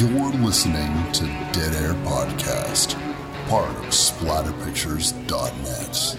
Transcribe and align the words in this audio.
You're 0.00 0.32
listening 0.32 1.12
to 1.12 1.24
Dead 1.52 1.74
Air 1.74 1.92
Podcast, 2.06 2.96
part 3.50 3.68
of 3.68 3.90
SplatterPictures.net. 3.90 6.16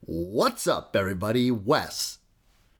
What's 0.00 0.66
up, 0.66 0.96
everybody? 0.96 1.50
Wes, 1.50 2.20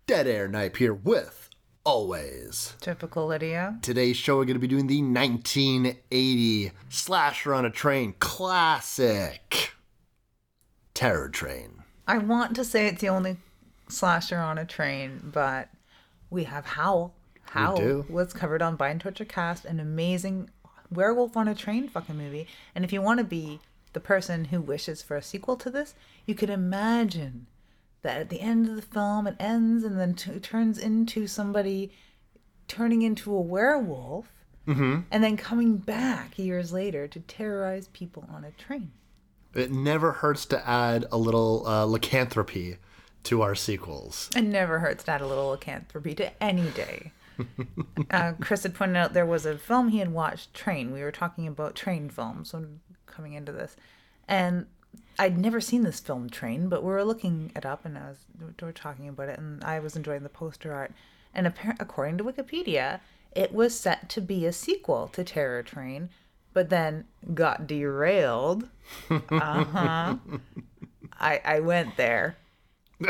Dead 0.07 0.27
Air 0.27 0.49
Knipe 0.49 0.79
here 0.79 0.95
with 0.95 1.40
Always. 1.85 2.75
Typical 2.81 3.27
Lydia. 3.27 3.79
Today's 3.81 4.17
show, 4.17 4.37
we're 4.37 4.45
going 4.45 4.55
to 4.55 4.61
be 4.61 4.69
doing 4.69 4.87
the 4.87 5.01
1980 5.01 6.73
Slasher 6.91 7.55
on 7.55 7.65
a 7.65 7.71
Train 7.71 8.15
classic 8.19 9.73
Terror 10.93 11.31
Train. 11.31 11.83
I 12.07 12.19
want 12.19 12.55
to 12.57 12.65
say 12.65 12.87
it's 12.87 13.01
the 13.01 13.09
only 13.09 13.39
slasher 13.89 14.39
on 14.39 14.59
a 14.59 14.67
train, 14.67 15.31
but 15.33 15.69
we 16.29 16.45
have 16.45 16.67
Howl. 16.67 17.15
Howl 17.45 18.05
was 18.09 18.33
covered 18.33 18.63
on 18.63 18.77
Bind 18.77 19.01
Torture 19.01 19.25
Cast, 19.25 19.65
an 19.65 19.81
amazing 19.81 20.51
werewolf 20.91 21.37
on 21.37 21.49
a 21.49 21.55
train 21.55 21.89
fucking 21.89 22.17
movie. 22.17 22.47
And 22.75 22.85
if 22.85 22.93
you 22.93 23.01
want 23.01 23.19
to 23.19 23.25
be 23.25 23.61
the 23.93 24.01
person 24.01 24.47
who 24.47 24.61
wishes 24.61 25.03
for 25.03 25.17
a 25.17 25.23
sequel 25.23 25.57
to 25.57 25.71
this, 25.71 25.95
you 26.27 26.35
could 26.35 26.51
imagine 26.51 27.47
that 28.03 28.21
at 28.21 28.31
the 28.31 28.41
end 28.41 28.69
of 28.69 28.77
the 28.77 28.83
film 28.83 29.27
it 29.27 29.37
ends 29.39 29.85
and 29.85 29.99
then 29.99 30.15
t- 30.15 30.39
turns 30.41 30.79
into 30.79 31.27
somebody 31.27 31.93
turning 32.69 33.03
into 33.03 33.35
a 33.35 33.41
werewolf 33.41 34.33
and 35.11 35.25
then 35.25 35.37
coming 35.37 35.79
back 35.79 36.39
years 36.39 36.73
later 36.73 37.09
to 37.09 37.19
terrorize 37.21 37.89
people 37.89 38.25
on 38.33 38.45
a 38.45 38.53
train. 38.53 38.93
It 39.55 39.73
never 39.73 40.13
hurts 40.13 40.47
to 40.47 40.69
add 40.69 41.07
a 41.11 41.19
little 41.19 41.67
uh, 41.67 41.85
lycanthropy 41.87 42.77
to 43.25 43.43
our 43.43 43.57
sequels. 43.57 44.31
It 44.37 44.43
never 44.43 44.79
hurts 44.79 45.05
to 45.05 45.11
add 45.11 45.23
a 45.23 45.27
little 45.27 45.49
lycanthropy 45.49 46.15
to 46.17 46.43
any 46.43 46.71
day. 46.71 47.11
uh, 48.11 48.35
Chris 48.41 48.63
had 48.63 48.75
pointed 48.75 48.97
out 48.97 49.13
there 49.13 49.27
was 49.27 49.45
a 49.45 49.59
film 49.59 49.89
he 49.89 49.99
had 49.99 50.13
watched, 50.13 50.55
Train. 50.55 50.93
We 50.93 51.03
were 51.03 51.11
talking 51.11 51.47
about 51.49 51.75
train 51.75 52.09
films 52.09 52.53
when 52.53 52.81
coming 53.07 53.33
into 53.33 53.51
this, 53.51 53.77
and 54.29 54.67
I'd 55.21 55.37
never 55.37 55.61
seen 55.61 55.83
this 55.83 56.01
film, 56.01 56.31
Train, 56.31 56.71
but 56.71 56.83
we 56.83 56.89
were 56.89 57.05
looking 57.05 57.53
it 57.55 57.67
up, 57.67 57.85
and 57.85 57.99
I 57.99 58.09
was 58.09 58.25
we 58.41 58.67
were 58.67 58.73
talking 58.73 59.07
about 59.07 59.29
it, 59.29 59.39
and 59.39 59.63
I 59.63 59.79
was 59.79 59.95
enjoying 59.95 60.23
the 60.23 60.31
poster 60.31 60.73
art. 60.73 60.93
And 61.35 61.47
appar- 61.47 61.77
according 61.79 62.17
to 62.19 62.25
Wikipedia, 62.25 63.01
it 63.37 63.53
was 63.53 63.79
set 63.79 64.09
to 64.09 64.23
be 64.23 64.47
a 64.47 64.53
sequel 64.53 65.09
to 65.09 65.23
Terror 65.23 65.63
Train, 65.63 66.09
but 66.55 66.71
then 66.71 67.05
got 67.35 67.67
derailed. 67.67 68.71
Uh 69.11 69.65
huh. 69.65 70.17
I 71.21 71.41
I 71.45 71.61
went 71.61 71.99
there. 71.99 72.39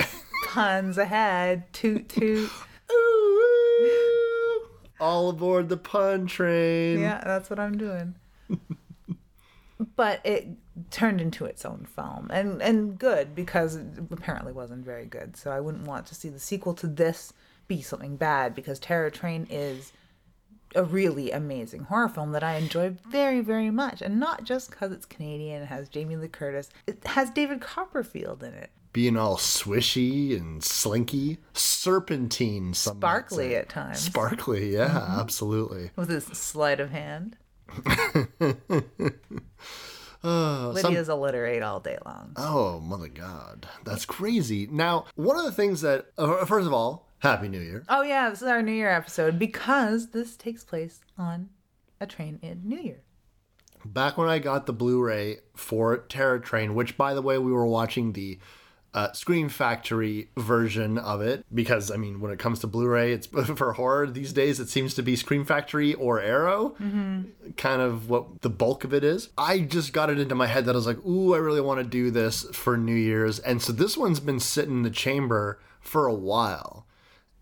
Puns 0.48 0.98
ahead. 0.98 1.72
Toot 1.72 2.08
toot. 2.08 2.50
Ooh, 2.90 4.68
all 4.98 5.28
aboard 5.30 5.68
the 5.68 5.76
pun 5.76 6.26
train. 6.26 6.98
Yeah, 6.98 7.22
that's 7.24 7.48
what 7.48 7.60
I'm 7.60 7.78
doing. 7.78 8.16
but 9.94 10.20
it 10.24 10.48
turned 10.90 11.20
into 11.20 11.44
its 11.44 11.64
own 11.64 11.86
film, 11.94 12.28
and 12.30 12.62
and 12.62 12.98
good 12.98 13.34
because 13.34 13.76
it 13.76 13.86
apparently 14.10 14.52
wasn't 14.52 14.84
very 14.84 15.06
good. 15.06 15.36
So 15.36 15.50
I 15.50 15.60
wouldn't 15.60 15.86
want 15.86 16.06
to 16.06 16.14
see 16.14 16.28
the 16.28 16.38
sequel 16.38 16.74
to 16.74 16.86
this 16.86 17.32
be 17.68 17.82
something 17.82 18.16
bad 18.16 18.54
because 18.54 18.78
Terror 18.78 19.10
Train 19.10 19.46
is 19.50 19.92
a 20.74 20.84
really 20.84 21.30
amazing 21.32 21.84
horror 21.84 22.08
film 22.08 22.32
that 22.32 22.44
I 22.44 22.56
enjoy 22.56 22.90
very 23.08 23.40
very 23.40 23.70
much, 23.70 24.02
and 24.02 24.20
not 24.20 24.44
just 24.44 24.70
because 24.70 24.92
it's 24.92 25.06
Canadian. 25.06 25.62
It 25.62 25.66
has 25.66 25.88
Jamie 25.88 26.16
Lee 26.16 26.28
Curtis. 26.28 26.70
It 26.86 27.04
has 27.06 27.30
David 27.30 27.60
Copperfield 27.60 28.42
in 28.42 28.54
it. 28.54 28.70
Being 28.92 29.16
all 29.16 29.36
swishy 29.36 30.36
and 30.36 30.64
slinky, 30.64 31.38
serpentine, 31.52 32.74
some 32.74 32.96
Sparkly 32.96 33.54
at 33.54 33.68
times. 33.68 34.00
Mm-hmm. 34.00 34.10
Sparkly, 34.10 34.74
yeah, 34.74 35.16
absolutely. 35.20 35.90
with 35.94 36.08
his 36.08 36.24
sleight 36.24 36.80
of 36.80 36.90
hand. 36.90 37.36
Uh, 40.22 40.74
some- 40.74 40.92
Lydia's 40.92 41.08
alliterate 41.08 41.62
all 41.62 41.80
day 41.80 41.96
long. 42.04 42.32
oh, 42.36 42.80
mother 42.80 43.08
God, 43.08 43.66
that's 43.84 44.04
crazy. 44.04 44.66
Now, 44.70 45.06
one 45.14 45.38
of 45.38 45.44
the 45.44 45.52
things 45.52 45.80
that, 45.80 46.06
uh, 46.18 46.44
first 46.44 46.66
of 46.66 46.72
all, 46.72 47.08
Happy 47.20 47.48
New 47.48 47.60
Year. 47.60 47.84
Oh 47.88 48.02
yeah, 48.02 48.30
this 48.30 48.40
is 48.42 48.48
our 48.48 48.62
New 48.62 48.72
Year 48.72 48.90
episode 48.90 49.38
because 49.38 50.10
this 50.10 50.36
takes 50.36 50.64
place 50.64 51.00
on 51.18 51.50
a 52.00 52.06
train 52.06 52.38
in 52.42 52.62
New 52.64 52.78
Year. 52.78 53.02
Back 53.84 54.18
when 54.18 54.28
I 54.28 54.38
got 54.38 54.66
the 54.66 54.72
Blu-ray 54.74 55.38
for 55.54 55.98
Terror 55.98 56.38
Train, 56.38 56.74
which, 56.74 56.96
by 56.98 57.14
the 57.14 57.22
way, 57.22 57.38
we 57.38 57.50
were 57.52 57.66
watching 57.66 58.12
the 58.12 58.38
uh, 58.92 59.12
Scream 59.12 59.48
Factory 59.48 60.30
version 60.36 60.98
of 60.98 61.20
it 61.20 61.44
because, 61.54 61.90
I 61.90 61.96
mean, 61.96 62.20
when 62.20 62.32
it 62.32 62.38
comes 62.38 62.58
to 62.60 62.66
Blu-ray, 62.66 63.12
it's 63.12 63.26
for 63.56 63.74
horror 63.74 64.06
these 64.06 64.32
days. 64.32 64.58
It 64.58 64.68
seems 64.68 64.94
to 64.94 65.02
be 65.02 65.16
Scream 65.16 65.44
Factory 65.44 65.94
or 65.94 66.20
Arrow, 66.20 66.74
kind 67.56 67.80
of 67.80 68.08
what 68.10 68.40
the 68.42 68.50
bulk 68.50 68.84
of 68.84 68.92
it 68.92 69.04
is. 69.04 69.30
I 69.38 69.60
just 69.60 69.92
got 69.92 70.10
it 70.10 70.18
into 70.18 70.34
my 70.34 70.46
head 70.46 70.64
that 70.64 70.72
I 70.72 70.76
was 70.76 70.86
like, 70.86 71.04
"Ooh, 71.06 71.34
I 71.34 71.38
really 71.38 71.60
want 71.60 71.78
to 71.78 71.84
do 71.84 72.10
this 72.10 72.44
for 72.52 72.76
New 72.76 72.94
Year's," 72.94 73.38
and 73.38 73.62
so 73.62 73.72
this 73.72 73.96
one's 73.96 74.20
been 74.20 74.40
sitting 74.40 74.78
in 74.78 74.82
the 74.82 74.90
chamber 74.90 75.60
for 75.80 76.06
a 76.06 76.14
while, 76.14 76.86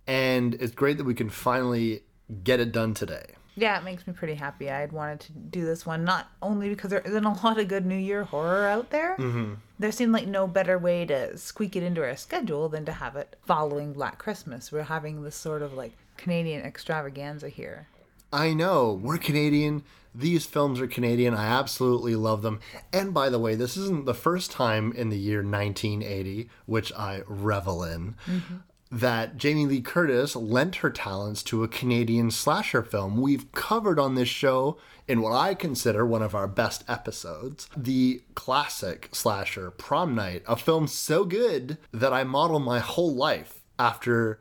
and 0.06 0.54
it's 0.54 0.74
great 0.74 0.98
that 0.98 1.04
we 1.04 1.14
can 1.14 1.30
finally 1.30 2.02
get 2.44 2.60
it 2.60 2.72
done 2.72 2.94
today. 2.94 3.34
Yeah, 3.56 3.76
it 3.76 3.84
makes 3.84 4.06
me 4.06 4.12
pretty 4.12 4.34
happy. 4.34 4.70
I 4.70 4.78
had 4.80 4.92
wanted 4.92 5.20
to 5.20 5.32
do 5.32 5.64
this 5.66 5.84
one 5.84 6.04
not 6.04 6.28
only 6.40 6.68
because 6.68 6.90
there 6.90 7.00
isn't 7.00 7.24
a 7.24 7.32
lot 7.44 7.58
of 7.58 7.66
good 7.66 7.86
New 7.86 7.96
Year 7.96 8.22
horror 8.24 8.66
out 8.68 8.90
there. 8.90 9.16
Mm-hmm. 9.16 9.54
There 9.78 9.92
seemed 9.92 10.12
like 10.12 10.26
no 10.26 10.46
better 10.46 10.76
way 10.76 11.06
to 11.06 11.36
squeak 11.36 11.76
it 11.76 11.82
into 11.84 12.02
our 12.02 12.16
schedule 12.16 12.68
than 12.68 12.84
to 12.86 12.92
have 12.92 13.14
it 13.14 13.36
following 13.46 13.92
Black 13.92 14.18
Christmas. 14.18 14.72
We're 14.72 14.82
having 14.82 15.22
this 15.22 15.36
sort 15.36 15.62
of 15.62 15.74
like 15.74 15.92
Canadian 16.16 16.62
extravaganza 16.62 17.48
here. 17.48 17.86
I 18.32 18.54
know. 18.54 18.92
We're 18.92 19.18
Canadian. 19.18 19.84
These 20.14 20.46
films 20.46 20.80
are 20.80 20.88
Canadian. 20.88 21.34
I 21.34 21.46
absolutely 21.46 22.16
love 22.16 22.42
them. 22.42 22.60
And 22.92 23.14
by 23.14 23.28
the 23.28 23.38
way, 23.38 23.54
this 23.54 23.76
isn't 23.76 24.04
the 24.04 24.14
first 24.14 24.50
time 24.50 24.92
in 24.92 25.10
the 25.10 25.18
year 25.18 25.42
1980, 25.44 26.50
which 26.66 26.92
I 26.94 27.22
revel 27.26 27.84
in, 27.84 28.16
mm-hmm. 28.26 28.56
That 28.90 29.36
Jamie 29.36 29.66
Lee 29.66 29.80
Curtis 29.80 30.34
lent 30.34 30.76
her 30.76 30.90
talents 30.90 31.42
to 31.44 31.62
a 31.62 31.68
Canadian 31.68 32.30
slasher 32.30 32.82
film. 32.82 33.20
We've 33.20 33.50
covered 33.52 33.98
on 33.98 34.14
this 34.14 34.28
show, 34.28 34.78
in 35.06 35.20
what 35.22 35.32
I 35.32 35.54
consider 35.54 36.04
one 36.06 36.22
of 36.22 36.34
our 36.34 36.46
best 36.46 36.84
episodes, 36.88 37.68
the 37.76 38.22
classic 38.34 39.08
slasher 39.12 39.70
Prom 39.70 40.14
Night, 40.14 40.42
a 40.46 40.56
film 40.56 40.86
so 40.86 41.24
good 41.24 41.78
that 41.92 42.12
I 42.12 42.24
model 42.24 42.60
my 42.60 42.78
whole 42.78 43.14
life 43.14 43.62
after 43.78 44.40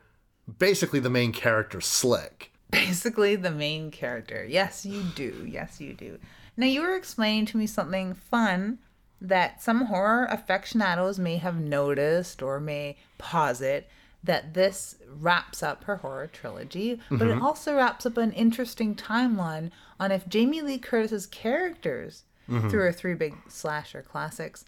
basically 0.60 1.00
the 1.00 1.10
main 1.10 1.32
character, 1.32 1.82
Slick. 1.82 2.52
basically 2.72 3.36
the 3.36 3.52
main 3.52 3.92
character. 3.92 4.46
Yes, 4.46 4.86
you 4.86 5.04
do. 5.16 5.46
Yes, 5.50 5.80
you 5.80 5.94
do. 5.94 6.20
Now, 6.56 6.68
you 6.68 6.82
were 6.82 6.96
explaining 6.96 7.46
to 7.48 7.58
me 7.58 7.68
something 7.68 8.14
fun 8.14 8.80
that 9.22 9.62
some 9.62 9.86
horror 9.86 10.28
aficionados 10.30 11.18
may 11.18 11.38
have 11.38 11.60
noticed 11.60 12.42
or 12.42 12.60
may 12.60 12.98
posit 13.18 13.90
that 14.24 14.54
this 14.54 14.96
wraps 15.08 15.64
up 15.64 15.84
her 15.86 15.98
horror 15.98 16.28
trilogy, 16.28 17.00
but 17.10 17.28
it 17.28 17.32
mm-hmm. 17.32 17.46
also 17.46 17.76
wraps 17.76 18.06
up 18.06 18.18
an 18.18 18.32
interesting 18.34 18.96
timeline 18.96 19.72
on 20.00 20.12
if 20.12 20.28
Jamie 20.28 20.62
Lee 20.62 20.78
Curtis's 20.78 21.26
characters 21.26 22.24
mm-hmm. 22.50 22.70
through 22.70 22.82
her 22.82 22.92
three 22.92 23.14
big 23.14 23.36
slasher 23.48 24.02
classics 24.02 24.66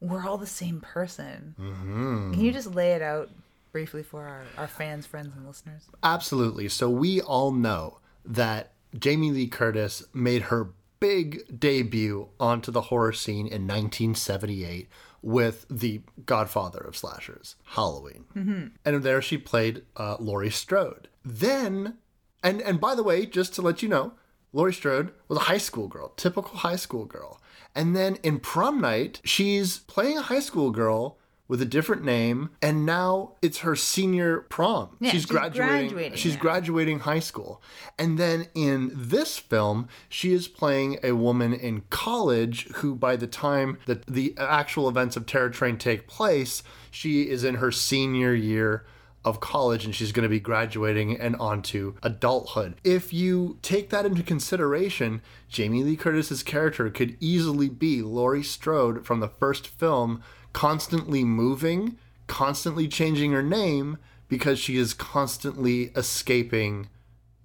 were 0.00 0.22
all 0.22 0.38
the 0.38 0.46
same 0.46 0.80
person. 0.80 1.54
Mm-hmm. 1.60 2.32
Can 2.32 2.40
you 2.40 2.52
just 2.52 2.74
lay 2.74 2.92
it 2.92 3.02
out 3.02 3.30
briefly 3.72 4.02
for 4.02 4.26
our, 4.26 4.42
our 4.56 4.68
fans, 4.68 5.06
friends, 5.06 5.34
and 5.36 5.46
listeners? 5.46 5.84
Absolutely. 6.02 6.68
So 6.68 6.88
we 6.88 7.20
all 7.20 7.50
know 7.50 7.98
that 8.24 8.72
Jamie 8.98 9.32
Lee 9.32 9.48
Curtis 9.48 10.04
made 10.12 10.42
her 10.42 10.70
big 11.00 11.60
debut 11.60 12.28
onto 12.38 12.70
the 12.70 12.82
horror 12.82 13.12
scene 13.12 13.46
in 13.46 13.66
1978 13.66 14.88
with 15.24 15.64
the 15.70 16.02
godfather 16.26 16.80
of 16.80 16.96
slashers, 16.96 17.56
Halloween. 17.64 18.26
Mm-hmm. 18.36 18.66
And 18.84 19.02
there 19.02 19.22
she 19.22 19.38
played 19.38 19.82
uh, 19.96 20.16
Laurie 20.20 20.50
Strode. 20.50 21.08
Then, 21.24 21.96
and 22.42 22.60
and 22.60 22.78
by 22.78 22.94
the 22.94 23.02
way, 23.02 23.24
just 23.24 23.54
to 23.54 23.62
let 23.62 23.82
you 23.82 23.88
know, 23.88 24.12
Laurie 24.52 24.74
Strode 24.74 25.12
was 25.26 25.38
a 25.38 25.42
high 25.42 25.58
school 25.58 25.88
girl, 25.88 26.10
typical 26.10 26.58
high 26.58 26.76
school 26.76 27.06
girl. 27.06 27.40
And 27.74 27.96
then 27.96 28.18
in 28.22 28.38
prom 28.38 28.80
night, 28.80 29.20
she's 29.24 29.78
playing 29.78 30.18
a 30.18 30.22
high 30.22 30.40
school 30.40 30.70
girl 30.70 31.18
with 31.46 31.60
a 31.60 31.66
different 31.66 32.02
name, 32.04 32.50
and 32.62 32.86
now 32.86 33.32
it's 33.42 33.58
her 33.58 33.76
senior 33.76 34.40
prom. 34.48 34.96
Yeah, 34.98 35.10
she's 35.10 35.26
graduating 35.26 36.14
She's 36.14 36.34
now. 36.36 36.40
graduating 36.40 37.00
high 37.00 37.20
school. 37.20 37.62
And 37.98 38.18
then 38.18 38.46
in 38.54 38.90
this 38.94 39.38
film, 39.38 39.88
she 40.08 40.32
is 40.32 40.48
playing 40.48 40.98
a 41.02 41.12
woman 41.12 41.52
in 41.52 41.82
college 41.90 42.68
who, 42.76 42.94
by 42.94 43.16
the 43.16 43.26
time 43.26 43.78
that 43.84 44.06
the 44.06 44.34
actual 44.38 44.88
events 44.88 45.16
of 45.16 45.26
Terror 45.26 45.50
Train 45.50 45.76
take 45.76 46.06
place, 46.06 46.62
she 46.90 47.28
is 47.28 47.44
in 47.44 47.56
her 47.56 47.70
senior 47.70 48.34
year 48.34 48.86
of 49.24 49.40
college 49.40 49.86
and 49.86 49.94
she's 49.94 50.12
going 50.12 50.22
to 50.22 50.28
be 50.28 50.38
graduating 50.40 51.18
and 51.18 51.34
onto 51.36 51.94
adulthood. 52.02 52.74
If 52.84 53.12
you 53.12 53.58
take 53.62 53.88
that 53.90 54.04
into 54.04 54.22
consideration, 54.22 55.22
Jamie 55.48 55.82
Lee 55.82 55.96
Curtis's 55.96 56.42
character 56.42 56.90
could 56.90 57.16
easily 57.20 57.68
be 57.70 58.02
Laurie 58.02 58.42
Strode 58.42 59.06
from 59.06 59.20
the 59.20 59.28
first 59.28 59.66
film, 59.66 60.22
constantly 60.54 61.24
moving, 61.24 61.98
constantly 62.26 62.88
changing 62.88 63.32
her 63.32 63.42
name 63.42 63.98
because 64.28 64.58
she 64.58 64.78
is 64.78 64.94
constantly 64.94 65.90
escaping 65.94 66.88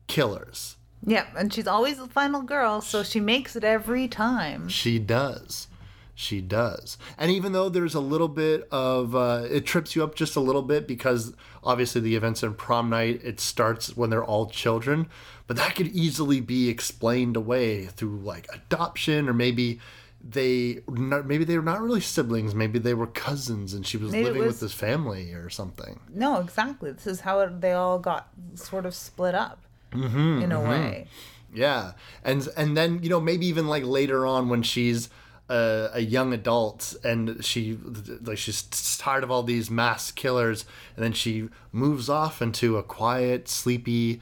killers. 0.07 0.77
Yeah, 1.05 1.25
and 1.37 1.53
she's 1.53 1.67
always 1.67 1.97
the 1.97 2.07
final 2.07 2.41
girl, 2.41 2.79
so 2.79 3.03
she 3.03 3.19
makes 3.19 3.55
it 3.57 3.65
every 3.65 4.07
time. 4.07 4.69
She 4.69 4.99
does. 4.99 5.67
She 6.13 6.41
does. 6.41 6.97
And 7.17 7.31
even 7.31 7.53
though 7.53 7.69
there's 7.69 7.95
a 7.95 8.01
little 8.01 8.27
bit 8.27 8.67
of, 8.71 9.15
uh, 9.15 9.47
it 9.49 9.65
trips 9.65 9.95
you 9.95 10.03
up 10.03 10.15
just 10.15 10.35
a 10.35 10.41
little 10.41 10.61
bit 10.61 10.85
because 10.85 11.33
obviously 11.63 12.01
the 12.01 12.17
events 12.17 12.43
in 12.43 12.53
prom 12.55 12.89
night, 12.89 13.21
it 13.23 13.39
starts 13.39 13.95
when 13.95 14.09
they're 14.09 14.23
all 14.23 14.49
children, 14.49 15.07
but 15.47 15.55
that 15.55 15.75
could 15.75 15.87
easily 15.87 16.41
be 16.41 16.67
explained 16.67 17.37
away 17.37 17.85
through 17.85 18.17
like 18.17 18.47
adoption 18.53 19.29
or 19.29 19.33
maybe 19.33 19.79
they 20.21 20.79
maybe 20.89 21.43
they 21.45 21.55
were 21.57 21.63
not 21.63 21.81
really 21.81 22.01
siblings 22.01 22.53
maybe 22.53 22.77
they 22.77 22.93
were 22.93 23.07
cousins 23.07 23.73
and 23.73 23.85
she 23.87 23.95
was 23.97 24.11
Maybe 24.11 24.25
living 24.25 24.41
was- 24.41 24.55
with 24.55 24.59
this 24.59 24.73
family 24.73 25.31
or 25.33 25.49
something 25.49 25.99
No, 26.13 26.39
exactly. 26.39 26.91
This 26.91 27.07
is 27.07 27.21
how 27.21 27.39
it, 27.39 27.61
they 27.61 27.71
all 27.73 27.99
got 27.99 28.29
sort 28.55 28.85
of 28.85 28.93
split 28.93 29.33
up 29.35 29.61
Mm-hmm, 29.91 30.43
in 30.43 30.51
a 30.51 30.61
way. 30.61 31.07
Yeah, 31.51 31.93
and 32.23 32.47
and 32.55 32.77
then 32.77 33.01
you 33.01 33.09
know 33.09 33.19
maybe 33.19 33.47
even 33.47 33.67
like 33.67 33.83
later 33.83 34.23
on 34.27 34.49
when 34.49 34.61
she's 34.61 35.09
a, 35.49 35.89
a 35.93 35.99
young 35.99 36.31
adult 36.31 36.95
and 37.03 37.43
she 37.43 37.75
like 38.21 38.37
she's 38.37 38.61
tired 38.99 39.23
of 39.23 39.31
all 39.31 39.41
these 39.41 39.71
mass 39.71 40.11
killers, 40.11 40.65
and 40.95 41.03
then 41.03 41.13
she 41.13 41.49
moves 41.71 42.07
off 42.07 42.39
into 42.39 42.77
a 42.77 42.83
quiet, 42.83 43.49
sleepy, 43.49 44.21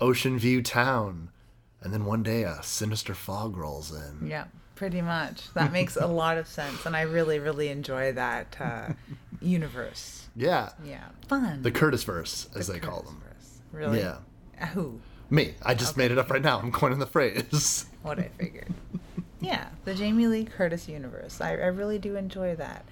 ocean 0.00 0.38
view 0.38 0.62
town, 0.62 1.30
and 1.80 1.92
then 1.92 2.04
one 2.04 2.22
day 2.22 2.44
a 2.44 2.62
sinister 2.62 3.12
fog 3.12 3.56
rolls 3.56 3.90
in. 3.90 4.28
Yeah, 4.28 4.44
pretty 4.82 5.00
much. 5.00 5.54
That 5.54 5.70
makes 5.78 5.94
a 5.94 6.08
lot 6.08 6.38
of 6.38 6.48
sense, 6.48 6.84
and 6.86 6.96
I 6.96 7.02
really, 7.02 7.38
really 7.38 7.68
enjoy 7.68 8.10
that 8.14 8.56
uh, 8.58 8.88
universe. 9.40 10.26
Yeah, 10.34 10.70
Yeah, 10.84 11.04
fun. 11.28 11.62
the 11.62 11.70
Curtis 11.70 12.02
verse 12.02 12.48
as 12.56 12.66
they 12.66 12.80
call 12.80 13.02
them. 13.02 13.22
Curtisverse. 13.22 13.78
Really? 13.78 14.00
Yeah, 14.00 14.18
Who? 14.74 15.00
me. 15.30 15.54
I 15.62 15.74
just 15.74 15.96
made 15.96 16.10
it 16.10 16.18
up 16.18 16.30
right 16.30 16.42
now. 16.42 16.58
I'm 16.58 16.72
coining 16.72 16.98
the 16.98 17.06
phrase. 17.06 17.86
What 18.02 18.18
I 18.18 18.30
figured. 18.36 18.74
yeah, 19.40 19.68
the 19.84 19.94
Jamie 19.94 20.26
Lee 20.26 20.44
Curtis 20.44 20.88
universe. 20.88 21.40
I, 21.40 21.50
I 21.52 21.66
really 21.66 22.00
do 22.00 22.16
enjoy 22.16 22.56
that. 22.56 22.84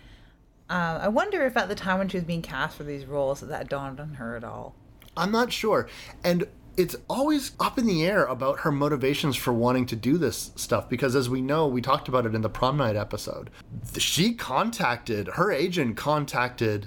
Uh, 0.71 1.01
I 1.03 1.09
wonder 1.09 1.45
if 1.45 1.57
at 1.57 1.69
the 1.69 1.75
time 1.75 1.99
when 1.99 2.09
she 2.09 2.17
was 2.19 2.23
being 2.25 2.43
cast 2.43 2.77
for 2.77 2.85
these 2.85 3.05
roles, 3.07 3.41
that, 3.41 3.49
that 3.49 3.69
dawned 3.69 3.99
on 3.99 4.15
her 4.15 4.37
at 4.37 4.45
all. 4.45 4.77
I'm 5.17 5.33
not 5.33 5.53
sure. 5.53 5.89
And 6.23 6.47
it's 6.77 6.97
always 7.09 7.53
up 7.61 7.79
in 7.79 7.87
the 7.87 8.05
air 8.05 8.25
about 8.25 8.61
her 8.61 8.73
motivations 8.73 9.37
for 9.37 9.53
wanting 9.53 9.87
to 9.87 9.97
do 9.97 10.19
this 10.19 10.53
stuff 10.57 10.89
because, 10.89 11.15
as 11.15 11.29
we 11.29 11.41
know, 11.41 11.67
we 11.67 11.81
talked 11.81 12.09
about 12.09 12.27
it 12.27 12.35
in 12.35 12.43
the 12.43 12.49
prom 12.49 12.77
night 12.77 12.97
episode. 12.97 13.51
She 13.99 14.35
contacted, 14.35 15.29
her 15.35 15.51
agent 15.51 15.97
contacted 15.97 16.87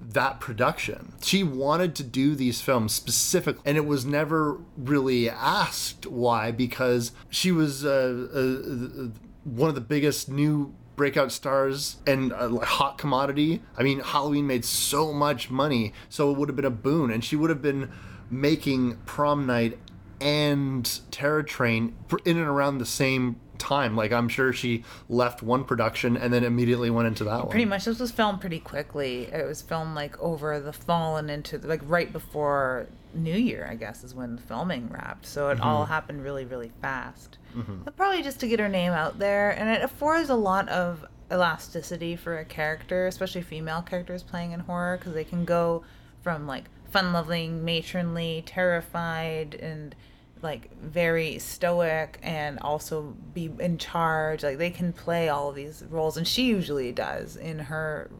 that 0.00 0.40
production. 0.40 1.12
She 1.22 1.42
wanted 1.42 1.94
to 1.96 2.02
do 2.02 2.34
these 2.34 2.60
films 2.60 2.92
specifically, 2.92 3.62
and 3.64 3.76
it 3.76 3.86
was 3.86 4.04
never 4.04 4.58
really 4.76 5.30
asked 5.30 6.06
why 6.06 6.50
because 6.50 7.12
she 7.30 7.52
was 7.52 7.84
uh, 7.84 8.26
uh, 8.34 9.08
one 9.44 9.68
of 9.68 9.74
the 9.74 9.80
biggest 9.80 10.28
new 10.28 10.74
breakout 10.96 11.32
stars 11.32 11.96
and 12.06 12.32
a 12.32 12.48
like, 12.48 12.66
hot 12.66 12.98
commodity. 12.98 13.62
I 13.76 13.82
mean, 13.82 14.00
Halloween 14.00 14.46
made 14.46 14.64
so 14.64 15.12
much 15.12 15.50
money, 15.50 15.92
so 16.08 16.30
it 16.30 16.38
would 16.38 16.48
have 16.48 16.56
been 16.56 16.64
a 16.64 16.70
boon, 16.70 17.10
and 17.10 17.24
she 17.24 17.36
would 17.36 17.50
have 17.50 17.62
been 17.62 17.90
making 18.32 18.96
prom 19.04 19.46
night 19.46 19.78
and 20.20 21.00
Terror 21.10 21.42
Train 21.42 21.94
in 22.24 22.38
and 22.38 22.48
around 22.48 22.78
the 22.78 22.86
same 22.86 23.36
time. 23.58 23.96
Like 23.96 24.12
I'm 24.12 24.28
sure 24.28 24.52
she 24.52 24.84
left 25.08 25.42
one 25.42 25.64
production 25.64 26.16
and 26.16 26.32
then 26.32 26.42
immediately 26.42 26.90
went 26.90 27.06
into 27.08 27.24
that 27.24 27.30
Pretty 27.30 27.42
one. 27.42 27.50
Pretty 27.50 27.64
much, 27.66 27.84
this 27.84 27.98
was 28.00 28.10
filmed 28.10 28.40
pretty 28.40 28.58
quickly. 28.58 29.24
It 29.24 29.46
was 29.46 29.62
filmed 29.62 29.94
like 29.94 30.18
over 30.20 30.58
the 30.58 30.72
fall 30.72 31.16
and 31.16 31.30
into 31.30 31.58
like 31.58 31.80
right 31.84 32.12
before 32.12 32.88
New 33.14 33.36
Year, 33.36 33.68
I 33.70 33.74
guess, 33.74 34.02
is 34.02 34.14
when 34.14 34.36
the 34.36 34.42
filming 34.42 34.88
wrapped. 34.88 35.26
So 35.26 35.50
it 35.50 35.60
all 35.60 35.82
mm-hmm. 35.82 35.92
happened 35.92 36.24
really, 36.24 36.44
really 36.44 36.72
fast. 36.80 37.38
Mm-hmm. 37.54 37.82
But 37.84 37.96
probably 37.96 38.22
just 38.22 38.40
to 38.40 38.48
get 38.48 38.58
her 38.58 38.68
name 38.68 38.92
out 38.92 39.18
there, 39.18 39.50
and 39.50 39.68
it 39.68 39.82
affords 39.82 40.30
a 40.30 40.34
lot 40.34 40.68
of 40.70 41.04
elasticity 41.30 42.16
for 42.16 42.38
a 42.38 42.44
character, 42.44 43.06
especially 43.06 43.42
female 43.42 43.82
characters 43.82 44.22
playing 44.22 44.52
in 44.52 44.60
horror, 44.60 44.96
because 44.96 45.14
they 45.14 45.24
can 45.24 45.44
go 45.44 45.84
from 46.22 46.46
like 46.46 46.64
fun-loving, 46.92 47.64
matronly, 47.64 48.42
terrified, 48.46 49.54
and 49.54 49.94
like 50.42 50.76
very 50.80 51.38
stoic 51.38 52.18
and 52.22 52.58
also 52.60 53.14
be 53.32 53.50
in 53.58 53.78
charge. 53.78 54.42
Like 54.42 54.58
they 54.58 54.70
can 54.70 54.92
play 54.92 55.28
all 55.28 55.48
of 55.48 55.54
these 55.54 55.84
roles 55.88 56.16
and 56.16 56.26
she 56.26 56.44
usually 56.44 56.92
does 56.92 57.36
in 57.36 57.58
her 57.60 58.10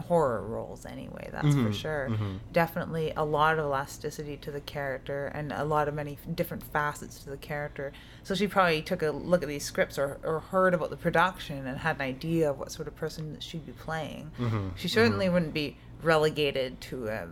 horror 0.00 0.42
roles 0.46 0.86
anyway 0.86 1.28
that's 1.30 1.48
for 1.48 1.60
mm-hmm. 1.60 1.72
sure. 1.72 2.08
Mm-hmm. 2.10 2.36
Definitely 2.52 3.12
a 3.16 3.24
lot 3.24 3.58
of 3.58 3.66
elasticity 3.66 4.36
to 4.38 4.50
the 4.50 4.60
character 4.60 5.26
and 5.26 5.52
a 5.52 5.64
lot 5.64 5.88
of 5.88 5.94
many 5.94 6.18
different 6.34 6.62
facets 6.62 7.22
to 7.24 7.30
the 7.30 7.36
character. 7.36 7.92
So 8.22 8.34
she 8.34 8.46
probably 8.46 8.82
took 8.82 9.02
a 9.02 9.10
look 9.10 9.42
at 9.42 9.48
these 9.48 9.64
scripts 9.64 9.98
or, 9.98 10.18
or 10.24 10.40
heard 10.40 10.74
about 10.74 10.90
the 10.90 10.96
production 10.96 11.66
and 11.66 11.78
had 11.78 11.96
an 11.96 12.02
idea 12.02 12.50
of 12.50 12.58
what 12.58 12.72
sort 12.72 12.88
of 12.88 12.96
person 12.96 13.36
she'd 13.40 13.66
be 13.66 13.72
playing. 13.72 14.30
Mm-hmm. 14.38 14.68
She 14.76 14.88
certainly 14.88 15.28
wouldn't 15.28 15.54
be 15.54 15.76
relegated 16.02 16.80
to 16.82 17.08
a 17.08 17.28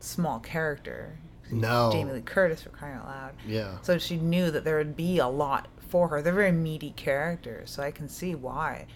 small 0.00 0.38
character 0.40 1.18
No. 1.50 1.90
Jamie 1.92 2.12
Lee 2.12 2.20
Curtis 2.20 2.62
for 2.62 2.70
crying 2.70 2.96
out 2.96 3.06
loud. 3.06 3.32
Yeah. 3.46 3.78
So 3.82 3.98
she 3.98 4.16
knew 4.16 4.50
that 4.50 4.64
there 4.64 4.76
would 4.78 4.96
be 4.96 5.18
a 5.18 5.28
lot 5.28 5.68
for 5.88 6.08
her. 6.08 6.20
They're 6.22 6.32
very 6.32 6.52
meaty 6.52 6.90
characters, 6.90 7.70
so 7.70 7.82
I 7.82 7.90
can 7.90 8.08
see 8.08 8.34
why. 8.34 8.86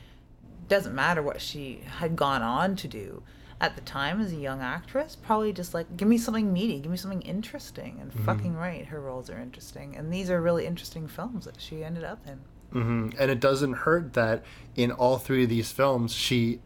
Doesn't 0.68 0.94
matter 0.94 1.22
what 1.22 1.40
she 1.40 1.82
had 1.98 2.14
gone 2.16 2.42
on 2.42 2.76
to 2.76 2.88
do 2.88 3.22
at 3.60 3.74
the 3.74 3.80
time 3.82 4.20
as 4.20 4.32
a 4.32 4.36
young 4.36 4.60
actress. 4.60 5.16
Probably 5.16 5.52
just 5.52 5.72
like, 5.72 5.96
give 5.96 6.08
me 6.08 6.18
something 6.18 6.52
meaty, 6.52 6.78
give 6.80 6.90
me 6.90 6.96
something 6.96 7.22
interesting. 7.22 7.98
And 8.00 8.12
fucking 8.24 8.54
right, 8.54 8.84
her 8.86 9.00
roles 9.00 9.30
are 9.30 9.38
interesting. 9.38 9.96
And 9.96 10.12
these 10.12 10.28
are 10.30 10.40
really 10.42 10.66
interesting 10.66 11.08
films 11.08 11.44
that 11.46 11.60
she 11.60 11.82
ended 11.84 12.04
up 12.04 12.20
in. 12.26 12.40
hmm 12.72 13.10
And 13.18 13.30
it 13.30 13.40
doesn't 13.40 13.72
hurt 13.72 14.12
that 14.14 14.44
in 14.76 14.90
all 14.92 15.16
three 15.18 15.44
of 15.44 15.48
these 15.48 15.72
films, 15.72 16.12
she 16.12 16.60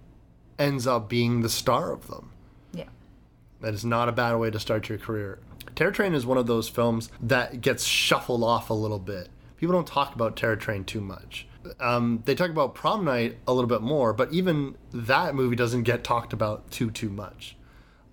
ends 0.59 0.87
up 0.87 1.09
being 1.09 1.43
the 1.43 1.49
star 1.49 1.93
of 1.93 2.09
them. 2.09 2.33
That 3.61 3.75
is 3.75 3.85
not 3.85 4.09
a 4.09 4.13
bad 4.13 4.35
way 4.37 4.51
to 4.51 4.61
start 4.61 4.89
your 4.89 4.99
career. 4.99 5.39
Terror 5.75 5.91
Train 5.91 6.15
is 6.15 6.25
one 6.27 6.39
of 6.39 6.47
those 6.47 6.69
films 6.69 7.11
that 7.21 7.61
gets 7.61 7.85
shuffled 7.85 8.43
off 8.43 8.71
a 8.71 8.75
little 8.75 8.99
bit. 8.99 9.29
People 9.57 9.75
don't 9.75 9.87
talk 9.87 10.15
about 10.15 10.37
Terror 10.37 10.57
Train 10.57 10.85
too 10.85 11.01
much. 11.01 11.47
Um, 11.81 12.23
they 12.27 12.35
talk 12.35 12.51
about 12.51 12.75
Prom 12.75 13.05
Night 13.05 13.39
a 13.47 13.53
little 13.53 13.69
bit 13.69 13.83
more, 13.83 14.13
but 14.13 14.33
even 14.33 14.77
that 14.93 15.35
movie 15.35 15.57
doesn't 15.57 15.83
get 15.83 16.05
talked 16.05 16.33
about 16.33 16.71
too 16.71 16.91
too 16.91 17.09
much 17.09 17.57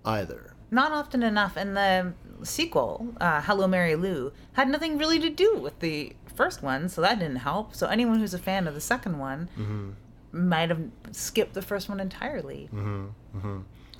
either. 0.04 0.54
Not 0.70 0.92
often 0.92 1.22
enough. 1.22 1.56
And 1.56 1.76
the 1.76 2.14
sequel, 2.42 3.14
uh, 3.20 3.40
Hello 3.42 3.68
Mary 3.68 3.94
Lou, 3.94 4.32
had 4.54 4.68
nothing 4.68 4.98
really 4.98 5.20
to 5.20 5.30
do 5.30 5.56
with 5.56 5.78
the 5.80 6.14
first 6.34 6.62
one, 6.62 6.88
so 6.88 7.00
that 7.00 7.18
didn't 7.20 7.36
help. 7.36 7.74
So 7.74 7.86
anyone 7.86 8.18
who's 8.18 8.34
a 8.34 8.38
fan 8.38 8.66
of 8.66 8.74
the 8.74 8.80
second 8.80 9.18
one 9.18 9.94
might 10.32 10.68
have 10.70 10.80
skipped 11.12 11.54
the 11.54 11.62
first 11.62 11.88
one 11.88 12.00
entirely. 12.00 12.68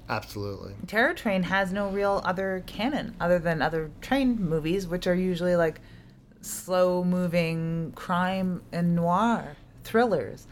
Absolutely. 0.08 0.74
Terror 0.86 1.14
Train 1.14 1.44
has 1.44 1.72
no 1.72 1.88
real 1.88 2.20
other 2.24 2.62
canon 2.66 3.14
other 3.20 3.38
than 3.38 3.62
other 3.62 3.90
train 4.00 4.36
movies, 4.36 4.86
which 4.86 5.06
are 5.06 5.14
usually 5.14 5.56
like 5.56 5.80
slow 6.42 7.02
moving 7.02 7.92
crime 7.94 8.62
and 8.72 8.94
noir 8.94 9.56
thrillers, 9.84 10.46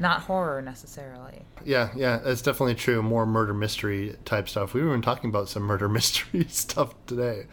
not 0.00 0.22
horror 0.22 0.60
necessarily. 0.60 1.42
Yeah, 1.64 1.90
yeah, 1.94 2.18
that's 2.18 2.42
definitely 2.42 2.74
true. 2.74 3.00
More 3.02 3.24
murder 3.24 3.54
mystery 3.54 4.16
type 4.24 4.48
stuff. 4.48 4.74
We 4.74 4.82
were 4.82 4.88
even 4.88 5.02
talking 5.02 5.30
about 5.30 5.48
some 5.48 5.62
murder 5.62 5.88
mystery 5.88 6.44
stuff 6.48 6.94
today. 7.06 7.46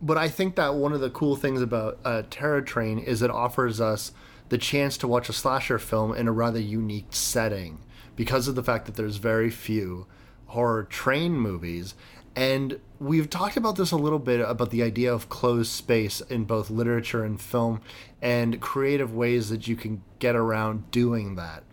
But 0.00 0.16
I 0.18 0.28
think 0.28 0.56
that 0.56 0.74
one 0.74 0.92
of 0.92 1.00
the 1.00 1.10
cool 1.10 1.36
things 1.36 1.60
about 1.60 1.98
uh, 2.04 2.22
Terror 2.30 2.62
Train 2.62 2.98
is 2.98 3.22
it 3.22 3.30
offers 3.30 3.80
us 3.80 4.12
the 4.48 4.58
chance 4.58 4.96
to 4.98 5.08
watch 5.08 5.28
a 5.28 5.32
slasher 5.32 5.78
film 5.78 6.14
in 6.14 6.28
a 6.28 6.32
rather 6.32 6.60
unique 6.60 7.08
setting 7.10 7.78
because 8.16 8.48
of 8.48 8.54
the 8.54 8.62
fact 8.62 8.86
that 8.86 8.94
there's 8.94 9.16
very 9.16 9.50
few 9.50 10.06
horror 10.52 10.84
train 10.84 11.32
movies. 11.32 11.94
And 12.34 12.80
we've 12.98 13.28
talked 13.28 13.58
about 13.58 13.76
this 13.76 13.90
a 13.90 13.96
little 13.96 14.18
bit 14.18 14.40
about 14.40 14.70
the 14.70 14.82
idea 14.82 15.12
of 15.12 15.28
closed 15.28 15.70
space 15.70 16.22
in 16.22 16.44
both 16.44 16.70
literature 16.70 17.24
and 17.24 17.38
film 17.38 17.82
and 18.22 18.60
creative 18.60 19.14
ways 19.14 19.50
that 19.50 19.68
you 19.68 19.76
can 19.76 20.02
get 20.18 20.34
around 20.34 20.90
doing 20.90 21.34
that 21.34 21.64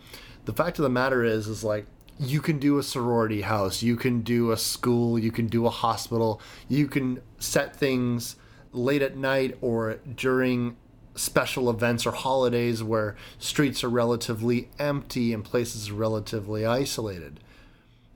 the 0.50 0.56
fact 0.56 0.80
of 0.80 0.84
the 0.84 0.90
matter 0.90 1.24
is 1.24 1.48
is 1.48 1.64
like 1.64 1.86
you 2.18 2.42
can 2.42 2.58
do 2.58 2.80
a 2.80 2.84
sorority 2.84 3.42
house 3.42 3.84
you 3.84 3.96
can 3.96 4.22
do 4.22 4.52
a 4.52 4.58
school 4.58 5.20
you 5.20 5.32
can 5.32 5.46
do 5.46 5.68
a 5.68 5.70
hospital 5.70 6.42
you 6.68 6.88
can 6.88 7.22
set 7.38 7.76
things 7.76 8.36
late 8.72 9.04
at 9.04 9.16
night 9.16 9.56
or 9.62 10.00
during 10.16 10.76
special 11.14 11.70
events 11.70 12.04
or 12.08 12.12
holidays 12.12 12.82
where 12.82 13.16
streets 13.38 13.84
are 13.84 13.90
relatively 13.90 14.70
empty 14.80 15.34
and 15.34 15.46
places 15.46 15.90
are 15.90 15.94
relatively 15.94 16.66
isolated 16.66 17.40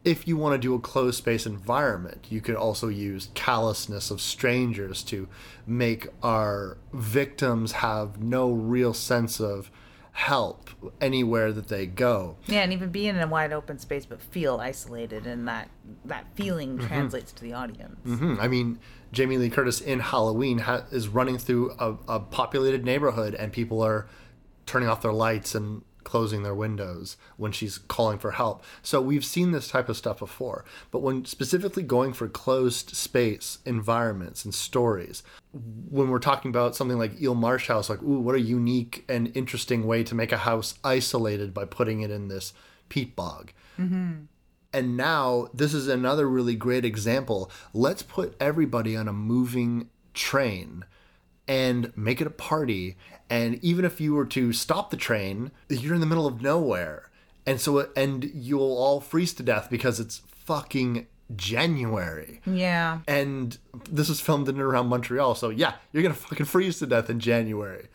if 0.04 0.28
you 0.28 0.36
want 0.36 0.54
to 0.54 0.58
do 0.58 0.74
a 0.76 0.80
closed 0.80 1.18
space 1.18 1.46
environment, 1.46 2.28
you 2.30 2.42
could 2.42 2.56
also 2.56 2.90
use 2.90 3.30
callousness 3.34 4.12
of 4.12 4.20
strangers 4.20 5.02
to 5.04 5.28
make 5.66 6.08
our 6.22 6.78
victims 6.92 7.74
have 7.74 8.22
no 8.22 8.52
real 8.52 8.94
sense 8.94 9.40
of 9.40 9.72
help 10.12 10.70
anywhere 11.02 11.52
that 11.52 11.70
they 11.70 11.86
go. 11.88 12.38
Yeah, 12.46 12.62
and 12.62 12.72
even 12.72 12.90
be 12.90 13.08
in 13.08 13.18
a 13.18 13.28
wide 13.28 13.52
open 13.52 13.80
space 13.80 14.06
but 14.06 14.22
feel 14.22 14.58
isolated, 14.58 15.26
and 15.26 15.48
that 15.48 15.70
that 16.06 16.26
feeling 16.36 16.78
translates 16.78 17.32
to 17.34 17.44
the 17.44 17.54
audience. 17.54 17.98
Hmm, 18.04 18.36
I 18.40 18.48
mean, 18.48 18.80
Jamie 19.12 19.38
Lee 19.38 19.50
Curtis 19.50 19.82
in 19.82 20.00
Halloween 20.02 20.60
ha- 20.60 20.84
is 20.92 21.08
running 21.08 21.38
through 21.38 21.72
a, 21.80 21.96
a 22.08 22.20
populated 22.20 22.86
neighborhood, 22.86 23.34
and 23.36 23.52
people 23.52 23.82
are 23.82 24.08
turning 24.66 24.88
off 24.88 25.02
their 25.02 25.14
lights 25.14 25.56
and 25.56 25.84
closing 26.04 26.44
their 26.44 26.56
windows 26.56 27.18
when 27.38 27.52
she's 27.52 27.78
calling 27.78 28.18
for 28.18 28.32
help. 28.32 28.64
So 28.82 29.02
we've 29.02 29.26
seen 29.26 29.52
this 29.52 29.68
type 29.68 29.90
of 29.90 29.98
stuff 29.98 30.20
before. 30.20 30.66
But 30.92 31.02
when 31.02 31.26
specifically 31.26 31.84
going 31.84 32.14
for 32.14 32.28
closed 32.28 32.96
space 32.96 33.60
environments 33.66 34.46
and 34.46 34.54
stories, 34.54 35.24
when 35.52 36.10
we're 36.10 36.20
talking 36.20 36.50
about 36.50 36.76
something 36.76 36.98
like 36.98 37.22
Eel 37.22 37.36
Marsh 37.36 37.68
House, 37.68 37.90
like, 37.90 38.02
ooh, 38.02 38.20
what 38.20 38.36
a 38.36 38.42
unique 38.42 39.06
and 39.08 39.36
interesting 39.36 39.86
way 39.86 40.04
to 40.04 40.16
make 40.16 40.32
a 40.32 40.38
house 40.38 40.76
isolated 40.84 41.54
by 41.54 41.66
putting 41.66 42.02
it 42.02 42.12
in 42.12 42.28
this 42.28 42.54
peat 42.90 43.16
bog. 43.16 43.52
Mm-hmm. 43.80 44.24
And 44.74 44.98
now 44.98 45.50
this 45.54 45.74
is 45.74 45.88
another 45.88 46.28
really 46.28 46.56
great 46.56 46.84
example. 46.84 47.52
Let's 47.74 48.02
put 48.02 48.36
everybody 48.40 48.98
on 48.98 49.08
a 49.08 49.14
moving 49.14 49.90
train 50.16 50.86
and 51.48 51.96
make 51.96 52.22
it 52.22 52.28
a 52.28 52.32
party. 52.32 52.98
And 53.30 53.64
even 53.64 53.86
if 53.86 54.00
you 54.00 54.14
were 54.14 54.26
to 54.28 54.54
stop 54.54 54.90
the 54.90 54.98
train, 54.98 55.52
you're 55.70 55.96
in 55.96 56.02
the 56.02 56.06
middle 56.06 56.28
of 56.28 56.42
nowhere. 56.42 57.10
And 57.46 57.60
so, 57.60 57.90
and 57.96 58.32
you'll 58.34 58.78
all 58.78 59.02
freeze 59.02 59.34
to 59.36 59.44
death 59.44 59.70
because 59.70 60.00
it's 60.00 60.22
fucking 60.28 61.08
January. 61.36 62.42
Yeah. 62.46 63.00
And 63.08 63.58
this 63.90 64.10
was 64.10 64.22
filmed 64.22 64.48
in 64.48 64.56
and 64.56 64.64
around 64.64 64.88
Montreal. 64.88 65.36
So, 65.36 65.50
yeah, 65.50 65.76
you're 65.92 66.04
going 66.04 66.16
to 66.16 66.22
fucking 66.22 66.46
freeze 66.46 66.80
to 66.80 66.88
death 66.88 67.10
in 67.10 67.20
January. 67.20 67.88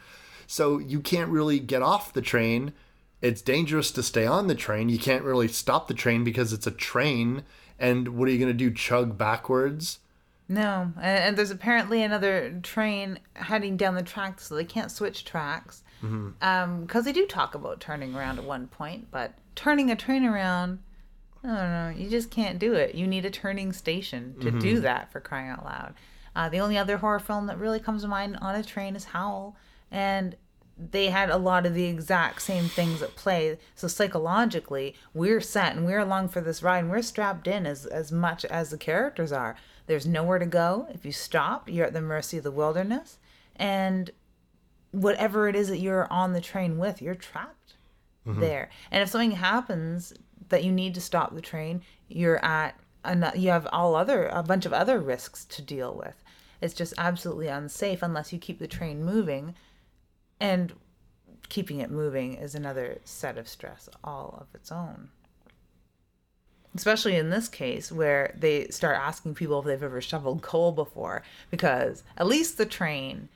So, 0.46 0.78
you 0.78 1.00
can't 1.00 1.30
really 1.30 1.58
get 1.58 1.82
off 1.82 2.12
the 2.12 2.22
train. 2.22 2.72
It's 3.20 3.42
dangerous 3.42 3.90
to 3.92 4.02
stay 4.02 4.26
on 4.26 4.46
the 4.46 4.54
train. 4.54 4.88
You 4.88 4.98
can't 4.98 5.24
really 5.24 5.48
stop 5.48 5.88
the 5.88 5.94
train 5.94 6.24
because 6.24 6.52
it's 6.52 6.66
a 6.66 6.72
train. 6.72 7.42
And 7.78 8.08
what 8.08 8.28
are 8.28 8.32
you 8.32 8.38
going 8.38 8.52
to 8.52 8.54
do? 8.54 8.70
Chug 8.70 9.16
backwards? 9.16 9.98
No, 10.48 10.92
and, 10.96 11.18
and 11.24 11.36
there's 11.36 11.50
apparently 11.50 12.02
another 12.02 12.58
train 12.62 13.18
heading 13.34 13.76
down 13.76 13.94
the 13.94 14.02
track, 14.02 14.40
so 14.40 14.54
they 14.54 14.64
can't 14.64 14.90
switch 14.90 15.24
tracks. 15.24 15.82
Um, 16.40 16.82
because 16.82 17.04
they 17.04 17.12
do 17.12 17.26
talk 17.26 17.54
about 17.54 17.80
turning 17.80 18.14
around 18.14 18.38
at 18.38 18.44
one 18.44 18.68
point, 18.68 19.08
but 19.10 19.34
turning 19.56 19.90
a 19.90 19.96
train 19.96 20.24
around, 20.24 20.78
I 21.42 21.46
don't 21.48 21.56
know, 21.56 21.92
you 21.96 22.08
just 22.08 22.30
can't 22.30 22.58
do 22.58 22.72
it. 22.74 22.94
You 22.94 23.06
need 23.06 23.24
a 23.24 23.30
turning 23.30 23.72
station 23.72 24.36
to 24.40 24.50
do 24.60 24.80
that 24.80 25.10
for 25.12 25.20
crying 25.20 25.50
out 25.50 25.64
loud. 25.64 25.94
Uh, 26.36 26.48
the 26.48 26.60
only 26.60 26.78
other 26.78 26.98
horror 26.98 27.18
film 27.18 27.46
that 27.48 27.58
really 27.58 27.80
comes 27.80 28.02
to 28.02 28.08
mind 28.08 28.38
on 28.40 28.54
a 28.54 28.62
train 28.62 28.94
is 28.94 29.06
Howl, 29.06 29.56
and 29.90 30.36
they 30.78 31.08
had 31.08 31.30
a 31.30 31.36
lot 31.36 31.66
of 31.66 31.74
the 31.74 31.86
exact 31.86 32.40
same 32.42 32.68
things 32.68 33.02
at 33.02 33.16
play. 33.16 33.58
So 33.74 33.88
psychologically, 33.88 34.94
we're 35.12 35.40
set 35.40 35.74
and 35.74 35.84
we're 35.84 35.98
along 35.98 36.28
for 36.28 36.40
this 36.40 36.62
ride 36.62 36.78
and 36.84 36.90
we're 36.90 37.02
strapped 37.02 37.48
in 37.48 37.66
as 37.66 37.84
as 37.86 38.12
much 38.12 38.44
as 38.44 38.70
the 38.70 38.78
characters 38.78 39.32
are. 39.32 39.56
There's 39.88 40.06
nowhere 40.06 40.38
to 40.38 40.46
go. 40.46 40.86
If 40.90 41.04
you 41.06 41.12
stop, 41.12 41.68
you're 41.68 41.86
at 41.86 41.94
the 41.94 42.02
mercy 42.02 42.36
of 42.36 42.44
the 42.44 42.50
wilderness. 42.50 43.18
And 43.56 44.10
whatever 44.90 45.48
it 45.48 45.56
is 45.56 45.68
that 45.68 45.78
you're 45.78 46.06
on 46.12 46.34
the 46.34 46.42
train 46.42 46.78
with, 46.78 47.00
you're 47.00 47.14
trapped 47.14 47.74
mm-hmm. 48.26 48.38
there. 48.38 48.68
And 48.90 49.02
if 49.02 49.08
something 49.08 49.32
happens 49.32 50.12
that 50.50 50.62
you 50.62 50.72
need 50.72 50.94
to 50.94 51.00
stop 51.00 51.34
the 51.34 51.40
train, 51.40 51.80
you're 52.06 52.44
at 52.44 52.78
an, 53.02 53.30
you 53.34 53.48
have 53.48 53.66
all 53.72 53.94
other 53.94 54.26
a 54.26 54.42
bunch 54.42 54.66
of 54.66 54.74
other 54.74 55.00
risks 55.00 55.46
to 55.46 55.62
deal 55.62 55.94
with. 55.94 56.22
It's 56.60 56.74
just 56.74 56.92
absolutely 56.98 57.48
unsafe 57.48 58.02
unless 58.02 58.30
you 58.30 58.38
keep 58.38 58.58
the 58.58 58.68
train 58.68 59.02
moving 59.02 59.54
and 60.38 60.74
keeping 61.48 61.78
it 61.78 61.90
moving 61.90 62.34
is 62.34 62.54
another 62.54 62.98
set 63.04 63.38
of 63.38 63.48
stress 63.48 63.88
all 64.04 64.36
of 64.38 64.54
its 64.54 64.70
own. 64.70 65.08
Especially 66.78 67.16
in 67.16 67.30
this 67.30 67.48
case, 67.48 67.90
where 67.90 68.34
they 68.38 68.68
start 68.68 68.96
asking 68.96 69.34
people 69.34 69.58
if 69.58 69.64
they've 69.64 69.82
ever 69.82 70.00
shoveled 70.00 70.42
coal 70.42 70.70
before, 70.70 71.22
because 71.50 72.04
at 72.16 72.28
least 72.28 72.56
the 72.56 72.66
train 72.66 73.28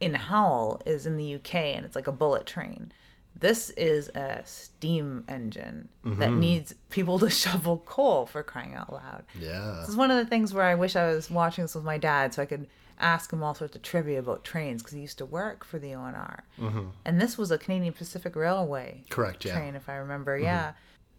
in 0.00 0.14
Howl 0.14 0.80
is 0.86 1.04
in 1.04 1.18
the 1.18 1.34
UK 1.34 1.54
and 1.54 1.84
it's 1.84 1.94
like 1.94 2.06
a 2.06 2.12
bullet 2.12 2.46
train. 2.46 2.90
This 3.38 3.68
is 3.70 4.08
a 4.08 4.42
steam 4.44 5.24
engine 5.28 5.88
that 6.04 6.30
mm-hmm. 6.30 6.40
needs 6.40 6.74
people 6.88 7.18
to 7.18 7.30
shovel 7.44 7.82
coal 7.84 8.24
for 8.24 8.42
crying 8.42 8.74
out 8.74 8.92
loud. 8.92 9.24
Yeah. 9.38 9.76
This 9.80 9.90
is 9.90 9.96
one 9.96 10.10
of 10.10 10.16
the 10.16 10.26
things 10.26 10.54
where 10.54 10.64
I 10.64 10.74
wish 10.74 10.96
I 10.96 11.12
was 11.12 11.30
watching 11.30 11.64
this 11.64 11.74
with 11.74 11.84
my 11.84 11.98
dad 11.98 12.34
so 12.34 12.42
I 12.42 12.46
could 12.46 12.66
ask 12.98 13.32
him 13.32 13.42
all 13.42 13.54
sorts 13.54 13.76
of 13.76 13.82
trivia 13.82 14.18
about 14.18 14.44
trains 14.44 14.82
because 14.82 14.94
he 14.94 15.00
used 15.00 15.18
to 15.18 15.26
work 15.26 15.64
for 15.64 15.78
the 15.78 15.88
ONR. 15.88 16.40
Mm-hmm. 16.58 16.88
And 17.04 17.20
this 17.20 17.36
was 17.36 17.50
a 17.50 17.58
Canadian 17.58 17.92
Pacific 17.92 18.36
Railway 18.36 19.04
Correct, 19.10 19.44
yeah. 19.44 19.54
train, 19.54 19.74
if 19.74 19.88
I 19.88 19.96
remember. 19.96 20.36
Mm-hmm. 20.36 20.44
Yeah. 20.44 20.72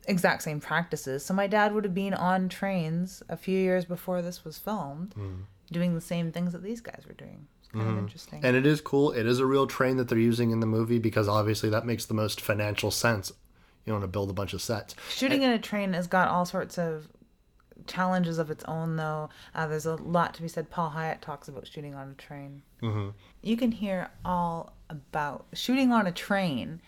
Exact 0.08 0.44
same 0.44 0.60
practices. 0.60 1.24
So 1.26 1.34
my 1.34 1.48
dad 1.48 1.74
would 1.74 1.84
have 1.84 1.94
been 1.94 2.14
on 2.14 2.50
trains 2.50 3.22
a 3.30 3.38
few 3.38 3.58
years 3.58 3.86
before 3.86 4.22
this 4.22 4.44
was 4.44 4.58
filmed, 4.58 5.14
doing 5.72 5.94
the 5.96 6.02
same 6.02 6.32
things 6.32 6.54
that 6.54 6.64
these 6.64 6.82
guys 6.82 7.04
were 7.08 7.14
doing. 7.14 7.48
It's 7.60 7.68
kind 7.70 7.88
of 7.88 7.98
interesting. 7.98 8.44
And 8.44 8.56
it 8.56 8.66
is 8.66 8.82
cool. 8.82 9.12
It 9.12 9.26
is 9.26 9.40
a 9.40 9.46
real 9.46 9.68
train 9.68 9.98
that 9.98 10.10
they're 10.10 10.18
using 10.18 10.52
in 10.52 10.60
the 10.60 10.66
movie 10.66 11.00
because 11.00 11.28
obviously 11.28 11.70
that 11.70 11.86
makes 11.86 12.06
the 12.06 12.14
most 12.14 12.42
financial 12.42 12.92
sense. 12.92 13.32
You 13.86 13.94
want 13.94 14.04
to 14.04 14.08
build 14.08 14.30
a 14.30 14.34
bunch 14.34 14.54
of 14.54 14.62
sets. 14.62 14.96
Shooting 15.10 15.42
in 15.42 15.52
a 15.52 15.60
train 15.60 15.94
has 15.94 16.08
got 16.08 16.28
all 16.28 16.46
sorts 16.46 16.78
of 16.78 17.08
challenges 17.88 18.38
of 18.38 18.52
its 18.52 18.64
own, 18.66 18.96
though. 18.96 19.30
Uh, 19.56 19.68
there's 19.68 19.86
a 19.86 19.96
lot 19.96 20.34
to 20.36 20.42
be 20.42 20.48
said. 20.48 20.70
Paul 20.70 20.94
Hyett 20.96 21.22
talks 21.22 21.48
about 21.48 21.68
shooting 21.68 21.96
on 21.96 22.12
a 22.12 22.14
train. 22.14 22.62
Mm-hmm. 22.82 23.10
You 23.42 23.58
can 23.58 23.72
hear 23.72 24.10
all 24.24 24.74
about 24.90 25.46
shooting 25.54 25.92
on 25.92 26.08
a 26.08 26.12
train, 26.12 26.82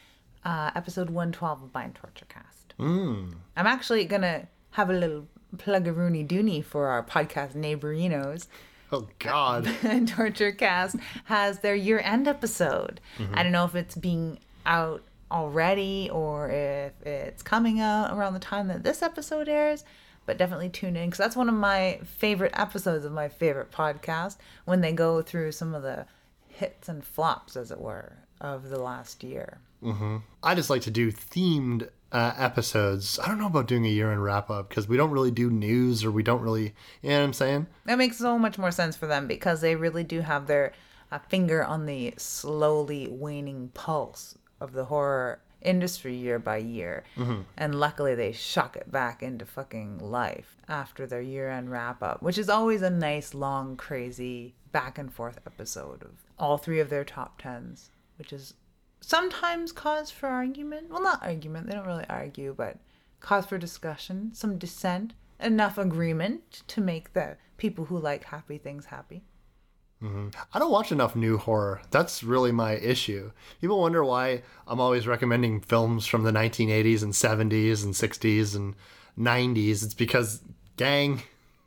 uh, 0.45 0.71
episode 0.75 1.09
112 1.09 1.63
of 1.63 1.73
Bind 1.73 1.95
Torture 1.95 2.25
Cast. 2.29 2.52
Mm. 2.79 3.35
I'm 3.55 3.67
actually 3.67 4.05
going 4.05 4.21
to 4.21 4.47
have 4.71 4.89
a 4.89 4.93
little 4.93 5.27
plug 5.57 5.87
a 5.87 5.93
Rooney 5.93 6.23
Dooney 6.23 6.63
for 6.63 6.87
our 6.87 7.03
podcast, 7.03 7.53
Neighborinos. 7.53 8.47
Oh 8.91 9.07
God. 9.19 9.67
and 9.83 10.07
Torture 10.07 10.51
Cast 10.51 10.97
has 11.25 11.59
their 11.59 11.75
year 11.75 11.99
end 11.99 12.27
episode. 12.27 12.99
I 13.33 13.43
don't 13.43 13.51
know 13.51 13.65
if 13.65 13.75
it's 13.75 13.95
being 13.95 14.39
out 14.65 15.03
already 15.31 16.09
or 16.11 16.49
if 16.49 16.93
it's 17.05 17.41
coming 17.41 17.79
out 17.79 18.15
around 18.15 18.33
the 18.33 18.39
time 18.39 18.67
that 18.67 18.83
this 18.83 19.01
episode 19.01 19.49
airs, 19.49 19.83
but 20.25 20.37
definitely 20.37 20.69
tune 20.69 20.95
in 20.95 21.09
because 21.09 21.17
that's 21.17 21.35
one 21.35 21.49
of 21.49 21.55
my 21.55 21.99
favorite 22.05 22.53
episodes 22.55 23.03
of 23.03 23.11
my 23.11 23.29
favorite 23.29 23.71
podcast 23.71 24.37
when 24.65 24.81
they 24.81 24.91
go 24.91 25.21
through 25.21 25.51
some 25.51 25.73
of 25.73 25.81
the 25.81 26.05
hits 26.47 26.87
and 26.87 27.03
flops, 27.03 27.57
as 27.57 27.71
it 27.71 27.79
were, 27.79 28.13
of 28.39 28.69
the 28.69 28.79
last 28.79 29.23
year. 29.23 29.57
I 30.43 30.55
just 30.55 30.69
like 30.69 30.83
to 30.83 30.91
do 30.91 31.11
themed 31.11 31.89
uh, 32.13 32.33
episodes. 32.37 33.19
I 33.19 33.27
don't 33.27 33.39
know 33.39 33.47
about 33.47 33.67
doing 33.67 33.85
a 33.85 33.89
year 33.89 34.11
end 34.11 34.23
wrap 34.23 34.49
up 34.49 34.69
because 34.69 34.87
we 34.87 34.95
don't 34.95 35.11
really 35.11 35.31
do 35.31 35.49
news 35.49 36.05
or 36.05 36.11
we 36.11 36.23
don't 36.23 36.41
really, 36.41 36.73
you 37.01 37.09
know 37.09 37.17
what 37.17 37.25
I'm 37.25 37.33
saying? 37.33 37.67
That 37.85 37.97
makes 37.97 38.17
so 38.17 38.37
much 38.39 38.57
more 38.57 38.71
sense 38.71 38.95
for 38.95 39.07
them 39.07 39.27
because 39.27 39.61
they 39.61 39.75
really 39.75 40.03
do 40.03 40.21
have 40.21 40.47
their 40.47 40.73
uh, 41.11 41.19
finger 41.27 41.63
on 41.63 41.85
the 41.85 42.13
slowly 42.17 43.07
waning 43.09 43.71
pulse 43.73 44.37
of 44.61 44.73
the 44.73 44.85
horror 44.85 45.39
industry 45.61 46.13
year 46.13 46.39
by 46.39 46.57
year. 46.57 47.03
And 47.57 47.79
luckily, 47.79 48.15
they 48.15 48.31
shock 48.31 48.75
it 48.75 48.91
back 48.91 49.23
into 49.23 49.45
fucking 49.45 49.99
life 49.99 50.57
after 50.67 51.07
their 51.07 51.21
year 51.21 51.49
end 51.49 51.71
wrap 51.71 52.03
up, 52.03 52.21
which 52.21 52.37
is 52.37 52.49
always 52.49 52.81
a 52.81 52.89
nice, 52.89 53.33
long, 53.33 53.75
crazy 53.75 54.53
back 54.71 54.97
and 54.97 55.11
forth 55.13 55.39
episode 55.47 56.03
of 56.03 56.11
all 56.37 56.57
three 56.57 56.79
of 56.79 56.89
their 56.89 57.05
top 57.05 57.41
tens, 57.41 57.91
which 58.17 58.33
is 58.33 58.53
sometimes 59.03 59.71
cause 59.71 60.09
for 60.09 60.27
argument. 60.27 60.89
Well, 60.89 61.03
not 61.03 61.23
argument, 61.23 61.67
they 61.67 61.73
don't 61.75 61.85
really 61.85 62.05
argue, 62.09 62.53
but 62.57 62.77
cause 63.19 63.45
for 63.45 63.57
discussion, 63.57 64.31
some 64.33 64.57
dissent, 64.57 65.13
enough 65.39 65.77
agreement 65.77 66.63
to 66.67 66.81
make 66.81 67.13
the 67.13 67.37
people 67.57 67.85
who 67.85 67.99
like 67.99 68.25
happy 68.25 68.57
things 68.57 68.85
happy. 68.85 69.23
Mm-hmm. 70.01 70.29
I 70.53 70.59
don't 70.59 70.71
watch 70.71 70.91
enough 70.91 71.15
new 71.15 71.37
horror. 71.37 71.81
That's 71.91 72.23
really 72.23 72.51
my 72.51 72.73
issue. 72.73 73.31
People 73.61 73.79
wonder 73.79 74.03
why 74.03 74.43
I'm 74.67 74.79
always 74.79 75.07
recommending 75.07 75.61
films 75.61 76.05
from 76.05 76.23
the 76.23 76.31
1980s 76.31 77.03
and 77.03 77.13
70s 77.13 77.83
and 77.83 77.93
60s 77.93 78.55
and 78.55 78.75
90s. 79.17 79.83
It's 79.83 79.93
because, 79.93 80.41
gang, 80.75 81.23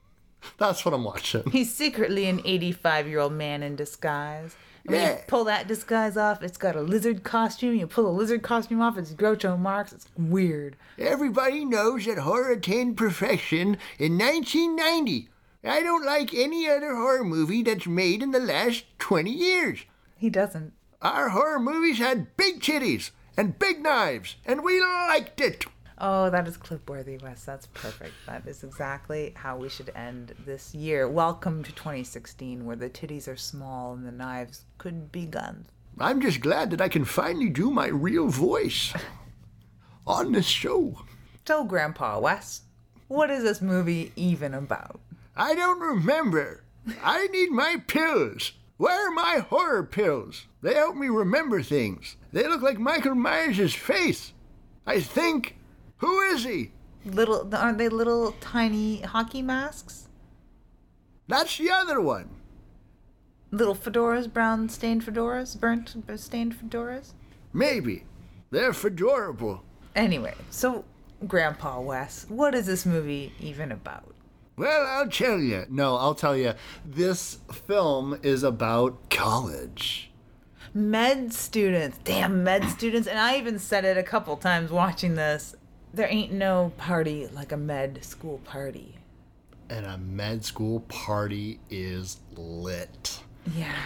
that's 0.58 0.84
what 0.84 0.92
I'm 0.92 1.04
watching. 1.04 1.50
He's 1.50 1.74
secretly 1.74 2.26
an 2.26 2.42
85 2.44 3.08
year 3.08 3.20
old 3.20 3.32
man 3.32 3.62
in 3.62 3.74
disguise. 3.74 4.54
And 4.86 4.94
when 4.94 5.00
Yeah. 5.00 5.12
you 5.16 5.22
pull 5.26 5.44
that 5.44 5.66
disguise 5.66 6.16
off, 6.16 6.42
it's 6.42 6.56
got 6.58 6.76
a 6.76 6.80
lizard 6.80 7.24
costume. 7.24 7.74
You 7.74 7.86
pull 7.88 8.06
a 8.06 8.10
lizard 8.16 8.42
costume 8.42 8.80
off, 8.80 8.96
it's 8.96 9.12
Groucho 9.12 9.58
Marx. 9.58 9.92
It's 9.92 10.06
weird. 10.16 10.76
Everybody 10.98 11.64
knows 11.64 12.06
that 12.06 12.18
horror 12.18 12.52
attained 12.52 12.96
perfection 12.96 13.78
in 13.98 14.16
1990. 14.16 15.28
I 15.64 15.82
don't 15.82 16.06
like 16.06 16.32
any 16.32 16.68
other 16.68 16.94
horror 16.94 17.24
movie 17.24 17.62
that's 17.64 17.86
made 17.88 18.22
in 18.22 18.30
the 18.30 18.38
last 18.38 18.84
20 19.00 19.30
years. 19.30 19.80
He 20.16 20.30
doesn't. 20.30 20.72
Our 21.02 21.30
horror 21.30 21.58
movies 21.58 21.98
had 21.98 22.36
big 22.36 22.60
titties 22.60 23.10
and 23.36 23.58
big 23.58 23.82
knives, 23.82 24.36
and 24.46 24.62
we 24.62 24.80
liked 24.80 25.40
it. 25.40 25.66
Oh, 25.98 26.28
that 26.28 26.46
is 26.46 26.58
clip-worthy, 26.58 27.16
Wes. 27.22 27.44
That's 27.44 27.68
perfect. 27.68 28.12
That 28.26 28.46
is 28.46 28.62
exactly 28.62 29.32
how 29.34 29.56
we 29.56 29.70
should 29.70 29.90
end 29.96 30.34
this 30.44 30.74
year. 30.74 31.08
Welcome 31.08 31.62
to 31.62 31.72
2016, 31.72 32.66
where 32.66 32.76
the 32.76 32.90
titties 32.90 33.26
are 33.26 33.36
small 33.36 33.94
and 33.94 34.06
the 34.06 34.12
knives 34.12 34.66
could 34.76 35.10
be 35.10 35.24
guns. 35.24 35.68
I'm 35.98 36.20
just 36.20 36.42
glad 36.42 36.70
that 36.72 36.82
I 36.82 36.90
can 36.90 37.06
finally 37.06 37.48
do 37.48 37.70
my 37.70 37.86
real 37.86 38.28
voice 38.28 38.92
on 40.06 40.32
this 40.32 40.44
show. 40.44 41.00
So, 41.46 41.64
Grandpa 41.64 42.18
Wes, 42.18 42.60
what 43.08 43.30
is 43.30 43.42
this 43.42 43.62
movie 43.62 44.12
even 44.16 44.52
about? 44.52 45.00
I 45.34 45.54
don't 45.54 45.80
remember. 45.80 46.64
I 47.02 47.28
need 47.28 47.52
my 47.52 47.76
pills. 47.86 48.52
Where 48.76 49.08
are 49.08 49.12
my 49.12 49.38
horror 49.48 49.84
pills? 49.84 50.46
They 50.60 50.74
help 50.74 50.94
me 50.94 51.08
remember 51.08 51.62
things. 51.62 52.16
They 52.32 52.46
look 52.46 52.60
like 52.60 52.78
Michael 52.78 53.14
Myers' 53.14 53.74
face. 53.74 54.34
I 54.86 55.00
think. 55.00 55.56
Who 55.98 56.20
is 56.20 56.44
he? 56.44 56.72
Little 57.04 57.48
aren't 57.54 57.78
they 57.78 57.88
little 57.88 58.32
tiny 58.40 59.00
hockey 59.00 59.42
masks? 59.42 60.08
That's 61.28 61.56
the 61.58 61.70
other 61.70 62.00
one. 62.00 62.28
Little 63.50 63.74
fedoras, 63.74 64.32
brown 64.32 64.68
stained 64.68 65.04
fedoras, 65.04 65.58
burnt 65.58 65.94
uh, 66.08 66.16
stained 66.16 66.54
fedoras. 66.54 67.12
Maybe. 67.52 68.04
They're 68.50 68.72
fedorable. 68.72 69.60
Anyway, 69.94 70.34
so 70.50 70.84
Grandpa 71.26 71.80
Wes, 71.80 72.26
what 72.28 72.54
is 72.54 72.66
this 72.66 72.84
movie 72.84 73.32
even 73.40 73.72
about? 73.72 74.14
Well, 74.56 74.86
I'll 74.86 75.08
tell 75.08 75.38
you. 75.38 75.66
No, 75.68 75.96
I'll 75.96 76.14
tell 76.14 76.36
you. 76.36 76.54
This 76.84 77.38
film 77.52 78.18
is 78.22 78.42
about 78.42 79.10
college. 79.10 80.10
Med 80.74 81.32
students, 81.32 81.98
damn 82.04 82.42
med 82.42 82.64
students, 82.68 83.08
and 83.08 83.18
I 83.18 83.38
even 83.38 83.58
said 83.58 83.84
it 83.84 83.96
a 83.96 84.02
couple 84.02 84.36
times 84.36 84.70
watching 84.70 85.14
this. 85.14 85.54
There 85.96 86.06
ain't 86.10 86.30
no 86.30 86.72
party 86.76 87.26
like 87.28 87.52
a 87.52 87.56
med 87.56 88.04
school 88.04 88.38
party. 88.44 88.96
And 89.70 89.86
a 89.86 89.96
med 89.96 90.44
school 90.44 90.80
party 90.80 91.58
is 91.70 92.18
lit. 92.36 93.20
Yeah, 93.54 93.80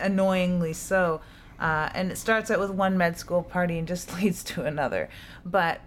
annoyingly 0.00 0.72
so. 0.72 1.20
Uh, 1.60 1.90
and 1.94 2.10
it 2.10 2.18
starts 2.18 2.50
out 2.50 2.58
with 2.58 2.70
one 2.70 2.98
med 2.98 3.20
school 3.20 3.44
party 3.44 3.78
and 3.78 3.86
just 3.86 4.12
leads 4.20 4.42
to 4.42 4.64
another. 4.64 5.08
But 5.46 5.80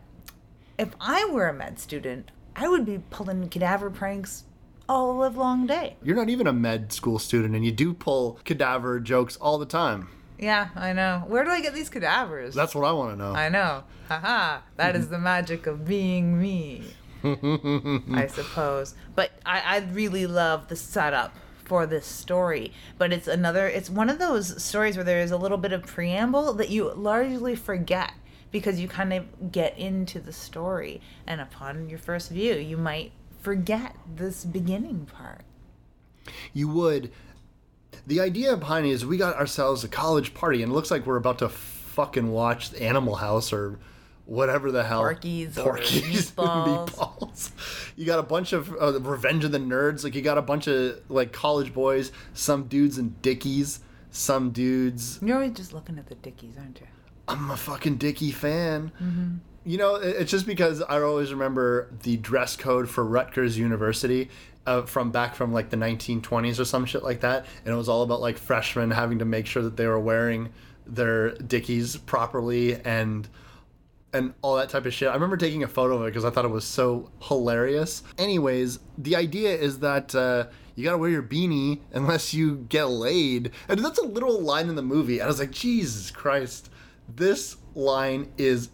if 0.77 0.95
I 1.01 1.25
were 1.25 1.49
a 1.49 1.53
med 1.53 1.79
student, 1.79 2.31
I 2.55 2.69
would 2.69 2.85
be 2.85 2.99
pulling 3.09 3.49
cadaver 3.49 3.89
pranks 3.89 4.45
all 4.87 5.11
the 5.11 5.19
live 5.19 5.35
long 5.35 5.67
day. 5.67 5.97
You're 6.01 6.15
not 6.15 6.29
even 6.29 6.47
a 6.47 6.53
med 6.53 6.93
school 6.93 7.19
student, 7.19 7.57
and 7.57 7.65
you 7.65 7.73
do 7.73 7.93
pull 7.93 8.39
cadaver 8.45 9.01
jokes 9.01 9.35
all 9.35 9.57
the 9.57 9.65
time. 9.65 10.07
Yeah, 10.37 10.69
I 10.75 10.93
know. 10.93 11.23
Where 11.27 11.43
do 11.43 11.49
I 11.49 11.61
get 11.61 11.73
these 11.73 11.89
cadavers? 11.89 12.53
That's 12.53 12.75
what 12.75 12.85
I 12.85 12.91
want 12.91 13.13
to 13.13 13.17
know. 13.17 13.33
I 13.33 13.49
know. 13.49 13.83
Haha. 14.07 14.59
That 14.75 14.95
is 14.95 15.09
the 15.09 15.17
magic 15.19 15.67
of 15.67 15.85
being 15.85 16.39
me. 16.39 16.83
I 17.23 18.27
suppose. 18.27 18.95
But 19.15 19.31
I, 19.45 19.61
I 19.61 19.77
really 19.91 20.27
love 20.27 20.67
the 20.67 20.75
setup 20.75 21.33
for 21.63 21.85
this 21.85 22.05
story. 22.05 22.71
But 22.97 23.11
it's 23.11 23.27
another, 23.27 23.67
it's 23.67 23.89
one 23.89 24.09
of 24.09 24.19
those 24.19 24.61
stories 24.63 24.95
where 24.95 25.03
there 25.03 25.21
is 25.21 25.31
a 25.31 25.37
little 25.37 25.57
bit 25.57 25.71
of 25.71 25.85
preamble 25.85 26.53
that 26.53 26.69
you 26.69 26.91
largely 26.93 27.55
forget 27.55 28.11
because 28.51 28.79
you 28.79 28.87
kind 28.87 29.13
of 29.13 29.51
get 29.51 29.77
into 29.77 30.19
the 30.19 30.33
story. 30.33 31.01
And 31.25 31.41
upon 31.41 31.89
your 31.89 31.99
first 31.99 32.29
view, 32.29 32.55
you 32.55 32.77
might 32.77 33.11
forget 33.41 33.95
this 34.15 34.45
beginning 34.45 35.07
part. 35.07 35.41
You 36.53 36.67
would. 36.69 37.11
The 38.07 38.21
idea 38.21 38.55
behind 38.55 38.85
it 38.85 38.91
is 38.91 39.05
we 39.05 39.17
got 39.17 39.35
ourselves 39.35 39.83
a 39.83 39.87
college 39.87 40.33
party, 40.33 40.61
and 40.61 40.71
it 40.71 40.75
looks 40.75 40.91
like 40.91 41.05
we're 41.05 41.17
about 41.17 41.39
to 41.39 41.49
fucking 41.49 42.31
watch 42.31 42.73
Animal 42.75 43.15
House 43.15 43.51
or 43.51 43.79
whatever 44.25 44.71
the 44.71 44.83
hell. 44.83 45.01
Porky's 45.01 45.57
or 45.57 45.77
meatballs. 45.77 46.89
meatballs. 46.89 47.51
You 47.97 48.05
got 48.05 48.19
a 48.19 48.23
bunch 48.23 48.51
of 48.51 48.73
uh, 48.73 48.99
Revenge 48.99 49.45
of 49.45 49.53
the 49.53 49.57
Nerds. 49.57 50.03
Like 50.03 50.15
you 50.15 50.21
got 50.21 50.37
a 50.37 50.41
bunch 50.41 50.67
of 50.67 50.99
like 51.09 51.31
college 51.31 51.73
boys, 51.73 52.11
some 52.33 52.65
dudes 52.65 52.97
in 52.97 53.15
Dickies, 53.21 53.79
some 54.11 54.51
dudes. 54.51 55.17
You're 55.21 55.37
always 55.37 55.53
just 55.53 55.71
looking 55.71 55.97
at 55.97 56.07
the 56.07 56.15
Dickies, 56.15 56.57
aren't 56.57 56.81
you? 56.81 56.87
I'm 57.29 57.49
a 57.51 57.55
fucking 57.55 57.95
Dickie 57.95 58.31
fan. 58.33 58.91
You 59.63 59.77
know, 59.77 59.95
it's 59.95 60.29
just 60.29 60.45
because 60.45 60.81
I 60.81 60.99
always 61.01 61.31
remember 61.31 61.89
the 62.03 62.17
dress 62.17 62.57
code 62.57 62.89
for 62.89 63.03
Rutgers 63.05 63.57
University 63.57 64.29
uh, 64.65 64.83
from 64.83 65.11
back 65.11 65.35
from 65.35 65.53
like 65.53 65.69
the 65.69 65.77
1920s 65.77 66.59
or 66.59 66.65
some 66.65 66.85
shit 66.85 67.03
like 67.03 67.21
that, 67.21 67.45
and 67.63 67.73
it 67.73 67.77
was 67.77 67.89
all 67.89 68.03
about 68.03 68.21
like 68.21 68.37
freshmen 68.37 68.91
having 68.91 69.19
to 69.19 69.25
make 69.25 69.45
sure 69.45 69.63
that 69.63 69.77
they 69.77 69.87
were 69.87 69.99
wearing 69.99 70.49
their 70.85 71.31
Dickies 71.31 71.97
properly 71.97 72.75
and 72.83 73.27
and 74.13 74.33
all 74.41 74.55
that 74.55 74.69
type 74.69 74.85
of 74.85 74.93
shit. 74.93 75.09
I 75.09 75.13
remember 75.13 75.35
taking 75.35 75.63
a 75.63 75.67
photo 75.67 75.97
of 75.97 76.03
it 76.03 76.05
because 76.05 76.23
I 76.23 76.29
thought 76.29 76.45
it 76.45 76.51
was 76.51 76.63
so 76.63 77.11
hilarious. 77.21 78.01
Anyways, 78.17 78.79
the 78.97 79.15
idea 79.17 79.53
is 79.53 79.79
that 79.79 80.15
uh, 80.15 80.45
you 80.75 80.85
gotta 80.85 80.97
wear 80.97 81.09
your 81.09 81.23
beanie 81.23 81.81
unless 81.93 82.33
you 82.33 82.65
get 82.69 82.85
laid, 82.85 83.51
and 83.67 83.83
that's 83.83 83.99
a 83.99 84.05
little 84.05 84.41
line 84.41 84.69
in 84.69 84.75
the 84.75 84.81
movie. 84.81 85.15
And 85.15 85.23
I 85.23 85.27
was 85.27 85.39
like, 85.39 85.51
Jesus 85.51 86.11
Christ, 86.11 86.69
this 87.13 87.57
line 87.75 88.31
is 88.37 88.69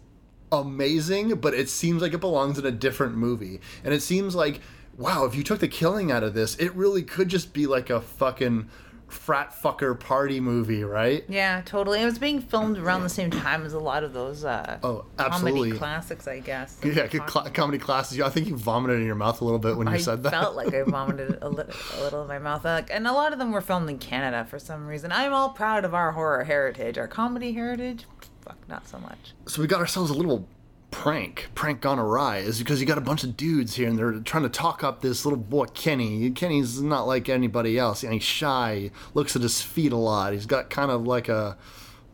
amazing, 0.52 1.36
but 1.36 1.54
it 1.54 1.68
seems 1.68 2.02
like 2.02 2.12
it 2.12 2.20
belongs 2.20 2.58
in 2.58 2.66
a 2.66 2.70
different 2.70 3.16
movie. 3.16 3.60
And 3.82 3.92
it 3.92 4.02
seems 4.02 4.34
like, 4.34 4.60
wow, 5.02 5.24
if 5.24 5.34
you 5.34 5.42
took 5.42 5.58
the 5.60 5.68
killing 5.68 6.10
out 6.12 6.22
of 6.22 6.34
this, 6.34 6.54
it 6.56 6.74
really 6.74 7.02
could 7.02 7.28
just 7.28 7.52
be 7.52 7.66
like 7.66 7.90
a 7.90 8.00
fucking 8.00 8.68
frat 9.08 9.52
fucker 9.62 9.98
party 9.98 10.40
movie, 10.40 10.82
right? 10.84 11.22
Yeah, 11.28 11.60
totally. 11.66 12.00
It 12.00 12.06
was 12.06 12.18
being 12.18 12.40
filmed 12.40 12.78
around 12.78 13.02
the 13.02 13.10
same 13.10 13.30
time 13.30 13.62
as 13.66 13.74
a 13.74 13.78
lot 13.78 14.04
of 14.04 14.14
those 14.14 14.42
uh, 14.42 14.78
Oh, 14.82 15.04
absolutely. 15.18 15.60
comedy 15.72 15.78
classics, 15.78 16.26
I 16.26 16.38
guess. 16.40 16.78
Yeah, 16.82 17.06
cl- 17.10 17.50
comedy 17.52 17.76
classes. 17.76 18.18
I 18.22 18.30
think 18.30 18.48
you 18.48 18.56
vomited 18.56 19.00
in 19.00 19.04
your 19.06 19.14
mouth 19.14 19.42
a 19.42 19.44
little 19.44 19.58
bit 19.58 19.76
when 19.76 19.86
you 19.86 19.92
I 19.92 19.98
said 19.98 20.22
that. 20.22 20.32
I 20.32 20.40
felt 20.40 20.56
like 20.56 20.72
I 20.72 20.82
vomited 20.86 21.38
a 21.42 21.48
little, 21.50 21.74
a 21.98 22.00
little 22.02 22.22
in 22.22 22.28
my 22.28 22.38
mouth, 22.38 22.64
like, 22.64 22.88
and 22.90 23.06
a 23.06 23.12
lot 23.12 23.34
of 23.34 23.38
them 23.38 23.52
were 23.52 23.60
filmed 23.60 23.90
in 23.90 23.98
Canada 23.98 24.46
for 24.48 24.58
some 24.58 24.86
reason. 24.86 25.12
I'm 25.12 25.34
all 25.34 25.50
proud 25.50 25.84
of 25.84 25.92
our 25.94 26.12
horror 26.12 26.44
heritage, 26.44 26.96
our 26.96 27.08
comedy 27.08 27.52
heritage. 27.52 28.06
Fuck, 28.40 28.56
not 28.66 28.88
so 28.88 28.98
much. 28.98 29.34
so 29.46 29.60
we 29.60 29.68
got 29.68 29.80
ourselves 29.80 30.10
a 30.10 30.14
little 30.14 30.48
prank, 30.92 31.48
prank 31.56 31.80
gone 31.80 31.98
awry, 31.98 32.36
is 32.38 32.60
because 32.60 32.80
you 32.80 32.86
got 32.86 32.98
a 32.98 33.00
bunch 33.00 33.24
of 33.24 33.36
dudes 33.36 33.74
here 33.74 33.88
and 33.88 33.98
they're 33.98 34.20
trying 34.20 34.44
to 34.44 34.48
talk 34.48 34.84
up 34.84 35.00
this 35.00 35.24
little 35.26 35.38
boy 35.40 35.64
Kenny. 35.66 36.30
Kenny's 36.30 36.80
not 36.80 37.08
like 37.08 37.28
anybody 37.28 37.76
else. 37.76 38.04
and 38.04 38.12
He's 38.12 38.22
shy, 38.22 38.92
looks 39.14 39.34
at 39.34 39.42
his 39.42 39.60
feet 39.60 39.90
a 39.92 39.96
lot. 39.96 40.32
He's 40.32 40.46
got 40.46 40.70
kind 40.70 40.90
of 40.92 41.04
like 41.04 41.28
a, 41.28 41.56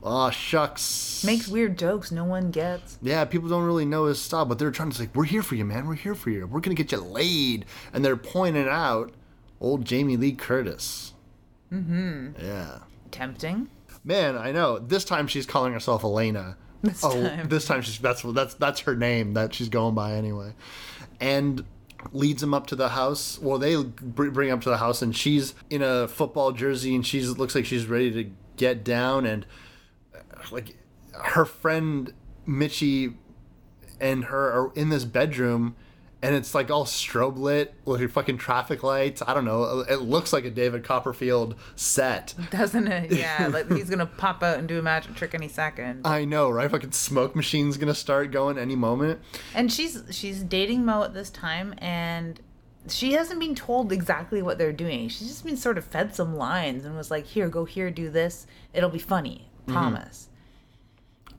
oh 0.02 0.30
shucks. 0.30 1.22
Makes 1.24 1.48
weird 1.48 1.76
jokes 1.76 2.10
no 2.10 2.24
one 2.24 2.50
gets. 2.50 2.98
yeah, 3.02 3.24
people 3.26 3.48
don't 3.50 3.64
really 3.64 3.84
know 3.84 4.06
his 4.06 4.20
style, 4.22 4.46
but 4.46 4.58
they're 4.58 4.70
trying 4.70 4.90
to 4.90 4.96
say, 4.96 5.08
"We're 5.14 5.24
here 5.24 5.42
for 5.42 5.56
you, 5.56 5.64
man. 5.64 5.86
We're 5.86 5.94
here 5.94 6.14
for 6.14 6.30
you. 6.30 6.46
We're 6.46 6.60
gonna 6.60 6.74
get 6.74 6.92
you 6.92 6.98
laid." 6.98 7.66
And 7.92 8.04
they're 8.04 8.16
pointing 8.16 8.68
out 8.68 9.12
old 9.60 9.84
Jamie 9.84 10.16
Lee 10.16 10.32
Curtis. 10.32 11.12
Mm-hmm. 11.72 12.42
Yeah. 12.44 12.78
Tempting. 13.10 13.68
Man, 14.04 14.38
I 14.38 14.52
know. 14.52 14.78
This 14.78 15.04
time 15.04 15.26
she's 15.26 15.44
calling 15.46 15.72
herself 15.72 16.02
Alana. 16.02 16.54
This 16.82 17.02
oh, 17.02 17.10
time. 17.10 17.48
this 17.48 17.66
time 17.66 17.82
she's 17.82 17.98
that's 17.98 18.22
that's 18.22 18.54
that's 18.54 18.80
her 18.80 18.94
name 18.94 19.34
that 19.34 19.52
she's 19.52 19.68
going 19.68 19.96
by 19.96 20.12
anyway, 20.12 20.54
and 21.20 21.64
leads 22.12 22.40
him 22.40 22.54
up 22.54 22.68
to 22.68 22.76
the 22.76 22.90
house. 22.90 23.36
Well, 23.40 23.58
they 23.58 23.82
bring 23.82 24.50
him 24.50 24.58
up 24.58 24.62
to 24.62 24.70
the 24.70 24.76
house, 24.76 25.02
and 25.02 25.16
she's 25.16 25.54
in 25.70 25.82
a 25.82 26.06
football 26.06 26.52
jersey, 26.52 26.94
and 26.94 27.04
she's 27.04 27.36
looks 27.36 27.56
like 27.56 27.66
she's 27.66 27.86
ready 27.86 28.12
to 28.12 28.30
get 28.56 28.84
down, 28.84 29.26
and 29.26 29.44
uh, 30.14 30.20
like 30.52 30.76
her 31.14 31.44
friend 31.44 32.12
Mitchie 32.46 33.14
and 34.00 34.26
her 34.26 34.52
are 34.52 34.72
in 34.74 34.90
this 34.90 35.04
bedroom. 35.04 35.74
And 36.20 36.34
it's 36.34 36.52
like 36.52 36.68
all 36.68 36.84
strobe 36.84 37.38
lit 37.38 37.74
with 37.84 38.10
fucking 38.10 38.38
traffic 38.38 38.82
lights. 38.82 39.22
I 39.24 39.34
don't 39.34 39.44
know. 39.44 39.84
It 39.88 40.00
looks 40.00 40.32
like 40.32 40.44
a 40.44 40.50
David 40.50 40.82
Copperfield 40.82 41.54
set. 41.76 42.34
Doesn't 42.50 42.88
it? 42.88 43.12
Yeah, 43.18 43.48
like 43.52 43.70
he's 43.70 43.90
gonna 43.90 44.06
pop 44.06 44.42
out 44.42 44.58
and 44.58 44.68
do 44.68 44.78
a 44.78 44.82
magic 44.82 45.14
trick 45.14 45.34
any 45.34 45.48
second. 45.48 46.06
I 46.06 46.24
know, 46.24 46.50
right? 46.50 46.70
Fucking 46.70 46.92
smoke 46.92 47.34
machine's 47.36 47.76
gonna 47.76 47.94
start 47.94 48.32
going 48.32 48.58
any 48.58 48.76
moment. 48.76 49.20
And 49.54 49.72
she's 49.72 50.02
she's 50.10 50.42
dating 50.42 50.84
Mo 50.84 51.02
at 51.02 51.14
this 51.14 51.30
time, 51.30 51.74
and 51.78 52.40
she 52.88 53.12
hasn't 53.12 53.40
been 53.40 53.54
told 53.54 53.92
exactly 53.92 54.42
what 54.42 54.58
they're 54.58 54.72
doing. 54.72 55.08
She's 55.08 55.28
just 55.28 55.44
been 55.44 55.56
sort 55.56 55.78
of 55.78 55.84
fed 55.84 56.14
some 56.14 56.36
lines 56.36 56.84
and 56.84 56.96
was 56.96 57.10
like, 57.10 57.26
"Here, 57.26 57.48
go 57.48 57.64
here, 57.64 57.90
do 57.90 58.10
this. 58.10 58.46
It'll 58.72 58.90
be 58.90 58.98
funny. 58.98 59.50
Mm-hmm. 59.62 59.72
Promise." 59.72 60.28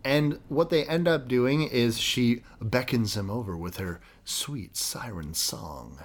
And 0.04 0.40
what 0.48 0.70
they 0.70 0.86
end 0.86 1.08
up 1.08 1.28
doing 1.28 1.64
is 1.64 2.00
she 2.00 2.44
beckons 2.62 3.18
him 3.18 3.30
over 3.30 3.58
with 3.58 3.78
her 3.78 4.00
sweet 4.30 4.78
siren 4.78 5.34
song. 5.34 6.00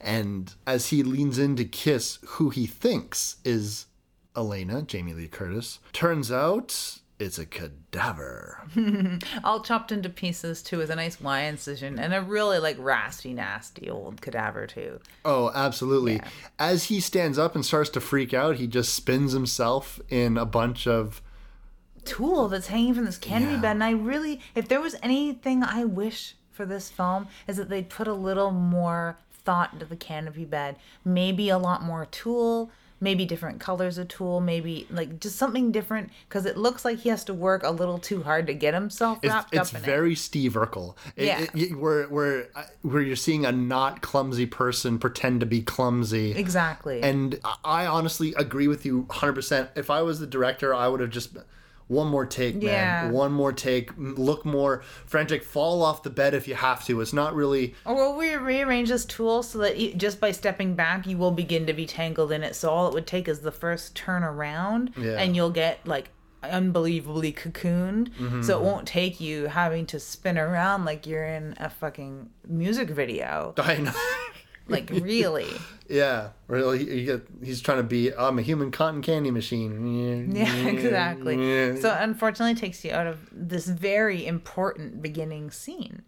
And 0.00 0.52
as 0.66 0.88
he 0.88 1.02
leans 1.02 1.38
in 1.38 1.56
to 1.56 1.64
kiss 1.64 2.18
who 2.26 2.50
he 2.50 2.66
thinks 2.66 3.36
is 3.44 3.86
Alana, 4.36 4.86
Jamie 4.86 5.14
Lee 5.14 5.28
Curtis, 5.28 5.78
turns 5.92 6.30
out 6.30 6.98
it's 7.18 7.38
a 7.38 7.46
cadaver. 7.46 8.60
All 9.44 9.60
chopped 9.60 9.92
into 9.92 10.08
pieces 10.10 10.62
too, 10.62 10.78
with 10.78 10.90
a 10.90 10.96
nice 10.96 11.20
Y 11.20 11.40
incision 11.42 11.98
and 11.98 12.12
a 12.12 12.20
really 12.20 12.58
like 12.58 12.76
raspy, 12.78 13.32
nasty 13.32 13.88
old 13.88 14.20
cadaver 14.20 14.66
too. 14.66 14.98
Oh, 15.24 15.50
absolutely. 15.54 16.14
Yeah. 16.16 16.28
As 16.58 16.84
he 16.84 17.00
stands 17.00 17.38
up 17.38 17.54
and 17.54 17.64
starts 17.64 17.88
to 17.90 18.00
freak 18.00 18.34
out, 18.34 18.56
he 18.56 18.66
just 18.66 18.92
spins 18.92 19.32
himself 19.32 20.00
in 20.10 20.36
a 20.36 20.44
bunch 20.44 20.86
of 20.86 21.22
tulle 22.04 22.48
that's 22.48 22.66
hanging 22.66 22.92
from 22.94 23.06
this 23.06 23.16
canopy 23.16 23.52
Yeah. 23.52 23.60
bed, 23.60 23.70
and 23.72 23.84
I 23.84 23.92
really, 23.92 24.40
if 24.54 24.68
there 24.68 24.80
was 24.80 24.96
anything 25.02 25.62
I 25.62 25.84
wish 25.86 26.36
for 26.54 26.64
this 26.64 26.88
film 26.88 27.26
is 27.46 27.56
that 27.56 27.68
they 27.68 27.82
put 27.82 28.06
a 28.08 28.14
little 28.14 28.50
more 28.52 29.16
thought 29.44 29.72
into 29.74 29.84
the 29.84 29.96
canopy 29.96 30.44
bed, 30.44 30.76
maybe 31.04 31.48
a 31.50 31.58
lot 31.58 31.82
more 31.82 32.06
tulle, 32.06 32.70
maybe 33.00 33.26
different 33.26 33.60
colors 33.60 33.98
of 33.98 34.08
tulle, 34.08 34.40
maybe 34.40 34.86
like 34.88 35.20
just 35.20 35.36
something 35.36 35.70
different 35.72 36.08
because 36.28 36.46
it 36.46 36.56
looks 36.56 36.84
like 36.84 37.00
he 37.00 37.08
has 37.10 37.24
to 37.24 37.34
work 37.34 37.62
a 37.62 37.70
little 37.70 37.98
too 37.98 38.22
hard 38.22 38.46
to 38.46 38.54
get 38.54 38.72
himself 38.72 39.18
It's, 39.22 39.30
wrapped 39.34 39.54
it's 39.54 39.74
up 39.74 39.80
in 39.80 39.84
very 39.84 40.14
Steve 40.14 40.54
Urkel. 40.54 40.94
It- 41.16 41.26
Yeah. 41.26 41.40
it- 41.40 41.50
it- 41.54 41.78
where 41.78 42.04
where 42.04 42.48
uh, 42.54 42.62
where 42.82 43.02
you're 43.02 43.16
seeing 43.16 43.44
a 43.44 43.52
not 43.52 44.00
clumsy 44.00 44.46
person 44.46 44.98
pretend 44.98 45.40
to 45.40 45.46
be 45.46 45.60
clumsy. 45.60 46.30
Exactly. 46.32 47.02
And 47.02 47.38
I- 47.44 47.56
I 47.64 47.86
honestly 47.86 48.32
agree 48.38 48.68
with 48.68 48.86
you 48.86 49.02
100%. 49.10 49.68
If 49.74 49.90
I 49.90 50.00
was 50.00 50.20
the 50.20 50.26
director, 50.26 50.72
I 50.74 50.88
would 50.88 51.00
have 51.00 51.10
just 51.10 51.36
one 51.88 52.08
more 52.08 52.24
take, 52.26 52.54
man. 52.56 52.62
Yeah. 52.62 53.10
One 53.10 53.32
more 53.32 53.52
take. 53.52 53.90
Look 53.96 54.44
more 54.44 54.82
frantic. 55.06 55.42
Fall 55.42 55.82
off 55.82 56.02
the 56.02 56.10
bed 56.10 56.34
if 56.34 56.48
you 56.48 56.54
have 56.54 56.84
to. 56.86 57.00
It's 57.00 57.12
not 57.12 57.34
really. 57.34 57.74
Or 57.84 57.94
will 57.94 58.16
we 58.16 58.34
rearrange 58.36 58.88
this 58.88 59.04
tulle 59.04 59.42
so 59.42 59.58
that 59.58 59.76
you, 59.76 59.94
just 59.94 60.20
by 60.20 60.32
stepping 60.32 60.74
back, 60.74 61.06
you 61.06 61.18
will 61.18 61.30
begin 61.30 61.66
to 61.66 61.72
be 61.72 61.86
tangled 61.86 62.32
in 62.32 62.42
it? 62.42 62.56
So 62.56 62.70
all 62.70 62.88
it 62.88 62.94
would 62.94 63.06
take 63.06 63.28
is 63.28 63.40
the 63.40 63.52
first 63.52 63.94
turn 63.94 64.22
around, 64.24 64.92
Yeah. 64.96 65.18
and 65.20 65.36
you'll 65.36 65.50
get 65.50 65.86
like 65.86 66.08
unbelievably 66.42 67.32
cocooned. 67.34 68.10
Mm-hmm. 68.14 68.42
So 68.42 68.58
it 68.58 68.64
won't 68.64 68.86
take 68.86 69.20
you 69.20 69.46
having 69.46 69.86
to 69.86 70.00
spin 70.00 70.38
around 70.38 70.84
like 70.84 71.06
you're 71.06 71.24
in 71.26 71.54
a 71.58 71.70
fucking 71.70 72.30
music 72.46 72.90
video. 72.90 73.54
I 73.58 73.76
know. 73.76 73.92
Like 74.68 74.90
really. 74.92 75.48
yeah. 75.88 76.30
Really, 76.46 76.84
you 77.00 77.06
get, 77.06 77.26
he's 77.42 77.60
trying 77.60 77.78
to 77.78 77.82
be. 77.82 78.12
I'm 78.14 78.38
a 78.38 78.42
human 78.42 78.70
cotton 78.70 79.02
candy 79.02 79.30
machine. 79.30 80.30
Yeah, 80.34 80.66
exactly. 80.66 81.36
So 81.80 81.96
unfortunately, 81.98 82.52
it 82.52 82.58
takes 82.58 82.84
you 82.84 82.92
out 82.92 83.06
of 83.06 83.28
this 83.32 83.66
very 83.66 84.26
important 84.26 85.02
beginning 85.02 85.50
scene, 85.50 86.02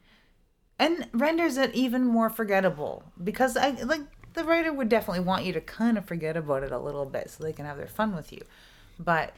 and 0.78 1.08
renders 1.12 1.56
it 1.56 1.74
even 1.74 2.04
more 2.04 2.30
forgettable 2.30 3.04
because 3.22 3.56
I 3.56 3.70
like 3.70 4.02
the 4.34 4.44
writer 4.44 4.72
would 4.72 4.88
definitely 4.88 5.24
want 5.24 5.44
you 5.44 5.52
to 5.54 5.60
kind 5.60 5.96
of 5.98 6.04
forget 6.04 6.36
about 6.36 6.62
it 6.62 6.72
a 6.72 6.78
little 6.78 7.06
bit 7.06 7.30
so 7.30 7.42
they 7.42 7.52
can 7.52 7.66
have 7.66 7.78
their 7.78 7.86
fun 7.86 8.14
with 8.14 8.32
you, 8.32 8.42
but 8.98 9.34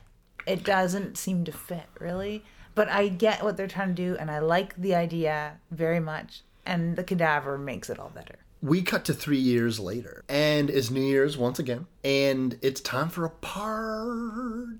it 0.47 0.65
doesn't 0.65 1.17
seem 1.19 1.45
to 1.45 1.53
fit 1.53 1.87
really. 2.01 2.45
But 2.75 2.89
I 2.89 3.09
get 3.09 3.43
what 3.43 3.57
they're 3.57 3.67
trying 3.67 3.89
to 3.89 3.95
do, 3.95 4.17
and 4.19 4.31
I 4.31 4.39
like 4.39 4.77
the 4.77 4.95
idea 4.95 5.59
very 5.71 5.99
much, 6.01 6.43
and 6.65 6.95
the 6.95 7.03
cadaver 7.03 7.59
makes 7.59 7.91
it 7.91 7.99
all 7.99 8.11
better. 8.15 8.37
We 8.61 8.83
cut 8.83 9.05
to 9.05 9.15
three 9.15 9.39
years 9.39 9.79
later, 9.79 10.25
and 10.29 10.69
it's 10.69 10.91
New 10.91 11.01
Year's 11.01 11.39
once 11.39 11.61
again, 11.61 11.87
and 12.03 12.59
it's 12.61 12.81
time 12.81 13.09
for 13.09 13.25
a 13.25 13.31
party. 13.31 14.75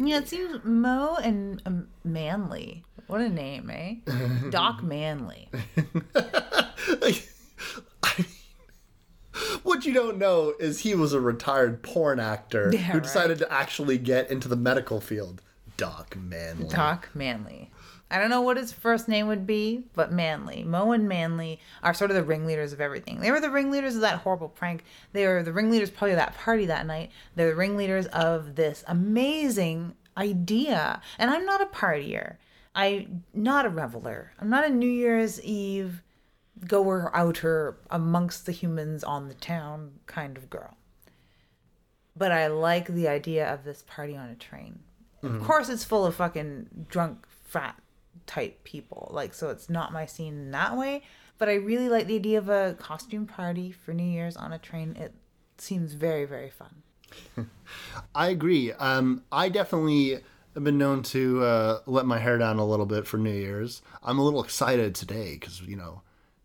Yeah, 0.00 0.18
it 0.18 0.28
seems 0.28 0.64
Mo 0.64 1.16
and 1.22 1.60
um, 1.66 1.88
Manley. 2.04 2.84
What 3.06 3.20
a 3.20 3.28
name, 3.28 3.70
eh? 3.70 3.96
Doc 4.50 4.82
Manley. 4.82 5.50
Like, 7.02 7.28
I 8.02 8.14
mean, 8.16 8.26
what 9.62 9.84
you 9.84 9.92
don't 9.92 10.16
know 10.16 10.54
is 10.58 10.80
he 10.80 10.94
was 10.94 11.12
a 11.12 11.20
retired 11.20 11.82
porn 11.82 12.18
actor 12.18 12.70
Yeah, 12.72 12.78
who 12.78 13.00
decided 13.00 13.38
to 13.40 13.52
actually 13.52 13.98
get 13.98 14.30
into 14.30 14.48
the 14.48 14.56
medical 14.56 15.00
field. 15.02 15.42
Doc 15.76 16.16
Manley. 16.16 16.68
Doc 16.68 17.08
Manley. 17.14 17.70
I 18.10 18.18
don't 18.18 18.30
know 18.30 18.40
what 18.40 18.56
his 18.56 18.72
first 18.72 19.06
name 19.06 19.28
would 19.28 19.46
be, 19.46 19.84
but 19.94 20.10
Manley. 20.10 20.64
Mo 20.64 20.90
and 20.90 21.08
Manley 21.08 21.60
are 21.82 21.94
sort 21.94 22.10
of 22.10 22.16
the 22.16 22.24
ringleaders 22.24 22.72
of 22.72 22.80
everything. 22.80 23.20
They 23.20 23.30
were 23.30 23.40
the 23.40 23.50
ringleaders 23.50 23.94
of 23.94 24.00
that 24.00 24.18
horrible 24.18 24.48
prank. 24.48 24.82
They 25.12 25.26
were 25.26 25.44
the 25.44 25.52
ringleaders 25.52 25.90
probably 25.90 26.12
of 26.12 26.18
that 26.18 26.36
party 26.36 26.66
that 26.66 26.86
night. 26.86 27.12
They're 27.36 27.50
the 27.50 27.56
ringleaders 27.56 28.06
of 28.06 28.56
this 28.56 28.82
amazing 28.88 29.94
idea. 30.16 31.00
And 31.18 31.30
I'm 31.30 31.46
not 31.46 31.60
a 31.60 31.66
partier. 31.66 32.36
I'm 32.74 33.24
not 33.32 33.64
a 33.64 33.70
reveler. 33.70 34.32
I'm 34.40 34.50
not 34.50 34.66
a 34.66 34.70
New 34.70 34.90
Year's 34.90 35.40
Eve 35.42 36.02
goer 36.66 37.10
outer 37.14 37.78
amongst 37.90 38.44
the 38.44 38.52
humans 38.52 39.04
on 39.04 39.28
the 39.28 39.34
town 39.34 39.92
kind 40.06 40.36
of 40.36 40.50
girl. 40.50 40.76
But 42.16 42.32
I 42.32 42.48
like 42.48 42.88
the 42.88 43.06
idea 43.06 43.52
of 43.52 43.62
this 43.62 43.84
party 43.86 44.16
on 44.16 44.28
a 44.28 44.34
train. 44.34 44.80
Of 45.22 45.30
mm-hmm. 45.30 45.44
course, 45.44 45.68
it's 45.68 45.84
full 45.84 46.04
of 46.04 46.16
fucking 46.16 46.86
drunk 46.88 47.26
frat 47.44 47.76
type 48.30 48.62
people. 48.62 49.10
Like, 49.12 49.34
so 49.34 49.50
it's 49.50 49.68
not 49.68 49.92
my 49.92 50.06
scene 50.06 50.34
in 50.34 50.50
that 50.52 50.76
way. 50.76 51.02
But 51.36 51.48
I 51.48 51.54
really 51.54 51.88
like 51.88 52.06
the 52.06 52.14
idea 52.14 52.38
of 52.38 52.48
a 52.48 52.76
costume 52.78 53.26
party 53.26 53.72
for 53.72 53.92
New 53.92 54.04
Year's 54.04 54.36
on 54.36 54.52
a 54.52 54.58
train. 54.58 54.94
It 54.96 55.14
seems 55.58 55.94
very, 55.94 56.24
very 56.26 56.50
fun. 56.50 56.82
I 58.14 58.28
agree. 58.28 58.72
Um, 58.72 59.24
I 59.32 59.48
definitely 59.48 60.20
have 60.54 60.64
been 60.64 60.78
known 60.78 61.02
to 61.04 61.42
uh, 61.42 61.80
let 61.86 62.06
my 62.06 62.18
hair 62.18 62.38
down 62.38 62.58
a 62.58 62.66
little 62.66 62.86
bit 62.86 63.06
for 63.06 63.16
New 63.16 63.32
Year's. 63.32 63.82
I'm 64.02 64.18
a 64.18 64.24
little 64.24 64.44
excited 64.44 64.94
today 64.94 65.34
because, 65.34 65.60
you 65.62 65.76
know, 65.76 66.02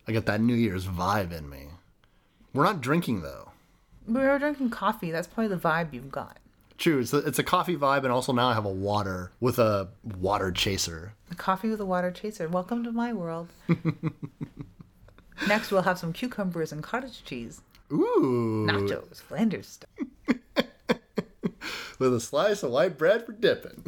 I 0.07 0.11
got 0.11 0.25
that 0.25 0.41
New 0.41 0.55
Year's 0.55 0.87
vibe 0.87 1.37
in 1.37 1.49
me. 1.49 1.67
We're 2.53 2.63
not 2.63 2.81
drinking, 2.81 3.21
though. 3.21 3.51
We 4.07 4.21
were 4.21 4.39
drinking 4.39 4.69
coffee. 4.71 5.11
That's 5.11 5.27
probably 5.27 5.49
the 5.49 5.61
vibe 5.61 5.93
you've 5.93 6.11
got. 6.11 6.39
True. 6.77 6.99
It's 6.99 7.13
a, 7.13 7.17
it's 7.19 7.39
a 7.39 7.43
coffee 7.43 7.77
vibe, 7.77 8.03
and 8.03 8.11
also 8.11 8.33
now 8.33 8.49
I 8.49 8.53
have 8.53 8.65
a 8.65 8.71
water 8.71 9.31
with 9.39 9.59
a 9.59 9.89
water 10.03 10.51
chaser. 10.51 11.13
A 11.31 11.35
coffee 11.35 11.69
with 11.69 11.79
a 11.79 11.85
water 11.85 12.11
chaser. 12.11 12.47
Welcome 12.47 12.83
to 12.83 12.91
my 12.91 13.13
world. 13.13 13.47
Next, 15.47 15.71
we'll 15.71 15.83
have 15.83 15.99
some 15.99 16.13
cucumbers 16.13 16.71
and 16.71 16.81
cottage 16.83 17.23
cheese. 17.23 17.61
Ooh. 17.91 18.65
Nachos, 18.69 19.21
Flanders 19.21 19.67
style. 19.67 20.37
With 21.99 22.13
a 22.13 22.19
slice 22.19 22.63
of 22.63 22.71
white 22.71 22.97
bread 22.97 23.25
for 23.25 23.31
dipping. 23.31 23.85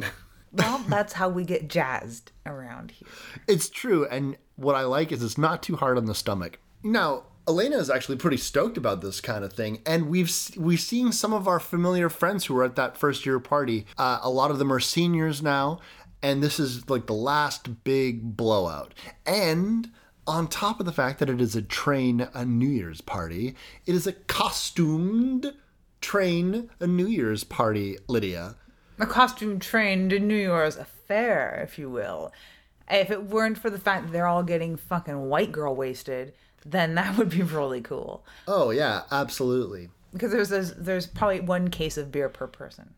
Well, 0.52 0.78
that's 0.88 1.14
how 1.14 1.28
we 1.28 1.44
get 1.44 1.68
jazzed 1.68 2.32
around 2.46 2.92
here. 2.92 3.08
It's 3.46 3.68
true, 3.68 4.06
and 4.06 4.36
what 4.56 4.74
I 4.76 4.82
like 4.82 5.12
is 5.12 5.22
it's 5.22 5.36
not 5.36 5.62
too 5.62 5.76
hard 5.76 5.98
on 5.98 6.06
the 6.06 6.14
stomach. 6.14 6.58
Now, 6.82 7.24
Alana 7.48 7.78
is 7.78 7.88
actually 7.88 8.18
pretty 8.18 8.36
stoked 8.36 8.76
about 8.76 9.00
this 9.00 9.22
kind 9.22 9.42
of 9.42 9.54
thing, 9.54 9.80
and 9.86 10.10
we've 10.10 10.30
we've 10.58 10.80
seen 10.80 11.12
some 11.12 11.32
of 11.32 11.48
our 11.48 11.58
familiar 11.58 12.10
friends 12.10 12.44
who 12.44 12.52
were 12.52 12.62
at 12.62 12.76
that 12.76 12.98
first 12.98 13.24
year 13.24 13.40
party. 13.40 13.86
Uh, 13.96 14.18
a 14.22 14.28
lot 14.28 14.50
of 14.50 14.58
them 14.58 14.70
are 14.70 14.78
seniors 14.78 15.42
now, 15.42 15.80
and 16.22 16.42
this 16.42 16.60
is 16.60 16.90
like 16.90 17.06
the 17.06 17.14
last 17.14 17.84
big 17.84 18.36
blowout. 18.36 18.92
And 19.24 19.90
on 20.26 20.46
top 20.46 20.78
of 20.78 20.84
the 20.84 20.92
fact 20.92 21.20
that 21.20 21.30
it 21.30 21.40
is 21.40 21.56
a 21.56 21.62
train, 21.62 22.28
a 22.34 22.44
New 22.44 22.68
Year's 22.68 23.00
party, 23.00 23.56
it 23.86 23.94
is 23.94 24.06
a 24.06 24.12
costumed 24.12 25.54
train, 26.02 26.68
a 26.80 26.86
New 26.86 27.06
Year's 27.06 27.44
party. 27.44 27.96
Lydia. 28.08 28.56
a 28.98 29.06
costume 29.06 29.58
train 29.58 30.08
New 30.08 30.36
Year's 30.36 30.76
affair, 30.76 31.62
if 31.66 31.78
you 31.78 31.88
will. 31.88 32.30
If 32.90 33.10
it 33.10 33.24
weren't 33.24 33.56
for 33.56 33.70
the 33.70 33.78
fact 33.78 34.04
that 34.04 34.12
they're 34.12 34.26
all 34.26 34.42
getting 34.42 34.76
fucking 34.76 35.28
white 35.28 35.50
girl 35.50 35.74
wasted, 35.74 36.34
then 36.64 36.94
that 36.94 37.16
would 37.16 37.30
be 37.30 37.42
really 37.42 37.80
cool. 37.80 38.24
Oh 38.46 38.70
yeah, 38.70 39.02
absolutely. 39.10 39.88
Because 40.12 40.32
there's 40.32 40.48
there's, 40.48 40.74
there's 40.74 41.06
probably 41.06 41.40
one 41.40 41.68
case 41.68 41.96
of 41.96 42.10
beer 42.10 42.28
per 42.28 42.46
person. 42.46 42.94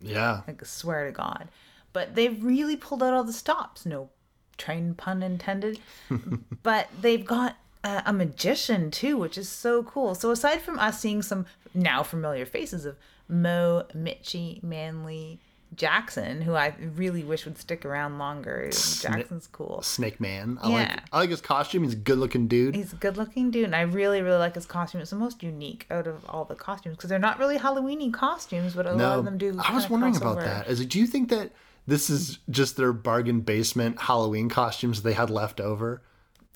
Yeah. 0.00 0.42
Like 0.46 0.62
I 0.62 0.66
swear 0.66 1.06
to 1.06 1.12
God. 1.12 1.48
But 1.92 2.14
they've 2.14 2.42
really 2.42 2.76
pulled 2.76 3.02
out 3.02 3.14
all 3.14 3.24
the 3.24 3.32
stops. 3.32 3.86
No 3.86 4.10
train 4.56 4.94
pun 4.94 5.22
intended. 5.22 5.80
but 6.62 6.88
they've 7.00 7.24
got 7.24 7.56
a, 7.82 8.02
a 8.06 8.12
magician 8.12 8.90
too, 8.90 9.16
which 9.16 9.38
is 9.38 9.48
so 9.48 9.82
cool. 9.82 10.14
So 10.14 10.30
aside 10.30 10.62
from 10.62 10.78
us 10.78 11.00
seeing 11.00 11.22
some 11.22 11.46
now 11.74 12.02
familiar 12.02 12.46
faces 12.46 12.84
of 12.84 12.96
Mo, 13.28 13.84
Mitchie, 13.94 14.62
Manley, 14.62 15.40
Jackson, 15.76 16.40
who 16.42 16.54
I 16.54 16.74
really 16.94 17.22
wish 17.24 17.44
would 17.44 17.58
stick 17.58 17.84
around 17.84 18.18
longer. 18.18 18.70
Jackson's 18.70 19.46
cool. 19.46 19.82
Snake 19.82 20.20
Man. 20.20 20.58
I 20.62 20.68
Yeah. 20.68 20.74
like 20.76 21.00
I 21.12 21.18
like 21.20 21.30
his 21.30 21.40
costume. 21.40 21.82
He's 21.84 21.92
a 21.92 21.96
good 21.96 22.18
looking 22.18 22.46
dude. 22.48 22.74
He's 22.74 22.92
a 22.92 22.96
good 22.96 23.16
looking 23.16 23.50
dude, 23.50 23.64
and 23.64 23.76
I 23.76 23.82
really, 23.82 24.22
really 24.22 24.38
like 24.38 24.54
his 24.54 24.66
costume. 24.66 25.00
It's 25.00 25.10
the 25.10 25.16
most 25.16 25.42
unique 25.42 25.86
out 25.90 26.06
of 26.06 26.24
all 26.28 26.44
the 26.44 26.54
costumes 26.54 26.96
because 26.96 27.10
they're 27.10 27.18
not 27.18 27.38
really 27.38 27.58
Halloweeny 27.58 28.12
costumes, 28.12 28.74
but 28.74 28.86
a 28.86 28.92
lot 28.92 29.18
of 29.18 29.24
them 29.24 29.38
do. 29.38 29.58
I 29.62 29.74
was 29.74 29.88
wondering 29.90 30.16
about 30.16 30.38
over. 30.38 30.40
that. 30.46 30.68
Is 30.68 30.80
it, 30.80 30.88
do 30.88 30.98
you 30.98 31.06
think 31.06 31.28
that 31.30 31.50
this 31.86 32.08
is 32.10 32.38
just 32.50 32.76
their 32.76 32.92
bargain 32.92 33.40
basement 33.40 34.00
Halloween 34.02 34.48
costumes 34.48 35.02
they 35.02 35.12
had 35.12 35.30
left 35.30 35.60
over? 35.60 36.02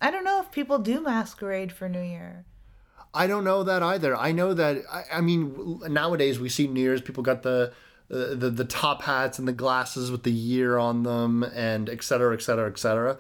I 0.01 0.11
don't 0.11 0.25
know 0.25 0.41
if 0.41 0.51
people 0.53 0.79
do 0.79 1.01
masquerade 1.01 1.73
for 1.73 1.89
New 1.89 2.03
Year. 2.03 2.45
I 3.15 3.27
don't 3.27 3.43
know 3.43 3.63
that 3.65 3.83
either. 3.83 4.15
I 4.17 4.33
know 4.33 4.55
that 4.55 4.83
I, 4.93 5.05
I 5.15 5.21
mean 5.23 5.81
nowadays 5.89 6.39
we 6.39 6.49
see 6.49 6.67
New 6.67 6.81
Year's 6.81 7.01
people 7.01 7.23
got 7.23 7.43
the 7.43 7.73
uh, 8.11 8.35
the 8.35 8.51
the 8.51 8.65
top 8.65 9.03
hats 9.03 9.39
and 9.39 9.47
the 9.47 9.53
glasses 9.53 10.11
with 10.11 10.23
the 10.23 10.33
year 10.33 10.79
on 10.79 11.03
them 11.03 11.43
and 11.43 11.89
et 11.89 12.03
cetera, 12.03 12.35
et 12.35 12.43
cetera, 12.43 12.69
et 12.69 12.79
cetera. 12.79 13.19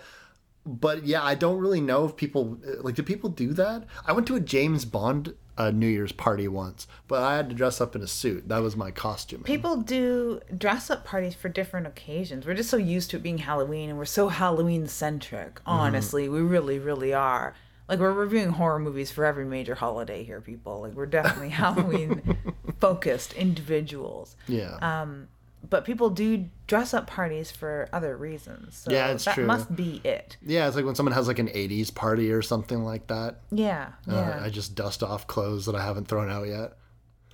But 0.66 1.07
yeah, 1.07 1.22
I 1.22 1.35
don't 1.35 1.59
really 1.59 1.81
know 1.81 2.05
if 2.05 2.16
people 2.16 2.59
like 2.81 2.94
do 2.94 3.03
people 3.03 3.31
do 3.31 3.53
that. 3.55 3.85
I 4.07 4.12
went 4.12 4.27
to 4.27 4.35
a 4.35 4.40
James 4.40 4.85
Bond 4.85 5.35
uh, 5.57 5.70
New 5.70 5.88
Year's 5.88 6.12
party 6.12 6.46
once, 6.46 6.87
but 7.09 7.22
I 7.22 7.37
had 7.37 7.48
to 7.48 7.55
dress 7.55 7.81
up 7.81 7.96
in 7.96 8.03
a 8.03 8.07
suit. 8.07 8.48
That 8.48 8.62
was 8.62 8.77
my 8.77 8.90
costume. 8.90 9.42
People 9.44 9.79
do 9.79 10.40
dress 10.57 10.90
up 10.90 11.05
parties 11.05 11.35
for 11.35 11.48
different 11.48 11.87
occasions. 11.87 12.46
We're 12.46 12.55
just 12.55 12.70
so 12.70 12.77
used 12.77 13.11
to 13.11 13.16
it 13.16 13.22
being 13.22 13.38
Halloween, 13.38 13.88
and 13.88 13.98
we're 13.98 14.05
so 14.05 14.29
Halloween 14.29 14.87
centric. 14.87 15.61
Honestly, 15.64 16.29
we 16.29 16.40
really, 16.40 16.79
really 16.79 17.14
are. 17.14 17.55
Like 17.88 17.98
we're 18.01 18.12
reviewing 18.12 18.51
horror 18.51 18.79
movies 18.79 19.11
for 19.11 19.24
every 19.24 19.44
major 19.44 19.74
holiday 19.74 20.22
here, 20.24 20.40
people. 20.40 20.83
Like 20.83 20.92
we're 20.92 21.07
definitely 21.07 21.48
Halloween 21.64 22.37
focused 22.81 23.33
individuals. 23.33 24.37
Yeah. 24.46 24.77
Um, 24.83 25.29
but 25.68 25.85
people 25.85 26.11
do 26.11 26.48
dress 26.66 26.94
up 26.94 27.07
parties 27.07 27.51
for 27.51 27.88
other 27.92 28.16
reasons. 28.16 28.77
So 28.77 28.92
Yeah, 28.92 29.09
it's 29.09 29.24
that 29.24 29.35
true. 29.35 29.46
must 29.46 29.74
be 29.74 30.01
it. 30.05 30.37
Yeah, 30.40 30.66
it's 30.66 30.77
like 30.77 30.85
when 30.85 30.94
someone 30.94 31.12
has 31.14 31.27
like 31.27 31.38
an 31.40 31.48
80s 31.48 31.92
party 31.94 32.31
or 32.31 32.42
something 32.42 32.85
like 32.85 33.09
that. 33.09 33.40
Yeah, 33.51 33.88
Uh, 34.09 34.12
yeah. 34.14 34.40
I 34.44 34.51
just 34.51 34.74
dust 34.74 35.03
off 35.03 35.27
clothes 35.27 35.66
that 35.66 35.74
I 35.74 35.83
haven't 35.83 36.07
thrown 36.09 36.31
out 36.31 36.46
yet. 36.46 36.74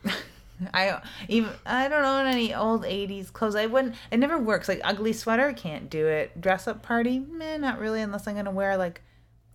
I 0.73 1.01
even 1.29 1.51
I 1.67 1.89
don't 1.89 2.05
own 2.05 2.27
any 2.27 2.55
old 2.55 2.85
'80s 2.85 3.33
clothes. 3.33 3.57
I 3.57 3.67
wouldn't. 3.67 3.97
It 4.13 4.19
never 4.19 4.39
works. 4.39 4.69
Like 4.69 4.81
ugly 4.85 5.13
sweater, 5.13 5.53
can't 5.53 5.91
do 5.91 6.07
it. 6.07 6.41
Dress 6.41 6.69
up 6.69 6.81
party, 6.81 7.19
man, 7.19 7.61
not 7.61 7.81
really. 7.81 8.01
Unless 8.01 8.29
I'm 8.29 8.37
gonna 8.37 8.53
wear 8.53 8.77
like, 8.77 9.03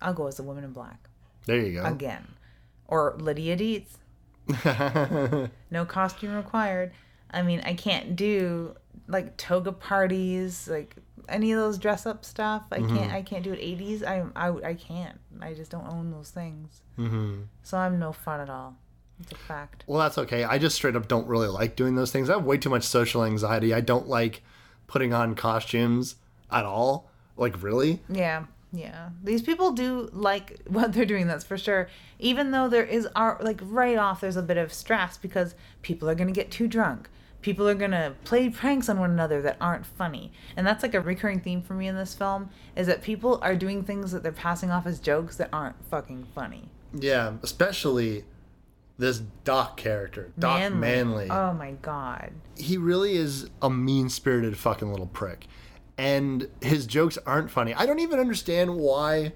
I'll 0.01 0.13
go 0.13 0.27
as 0.27 0.37
the 0.37 0.43
woman 0.43 0.63
in 0.63 0.71
black 0.71 1.09
There 1.45 1.59
you 1.59 1.81
go. 1.81 1.85
again, 1.85 2.27
or 2.87 3.15
Lydia 3.19 3.57
Deetz. 3.57 3.89
no 5.71 5.85
costume 5.85 6.35
required. 6.35 6.91
I 7.31 7.41
mean, 7.41 7.61
I 7.63 7.73
can't 7.73 8.15
do 8.15 8.75
like 9.07 9.37
toga 9.37 9.71
parties, 9.71 10.67
like 10.67 10.95
any 11.27 11.51
of 11.51 11.59
those 11.59 11.77
dress 11.77 12.05
up 12.05 12.25
stuff. 12.25 12.63
I 12.71 12.79
can't. 12.79 13.11
I 13.11 13.21
can't 13.21 13.43
do 13.43 13.53
it. 13.53 13.59
'80s. 13.59 14.03
I 14.03 14.23
I 14.35 14.69
I 14.69 14.73
can't. 14.73 15.19
I 15.41 15.53
just 15.53 15.69
don't 15.71 15.87
own 15.87 16.11
those 16.11 16.31
things. 16.31 16.81
Mm-hmm. 16.97 17.41
So 17.63 17.77
I'm 17.77 17.99
no 17.99 18.11
fun 18.11 18.39
at 18.39 18.49
all. 18.49 18.75
It's 19.21 19.31
a 19.33 19.35
fact. 19.35 19.83
Well, 19.85 19.99
that's 19.99 20.17
okay. 20.17 20.43
I 20.45 20.57
just 20.57 20.75
straight 20.75 20.95
up 20.95 21.07
don't 21.07 21.27
really 21.27 21.49
like 21.49 21.75
doing 21.75 21.95
those 21.95 22.11
things. 22.11 22.29
I 22.29 22.33
have 22.33 22.45
way 22.45 22.57
too 22.57 22.69
much 22.69 22.83
social 22.83 23.23
anxiety. 23.23 23.73
I 23.73 23.81
don't 23.81 24.07
like 24.07 24.41
putting 24.87 25.13
on 25.13 25.35
costumes 25.35 26.15
at 26.49 26.65
all. 26.65 27.11
Like, 27.35 27.61
really? 27.61 28.01
Yeah, 28.09 28.45
yeah. 28.71 29.09
These 29.23 29.41
people 29.41 29.71
do 29.71 30.09
like 30.11 30.59
what 30.67 30.93
they're 30.93 31.05
doing, 31.05 31.27
that's 31.27 31.43
for 31.43 31.57
sure. 31.57 31.89
Even 32.19 32.51
though 32.51 32.69
there 32.69 32.85
is 32.85 33.07
art, 33.15 33.43
like 33.43 33.59
right 33.63 33.97
off, 33.97 34.21
there's 34.21 34.35
a 34.35 34.41
bit 34.43 34.57
of 34.57 34.73
stress 34.73 35.17
because 35.17 35.55
people 35.81 36.09
are 36.09 36.15
going 36.15 36.27
to 36.27 36.33
get 36.33 36.51
too 36.51 36.67
drunk. 36.67 37.09
People 37.41 37.69
are 37.69 37.75
going 37.75 37.91
to 37.91 38.13
play 38.25 38.49
pranks 38.49 38.89
on 38.89 38.99
one 38.99 39.11
another 39.11 39.41
that 39.41 39.55
aren't 39.61 39.85
funny. 39.85 40.33
And 40.57 40.67
that's 40.67 40.83
like 40.83 40.93
a 40.93 40.99
recurring 40.99 41.39
theme 41.39 41.61
for 41.61 41.73
me 41.73 41.87
in 41.87 41.95
this 41.95 42.13
film 42.13 42.49
is 42.75 42.85
that 42.87 43.01
people 43.01 43.39
are 43.41 43.55
doing 43.55 43.83
things 43.83 44.11
that 44.11 44.23
they're 44.23 44.31
passing 44.33 44.71
off 44.71 44.85
as 44.85 44.99
jokes 44.99 45.37
that 45.37 45.47
aren't 45.53 45.77
fucking 45.89 46.27
funny. 46.35 46.69
Yeah, 46.93 47.33
especially 47.41 48.25
this 48.97 49.19
Doc 49.45 49.77
character, 49.77 50.33
Doc 50.37 50.73
Manley. 50.73 51.29
Oh 51.29 51.53
my 51.53 51.71
god. 51.81 52.33
he 52.57 52.77
really 52.77 53.15
is 53.15 53.49
a 53.61 53.69
mean 53.69 54.09
spirited 54.09 54.57
fucking 54.57 54.91
little 54.91 55.07
prick. 55.07 55.47
And 55.99 56.47
his 56.61 56.87
jokes 56.87 57.17
aren't 57.25 57.51
funny. 57.51 57.73
I 57.73 57.85
don't 57.85 57.99
even 57.99 58.21
understand 58.21 58.77
why. 58.77 59.33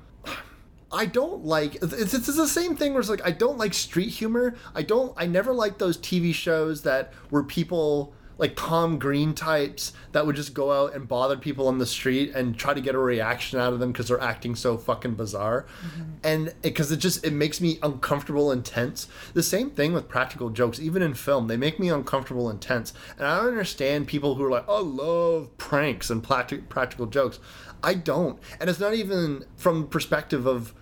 I 0.93 1.07
don't 1.07 1.43
like 1.43 1.75
it's, 1.75 2.13
it's 2.13 2.33
the 2.33 2.47
same 2.47 2.77
thing 2.77 2.93
where 2.93 3.01
it's 3.01 3.09
like 3.09 3.25
I 3.25 3.31
don't 3.31 3.57
like 3.57 3.73
street 3.73 4.09
humor. 4.09 4.55
I 4.73 4.83
don't 4.83 5.13
I 5.17 5.25
never 5.25 5.53
liked 5.53 5.77
those 5.79 5.97
TV 5.97 6.33
shows 6.33 6.83
that 6.83 7.11
were 7.31 7.43
people 7.43 8.13
like 8.37 8.55
Tom 8.55 8.99
Green 8.99 9.33
types 9.33 9.93
that 10.11 10.25
would 10.25 10.35
just 10.35 10.53
go 10.53 10.71
out 10.71 10.95
and 10.95 11.07
bother 11.07 11.37
people 11.37 11.67
on 11.67 11.77
the 11.77 11.85
street 11.85 12.31
and 12.33 12.57
try 12.57 12.73
to 12.73 12.81
get 12.81 12.95
a 12.95 12.99
reaction 12.99 13.59
out 13.59 13.73
of 13.73 13.79
them 13.79 13.91
because 13.91 14.07
they're 14.07 14.19
acting 14.19 14.55
so 14.55 14.77
fucking 14.77 15.15
bizarre. 15.15 15.65
Mm-hmm. 15.85 16.01
And 16.23 16.53
because 16.61 16.91
it, 16.91 16.97
just 16.97 17.25
it 17.25 17.33
makes 17.33 17.61
me 17.61 17.79
uncomfortable 17.83 18.51
and 18.51 18.65
tense. 18.65 19.07
The 19.33 19.43
same 19.43 19.69
thing 19.69 19.93
with 19.93 20.09
practical 20.09 20.49
jokes, 20.49 20.79
even 20.79 21.01
in 21.01 21.13
film, 21.13 21.47
they 21.47 21.57
make 21.57 21.79
me 21.79 21.89
uncomfortable 21.89 22.49
and 22.49 22.61
tense. 22.61 22.93
And 23.17 23.27
I 23.27 23.37
don't 23.37 23.47
understand 23.49 24.07
people 24.07 24.35
who 24.35 24.43
are 24.43 24.51
like, 24.51 24.67
"I 24.67 24.79
love 24.79 25.55
pranks 25.57 26.09
and 26.09 26.23
practi- 26.23 26.67
practical 26.69 27.05
jokes." 27.05 27.39
I 27.83 27.95
don't. 27.95 28.39
And 28.59 28.69
it's 28.69 28.79
not 28.79 28.93
even 28.93 29.45
from 29.57 29.87
perspective 29.87 30.45
of 30.45 30.73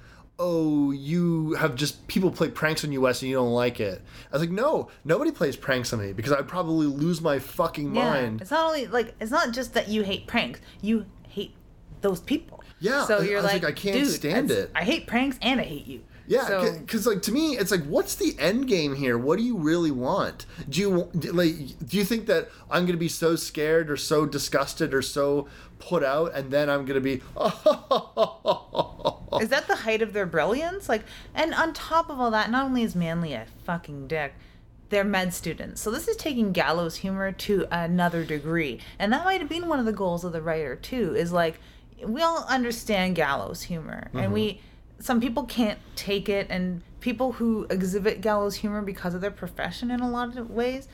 oh, 0.44 0.90
you 0.92 1.54
have 1.54 1.76
just 1.76 2.08
people 2.08 2.32
play 2.32 2.50
pranks 2.50 2.84
on 2.84 2.92
US 2.94 3.22
and 3.22 3.30
you 3.30 3.36
don't 3.38 3.52
like 3.54 3.80
it. 3.80 4.02
I 4.32 4.36
was 4.36 4.42
like, 4.42 4.50
no, 4.50 4.90
nobody 5.06 5.30
plays 5.32 5.56
pranks 5.56 5.94
on 5.94 6.00
me 6.00 6.14
because 6.14 6.32
I'd 6.34 6.48
probably 6.48 6.88
lose 6.88 7.22
my 7.22 7.38
fucking 7.38 7.94
Yeah. 7.96 8.04
mind. 8.04 8.42
It's 8.42 8.50
not 8.52 8.66
only 8.66 8.88
like 8.88 9.14
it's 9.20 9.30
not 9.32 9.52
just 9.52 9.76
that 9.76 9.88
you 9.88 10.02
hate 10.04 10.26
pranks. 10.26 10.60
You 10.82 11.06
hate 11.28 11.54
those 12.02 12.20
people. 12.20 12.64
Yeah, 12.80 13.06
So 13.06 13.20
I- 13.20 13.22
you're 13.22 13.38
I 13.40 13.42
was 13.44 13.54
like, 13.54 13.62
like, 13.64 13.72
I 13.72 13.80
can't 13.80 14.08
stand 14.08 14.50
it." 14.50 14.72
I 14.74 14.84
hate 14.84 15.06
pranks 15.06 15.38
and 15.44 15.60
I 15.60 15.64
hate 15.64 15.86
you. 15.86 16.02
Yeah, 16.32 16.48
So, 16.48 16.80
because 16.80 17.06
like 17.06 17.22
to 17.24 17.32
me, 17.34 17.58
it's 17.58 17.72
like, 17.72 17.84
what's 17.84 18.15
the 18.15 18.38
end 18.39 18.70
game 18.70 18.96
here? 18.96 19.17
What 19.17 19.38
do 19.38 19.44
you 19.44 19.58
really 19.58 19.91
want? 19.91 20.46
Do 20.70 20.80
you 20.80 21.10
like? 21.34 21.56
Do 21.86 21.98
you 21.98 22.06
think 22.06 22.28
that 22.28 22.50
I'm 22.70 22.86
gonna 22.86 22.98
be 22.98 23.10
so 23.10 23.36
scared 23.36 23.91
or 23.91 23.98
so 23.98 24.26
disgusted 24.26 24.94
or 24.94 25.02
so 25.02 25.50
put 25.80 26.06
out, 26.06 26.34
and 26.34 26.50
then 26.50 26.70
I'm 26.70 26.86
gonna 26.86 27.02
be, 27.02 27.15
is 29.41 29.50
that 29.50 29.65
the 29.67 29.76
height 29.82 30.02
of 30.02 30.13
their 30.13 30.26
brilliance? 30.26 30.88
Like, 30.88 31.04
and 31.36 31.54
on 31.54 31.74
top 31.74 32.10
of 32.10 32.17
all 32.17 32.32
that, 32.32 32.50
not 32.50 32.63
only 32.63 32.84
is 32.84 32.96
Manley 32.96 33.34
a 33.34 33.46
fucking 33.65 34.08
dick, 34.08 34.34
they're 34.88 35.04
med 35.04 35.34
students. 35.34 35.82
So 35.82 35.91
this 35.91 36.08
is 36.08 36.15
taking 36.15 36.54
gallows 36.54 36.96
humor 36.96 37.34
to 37.34 37.67
another 37.72 38.24
degree, 38.24 38.80
and 39.00 39.12
that 39.12 39.26
might 39.26 39.41
have 39.41 39.50
been 39.50 39.67
one 39.67 39.80
of 39.80 39.86
the 39.86 39.91
goals 39.91 40.24
of 40.24 40.32
the 40.32 40.41
writer 40.41 40.78
too. 40.78 41.13
Is 41.13 41.34
like, 41.34 41.60
we 42.06 42.22
all 42.22 42.46
understand 42.48 43.17
gallows 43.17 43.63
humor, 43.63 44.08
and 44.13 44.24
mm-hmm. 44.24 44.34
we. 44.34 44.62
Some 45.02 45.20
people 45.20 45.44
can't 45.44 45.80
take 45.96 46.30
it, 46.30 46.48
and 46.50 46.82
people 47.00 47.34
who 47.34 47.66
exhibit 47.70 48.22
gallows 48.22 48.56
humor 48.56 48.82
because 48.82 49.14
of 49.14 49.22
their 49.22 49.32
profession 49.32 49.92
in 49.92 50.00
a 50.00 50.10
lot 50.10 50.38
of 50.38 50.50
ways 50.52 50.88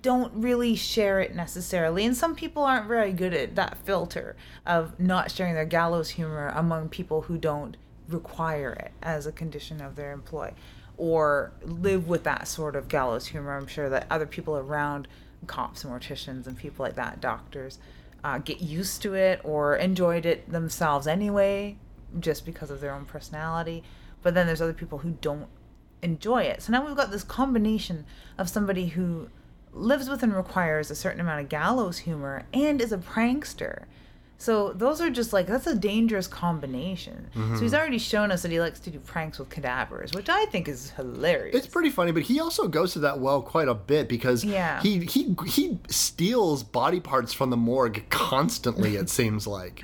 don't 0.00 0.32
really 0.34 0.74
share 0.74 1.20
it 1.20 1.34
necessarily. 1.34 2.06
And 2.06 2.16
some 2.16 2.34
people 2.34 2.62
aren't 2.62 2.86
very 2.86 3.12
good 3.12 3.34
at 3.34 3.56
that 3.56 3.76
filter 3.78 4.36
of 4.64 4.98
not 4.98 5.30
sharing 5.30 5.54
their 5.54 5.66
gallows 5.66 6.10
humor 6.10 6.50
among 6.54 6.88
people 6.88 7.22
who 7.22 7.36
don't 7.36 7.76
require 8.08 8.72
it 8.72 8.92
as 9.02 9.26
a 9.26 9.32
condition 9.32 9.82
of 9.82 9.96
their 9.96 10.12
employ 10.12 10.52
or 10.96 11.52
live 11.62 12.08
with 12.08 12.24
that 12.24 12.48
sort 12.48 12.74
of 12.74 12.88
gallows 12.88 13.26
humor. 13.26 13.56
I'm 13.56 13.66
sure 13.66 13.90
that 13.90 14.06
other 14.10 14.26
people 14.26 14.56
around, 14.56 15.08
cops, 15.46 15.84
and 15.84 15.92
morticians, 15.92 16.46
and 16.46 16.56
people 16.56 16.84
like 16.84 16.94
that, 16.94 17.20
doctors, 17.20 17.78
uh, 18.24 18.38
get 18.38 18.62
used 18.62 19.02
to 19.02 19.14
it 19.14 19.40
or 19.44 19.76
enjoyed 19.76 20.24
it 20.24 20.50
themselves 20.50 21.06
anyway, 21.06 21.76
just 22.20 22.44
because 22.44 22.70
of 22.70 22.80
their 22.80 22.92
own 22.92 23.04
personality. 23.04 23.82
But 24.22 24.34
then 24.34 24.46
there's 24.46 24.62
other 24.62 24.72
people 24.72 24.98
who 24.98 25.16
don't 25.20 25.48
enjoy 26.02 26.42
it. 26.42 26.62
So 26.62 26.72
now 26.72 26.86
we've 26.86 26.96
got 26.96 27.10
this 27.10 27.24
combination 27.24 28.04
of 28.38 28.48
somebody 28.48 28.86
who 28.88 29.28
lives 29.72 30.08
with 30.08 30.22
and 30.22 30.34
requires 30.34 30.90
a 30.90 30.94
certain 30.94 31.20
amount 31.20 31.40
of 31.40 31.48
gallows 31.48 31.98
humor 31.98 32.44
and 32.52 32.80
is 32.80 32.92
a 32.92 32.98
prankster. 32.98 33.84
So 34.38 34.72
those 34.74 35.00
are 35.00 35.08
just 35.08 35.32
like 35.32 35.46
that's 35.46 35.66
a 35.66 35.74
dangerous 35.74 36.26
combination. 36.26 37.28
So 37.32 37.40
he's 37.40 37.72
mm-hmm. 37.72 37.74
already 37.74 37.98
shown 37.98 38.30
us 38.30 38.42
that 38.42 38.50
he 38.50 38.60
likes 38.60 38.80
to 38.80 38.90
do 38.90 38.98
pranks 38.98 39.38
with 39.38 39.48
cadavers, 39.48 40.12
which 40.12 40.28
I 40.28 40.44
think 40.46 40.68
is 40.68 40.90
hilarious. 40.90 41.56
It's 41.56 41.66
pretty 41.66 41.88
funny, 41.88 42.12
but 42.12 42.22
he 42.22 42.38
also 42.38 42.68
goes 42.68 42.92
to 42.94 42.98
that 43.00 43.18
well 43.18 43.40
quite 43.40 43.68
a 43.68 43.74
bit 43.74 44.08
because 44.08 44.44
Yeah. 44.44 44.82
he 44.82 45.00
he 45.06 45.34
he 45.46 45.78
steals 45.88 46.62
body 46.62 47.00
parts 47.00 47.32
from 47.32 47.48
the 47.48 47.56
morgue 47.56 48.04
constantly. 48.10 48.96
It 48.96 49.08
seems 49.08 49.46
like. 49.46 49.82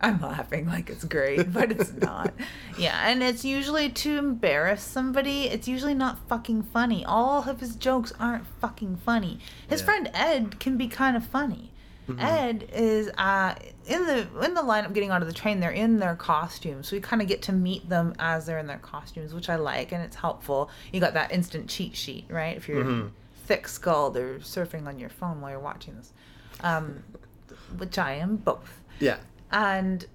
I'm 0.00 0.20
laughing 0.20 0.66
like 0.66 0.90
it's 0.90 1.04
great, 1.04 1.52
but 1.52 1.72
it's 1.72 1.92
not. 1.92 2.32
Yeah, 2.78 3.08
and 3.08 3.22
it's 3.22 3.42
usually 3.42 3.88
to 3.88 4.18
embarrass 4.18 4.82
somebody. 4.82 5.44
It's 5.44 5.66
usually 5.66 5.94
not 5.94 6.18
fucking 6.28 6.64
funny. 6.64 7.02
All 7.06 7.48
of 7.48 7.60
his 7.60 7.74
jokes 7.74 8.12
aren't 8.20 8.46
fucking 8.60 8.96
funny. 8.98 9.38
His 9.66 9.80
Yeah. 9.80 9.86
friend 9.86 10.10
Ed 10.12 10.60
can 10.60 10.76
be 10.76 10.86
kind 10.88 11.16
of 11.16 11.24
funny. 11.26 11.72
Ed 12.20 12.68
is 12.72 13.10
uh, 13.18 13.54
in 13.86 14.06
the 14.06 14.28
in 14.44 14.54
the 14.54 14.60
lineup 14.62 14.92
getting 14.92 15.10
onto 15.10 15.26
the 15.26 15.32
train. 15.32 15.58
They're 15.58 15.70
in 15.72 15.98
their 15.98 16.14
costumes, 16.14 16.86
so 16.86 16.94
we 16.96 17.00
kind 17.00 17.20
of 17.20 17.26
get 17.26 17.42
to 17.42 17.52
meet 17.52 17.88
them 17.88 18.14
as 18.20 18.46
they're 18.46 18.58
in 18.60 18.66
their 18.68 18.78
costumes, 18.78 19.34
which 19.34 19.48
I 19.48 19.56
like, 19.56 19.90
and 19.90 20.00
it's 20.04 20.14
helpful. 20.16 20.70
You 20.92 21.00
got 21.00 21.14
that 21.14 21.32
instant 21.32 21.68
cheat 21.68 21.96
sheet, 21.96 22.26
right? 22.28 22.56
If 22.56 22.68
you're 22.68 23.10
thick-skulled 23.46 24.16
or 24.16 24.38
surfing 24.40 24.86
on 24.86 24.98
your 25.00 25.08
phone 25.08 25.40
while 25.40 25.50
you're 25.50 25.58
watching 25.60 25.96
this, 25.96 26.12
um, 26.62 27.02
which 27.78 27.98
I 27.98 28.12
am 28.12 28.36
both 28.36 28.82
Yeah. 29.00 29.16
And 29.50 30.06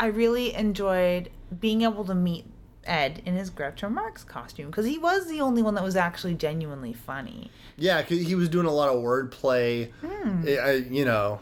I 0.00 0.06
really 0.06 0.54
enjoyed 0.54 1.30
being 1.60 1.82
able 1.82 2.04
to 2.06 2.14
meet 2.14 2.46
Ed 2.84 3.22
in 3.24 3.36
his 3.36 3.50
Groucho 3.50 3.90
Marx 3.90 4.24
costume 4.24 4.66
because 4.66 4.86
he 4.86 4.98
was 4.98 5.28
the 5.28 5.40
only 5.40 5.62
one 5.62 5.74
that 5.76 5.84
was 5.84 5.94
actually 5.96 6.34
genuinely 6.34 6.92
funny. 6.92 7.50
Yeah, 7.76 8.02
'cause 8.02 8.18
he 8.18 8.34
was 8.34 8.48
doing 8.48 8.66
a 8.66 8.72
lot 8.72 8.88
of 8.88 9.02
wordplay. 9.02 9.90
Hmm. 10.04 10.44
I- 10.48 10.86
you 10.90 11.04
know, 11.04 11.40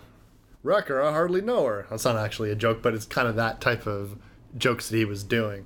Wrecker, 0.62 1.00
I 1.00 1.10
hardly 1.12 1.40
know 1.40 1.64
her. 1.64 1.86
That's 1.88 2.04
not 2.04 2.16
actually 2.16 2.50
a 2.50 2.54
joke, 2.56 2.82
but 2.82 2.92
it's 2.94 3.06
kind 3.06 3.26
of 3.26 3.36
that 3.36 3.60
type 3.62 3.86
of 3.86 4.16
jokes 4.58 4.88
that 4.90 4.96
he 4.98 5.06
was 5.06 5.24
doing. 5.24 5.64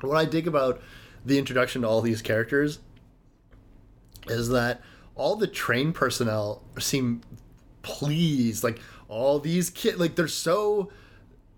What 0.00 0.16
I 0.16 0.24
dig 0.26 0.46
about 0.46 0.80
the 1.24 1.38
introduction 1.38 1.82
to 1.82 1.88
all 1.88 2.00
these 2.02 2.22
characters 2.22 2.78
is 4.28 4.48
that 4.50 4.80
all 5.16 5.34
the 5.36 5.46
train 5.48 5.92
personnel 5.92 6.62
seem 6.78 7.22
pleased. 7.82 8.62
Like 8.62 8.78
all 9.08 9.38
these 9.38 9.70
kids, 9.70 9.98
like 9.98 10.14
they're 10.16 10.28
so 10.28 10.90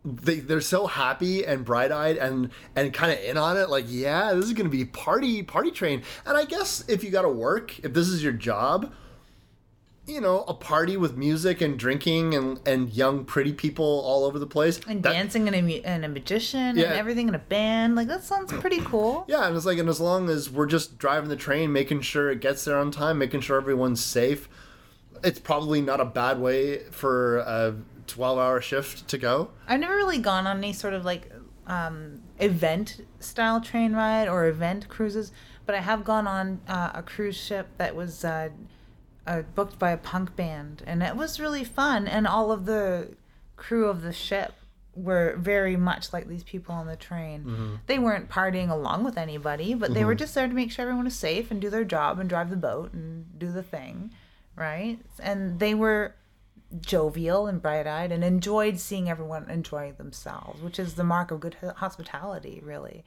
they 0.05 0.41
they're 0.41 0.61
so 0.61 0.87
happy 0.87 1.45
and 1.45 1.65
bright 1.65 1.91
eyed 1.93 2.17
and 2.17 2.51
and 2.77 2.93
kind 2.95 3.13
of 3.13 3.19
in 3.19 3.37
on 3.37 3.57
it. 3.57 3.69
Like, 3.69 3.85
yeah, 3.89 4.33
this 4.35 4.45
is 4.47 4.53
gonna 4.53 4.69
be 4.69 4.85
party 4.85 5.43
party 5.43 5.71
train. 5.71 6.03
And 6.25 6.37
I 6.37 6.45
guess 6.45 6.85
if 6.89 7.03
you 7.05 7.11
got 7.11 7.23
to 7.23 7.29
work, 7.29 7.79
if 7.81 7.93
this 7.93 8.09
is 8.09 8.23
your 8.23 8.33
job, 8.33 8.93
you 10.07 10.23
know, 10.23 10.45
a 10.49 10.55
party 10.55 10.97
with 10.97 11.17
music 11.19 11.61
and 11.61 11.79
drinking 11.79 12.35
and 12.35 12.59
and 12.67 12.91
young 12.95 13.25
pretty 13.27 13.53
people 13.53 13.85
all 14.07 14.25
over 14.25 14.39
the 14.39 14.47
place 14.47 14.81
And 14.89 15.03
that- 15.03 15.13
dancing 15.13 15.49
and 15.49 15.55
a, 15.71 15.83
and 15.85 16.05
a 16.05 16.09
magician 16.09 16.77
Yeah. 16.79 16.85
and 16.85 16.95
everything 16.95 17.29
in 17.29 17.35
a 17.35 17.39
band. 17.41 17.95
Like, 17.95 18.09
that 18.09 18.25
sounds 18.25 18.51
pretty 18.53 18.81
cool. 18.81 19.25
Yeah, 19.29 19.47
and 19.47 19.55
it's 19.55 19.67
like, 19.67 19.77
and 19.79 19.89
as 19.89 20.01
long 20.01 20.31
as 20.31 20.49
we're 20.49 20.67
just 20.67 20.97
driving 20.97 21.29
the 21.29 21.37
train, 21.37 21.73
making 21.73 22.01
sure 22.03 22.31
it 22.31 22.41
gets 22.41 22.65
there 22.65 22.79
on 22.79 22.91
time, 22.91 23.19
making 23.19 23.41
sure 23.43 23.59
everyone's 23.59 24.03
safe, 24.03 24.49
it's 25.22 25.38
probably 25.38 25.81
not 25.81 26.00
a 26.00 26.04
bad 26.04 26.40
way 26.40 26.85
for 26.90 27.38
a 27.38 27.74
12 28.07 28.38
hour 28.38 28.61
shift 28.61 29.09
to 29.09 29.18
go. 29.18 29.50
I've 29.66 29.81
never 29.81 29.94
really 29.96 30.18
gone 30.18 30.46
on 30.46 30.59
any 30.59 30.72
sort 30.72 30.94
of 30.94 31.04
like 31.04 31.31
um, 31.66 32.22
event 32.38 33.04
style 33.20 33.61
train 33.61 33.92
ride 33.92 34.28
or 34.28 34.46
event 34.46 34.88
cruises, 34.88 35.33
but 35.66 35.74
I 35.74 35.81
have 35.81 36.04
gone 36.04 36.26
on 36.26 36.61
uh, 36.66 36.90
a 36.94 37.02
cruise 37.02 37.37
ship 37.37 37.68
that 37.76 37.94
was 37.94 38.24
uh, 38.24 38.48
uh, 39.26 39.42
booked 39.54 39.78
by 39.78 39.90
a 39.90 39.98
punk 39.98 40.35
band, 40.37 40.83
and 40.87 41.02
it 41.02 41.14
was 41.16 41.38
really 41.38 41.64
fun. 41.64 42.09
And 42.09 42.26
all 42.26 42.50
of 42.50 42.64
the 42.64 43.14
crew 43.57 43.88
of 43.88 44.02
the 44.02 44.12
ship 44.12 44.54
were 44.94 45.37
very 45.38 45.76
much 45.76 46.12
like 46.12 46.26
these 46.28 46.42
people 46.42 46.74
on 46.74 46.87
the 46.87 46.96
train. 46.96 47.78
They 47.87 47.98
weren't 47.98 48.28
partying 48.28 48.70
along 48.70 49.04
with 49.04 49.16
anybody, 49.18 49.74
but 49.74 49.94
they 49.94 50.04
were 50.04 50.14
just 50.14 50.35
there 50.35 50.48
to 50.48 50.54
make 50.54 50.72
sure 50.72 50.83
everyone 50.85 51.04
was 51.04 51.14
safe 51.14 51.50
and 51.50 51.61
do 51.61 51.70
their 51.70 51.85
job 51.85 52.18
and 52.18 52.28
drive 52.28 52.50
the 52.50 52.57
boat 52.57 52.92
and 52.94 53.38
do 53.38 53.52
the 53.52 53.62
thing, 53.62 54.11
right? 54.59 54.99
And 55.21 55.59
they 55.59 55.75
were 55.75 56.14
jovial 56.81 57.47
and 57.47 57.62
bright-eyed 57.62 58.12
and 58.12 58.23
enjoyed 58.23 58.79
seeing 58.79 59.09
everyone 59.09 59.49
enjoy 59.49 59.92
themselves, 59.92 60.61
which 60.61 60.79
is 60.79 60.94
the 60.94 61.05
mark 61.05 61.31
of 61.31 61.40
good 61.40 61.57
hospitality, 61.77 62.61
really. 62.64 63.05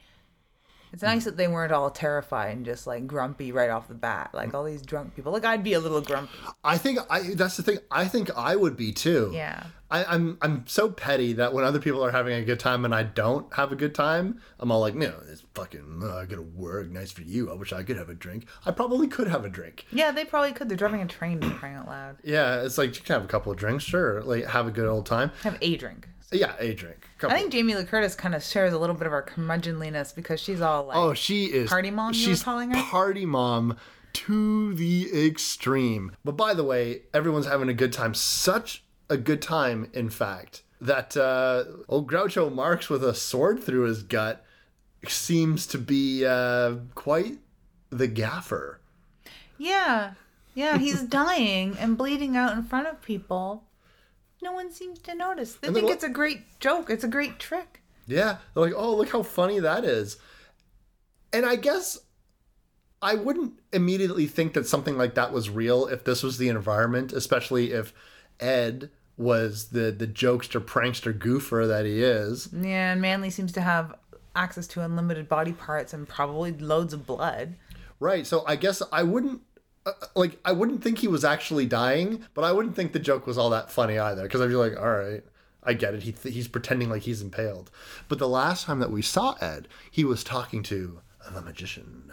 It's 0.92 1.02
nice 1.02 1.24
that 1.24 1.36
they 1.38 1.48
weren't 1.48 1.72
all 1.72 1.90
terrified 1.90 2.54
and 2.56 2.66
just 2.66 2.86
like 2.86 3.06
grumpy 3.06 3.50
right 3.50 3.70
off 3.70 3.88
the 3.88 3.94
bat, 3.94 4.30
like 4.34 4.52
all 4.52 4.64
these 4.64 4.82
drunk 4.82 5.16
people. 5.16 5.32
Like 5.32 5.44
I'd 5.44 5.64
be 5.64 5.72
a 5.72 5.80
little 5.80 6.02
grumpy. 6.02 6.32
I 6.62 6.76
think 6.76 6.98
I 7.08 7.34
that's 7.34 7.56
the 7.56 7.62
thing. 7.62 7.78
I 7.90 8.04
think 8.06 8.30
I 8.36 8.56
would 8.56 8.76
be 8.76 8.92
too. 8.92 9.30
Yeah. 9.32 9.64
I, 9.90 10.04
I'm 10.04 10.38
I'm 10.40 10.64
so 10.66 10.90
petty 10.90 11.34
that 11.34 11.52
when 11.52 11.64
other 11.64 11.78
people 11.78 12.02
are 12.02 12.10
having 12.10 12.34
a 12.34 12.44
good 12.44 12.58
time 12.58 12.86
and 12.86 12.94
I 12.94 13.02
don't 13.02 13.52
have 13.54 13.72
a 13.72 13.76
good 13.76 13.94
time, 13.94 14.40
I'm 14.58 14.70
all 14.70 14.80
like, 14.80 14.94
no, 14.94 15.14
it's 15.30 15.44
fucking. 15.54 16.00
Uh, 16.02 16.16
I 16.16 16.24
gotta 16.24 16.42
work. 16.42 16.90
Nice 16.90 17.12
for 17.12 17.22
you. 17.22 17.50
I 17.50 17.54
wish 17.54 17.72
I 17.72 17.82
could 17.82 17.98
have 17.98 18.08
a 18.08 18.14
drink. 18.14 18.46
I 18.64 18.70
probably 18.70 19.06
could 19.06 19.28
have 19.28 19.44
a 19.44 19.50
drink. 19.50 19.86
Yeah, 19.92 20.10
they 20.10 20.24
probably 20.24 20.52
could. 20.52 20.68
They're 20.68 20.78
driving 20.78 21.02
a 21.02 21.06
train 21.06 21.40
for 21.42 21.50
crying 21.56 21.76
out 21.76 21.88
loud. 21.88 22.16
Yeah, 22.24 22.62
it's 22.62 22.78
like 22.78 22.96
you 22.96 23.02
can 23.02 23.14
have 23.14 23.24
a 23.24 23.28
couple 23.28 23.52
of 23.52 23.58
drinks, 23.58 23.84
sure. 23.84 24.22
Like 24.22 24.46
have 24.46 24.66
a 24.66 24.70
good 24.70 24.88
old 24.88 25.04
time. 25.04 25.30
Have 25.42 25.58
a 25.60 25.76
drink. 25.76 26.08
Yeah, 26.32 26.54
a 26.58 26.74
drink. 26.74 27.06
Couple. 27.18 27.36
I 27.36 27.40
think 27.40 27.52
Jamie 27.52 27.74
Lee 27.74 27.84
Curtis 27.84 28.14
kind 28.14 28.34
of 28.34 28.42
shares 28.42 28.72
a 28.72 28.78
little 28.78 28.94
bit 28.96 29.06
of 29.06 29.12
our 29.12 29.22
curmudgeonliness 29.22 30.14
because 30.14 30.40
she's 30.40 30.60
all 30.60 30.84
like, 30.86 30.96
Oh, 30.96 31.14
she 31.14 31.44
is 31.46 31.68
Party 31.68 31.90
mom, 31.90 32.12
you 32.14 32.20
were 32.20 32.34
She's 32.34 32.42
calling 32.42 32.70
her? 32.70 32.82
party 32.82 33.26
mom 33.26 33.76
to 34.14 34.74
the 34.74 35.26
extreme. 35.26 36.12
But 36.24 36.36
by 36.36 36.54
the 36.54 36.64
way, 36.64 37.02
everyone's 37.14 37.46
having 37.46 37.68
a 37.68 37.74
good 37.74 37.92
time. 37.92 38.14
Such 38.14 38.82
a 39.08 39.16
good 39.16 39.40
time, 39.42 39.88
in 39.92 40.10
fact, 40.10 40.62
that 40.80 41.16
uh, 41.16 41.64
old 41.88 42.10
Groucho 42.10 42.52
Marx 42.52 42.88
with 42.90 43.04
a 43.04 43.14
sword 43.14 43.62
through 43.62 43.82
his 43.84 44.02
gut 44.02 44.44
seems 45.08 45.66
to 45.68 45.78
be 45.78 46.24
uh, 46.26 46.76
quite 46.94 47.38
the 47.90 48.06
gaffer. 48.08 48.80
yeah, 49.58 50.12
yeah, 50.54 50.76
he's 50.78 51.02
dying 51.20 51.76
and 51.78 51.96
bleeding 51.96 52.36
out 52.36 52.52
in 52.56 52.62
front 52.62 52.86
of 52.86 53.00
people. 53.02 53.64
No 54.42 54.52
one 54.52 54.70
seems 54.70 54.98
to 55.00 55.14
notice. 55.14 55.54
They 55.54 55.68
And 55.68 55.76
think 55.76 55.90
it's 55.90 56.04
a 56.04 56.10
great 56.10 56.58
joke. 56.60 56.90
It's 56.90 57.04
a 57.04 57.08
great 57.08 57.38
trick. 57.38 57.80
Yeah, 58.06 58.38
they're 58.52 58.64
like, 58.64 58.74
oh, 58.76 58.94
look 58.96 59.10
how 59.10 59.22
funny 59.22 59.60
that 59.60 59.84
is. 59.84 60.18
And 61.32 61.46
I 61.46 61.56
guess 61.56 62.00
I 63.00 63.14
wouldn't 63.14 63.54
immediately 63.72 64.26
think 64.26 64.54
that 64.54 64.66
something 64.66 64.98
like 64.98 65.14
that 65.14 65.32
was 65.32 65.48
real 65.48 65.86
if 65.86 66.04
this 66.04 66.22
was 66.22 66.38
the 66.38 66.48
environment, 66.48 67.12
especially 67.12 67.72
if 67.72 67.94
Ed 68.40 68.90
was 69.16 69.68
the 69.68 69.90
the 69.92 70.06
jokester, 70.06 70.60
prankster, 70.60 71.16
goofer 71.16 71.68
that 71.68 71.86
he 71.86 72.02
is. 72.02 72.48
Yeah, 72.52 72.92
and 72.92 73.00
Manley 73.00 73.30
seems 73.30 73.52
to 73.52 73.60
have 73.60 73.94
access 74.34 74.66
to 74.66 74.80
unlimited 74.80 75.28
body 75.28 75.52
parts 75.52 75.92
and 75.92 76.08
probably 76.08 76.52
loads 76.52 76.92
of 76.92 77.06
blood. 77.06 77.56
Right. 78.00 78.26
So 78.26 78.44
I 78.46 78.56
guess 78.56 78.82
I 78.90 79.02
wouldn't 79.02 79.42
uh, 79.86 79.92
like 80.14 80.38
I 80.44 80.52
wouldn't 80.52 80.82
think 80.82 80.98
he 80.98 81.08
was 81.08 81.24
actually 81.24 81.66
dying, 81.66 82.24
but 82.34 82.44
I 82.44 82.52
wouldn't 82.52 82.76
think 82.76 82.92
the 82.92 82.98
joke 82.98 83.26
was 83.26 83.38
all 83.38 83.50
that 83.50 83.70
funny 83.70 83.98
either 83.98 84.22
because 84.22 84.40
I'd 84.40 84.48
be 84.48 84.54
like, 84.54 84.76
all 84.76 84.96
right. 84.96 85.24
I 85.64 85.74
get 85.74 85.94
it. 85.94 86.02
He 86.02 86.10
th- 86.10 86.34
he's 86.34 86.48
pretending 86.48 86.90
like 86.90 87.02
he's 87.02 87.22
impaled. 87.22 87.70
But 88.08 88.18
the 88.18 88.28
last 88.28 88.66
time 88.66 88.80
that 88.80 88.90
we 88.90 89.00
saw 89.00 89.36
Ed, 89.40 89.68
he 89.92 90.04
was 90.04 90.24
talking 90.24 90.64
to 90.64 91.00
the 91.32 91.40
magician. 91.40 92.12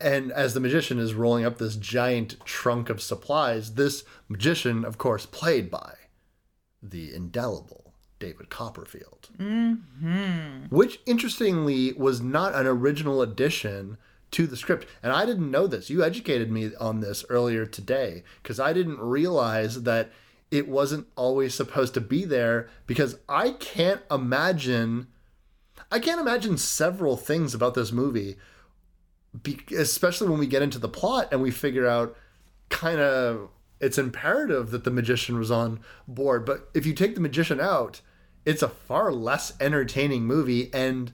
And 0.00 0.32
as 0.32 0.54
the 0.54 0.60
magician 0.60 0.98
is 0.98 1.14
rolling 1.14 1.44
up 1.44 1.58
this 1.58 1.76
giant 1.76 2.44
trunk 2.44 2.90
of 2.90 3.02
supplies, 3.02 3.74
this 3.74 4.02
magician, 4.28 4.84
of 4.84 4.98
course, 4.98 5.26
played 5.26 5.70
by 5.70 5.94
the 6.82 7.14
indelible 7.14 7.94
David 8.18 8.50
Copperfield. 8.50 9.28
Mm-hmm. 9.38 10.74
Which, 10.74 11.00
interestingly, 11.06 11.92
was 11.92 12.20
not 12.20 12.54
an 12.54 12.66
original 12.66 13.22
addition 13.22 13.98
to 14.32 14.46
the 14.46 14.56
script. 14.56 14.86
And 15.02 15.12
I 15.12 15.26
didn't 15.26 15.50
know 15.50 15.66
this. 15.66 15.90
You 15.90 16.04
educated 16.04 16.50
me 16.50 16.70
on 16.78 17.00
this 17.00 17.24
earlier 17.28 17.66
today 17.66 18.22
because 18.42 18.60
I 18.60 18.72
didn't 18.72 19.00
realize 19.00 19.82
that 19.82 20.10
it 20.50 20.68
wasn't 20.68 21.06
always 21.16 21.54
supposed 21.54 21.94
to 21.94 22.00
be 22.00 22.24
there 22.24 22.68
because 22.86 23.16
I 23.28 23.50
can't 23.50 24.02
imagine. 24.10 25.08
I 25.90 25.98
can't 25.98 26.20
imagine 26.20 26.58
several 26.58 27.16
things 27.16 27.54
about 27.54 27.74
this 27.74 27.92
movie 27.92 28.36
especially 29.76 30.28
when 30.28 30.38
we 30.38 30.46
get 30.46 30.62
into 30.62 30.78
the 30.78 30.88
plot 30.88 31.28
and 31.30 31.40
we 31.40 31.50
figure 31.50 31.86
out 31.86 32.16
kind 32.68 33.00
of 33.00 33.48
it's 33.80 33.98
imperative 33.98 34.70
that 34.70 34.84
the 34.84 34.90
magician 34.90 35.38
was 35.38 35.50
on 35.50 35.80
board 36.08 36.44
but 36.44 36.68
if 36.74 36.84
you 36.84 36.92
take 36.92 37.14
the 37.14 37.20
magician 37.20 37.60
out 37.60 38.00
it's 38.44 38.62
a 38.62 38.68
far 38.68 39.12
less 39.12 39.52
entertaining 39.60 40.24
movie 40.24 40.72
and 40.72 41.12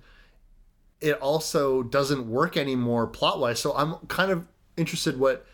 it 1.06 1.18
also 1.20 1.82
doesn't 1.82 2.28
work 2.28 2.56
anymore 2.56 3.06
plot 3.06 3.38
wise 3.38 3.58
so 3.58 3.74
i'm 3.76 3.94
kind 4.08 4.30
of 4.30 4.46
interested 4.76 5.18
what 5.18 5.46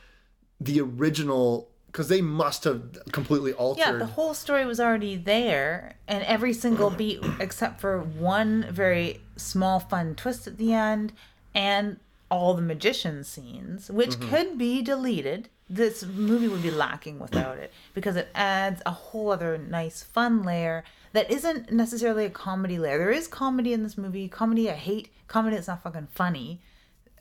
the 0.60 0.80
original 0.80 1.68
because 1.92 2.08
they 2.08 2.22
must 2.22 2.64
have 2.64 2.98
completely 3.12 3.52
altered 3.52 3.80
Yeah, 3.80 3.92
the 3.92 4.06
whole 4.06 4.32
story 4.32 4.64
was 4.64 4.80
already 4.80 5.14
there, 5.14 5.96
and 6.08 6.24
every 6.24 6.54
single 6.54 6.88
beat, 6.98 7.20
except 7.38 7.80
for 7.80 8.00
one 8.00 8.66
very 8.70 9.20
small, 9.36 9.78
fun 9.78 10.14
twist 10.14 10.46
at 10.46 10.56
the 10.56 10.72
end, 10.72 11.12
and 11.54 11.98
all 12.30 12.54
the 12.54 12.62
magician 12.62 13.22
scenes, 13.24 13.90
which 13.90 14.12
mm-hmm. 14.12 14.30
could 14.30 14.58
be 14.58 14.80
deleted. 14.80 15.50
This 15.68 16.04
movie 16.04 16.48
would 16.48 16.62
be 16.62 16.70
lacking 16.70 17.18
without 17.18 17.58
it 17.58 17.72
because 17.94 18.16
it 18.16 18.28
adds 18.34 18.82
a 18.84 18.90
whole 18.90 19.30
other 19.30 19.56
nice, 19.56 20.02
fun 20.02 20.42
layer 20.42 20.84
that 21.12 21.30
isn't 21.30 21.70
necessarily 21.70 22.24
a 22.24 22.30
comedy 22.30 22.78
layer. 22.78 22.98
There 22.98 23.10
is 23.10 23.28
comedy 23.28 23.72
in 23.72 23.82
this 23.82 23.98
movie. 23.98 24.28
Comedy 24.28 24.70
I 24.70 24.74
hate. 24.74 25.10
Comedy 25.28 25.56
that's 25.56 25.68
not 25.68 25.82
fucking 25.82 26.08
funny, 26.12 26.60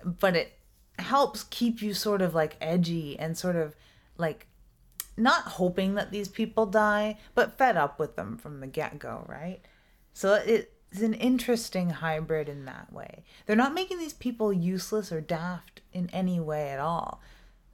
but 0.04 0.36
it 0.36 0.58
helps 1.00 1.44
keep 1.44 1.82
you 1.82 1.94
sort 1.94 2.22
of 2.22 2.34
like 2.34 2.58
edgy 2.62 3.18
and 3.18 3.38
sort 3.38 3.56
of 3.56 3.76
like 4.18 4.48
not 5.18 5.44
hoping 5.44 5.96
that 5.96 6.12
these 6.12 6.28
people 6.28 6.66
die, 6.66 7.18
but 7.36 7.58
fed 7.58 7.78
up 7.78 8.00
with 8.00 8.16
them 8.16 8.38
from 8.38 8.60
the 8.60 8.68
get 8.68 9.00
go, 9.00 9.26
right? 9.28 9.60
So 10.14 10.34
it's 10.34 11.02
an 11.02 11.14
interesting 11.14 11.90
hybrid 11.90 12.50
in 12.50 12.66
that 12.66 12.92
way. 12.92 13.24
They're 13.46 13.56
not 13.56 13.74
making 13.74 14.00
these 14.00 14.14
people 14.14 14.52
useless 14.52 15.12
or 15.12 15.22
daft 15.22 15.82
in 15.94 16.10
any 16.12 16.40
way 16.40 16.70
at 16.70 16.80
all. 16.80 17.22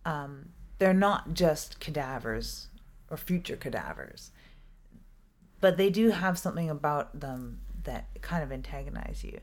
Um, 0.05 0.49
they're 0.79 0.93
not 0.93 1.33
just 1.33 1.79
cadavers 1.79 2.67
or 3.09 3.17
future 3.17 3.55
cadavers, 3.55 4.31
but 5.59 5.77
they 5.77 5.89
do 5.89 6.09
have 6.11 6.37
something 6.37 6.69
about 6.69 7.19
them 7.19 7.59
that 7.83 8.07
kind 8.21 8.43
of 8.43 8.51
antagonize 8.51 9.23
you. 9.23 9.39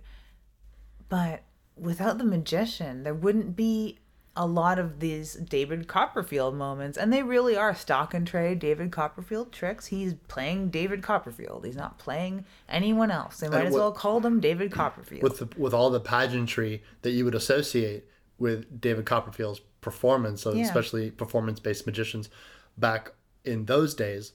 But 1.08 1.42
without 1.76 2.18
the 2.18 2.24
magician, 2.24 3.02
there 3.02 3.14
wouldn't 3.14 3.56
be 3.56 3.98
a 4.36 4.46
lot 4.46 4.80
of 4.80 4.98
these 4.98 5.34
David 5.34 5.86
Copperfield 5.86 6.56
moments, 6.56 6.98
and 6.98 7.12
they 7.12 7.22
really 7.22 7.56
are 7.56 7.72
stock 7.74 8.12
and 8.14 8.26
trade 8.26 8.58
David 8.58 8.90
Copperfield 8.90 9.52
tricks. 9.52 9.86
He's 9.86 10.14
playing 10.26 10.70
David 10.70 11.02
Copperfield. 11.04 11.64
He's 11.64 11.76
not 11.76 11.98
playing 11.98 12.44
anyone 12.68 13.12
else. 13.12 13.38
They 13.38 13.48
might 13.48 13.58
And 13.58 13.68
as 13.68 13.72
what- 13.74 13.78
well 13.78 13.92
call 13.92 14.20
him 14.20 14.40
David 14.40 14.72
Copperfield. 14.72 15.22
with 15.22 15.38
the, 15.38 15.48
with 15.56 15.72
all 15.72 15.88
the 15.90 16.00
pageantry 16.00 16.82
that 17.02 17.12
you 17.12 17.24
would 17.24 17.34
associate 17.36 18.08
with 18.38 18.80
David 18.80 19.04
Copperfield's 19.06 19.60
performance, 19.80 20.44
Yeah. 20.44 20.64
especially 20.64 21.12
performance-based 21.12 21.86
magicians 21.86 22.28
back 22.76 23.12
in 23.44 23.66
those 23.66 23.94
days. 23.94 24.32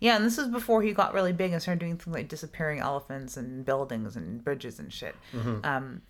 Yeah, 0.00 0.16
and 0.16 0.24
this 0.24 0.38
is 0.38 0.48
before 0.48 0.82
he 0.82 0.92
got 0.92 1.14
really 1.14 1.32
big 1.32 1.52
and 1.52 1.62
started 1.62 1.80
doing 1.80 1.96
things 1.96 2.14
like 2.14 2.28
disappearing 2.28 2.80
elephants 2.80 3.36
and 3.36 3.64
buildings 3.64 4.16
and 4.16 4.44
bridges 4.44 4.78
and 4.78 4.92
shit. 4.92 5.14
Um, 5.64 6.02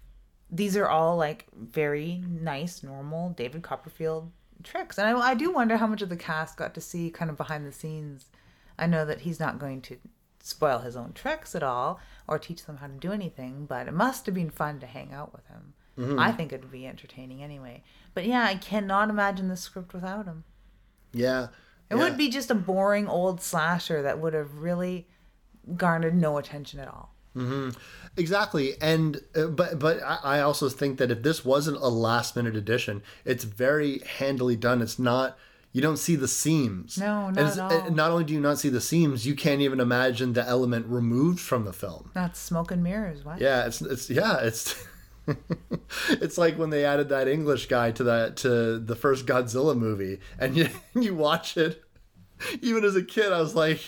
these 0.51 0.77
are 0.77 0.89
all 0.89 1.17
like 1.17 1.47
very 1.57 2.23
nice, 2.29 2.83
normal 2.83 3.31
David 3.31 3.63
Copperfield 3.63 4.31
tricks. 4.63 4.99
And 4.99 5.09
I, 5.09 5.31
I 5.31 5.35
do 5.35 5.53
wonder 5.53 5.77
how 5.77 5.87
much 5.87 6.03
of 6.03 6.09
the 6.09 6.17
cast 6.17 6.57
got 6.57 6.75
to 6.75 6.81
see 6.81 7.11
kind 7.11 7.31
of 7.31 7.37
behind 7.37 7.67
the 7.67 7.73
scenes. 7.73 8.27
I 8.79 8.87
know 8.87 9.05
that 9.05 9.21
he's 9.21 9.41
not 9.41 9.59
going 9.59 9.83
to 9.83 9.97
spoil 10.43 10.79
his 10.81 10.97
own 10.97 11.13
tricks 11.13 11.55
at 11.55 11.63
all 11.63 12.01
or 12.29 12.39
teach 12.39 12.65
them 12.67 12.77
how 12.79 12.87
to 12.87 12.93
do 12.93 13.13
anything, 13.13 13.67
but 13.67 13.89
it 13.89 13.95
must 13.95 14.27
have 14.27 14.35
been 14.35 14.51
fun 14.51 14.79
to 14.81 14.87
hang 14.87 15.13
out 15.13 15.33
with 15.33 15.47
him. 15.47 15.75
I 16.19 16.31
think 16.31 16.53
it 16.53 16.61
would 16.61 16.71
be 16.71 16.87
entertaining 16.87 17.43
anyway. 17.43 17.83
But 18.13 18.27
yeah, 18.27 18.45
I 18.45 18.57
cannot 18.57 19.09
imagine 19.09 19.49
the 19.49 19.57
script 19.57 19.95
without 19.95 20.27
him. 20.27 20.45
Yeah. 21.13 21.49
It 21.89 21.95
would 21.97 22.17
be 22.17 22.29
just 22.29 22.51
a 22.51 22.55
boring 22.55 23.07
old 23.09 23.41
slasher 23.41 24.03
that 24.03 24.19
would 24.19 24.35
have 24.35 24.59
really 24.59 25.07
garnered 25.77 26.15
no 26.17 26.39
attention 26.39 26.81
at 26.81 26.89
all. 26.89 27.13
Exactly, 28.17 28.81
and 28.81 29.21
uh, 29.35 29.47
but 29.49 29.79
but 29.79 30.03
I 30.03 30.19
I 30.23 30.41
also 30.41 30.69
think 30.71 30.99
that 30.99 31.11
if 31.11 31.23
this 31.23 31.45
wasn't 31.45 31.77
a 31.77 31.89
last 31.89 32.35
minute 32.35 32.57
addition, 32.57 33.03
it's 33.27 33.45
very 33.45 34.01
handily 34.19 34.57
done. 34.57 34.81
It's 34.81 34.99
not 34.99 35.37
You 35.73 35.83
don't 35.83 35.99
see 35.99 36.17
the 36.17 36.29
seams. 36.29 36.97
No, 36.97 37.29
not 37.29 37.59
at 37.59 37.59
all. 37.59 37.91
Not 37.91 38.11
only 38.11 38.25
do 38.25 38.33
you 38.33 38.41
not 38.41 38.59
see 38.59 38.71
the 38.71 38.81
seams, 38.81 39.27
you 39.27 39.35
can't 39.35 39.61
even 39.61 39.81
imagine 39.81 40.33
the 40.33 40.47
element 40.49 40.87
removed 40.87 41.39
from 41.41 41.67
the 41.67 41.75
film. 41.75 42.11
That's 42.15 42.39
smoke 42.41 42.71
and 42.71 42.83
mirrors. 42.83 43.23
What? 43.23 43.39
Yeah, 43.39 43.67
it's 43.67 43.83
it's 43.83 44.09
yeah, 44.09 44.39
it's 44.39 44.75
it's 46.11 46.39
like 46.39 46.59
when 46.59 46.71
they 46.71 46.85
added 46.85 47.09
that 47.09 47.29
English 47.29 47.67
guy 47.67 47.91
to 47.93 48.05
that 48.05 48.37
to 48.39 48.79
the 48.79 48.97
first 48.97 49.27
Godzilla 49.27 49.77
movie, 49.77 50.21
and 50.39 50.57
you 50.57 50.69
you 50.95 51.15
watch 51.15 51.57
it. 51.57 51.83
Even 52.61 52.85
as 52.85 52.97
a 52.97 53.03
kid, 53.03 53.33
I 53.33 53.41
was 53.41 53.55
like, 53.55 53.81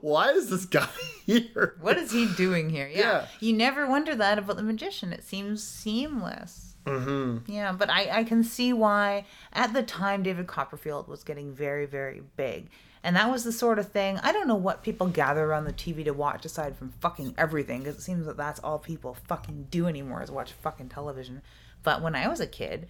"Why 0.00 0.30
is 0.30 0.50
this 0.50 0.66
guy 0.66 0.88
here?" 1.26 1.76
What 1.80 1.98
is 1.98 2.12
he 2.12 2.26
doing 2.36 2.70
here? 2.70 2.88
Yeah. 2.88 3.00
Yeah. 3.00 3.26
You 3.40 3.52
never 3.52 3.86
wonder 3.86 4.14
that 4.14 4.38
about 4.38 4.56
the 4.56 4.62
magician. 4.62 5.12
It 5.12 5.24
seems 5.24 5.62
seamless. 5.62 6.70
Mm-hmm. 6.86 7.50
Yeah, 7.50 7.72
but 7.72 7.90
I, 7.90 8.20
I 8.20 8.24
can 8.24 8.42
see 8.42 8.72
why 8.72 9.26
at 9.52 9.72
the 9.72 9.82
time 9.82 10.22
David 10.22 10.46
Copperfield 10.46 11.08
was 11.08 11.24
getting 11.24 11.52
very, 11.52 11.86
very 11.86 12.22
big. 12.36 12.70
And 13.02 13.16
that 13.16 13.30
was 13.30 13.44
the 13.44 13.52
sort 13.52 13.78
of 13.78 13.88
thing. 13.88 14.18
I 14.22 14.32
don't 14.32 14.48
know 14.48 14.54
what 14.54 14.82
people 14.82 15.06
gather 15.06 15.44
around 15.44 15.64
the 15.64 15.72
TV 15.72 16.04
to 16.04 16.10
watch 16.10 16.44
aside 16.44 16.76
from 16.76 16.92
fucking 17.00 17.34
everything, 17.38 17.80
because 17.80 17.96
it 17.96 18.02
seems 18.02 18.26
that 18.26 18.36
that's 18.36 18.60
all 18.60 18.78
people 18.78 19.16
fucking 19.26 19.68
do 19.70 19.86
anymore 19.86 20.22
is 20.22 20.30
watch 20.30 20.52
fucking 20.52 20.90
television. 20.90 21.40
But 21.82 22.02
when 22.02 22.14
I 22.14 22.28
was 22.28 22.40
a 22.40 22.46
kid, 22.46 22.88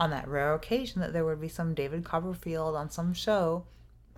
on 0.00 0.10
that 0.10 0.26
rare 0.26 0.54
occasion 0.54 1.00
that 1.00 1.12
there 1.12 1.24
would 1.24 1.40
be 1.40 1.48
some 1.48 1.74
David 1.74 2.04
Copperfield 2.04 2.74
on 2.74 2.90
some 2.90 3.14
show, 3.14 3.64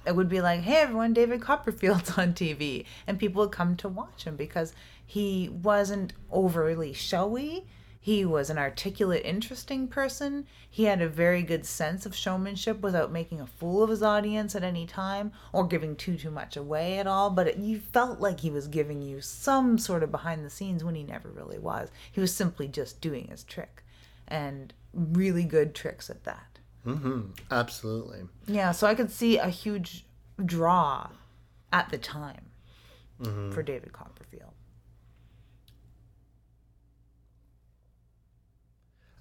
it 0.07 0.17
would 0.17 0.29
be 0.29 0.41
like, 0.41 0.63
hey 0.63 0.77
everyone, 0.77 1.13
David 1.13 1.43
Copperfield's 1.43 2.17
on 2.17 2.33
TV. 2.33 2.87
And 3.07 3.19
people 3.19 3.43
would 3.43 3.53
come 3.53 3.77
to 3.77 3.89
watch 3.89 4.25
him 4.25 4.37
because 4.37 4.73
he 5.05 5.51
wasn't 5.51 6.15
overly 6.31 6.95
showy. 6.95 7.67
He 8.05 8.27
was 8.27 8.51
an 8.51 8.59
articulate, 8.59 9.23
interesting 9.25 9.89
person. 9.89 10.47
He 10.69 10.85
had 10.85 11.01
a 11.01 11.09
very 11.09 11.43
good 11.43 11.65
sense 11.65 12.05
of 12.05 12.15
showmanship 12.15 12.83
without 12.83 13.11
making 13.11 13.41
a 13.41 13.47
fool 13.47 13.83
of 13.83 13.89
his 13.89 14.03
audience 14.03 14.55
at 14.55 14.63
any 14.63 14.85
time 14.85 15.33
or 15.55 15.67
giving 15.67 15.97
too 15.97 16.19
too 16.19 16.31
much 16.31 16.55
away 16.55 16.99
at 16.99 17.07
all. 17.07 17.31
But 17.31 17.47
it, 17.47 17.57
you 17.57 17.81
felt 17.81 18.21
like 18.21 18.41
he 18.41 18.51
was 18.51 18.69
giving 18.69 19.01
you 19.01 19.23
some 19.23 19.79
sort 19.79 20.03
of 20.03 20.11
behind 20.11 20.45
the 20.45 20.51
scenes 20.51 20.85
when 20.85 20.95
he 20.95 21.03
never 21.03 21.31
really 21.31 21.59
was. 21.59 21.91
He 22.13 22.21
was 22.21 22.35
simply 22.35 22.69
just 22.69 23.01
doing 23.01 23.29
his 23.29 23.43
trick, 23.43 23.83
and 24.29 24.75
really 24.93 25.45
good 25.45 25.75
tricks 25.75 26.11
at 26.11 26.25
that. 26.25 26.59
Mm-hmm. 26.87 27.31
Absolutely. 27.51 28.25
Yeah, 28.47 28.73
so 28.73 28.87
I 28.87 28.95
could 28.95 29.13
see 29.13 29.39
a 29.39 29.49
huge 29.49 30.05
draw 30.45 31.09
at 31.73 31.89
the 31.89 31.97
time 31.97 32.51
mm-hmm. 33.19 33.51
for 33.53 33.63
David 33.63 33.95
Copperfield. 33.95 34.53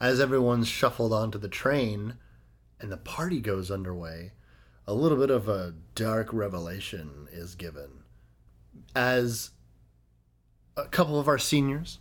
As 0.03 0.19
everyone's 0.19 0.67
shuffled 0.67 1.13
onto 1.13 1.37
the 1.37 1.47
train 1.47 2.15
and 2.77 2.91
the 2.91 2.97
party 2.97 3.39
goes 3.39 3.71
underway, 3.71 4.33
a 4.85 4.93
little 4.93 5.17
bit 5.17 5.29
of 5.29 5.47
a 5.47 5.75
dark 5.95 6.33
revelation 6.33 7.29
is 7.31 7.55
given. 7.55 8.03
As 8.93 9.51
a 10.75 10.89
couple 10.89 11.17
of 11.21 11.29
our 11.29 11.37
seniors 11.37 11.99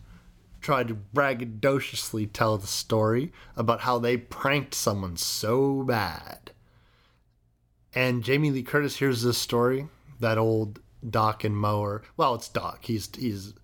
tried 0.61 0.88
to 0.88 0.98
braggadociously 1.14 2.28
tell 2.32 2.59
the 2.59 2.66
story 2.66 3.32
about 3.55 3.82
how 3.82 4.00
they 4.00 4.16
pranked 4.16 4.74
someone 4.74 5.16
so 5.16 5.84
bad. 5.84 6.50
And 7.94 8.24
Jamie 8.24 8.50
Lee 8.50 8.64
Curtis 8.64 8.96
hears 8.96 9.22
this 9.22 9.38
story 9.38 9.86
that 10.18 10.38
old 10.38 10.80
Doc 11.09 11.44
and 11.44 11.57
Mower. 11.57 12.03
well, 12.16 12.34
it's 12.34 12.48
Doc. 12.48 12.80
He's 12.82 13.09
he's 13.16 13.55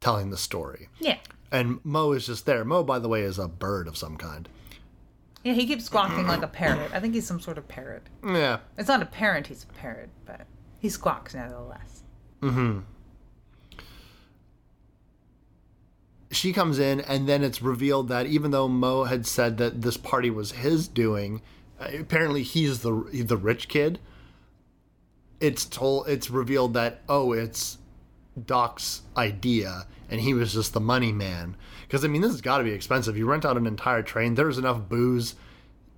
telling 0.00 0.30
the 0.30 0.38
story. 0.38 0.88
Yeah. 1.00 1.18
And 1.54 1.78
Mo 1.84 2.10
is 2.10 2.26
just 2.26 2.46
there. 2.46 2.64
Mo, 2.64 2.82
by 2.82 2.98
the 2.98 3.06
way, 3.08 3.22
is 3.22 3.38
a 3.38 3.46
bird 3.46 3.86
of 3.86 3.96
some 3.96 4.16
kind. 4.16 4.48
Yeah, 5.44 5.52
he 5.52 5.66
keeps 5.66 5.84
squawking 5.84 6.26
like 6.26 6.42
a 6.42 6.48
parrot. 6.48 6.90
I 6.92 6.98
think 6.98 7.14
he's 7.14 7.28
some 7.28 7.38
sort 7.38 7.58
of 7.58 7.68
parrot. 7.68 8.02
Yeah. 8.26 8.58
It's 8.76 8.88
not 8.88 9.02
a 9.02 9.06
parent, 9.06 9.46
he's 9.46 9.62
a 9.62 9.72
parrot, 9.72 10.10
but 10.26 10.48
he 10.80 10.88
squawks 10.88 11.32
nevertheless. 11.32 12.02
Mm-hmm. 12.42 12.80
She 16.32 16.52
comes 16.52 16.80
in, 16.80 17.00
and 17.02 17.28
then 17.28 17.44
it's 17.44 17.62
revealed 17.62 18.08
that 18.08 18.26
even 18.26 18.50
though 18.50 18.66
Mo 18.66 19.04
had 19.04 19.24
said 19.24 19.58
that 19.58 19.82
this 19.82 19.96
party 19.96 20.30
was 20.30 20.50
his 20.52 20.88
doing, 20.88 21.40
apparently 21.78 22.42
he's 22.42 22.80
the 22.80 22.90
the 23.12 23.36
rich 23.36 23.68
kid. 23.68 24.00
It's 25.38 25.64
told. 25.64 26.08
It's 26.08 26.30
revealed 26.30 26.74
that 26.74 27.02
oh, 27.08 27.32
it's 27.32 27.78
Doc's 28.42 29.02
idea, 29.16 29.86
and 30.08 30.20
he 30.20 30.34
was 30.34 30.52
just 30.52 30.72
the 30.72 30.80
money 30.80 31.12
man. 31.12 31.56
Because 31.82 32.04
I 32.04 32.08
mean, 32.08 32.22
this 32.22 32.32
has 32.32 32.40
got 32.40 32.58
to 32.58 32.64
be 32.64 32.72
expensive. 32.72 33.16
You 33.16 33.26
rent 33.26 33.44
out 33.44 33.56
an 33.56 33.66
entire 33.66 34.02
train. 34.02 34.34
There's 34.34 34.58
enough 34.58 34.88
booze 34.88 35.34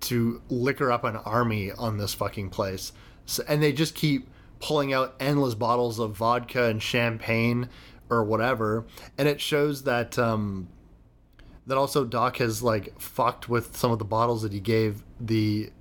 to 0.01 0.41
liquor 0.49 0.91
up 0.91 1.03
an 1.03 1.15
army 1.17 1.71
on 1.71 1.97
this 1.97 2.13
fucking 2.13 2.49
place, 2.49 2.91
so, 3.25 3.43
and 3.47 3.61
they 3.61 3.73
just 3.73 3.95
keep 3.95 4.29
pulling 4.59 4.93
out 4.93 5.15
endless 5.19 5.55
bottles 5.55 5.99
of 5.99 6.15
vodka 6.15 6.65
and 6.65 6.81
champagne 6.81 7.69
or 8.09 8.23
whatever, 8.23 8.85
and 9.17 9.27
it 9.27 9.41
shows 9.41 9.83
that 9.83 10.17
um, 10.17 10.67
that 11.67 11.77
also 11.77 12.05
Doc 12.05 12.37
has 12.37 12.63
like 12.63 12.99
fucked 12.99 13.49
with 13.49 13.75
some 13.75 13.91
of 13.91 13.99
the 13.99 14.05
bottles 14.05 14.41
that 14.41 14.53
he 14.53 14.59
gave 14.59 15.03
the 15.19 15.71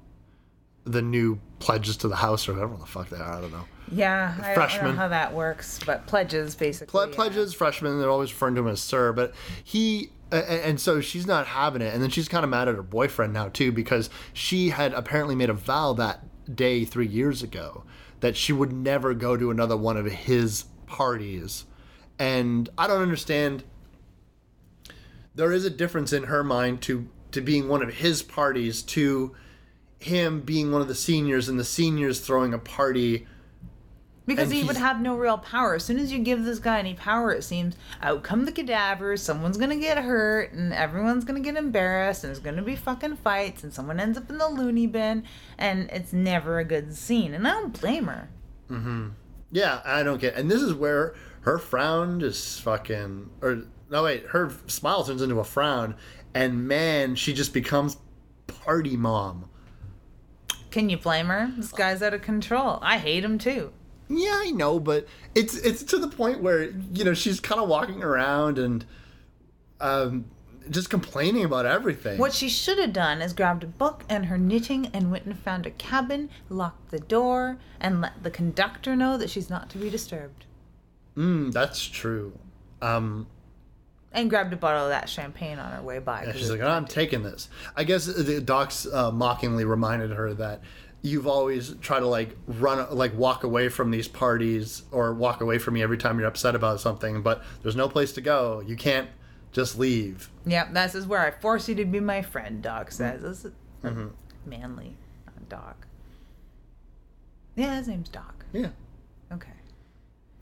the 0.84 1.02
new 1.02 1.40
pledges 1.58 1.96
to 1.98 2.08
the 2.08 2.16
house 2.16 2.48
or 2.48 2.54
whatever 2.54 2.76
the 2.76 2.86
fuck 2.86 3.08
they 3.08 3.16
are. 3.16 3.32
I 3.34 3.40
don't 3.40 3.52
know. 3.52 3.64
Yeah, 3.90 4.34
I 4.38 4.42
don't 4.46 4.54
Freshman. 4.54 4.84
know 4.86 4.96
how 4.96 5.08
that 5.08 5.32
works, 5.32 5.78
but 5.84 6.06
pledges 6.06 6.54
basically. 6.54 6.90
Ple- 6.90 7.08
yeah. 7.08 7.14
pledges 7.14 7.54
freshmen 7.54 7.98
they're 7.98 8.10
always 8.10 8.32
referring 8.32 8.54
to 8.56 8.60
him 8.62 8.68
as 8.68 8.80
sir 8.80 9.12
but 9.12 9.32
he 9.62 10.10
and 10.32 10.80
so 10.80 11.00
she's 11.00 11.26
not 11.26 11.46
having 11.46 11.80
it 11.80 11.94
and 11.94 12.02
then 12.02 12.10
she's 12.10 12.28
kind 12.28 12.42
of 12.42 12.50
mad 12.50 12.66
at 12.68 12.74
her 12.74 12.82
boyfriend 12.82 13.32
now 13.32 13.48
too 13.48 13.70
because 13.70 14.10
she 14.32 14.70
had 14.70 14.92
apparently 14.92 15.34
made 15.36 15.48
a 15.48 15.54
vow 15.54 15.92
that 15.92 16.20
day 16.56 16.84
three 16.84 17.06
years 17.06 17.42
ago 17.44 17.84
that 18.20 18.36
she 18.36 18.52
would 18.52 18.72
never 18.72 19.14
go 19.14 19.36
to 19.36 19.50
another 19.52 19.76
one 19.76 19.96
of 19.96 20.06
his 20.06 20.64
parties 20.86 21.64
and 22.18 22.68
i 22.76 22.86
don't 22.88 23.02
understand 23.02 23.62
there 25.34 25.52
is 25.52 25.64
a 25.64 25.70
difference 25.70 26.12
in 26.12 26.24
her 26.24 26.42
mind 26.42 26.80
to 26.82 27.08
to 27.30 27.40
being 27.40 27.68
one 27.68 27.82
of 27.82 27.94
his 27.94 28.22
parties 28.22 28.82
to 28.82 29.34
him 29.98 30.40
being 30.40 30.72
one 30.72 30.80
of 30.80 30.88
the 30.88 30.94
seniors 30.94 31.48
and 31.48 31.58
the 31.58 31.64
seniors 31.64 32.20
throwing 32.20 32.52
a 32.52 32.58
party 32.58 33.26
Because 34.26 34.50
And 34.50 34.54
he 34.54 34.64
would 34.64 34.76
have 34.76 35.00
no 35.00 35.14
real 35.16 35.38
power. 35.38 35.76
As 35.76 35.84
soon 35.84 35.98
as 35.98 36.12
you 36.12 36.18
give 36.18 36.44
this 36.44 36.58
guy 36.58 36.80
any 36.80 36.94
power, 36.94 37.32
it 37.32 37.44
seems 37.44 37.76
out 38.02 38.24
come 38.24 38.44
the 38.44 38.50
cadavers, 38.50 39.22
someone's 39.22 39.56
gonna 39.56 39.76
get 39.76 39.98
hurt, 39.98 40.52
and 40.52 40.72
everyone's 40.72 41.24
gonna 41.24 41.40
get 41.40 41.56
embarrassed, 41.56 42.24
and 42.24 42.30
there's 42.30 42.40
gonna 42.40 42.62
be 42.62 42.74
fucking 42.74 43.16
fights, 43.16 43.62
and 43.62 43.72
someone 43.72 44.00
ends 44.00 44.18
up 44.18 44.28
in 44.28 44.38
the 44.38 44.48
loony 44.48 44.88
bin, 44.88 45.22
and 45.58 45.88
it's 45.92 46.12
never 46.12 46.58
a 46.58 46.64
good 46.64 46.94
scene. 46.94 47.34
And 47.34 47.46
I 47.46 47.52
don't 47.52 47.80
blame 47.80 48.06
her. 48.06 48.28
Mm-hmm. 48.68 49.10
Yeah, 49.52 49.80
I 49.84 50.02
don't 50.02 50.20
get. 50.20 50.34
And 50.34 50.50
this 50.50 50.60
is 50.60 50.74
where 50.74 51.14
her 51.42 51.58
frown 51.58 52.18
just 52.18 52.62
fucking 52.62 53.30
or 53.40 53.62
no 53.88 54.02
wait, 54.02 54.26
her 54.26 54.52
smile 54.66 55.04
turns 55.04 55.22
into 55.22 55.38
a 55.38 55.44
frown, 55.44 55.94
and 56.34 56.66
man, 56.66 57.14
she 57.14 57.32
just 57.32 57.54
becomes 57.54 57.96
party 58.48 58.96
mom. 58.96 59.48
Can 60.72 60.90
you 60.90 60.98
blame 60.98 61.26
her? 61.26 61.52
This 61.56 61.70
guy's 61.70 62.02
out 62.02 62.12
of 62.12 62.22
control. 62.22 62.80
I 62.82 62.98
hate 62.98 63.24
him 63.24 63.38
too. 63.38 63.72
Yeah, 64.08 64.32
I 64.44 64.50
know, 64.52 64.78
but 64.78 65.06
it's 65.34 65.56
it's 65.56 65.82
to 65.84 65.98
the 65.98 66.08
point 66.08 66.40
where 66.42 66.64
you 66.92 67.04
know 67.04 67.14
she's 67.14 67.40
kind 67.40 67.60
of 67.60 67.68
walking 67.68 68.02
around 68.02 68.58
and 68.58 68.84
um 69.80 70.26
just 70.70 70.90
complaining 70.90 71.44
about 71.44 71.64
everything. 71.64 72.18
What 72.18 72.32
she 72.32 72.48
should 72.48 72.78
have 72.78 72.92
done 72.92 73.22
is 73.22 73.32
grabbed 73.32 73.62
a 73.62 73.68
book 73.68 74.02
and 74.08 74.26
her 74.26 74.36
knitting 74.38 74.90
and 74.92 75.12
went 75.12 75.24
and 75.24 75.38
found 75.38 75.64
a 75.64 75.70
cabin, 75.70 76.28
locked 76.48 76.90
the 76.90 76.98
door, 76.98 77.58
and 77.80 78.00
let 78.00 78.22
the 78.24 78.30
conductor 78.32 78.96
know 78.96 79.16
that 79.16 79.30
she's 79.30 79.48
not 79.48 79.70
to 79.70 79.78
be 79.78 79.90
disturbed. 79.90 80.44
Mm, 81.16 81.52
that's 81.52 81.84
true. 81.84 82.36
Um, 82.82 83.28
And 84.12 84.28
grabbed 84.28 84.52
a 84.52 84.56
bottle 84.56 84.84
of 84.84 84.88
that 84.90 85.08
champagne 85.08 85.58
on 85.60 85.70
her 85.72 85.82
way 85.82 85.98
by. 86.00 86.30
she's 86.32 86.50
like, 86.50 86.60
"I'm 86.60 86.86
taking 86.86 87.22
this." 87.22 87.48
I 87.76 87.84
guess 87.84 88.06
the 88.06 88.40
docs 88.40 88.86
uh, 88.86 89.10
mockingly 89.12 89.64
reminded 89.64 90.10
her 90.10 90.34
that 90.34 90.62
you've 91.06 91.26
always 91.26 91.74
tried 91.80 92.00
to 92.00 92.06
like 92.06 92.36
run, 92.46 92.86
like 92.90 93.16
walk 93.16 93.44
away 93.44 93.68
from 93.68 93.90
these 93.90 94.08
parties 94.08 94.82
or 94.90 95.14
walk 95.14 95.40
away 95.40 95.58
from 95.58 95.74
me 95.74 95.82
every 95.82 95.98
time 95.98 96.18
you're 96.18 96.28
upset 96.28 96.54
about 96.54 96.80
something. 96.80 97.22
But 97.22 97.42
there's 97.62 97.76
no 97.76 97.88
place 97.88 98.12
to 98.14 98.20
go. 98.20 98.62
You 98.66 98.76
can't 98.76 99.08
just 99.52 99.78
leave. 99.78 100.28
Yep, 100.46 100.74
this 100.74 100.94
is 100.94 101.06
where 101.06 101.20
I 101.20 101.30
force 101.30 101.68
you 101.68 101.74
to 101.76 101.84
be 101.84 102.00
my 102.00 102.22
friend, 102.22 102.60
Doc 102.62 102.88
Mm-hmm. 102.90 102.94
says. 102.94 103.22
This 103.22 103.44
is 103.44 103.52
Manley, 104.44 104.96
not 105.26 105.48
Doc. 105.48 105.86
Yeah, 107.54 107.76
his 107.78 107.88
name's 107.88 108.08
Doc. 108.08 108.44
Yeah, 108.52 108.68
Okay. 109.32 109.52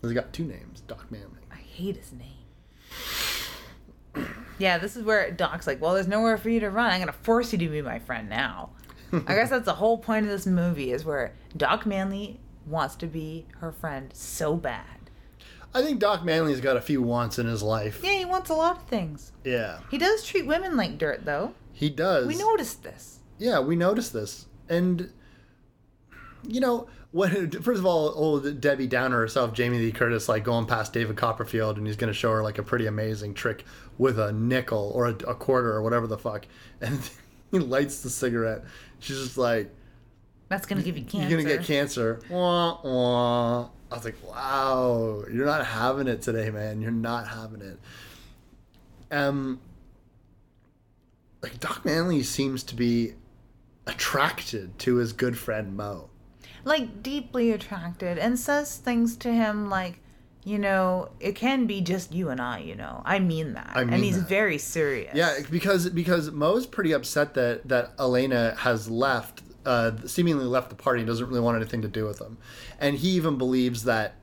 he's 0.03 0.13
got 0.13 0.33
two 0.33 0.45
names, 0.45 0.81
Doc 0.81 1.11
Manley. 1.11 1.29
I 1.53 1.57
hate 1.57 1.97
his 1.97 2.13
name. 2.13 2.31
Yeah, 4.59 4.79
this 4.79 4.97
is 4.97 5.03
where 5.03 5.31
Doc's 5.33 5.67
like, 5.67 5.81
well, 5.81 5.95
there's 5.95 6.07
nowhere 6.09 6.39
for 6.39 6.49
you 6.49 6.61
to 6.61 6.71
run. 6.71 6.91
I'm 6.93 7.07
to 7.07 7.13
force 7.13 7.53
you 7.53 7.59
to 7.59 7.69
be 7.69 7.83
my 7.83 7.99
friend 7.99 8.29
now. 8.29 8.71
I 9.13 9.35
guess 9.35 9.51
that's 9.51 9.65
the 9.65 9.75
whole 9.75 9.99
point 9.99 10.27
of 10.27 10.31
this 10.33 10.47
movie 10.47 10.91
is 10.93 11.05
where 11.05 11.35
Doc 11.57 11.87
Manley 11.87 12.41
wants 12.67 12.97
to 12.97 13.07
be 13.07 13.47
her 13.61 13.71
friend 13.73 14.11
so 14.13 14.57
bad. 14.57 15.11
I 15.75 15.83
think 15.83 15.99
Doc 16.01 16.25
Manley's 16.25 16.61
got 16.61 16.77
a 16.77 16.81
few 16.81 17.03
wants 17.03 17.39
in 17.39 17.47
his 17.47 17.63
life. 17.63 18.01
Yeah, 18.03 18.19
he 18.19 18.25
wants 18.25 18.49
a 18.51 18.55
lot 18.55 18.77
of 18.77 18.85
things. 18.85 19.33
Yeah, 19.45 19.79
He 19.91 19.99
does 19.99 20.25
treat 20.25 20.47
women 20.47 20.77
like 20.77 20.99
dirt, 20.99 21.25
though. 21.25 21.55
he 21.73 21.91
does. 21.91 22.27
We 22.27 22.37
noticed 22.37 22.83
this. 22.83 23.19
Yeah, 23.39 23.61
we 23.61 23.77
noticed 23.77 24.13
this. 24.13 24.47
and 24.69 25.11
you 26.47 26.61
know 26.61 26.87
when 27.11 27.51
first 27.63 27.79
of 27.79 27.87
all 27.87 28.09
old 28.15 28.61
debbie 28.61 28.87
downer 28.87 29.17
herself 29.19 29.55
jamie 29.55 29.79
lee 29.79 29.91
curtis 29.93 30.29
like 30.29 30.45
going 30.45 30.67
past 30.67 30.93
david 30.93 31.17
copperfield 31.17 31.79
and 31.79 31.87
he's 31.87 31.97
going 31.97 32.13
to 32.13 32.19
show 32.19 32.31
her 32.31 32.43
like 32.43 32.59
a 32.59 32.63
pretty 32.63 32.87
amazing 32.87 33.33
trick 33.33 33.65
with 33.97 34.19
a 34.19 34.31
nickel 34.33 34.93
or 34.95 35.07
a, 35.07 35.13
a 35.27 35.35
quarter 35.35 35.73
or 35.73 35.81
whatever 35.81 36.07
the 36.07 36.19
fuck 36.19 36.47
and 36.83 37.11
he 37.51 37.59
lights 37.59 38.01
the 38.03 38.11
cigarette 38.11 38.63
she's 39.05 39.19
just 39.19 39.39
like 39.39 39.71
That's 40.49 40.67
gonna 40.67 40.83
give 40.83 40.97
you 40.97 41.05
cancer. 41.05 41.29
you're 41.29 41.43
gonna 41.43 41.57
get 41.57 41.65
cancer 41.67 42.21
wah, 42.31 42.81
wah. 42.83 43.69
i 43.91 43.95
was 43.95 44.05
like 44.05 44.17
wow 44.27 45.25
you're 45.33 45.47
not 45.47 45.65
having 45.67 46.09
it 46.09 46.23
today 46.23 46.51
man 46.51 46.81
you're 46.81 46.91
not 46.91 47.29
having 47.29 47.61
it 47.61 47.79
um 49.11 49.61
like 51.43 51.61
doc 51.61 51.85
manley 51.85 52.23
seems 52.23 52.63
to 52.65 52.75
be 52.75 53.13
attracted 53.87 54.79
to 54.79 54.97
his 54.97 55.13
good 55.13 55.37
friend 55.37 55.77
mo 55.77 56.09
like 56.65 57.03
deeply 57.03 57.53
attracted 57.53 58.17
and 58.17 58.39
says 58.39 58.79
things 58.79 59.17
to 59.19 59.31
him 59.33 59.69
like 59.69 60.01
you 60.45 60.59
know 60.59 61.09
it 61.21 61.35
can 61.35 61.67
be 61.67 61.81
just 61.81 62.13
you 62.13 62.29
and 62.29 62.41
i 62.41 62.59
you 62.59 62.75
know 62.75 63.03
i 63.05 63.19
mean 63.19 63.55
that 63.55 63.73
I 63.75 63.85
mean 63.85 63.95
and 63.95 64.05
he's 64.05 64.19
that. 64.19 64.29
very 64.29 64.59
serious 64.59 65.15
Yeah, 65.15 65.39
because 65.51 65.89
because 65.89 66.31
Mo's 66.31 66.67
pretty 66.67 66.93
upset 66.93 67.35
that 67.35 67.67
that 67.69 67.97
Alana 67.97 68.57
has 68.59 68.91
left, 68.91 69.43
uh, 69.65 69.93
seemingly 70.07 70.45
left 70.45 70.69
the 70.69 70.77
party 70.77 71.01
and 71.01 71.09
doesn't 71.09 71.27
really 71.27 71.41
want 71.41 71.57
anything 71.57 71.83
to 71.83 71.89
do 71.89 72.05
with 72.05 72.19
them, 72.19 72.37
and 72.79 72.97
he 72.99 73.11
even 73.11 73.39
believes 73.39 73.85
that 73.85 74.15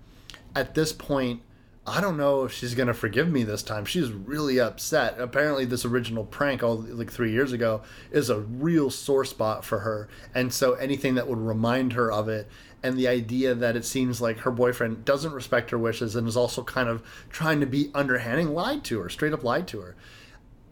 at 0.55 0.75
this 0.75 0.93
point. 0.93 1.41
I 1.87 1.99
don't 1.99 2.15
know 2.15 2.43
if 2.43 2.53
she's 2.53 2.75
gonna 2.75 2.93
forgive 2.93 3.27
me 3.31 3.43
this 3.43 3.63
time. 3.63 3.85
She's 3.85 4.11
really 4.11 4.59
upset. 4.59 5.19
Apparently, 5.19 5.65
this 5.65 5.83
original 5.83 6.23
prank, 6.23 6.61
all 6.61 6.75
like 6.77 7.11
three 7.11 7.31
years 7.31 7.53
ago, 7.53 7.81
is 8.11 8.29
a 8.29 8.39
real 8.39 8.91
sore 8.91 9.25
spot 9.25 9.65
for 9.65 9.79
her. 9.79 10.07
And 10.35 10.53
so, 10.53 10.73
anything 10.73 11.15
that 11.15 11.27
would 11.27 11.39
remind 11.39 11.93
her 11.93 12.11
of 12.11 12.29
it, 12.29 12.47
and 12.83 12.97
the 12.97 13.07
idea 13.07 13.53
that 13.53 13.75
it 13.75 13.85
seems 13.85 14.21
like 14.21 14.39
her 14.39 14.51
boyfriend 14.51 15.05
doesn't 15.05 15.33
respect 15.33 15.69
her 15.71 15.77
wishes 15.77 16.15
and 16.15 16.27
is 16.27 16.37
also 16.37 16.63
kind 16.63 16.89
of 16.89 17.03
trying 17.29 17.59
to 17.59 17.65
be 17.65 17.91
underhanding, 17.93 18.53
lied 18.53 18.83
to 18.85 18.99
her, 18.99 19.09
straight 19.09 19.33
up 19.33 19.43
lied 19.43 19.67
to 19.67 19.81
her. 19.81 19.95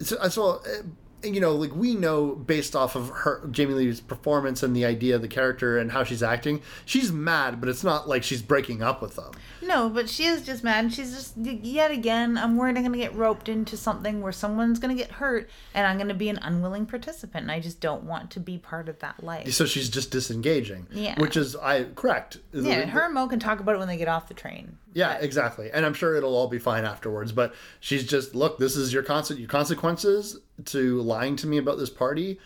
So, 0.00 0.16
so 0.28 0.48
uh, 0.66 0.82
you 1.22 1.40
know 1.40 1.54
like 1.54 1.74
we 1.74 1.94
know 1.94 2.34
based 2.34 2.74
off 2.74 2.96
of 2.96 3.08
her 3.10 3.46
jamie 3.50 3.74
lee's 3.74 4.00
performance 4.00 4.62
and 4.62 4.74
the 4.74 4.84
idea 4.84 5.14
of 5.14 5.22
the 5.22 5.28
character 5.28 5.78
and 5.78 5.92
how 5.92 6.04
she's 6.04 6.22
acting 6.22 6.62
she's 6.84 7.12
mad 7.12 7.60
but 7.60 7.68
it's 7.68 7.84
not 7.84 8.08
like 8.08 8.22
she's 8.22 8.42
breaking 8.42 8.82
up 8.82 9.02
with 9.02 9.16
them 9.16 9.32
no 9.62 9.88
but 9.88 10.08
she 10.08 10.24
is 10.24 10.44
just 10.44 10.64
mad 10.64 10.92
she's 10.92 11.14
just 11.14 11.36
yet 11.36 11.90
again 11.90 12.38
i'm 12.38 12.56
worried 12.56 12.76
i'm 12.76 12.82
gonna 12.84 12.96
get 12.96 13.14
roped 13.14 13.48
into 13.48 13.76
something 13.76 14.20
where 14.22 14.32
someone's 14.32 14.78
gonna 14.78 14.94
get 14.94 15.10
hurt 15.12 15.48
and 15.74 15.86
i'm 15.86 15.98
gonna 15.98 16.14
be 16.14 16.28
an 16.28 16.38
unwilling 16.42 16.86
participant 16.86 17.42
and 17.42 17.50
i 17.52 17.60
just 17.60 17.80
don't 17.80 18.02
want 18.04 18.30
to 18.30 18.40
be 18.40 18.56
part 18.58 18.88
of 18.88 18.98
that 19.00 19.22
life 19.22 19.52
so 19.52 19.66
she's 19.66 19.88
just 19.88 20.10
disengaging 20.10 20.86
Yeah. 20.92 21.18
which 21.20 21.36
is 21.36 21.54
i 21.56 21.84
correct 21.94 22.38
yeah 22.52 22.86
her 22.86 23.02
and 23.06 23.14
mo 23.14 23.26
can 23.28 23.38
talk 23.38 23.60
about 23.60 23.74
it 23.74 23.78
when 23.78 23.88
they 23.88 23.96
get 23.96 24.08
off 24.08 24.28
the 24.28 24.34
train 24.34 24.78
Yeah, 24.92 25.12
exactly. 25.20 25.70
And 25.72 25.86
I'm 25.86 25.94
sure 25.94 26.16
it'll 26.16 26.34
all 26.34 26.48
be 26.48 26.58
fine 26.58 26.84
afterwards. 26.84 27.30
But 27.30 27.54
she's 27.78 28.04
just, 28.04 28.34
look, 28.34 28.58
this 28.58 28.74
is 28.74 28.92
your 28.92 29.04
conse- 29.04 29.38
your 29.38 29.46
consequences 29.48 30.40
to 30.64 31.00
lying 31.02 31.36
to 31.36 31.46
me 31.46 31.58
about 31.58 31.78
this 31.78 31.90
party, 31.90 32.40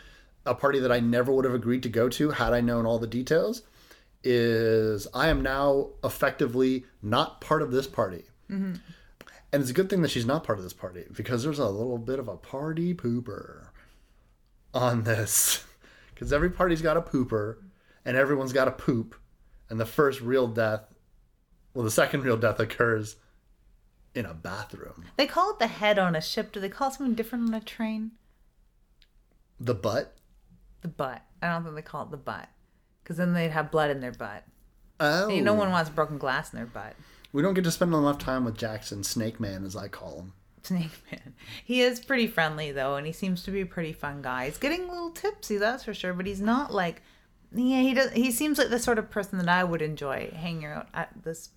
a 0.45 0.55
party 0.55 0.79
that 0.81 0.93
I 0.93 1.01
never 1.01 1.33
would 1.33 1.47
have 1.47 1.55
agreed 1.55 1.83
to 1.85 1.89
go 1.89 2.11
to 2.11 2.31
had 2.33 2.53
I 2.53 2.61
known 2.61 2.85
all 2.85 2.99
the 2.99 3.07
details. 3.07 3.62
Is 4.27 5.07
I 5.12 5.29
am 5.29 5.43
now 5.43 5.91
effectively 6.03 6.85
not 7.03 7.41
part 7.43 7.61
of 7.62 7.70
this 7.72 7.87
party. 7.87 8.25
Mm-hmm. 8.51 8.75
And 9.53 9.61
it's 9.62 9.70
a 9.70 9.75
good 9.75 9.89
thing 9.91 10.03
that 10.03 10.11
she's 10.11 10.27
not 10.27 10.43
part 10.45 10.59
of 10.59 10.64
this 10.64 10.72
party 10.72 11.05
because 11.14 11.45
there's 11.45 11.59
a 11.59 11.68
little 11.68 11.99
bit 11.99 12.18
of 12.18 12.27
a 12.27 12.37
party 12.37 12.95
pooper 12.95 13.66
on 14.72 15.03
this. 15.05 15.64
Because 16.14 16.33
every 16.33 16.49
party's 16.51 16.81
got 16.81 16.97
a 16.97 17.03
pooper 17.03 17.57
and 18.05 18.16
everyone's 18.16 18.53
got 18.53 18.68
a 18.68 18.70
poop. 18.70 19.16
And 19.68 19.81
the 19.81 19.85
first 19.85 20.20
real 20.20 20.47
death 20.47 20.83
well, 21.75 21.85
the 21.85 21.91
second 21.91 22.22
real 22.22 22.37
death 22.37 22.61
occurs 22.61 23.16
in 24.14 24.25
a 24.25 24.33
bathroom. 24.33 25.05
they 25.16 25.27
call 25.27 25.51
it 25.51 25.59
the 25.59 25.66
head 25.66 25.99
on 25.99 26.14
a 26.14 26.20
ship 26.20 26.53
do 26.53 26.61
they 26.61 26.68
call 26.68 26.87
it 26.89 26.95
something 26.95 27.14
different 27.16 27.49
on 27.49 27.55
a 27.55 27.61
train 27.61 28.12
The 29.59 29.75
butt? 29.75 30.14
the 30.83 30.89
butt 30.89 31.22
i 31.43 31.49
don't 31.49 31.64
think 31.64 31.75
they 31.75 31.83
call 31.83 32.05
it 32.05 32.12
the 32.12 32.16
butt 32.16 32.49
because 33.05 33.19
then 33.19 33.35
they'd 33.35 33.51
have 33.51 33.71
blood 33.71 33.91
in 33.91 34.01
their 34.01 34.13
butt 34.13 34.43
Oh. 35.01 35.29
See, 35.29 35.41
no 35.41 35.55
one 35.55 35.71
wants 35.71 35.91
broken 35.91 36.19
glass 36.19 36.53
in 36.53 36.57
their 36.57 36.67
butt 36.67 36.95
We 37.33 37.43
don't 37.43 37.55
get 37.55 37.65
to 37.65 37.71
spend 37.71 37.93
enough 37.93 38.19
time 38.19 38.45
with 38.45 38.57
Jackson, 38.57 39.03
Snake 39.05 39.39
Man, 39.41 39.65
as 39.65 39.77
I 39.77 39.89
call 39.89 40.19
him. 40.21 40.33
Snake 40.63 40.93
Man. 41.11 41.35
He 41.65 41.81
is 41.83 42.01
pretty 42.01 42.27
friendly 42.27 42.73
though, 42.73 42.97
and 42.97 43.07
he 43.07 43.13
seems 43.13 43.43
to 43.43 43.51
be 43.51 43.61
a 43.61 43.67
pretty 43.67 43.93
fun 43.93 44.23
guy. 44.23 44.47
He's 44.47 44.57
getting 44.57 44.85
a 44.85 44.89
little 44.89 45.11
tipsy, 45.11 45.57
that's 45.59 45.85
for 45.85 45.93
sure, 45.95 46.15
but 46.15 46.27
he's 46.27 46.41
not 46.41 46.73
like 46.73 47.03
yeah, 47.53 47.81
he 47.81 47.95
does 47.95 48.13
he 48.13 48.31
seems 48.31 48.59
like 48.59 48.71
the 48.71 48.79
sort 48.79 48.99
of 48.99 49.11
person 49.11 49.39
that 49.39 49.49
I 49.49 49.63
would 49.65 49.83
enjoy 49.83 50.31
hanging 50.35 50.67
out 50.67 50.89
at 50.95 51.11
this 51.23 51.51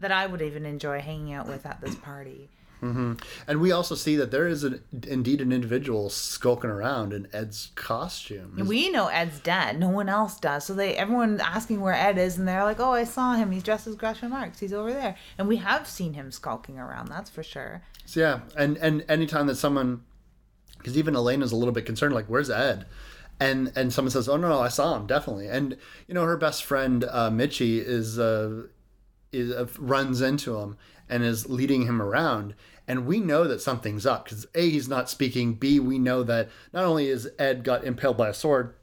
that 0.00 0.12
I 0.12 0.26
would 0.26 0.42
even 0.42 0.64
enjoy 0.64 1.00
hanging 1.00 1.32
out 1.32 1.46
with 1.46 1.66
at 1.66 1.80
this 1.80 1.94
party. 1.94 2.50
And 2.80 3.60
we 3.60 3.72
also 3.72 3.94
see 3.94 4.16
that 4.16 4.30
there 4.30 4.46
is 4.46 4.64
an, 4.64 4.82
indeed 5.06 5.40
an 5.40 5.52
individual 5.52 6.10
skulking 6.10 6.70
around 6.70 7.12
in 7.12 7.28
Ed's 7.32 7.70
costume. 7.74 8.66
We 8.66 8.90
know 8.90 9.08
Ed's 9.08 9.40
dead. 9.40 9.78
No 9.78 9.88
one 9.88 10.08
else 10.08 10.38
does. 10.38 10.64
So 10.64 10.74
they 10.74 10.96
everyone 10.96 11.40
asking 11.40 11.80
where 11.80 11.94
Ed 11.94 12.18
is, 12.18 12.38
and 12.38 12.46
they're 12.46 12.64
like, 12.64 12.80
"Oh, 12.80 12.92
I 12.92 13.04
saw 13.04 13.34
him. 13.34 13.50
He's 13.50 13.62
dressed 13.62 13.86
as 13.86 13.96
Groucho 13.96 14.28
Marx. 14.28 14.60
He's 14.60 14.72
over 14.72 14.92
there." 14.92 15.16
And 15.36 15.48
we 15.48 15.56
have 15.56 15.88
seen 15.88 16.14
him 16.14 16.30
skulking 16.30 16.78
around. 16.78 17.08
That's 17.08 17.30
for 17.30 17.42
sure. 17.42 17.82
So, 18.04 18.20
yeah, 18.20 18.40
and 18.56 18.76
and 18.78 19.04
anytime 19.08 19.46
that 19.48 19.56
someone, 19.56 20.02
because 20.78 20.96
even 20.96 21.14
Alana's 21.14 21.52
a 21.52 21.56
little 21.56 21.74
bit 21.74 21.86
concerned, 21.86 22.14
like, 22.14 22.26
"Where's 22.26 22.50
Ed?" 22.50 22.86
And 23.40 23.72
and 23.76 23.92
someone 23.92 24.10
says, 24.10 24.28
"Oh 24.28 24.36
no, 24.36 24.48
no, 24.48 24.60
I 24.60 24.68
saw 24.68 24.96
him 24.96 25.06
definitely." 25.06 25.48
And 25.48 25.76
you 26.06 26.14
know, 26.14 26.24
her 26.24 26.36
best 26.36 26.64
friend 26.64 27.04
uh, 27.04 27.30
Mitchie 27.30 27.78
is 27.84 28.18
uh, 28.18 28.64
is 29.32 29.50
uh, 29.52 29.66
runs 29.78 30.20
into 30.20 30.58
him 30.58 30.76
and 31.08 31.22
is 31.22 31.48
leading 31.48 31.86
him 31.86 32.00
around. 32.00 32.54
And 32.86 33.06
we 33.06 33.20
know 33.20 33.44
that 33.46 33.60
something's 33.60 34.06
up 34.06 34.24
because 34.24 34.46
a 34.54 34.70
he's 34.70 34.88
not 34.88 35.10
speaking. 35.10 35.54
B 35.54 35.78
we 35.78 35.98
know 35.98 36.22
that 36.22 36.48
not 36.72 36.84
only 36.84 37.08
is 37.08 37.28
Ed 37.38 37.62
got 37.64 37.84
impaled 37.84 38.16
by 38.16 38.28
a 38.28 38.34
sword, 38.34 38.74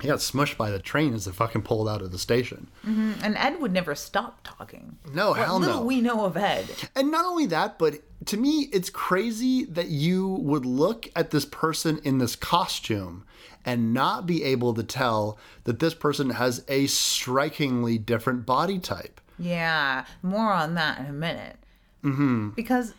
he 0.00 0.08
got 0.08 0.18
smushed 0.18 0.58
by 0.58 0.70
the 0.70 0.78
train 0.78 1.14
as 1.14 1.26
it 1.26 1.34
fucking 1.34 1.62
pulled 1.62 1.88
out 1.88 2.02
of 2.02 2.12
the 2.12 2.18
station. 2.18 2.68
Mm-hmm, 2.86 3.12
and 3.22 3.36
Ed 3.36 3.60
would 3.60 3.72
never 3.72 3.94
stop 3.94 4.40
talking. 4.44 4.98
No, 5.12 5.30
What 5.30 5.38
hell 5.38 5.58
little 5.58 5.80
no. 5.80 5.86
we 5.86 6.02
know 6.02 6.24
of 6.26 6.36
Ed. 6.36 6.66
And 6.94 7.10
not 7.10 7.24
only 7.24 7.46
that, 7.46 7.78
but 7.78 7.94
to 8.26 8.36
me, 8.36 8.68
it's 8.72 8.90
crazy 8.90 9.64
that 9.64 9.88
you 9.88 10.28
would 10.28 10.66
look 10.66 11.08
at 11.16 11.30
this 11.30 11.46
person 11.46 11.98
in 12.04 12.18
this 12.18 12.36
costume 12.36 13.24
and 13.64 13.94
not 13.94 14.26
be 14.26 14.44
able 14.44 14.74
to 14.74 14.82
tell 14.84 15.38
that 15.64 15.78
this 15.78 15.94
person 15.94 16.30
has 16.30 16.62
a 16.68 16.86
strikingly 16.86 17.96
different 17.98 18.44
body 18.44 18.78
type. 18.78 19.20
Yeah, 19.38 20.06
more 20.22 20.52
on 20.52 20.74
that 20.74 20.98
in 20.98 21.06
a 21.06 21.12
minute. 21.12 21.56
Mm-hmm. 22.02 22.50
Because 22.50 22.94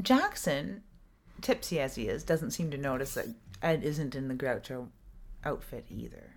Jackson, 0.00 0.82
tipsy 1.40 1.80
as 1.80 1.94
he 1.94 2.08
is, 2.08 2.24
doesn't 2.24 2.50
seem 2.52 2.70
to 2.70 2.78
notice 2.78 3.14
that 3.14 3.26
Ed 3.62 3.82
isn't 3.84 4.14
in 4.14 4.28
the 4.28 4.34
Groucho 4.34 4.88
outfit 5.44 5.86
either. 5.90 6.32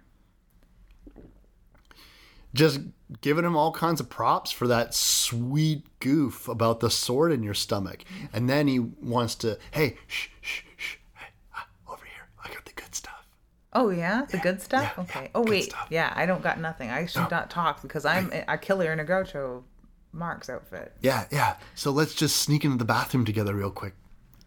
Just 2.53 2.79
giving 3.21 3.45
him 3.45 3.55
all 3.55 3.71
kinds 3.71 3.99
of 3.99 4.09
props 4.09 4.49
for 4.51 4.67
that 4.67 4.95
sweet 4.95 5.85
goof 5.99 6.47
about 6.47 6.79
the 6.79 6.89
sword 6.89 7.31
in 7.31 7.43
your 7.43 7.53
stomach. 7.53 8.03
And 8.33 8.49
then 8.49 8.67
he 8.67 8.79
wants 8.79 9.35
to, 9.35 9.59
hey, 9.71 9.97
shh, 10.07 10.29
shh, 10.41 10.63
shh, 10.75 10.95
hey, 11.13 11.27
ah, 11.55 11.67
over 11.87 12.05
here, 12.05 12.27
I 12.43 12.51
got 12.51 12.65
the 12.65 12.73
good 12.73 12.95
stuff. 12.95 13.27
Oh 13.71 13.89
yeah, 13.89 14.25
the 14.29 14.37
good 14.39 14.61
stuff. 14.61 14.93
yeah, 14.97 15.03
okay. 15.03 15.21
yeah, 15.23 15.29
oh 15.35 15.43
wait, 15.43 15.73
yeah, 15.89 16.11
I 16.15 16.25
don't 16.25 16.41
got 16.41 16.59
nothing. 16.59 16.89
I 16.89 17.05
should 17.05 17.29
not 17.29 17.49
talk 17.49 17.81
because 17.81 18.05
I'm 18.05 18.31
a 18.47 18.57
killer 18.57 18.91
in 18.91 18.99
a 18.99 19.05
Groucho 19.05 19.63
Marx 20.11 20.49
outfit. 20.49 20.93
Yeah, 21.01 21.25
yeah. 21.31 21.55
So 21.75 21.91
let's 21.91 22.15
just 22.15 22.37
sneak 22.37 22.65
into 22.65 22.77
the 22.77 22.85
bathroom 22.85 23.25
together 23.25 23.53
real 23.53 23.71
quick 23.71 23.93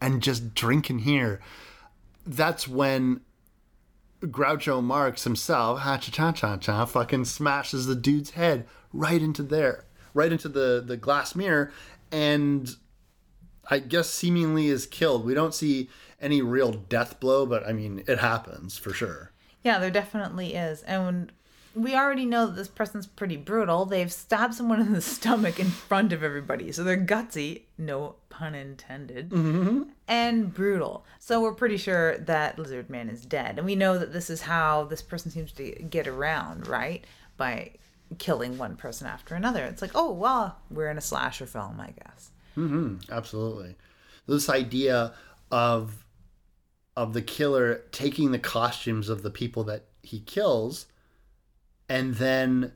and 0.00 0.22
just 0.22 0.54
drink 0.54 0.90
in 0.90 1.00
here. 1.00 1.40
That's 2.26 2.66
when 2.66 3.20
Groucho 4.22 4.82
Marx 4.82 5.24
himself, 5.24 5.80
ha 5.80 5.96
cha 5.98 6.10
cha 6.10 6.32
cha 6.32 6.56
cha, 6.56 6.84
fucking 6.84 7.24
smashes 7.24 7.86
the 7.86 7.94
dude's 7.94 8.30
head 8.30 8.66
right 8.92 9.22
into 9.22 9.42
there, 9.42 9.84
right 10.14 10.32
into 10.32 10.48
the, 10.48 10.82
the 10.84 10.96
glass 10.96 11.34
mirror, 11.34 11.72
and 12.10 12.76
I 13.70 13.78
guess 13.78 14.10
seemingly 14.10 14.66
is 14.68 14.86
killed. 14.86 15.24
We 15.24 15.34
don't 15.34 15.54
see 15.54 15.88
any 16.22 16.40
real 16.40 16.72
death 16.72 17.20
blow, 17.20 17.44
but 17.44 17.66
I 17.66 17.72
mean, 17.72 18.04
it 18.06 18.18
happens 18.20 18.78
for 18.78 18.92
sure. 18.92 19.32
Yeah, 19.62 19.78
there 19.78 19.90
definitely 19.90 20.54
is, 20.54 20.82
and 20.82 21.30
we 21.74 21.94
already 21.94 22.26
know 22.26 22.46
that 22.46 22.56
this 22.56 22.68
person's 22.68 23.06
pretty 23.06 23.36
brutal. 23.36 23.84
They've 23.84 24.12
stabbed 24.12 24.54
someone 24.54 24.80
in 24.80 24.92
the 24.92 25.00
stomach 25.02 25.58
in 25.58 25.68
front 25.68 26.12
of 26.12 26.22
everybody, 26.22 26.72
so 26.72 26.84
they're 26.84 26.96
gutsy, 26.96 27.62
no 27.76 28.16
pun 28.28 28.54
intended, 28.54 29.30
mm-hmm. 29.30 29.82
and 30.08 30.54
brutal. 30.54 31.04
So 31.18 31.40
we're 31.40 31.54
pretty 31.54 31.76
sure 31.76 32.18
that 32.18 32.58
Lizard 32.58 32.88
Man 32.88 33.08
is 33.08 33.24
dead, 33.24 33.58
and 33.58 33.66
we 33.66 33.76
know 33.76 33.98
that 33.98 34.12
this 34.12 34.30
is 34.30 34.42
how 34.42 34.84
this 34.84 35.02
person 35.02 35.30
seems 35.30 35.52
to 35.52 35.70
get 35.72 36.06
around, 36.06 36.66
right? 36.66 37.04
By 37.36 37.72
killing 38.18 38.58
one 38.58 38.76
person 38.76 39.06
after 39.06 39.34
another. 39.34 39.64
It's 39.64 39.82
like, 39.82 39.92
oh 39.94 40.12
well, 40.12 40.58
we're 40.70 40.90
in 40.90 40.98
a 40.98 41.02
slasher 41.02 41.46
film, 41.46 41.80
I 41.80 41.90
guess. 41.90 42.30
Mm-hmm. 42.56 43.10
Absolutely. 43.10 43.76
This 44.26 44.48
idea 44.48 45.14
of 45.50 46.04
of 46.96 47.14
the 47.14 47.22
killer 47.22 47.82
taking 47.90 48.32
the 48.32 48.38
costumes 48.38 49.08
of 49.08 49.22
the 49.22 49.30
people 49.30 49.64
that 49.64 49.86
he 50.02 50.20
kills 50.20 50.86
and 51.88 52.16
then 52.16 52.72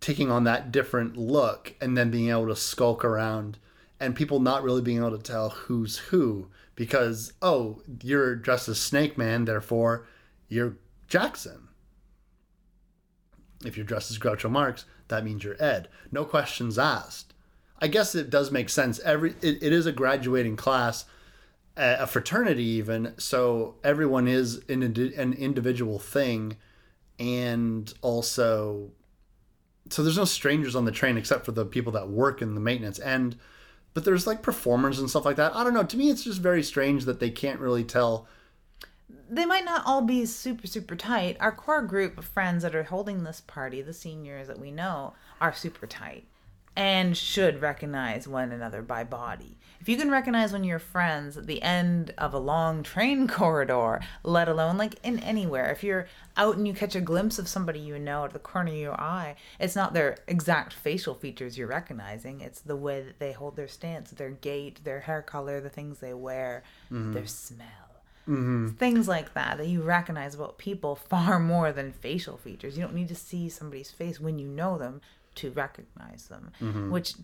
taking 0.00 0.30
on 0.30 0.44
that 0.44 0.72
different 0.72 1.16
look 1.16 1.74
and 1.80 1.96
then 1.96 2.10
being 2.10 2.30
able 2.30 2.48
to 2.48 2.56
skulk 2.56 3.04
around 3.04 3.58
and 4.00 4.14
people 4.14 4.40
not 4.40 4.62
really 4.62 4.82
being 4.82 4.98
able 4.98 5.16
to 5.16 5.22
tell 5.22 5.50
who's 5.50 5.98
who 5.98 6.48
because 6.74 7.32
oh 7.42 7.82
you're 8.02 8.34
dressed 8.34 8.68
as 8.68 8.80
snake 8.80 9.16
man 9.18 9.44
therefore 9.44 10.06
you're 10.48 10.76
jackson. 11.08 11.68
If 13.64 13.76
you're 13.76 13.86
dressed 13.86 14.10
as 14.10 14.18
groucho 14.18 14.50
marx 14.50 14.84
that 15.08 15.24
means 15.24 15.42
you're 15.42 15.62
ed. 15.62 15.88
No 16.12 16.24
questions 16.24 16.78
asked. 16.78 17.34
I 17.80 17.88
guess 17.88 18.14
it 18.14 18.30
does 18.30 18.50
make 18.50 18.68
sense. 18.68 19.00
Every 19.00 19.30
it, 19.42 19.62
it 19.62 19.72
is 19.72 19.86
a 19.86 19.92
graduating 19.92 20.56
class 20.56 21.04
a 21.78 22.06
fraternity 22.06 22.64
even 22.64 23.14
so 23.18 23.76
everyone 23.84 24.26
is 24.26 24.62
an, 24.68 24.82
an 24.82 25.32
individual 25.34 25.98
thing 25.98 26.56
and 27.18 27.94
also 28.02 28.90
so 29.90 30.02
there's 30.02 30.18
no 30.18 30.24
strangers 30.24 30.76
on 30.76 30.84
the 30.84 30.92
train 30.92 31.16
except 31.16 31.44
for 31.44 31.52
the 31.52 31.64
people 31.64 31.92
that 31.92 32.08
work 32.08 32.42
in 32.42 32.54
the 32.54 32.60
maintenance 32.60 32.98
and 32.98 33.36
but 33.94 34.04
there's 34.04 34.26
like 34.26 34.42
performers 34.42 34.98
and 34.98 35.10
stuff 35.10 35.24
like 35.24 35.36
that. 35.36 35.56
I 35.56 35.64
don't 35.64 35.74
know 35.74 35.82
to 35.82 35.96
me 35.96 36.10
it's 36.10 36.24
just 36.24 36.40
very 36.40 36.62
strange 36.62 37.04
that 37.04 37.20
they 37.20 37.30
can't 37.30 37.60
really 37.60 37.84
tell. 37.84 38.28
They 39.30 39.44
might 39.44 39.64
not 39.64 39.82
all 39.86 40.02
be 40.02 40.26
super 40.26 40.66
super 40.66 40.94
tight. 40.96 41.36
Our 41.40 41.52
core 41.52 41.82
group 41.82 42.18
of 42.18 42.24
friends 42.24 42.62
that 42.62 42.74
are 42.74 42.84
holding 42.84 43.24
this 43.24 43.40
party 43.40 43.82
the 43.82 43.92
seniors 43.92 44.46
that 44.48 44.60
we 44.60 44.70
know 44.70 45.14
are 45.40 45.52
super 45.52 45.86
tight 45.86 46.26
and 46.78 47.16
should 47.16 47.60
recognize 47.60 48.28
one 48.28 48.52
another 48.52 48.82
by 48.82 49.02
body. 49.02 49.58
If 49.80 49.88
you 49.88 49.96
can 49.96 50.12
recognize 50.12 50.52
one 50.52 50.60
of 50.60 50.66
your 50.68 50.78
friends 50.78 51.36
at 51.36 51.48
the 51.48 51.60
end 51.60 52.14
of 52.16 52.32
a 52.32 52.38
long 52.38 52.82
train 52.84 53.26
corridor 53.26 54.00
let 54.22 54.48
alone 54.48 54.76
like 54.76 54.94
in 55.02 55.18
anywhere 55.18 55.70
if 55.72 55.82
you're 55.82 56.06
out 56.36 56.56
and 56.56 56.68
you 56.68 56.74
catch 56.74 56.94
a 56.94 57.00
glimpse 57.00 57.38
of 57.38 57.48
somebody 57.48 57.80
you 57.80 57.98
know 57.98 58.24
at 58.24 58.32
the 58.32 58.38
corner 58.38 58.70
of 58.70 58.76
your 58.76 59.00
eye 59.00 59.34
it's 59.58 59.74
not 59.74 59.92
their 59.92 60.18
exact 60.28 60.72
facial 60.72 61.14
features 61.14 61.58
you're 61.58 61.66
recognizing 61.66 62.40
it's 62.40 62.60
the 62.60 62.76
way 62.76 63.02
that 63.02 63.18
they 63.18 63.32
hold 63.32 63.56
their 63.56 63.68
stance 63.68 64.10
their 64.12 64.30
gait 64.30 64.84
their 64.84 65.00
hair 65.00 65.20
color 65.22 65.60
the 65.60 65.68
things 65.68 65.98
they 65.98 66.14
wear 66.14 66.62
mm-hmm. 66.92 67.12
their 67.12 67.26
smell. 67.26 67.88
Mm-hmm. 68.28 68.68
Things 68.72 69.08
like 69.08 69.32
that 69.32 69.56
that 69.56 69.68
you 69.68 69.80
recognize 69.80 70.34
about 70.34 70.58
people 70.58 70.94
far 70.94 71.38
more 71.38 71.72
than 71.72 71.92
facial 71.92 72.36
features. 72.36 72.76
You 72.76 72.84
don't 72.84 72.94
need 72.94 73.08
to 73.08 73.14
see 73.14 73.48
somebody's 73.48 73.90
face 73.90 74.20
when 74.20 74.38
you 74.38 74.46
know 74.46 74.76
them 74.76 75.00
to 75.38 75.50
recognize 75.50 76.28
them, 76.28 76.50
which 76.90 77.14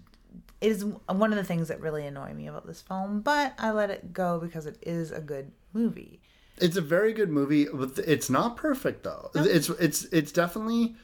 is 0.61 0.85
one 0.85 1.33
of 1.33 1.37
the 1.37 1.45
things 1.45 1.69
that 1.69 1.81
really 1.81 2.07
annoy 2.07 2.33
me 2.35 2.47
about 2.49 2.67
this 2.67 2.81
film. 2.83 3.21
But 3.21 3.55
I 3.59 3.71
let 3.71 3.91
it 3.91 4.13
go 4.13 4.39
because 4.41 4.67
it 4.67 4.79
is 4.83 5.11
a 5.13 5.21
good 5.21 5.53
movie. 5.73 6.21
it's 6.59 6.77
a 6.77 6.81
very 6.81 7.13
good 7.13 7.31
movie 7.31 7.67
but 7.73 7.99
it's 8.07 8.31
not 8.31 8.57
perfect 8.57 9.03
though 9.03 9.29
it's 9.35 9.69
it's 9.71 10.05
it's 10.19 10.31
definitely 10.31 10.95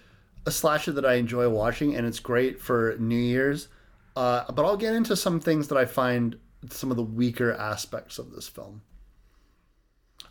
a 0.46 0.50
slasher 0.52 0.92
that 0.92 1.04
i 1.04 1.14
enjoy 1.14 1.48
watching 1.48 1.96
and 1.96 2.06
it's 2.06 2.20
great 2.20 2.60
for 2.60 2.94
new 3.00 3.16
year's 3.34 3.66
uh, 4.14 4.44
but 4.52 4.64
i'll 4.64 4.76
get 4.76 4.94
into 4.94 5.16
some 5.16 5.40
things 5.40 5.66
that 5.66 5.76
i 5.76 5.84
find 5.84 6.36
some 6.70 6.92
of 6.92 6.96
the 6.96 7.02
weaker 7.02 7.52
aspects 7.52 8.16
of 8.20 8.30
this 8.30 8.46
film 8.46 8.82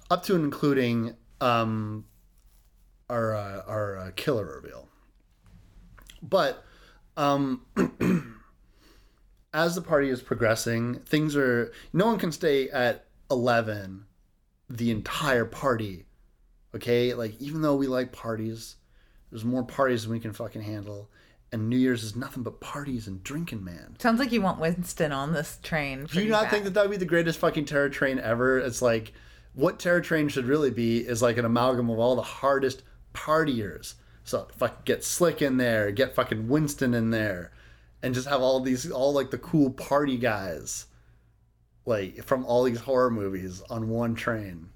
up 0.09 0.23
to 0.23 0.35
and 0.35 0.45
including 0.45 1.15
um, 1.41 2.05
our 3.09 3.35
uh, 3.35 3.61
our 3.67 3.97
uh, 3.97 4.11
killer 4.15 4.45
reveal. 4.61 4.87
But 6.21 6.63
um, 7.19 7.61
as 9.53 9.75
the 9.75 9.81
party 9.81 10.09
is 10.09 10.21
progressing, 10.21 10.95
things 11.01 11.35
are 11.35 11.71
no 11.91 12.05
one 12.05 12.17
can 12.17 12.31
stay 12.31 12.69
at 12.69 13.05
eleven 13.29 14.05
the 14.69 14.89
entire 14.89 15.45
party. 15.45 16.05
Okay, 16.73 17.13
like 17.13 17.39
even 17.41 17.61
though 17.61 17.75
we 17.75 17.87
like 17.87 18.13
parties, 18.13 18.77
there's 19.29 19.43
more 19.43 19.63
parties 19.63 20.03
than 20.03 20.11
we 20.13 20.19
can 20.19 20.33
fucking 20.33 20.61
handle. 20.61 21.09
And 21.51 21.67
New 21.67 21.77
Year's 21.77 22.03
is 22.03 22.15
nothing 22.15 22.43
but 22.43 22.61
parties 22.61 23.07
and 23.07 23.23
drinking, 23.23 23.63
man. 23.63 23.95
Sounds 23.99 24.19
like 24.19 24.31
you 24.31 24.39
want 24.39 24.59
Winston 24.59 25.11
on 25.11 25.33
this 25.33 25.57
train. 25.63 26.05
Do 26.05 26.21
you 26.21 26.29
not 26.29 26.51
think 26.51 26.63
that 26.65 26.75
that 26.75 26.83
would 26.83 26.91
be 26.91 26.97
the 26.97 27.05
greatest 27.05 27.39
fucking 27.39 27.65
terror 27.65 27.89
train 27.89 28.19
ever? 28.19 28.59
It's 28.59 28.83
like 28.83 29.13
what 29.53 29.79
terror 29.79 29.99
train 29.99 30.29
should 30.29 30.45
really 30.45 30.69
be 30.69 30.99
is 30.99 31.23
like 31.23 31.37
an 31.37 31.45
amalgam 31.45 31.89
of 31.89 31.97
all 31.97 32.15
the 32.15 32.21
hardest 32.21 32.83
partiers. 33.15 33.95
So 34.29 34.47
fuck, 34.57 34.85
get 34.85 35.03
Slick 35.03 35.41
in 35.41 35.57
there, 35.57 35.91
get 35.91 36.13
fucking 36.13 36.49
Winston 36.49 36.93
in 36.93 37.09
there, 37.09 37.51
and 38.03 38.13
just 38.13 38.27
have 38.27 38.41
all 38.41 38.59
these 38.59 38.91
all 38.91 39.11
like 39.11 39.31
the 39.31 39.39
cool 39.39 39.71
party 39.71 40.17
guys, 40.17 40.85
like 41.87 42.23
from 42.23 42.45
all 42.45 42.61
these 42.61 42.81
horror 42.81 43.09
movies 43.09 43.63
on 43.71 43.89
one 43.89 44.13
train. 44.13 44.69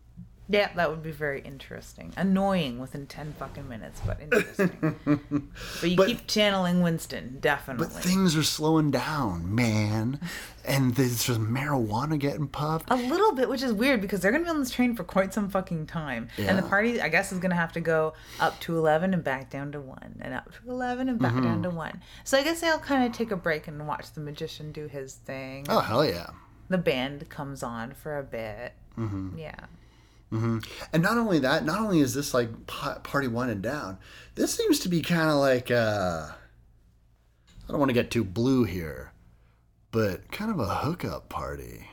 Yeah, 0.49 0.69
that 0.75 0.89
would 0.89 1.01
be 1.01 1.11
very 1.11 1.39
interesting. 1.39 2.13
Annoying 2.17 2.77
within 2.77 3.07
ten 3.07 3.33
fucking 3.39 3.67
minutes, 3.69 4.01
but 4.05 4.19
interesting. 4.19 4.95
but 5.79 5.89
you 5.89 5.95
But- 5.95 6.07
keep 6.07 6.27
channeling 6.27 6.81
Winston, 6.81 7.37
definitely. 7.39 7.87
But 7.87 7.93
things 7.93 8.35
are 8.35 8.43
slowing 8.43 8.91
down, 8.91 9.55
man, 9.55 10.19
and 10.65 10.95
there's 10.95 11.23
just 11.23 11.39
marijuana 11.39 12.19
getting 12.19 12.47
puffed. 12.47 12.91
A 12.91 12.95
little 12.97 13.31
bit, 13.33 13.47
which 13.47 13.63
is 13.63 13.71
weird 13.71 14.01
because 14.01 14.19
they're 14.19 14.33
gonna 14.33 14.43
be 14.43 14.49
on 14.49 14.59
this 14.59 14.69
train 14.69 14.95
for 14.97 15.05
quite 15.05 15.33
some 15.33 15.49
fucking 15.49 15.87
time, 15.87 16.27
Yeah. 16.37 16.47
and 16.49 16.57
the 16.57 16.63
party, 16.63 17.01
I 17.01 17.07
guess, 17.07 17.31
is 17.31 17.39
gonna 17.39 17.55
have 17.55 17.71
to 17.73 17.81
go 17.81 18.13
up 18.41 18.59
to 18.61 18.77
eleven 18.77 19.13
and 19.13 19.23
back 19.23 19.49
down 19.49 19.71
to 19.71 19.79
one, 19.79 20.17
and 20.19 20.33
up 20.33 20.51
to 20.51 20.69
eleven 20.69 21.07
and 21.07 21.19
back 21.19 21.31
Mm-hmm. 21.33 21.43
down 21.43 21.63
to 21.63 21.69
one. 21.69 22.01
So 22.25 22.37
I 22.37 22.43
guess 22.43 22.59
they'll 22.59 22.79
kind 22.79 23.05
of 23.05 23.13
take 23.13 23.31
a 23.31 23.37
break 23.37 23.67
and 23.69 23.87
watch 23.87 24.11
the 24.11 24.19
magician 24.21 24.73
do 24.73 24.87
his 24.87 25.13
thing. 25.15 25.67
Oh 25.69 25.79
hell 25.79 26.05
yeah! 26.05 26.31
The 26.67 26.77
band 26.77 27.29
comes 27.29 27.63
on 27.63 27.93
for 27.93 28.17
a 28.19 28.23
bit. 28.23 28.73
Mm-hmm. 28.99 29.37
Yeah. 29.39 29.55
And 30.33 31.03
not 31.03 31.17
only 31.17 31.39
that, 31.39 31.63
not 31.65 31.79
only 31.79 31.99
is 31.99 32.13
this 32.13 32.33
like 32.33 32.49
party 32.67 33.27
one 33.27 33.49
and 33.49 33.61
down, 33.61 33.99
this 34.35 34.53
seems 34.55 34.79
to 34.79 34.89
be 34.89 35.01
kind 35.01 35.29
of 35.29 35.35
like 35.35 35.69
uh, 35.69 36.27
I 36.29 37.71
don't 37.71 37.79
want 37.79 37.89
to 37.89 37.93
get 37.93 38.09
too 38.11 38.23
blue 38.23 38.63
here, 38.63 39.11
but 39.91 40.31
kind 40.31 40.49
of 40.51 40.59
a 40.59 40.65
hookup 40.75 41.29
party. 41.29 41.87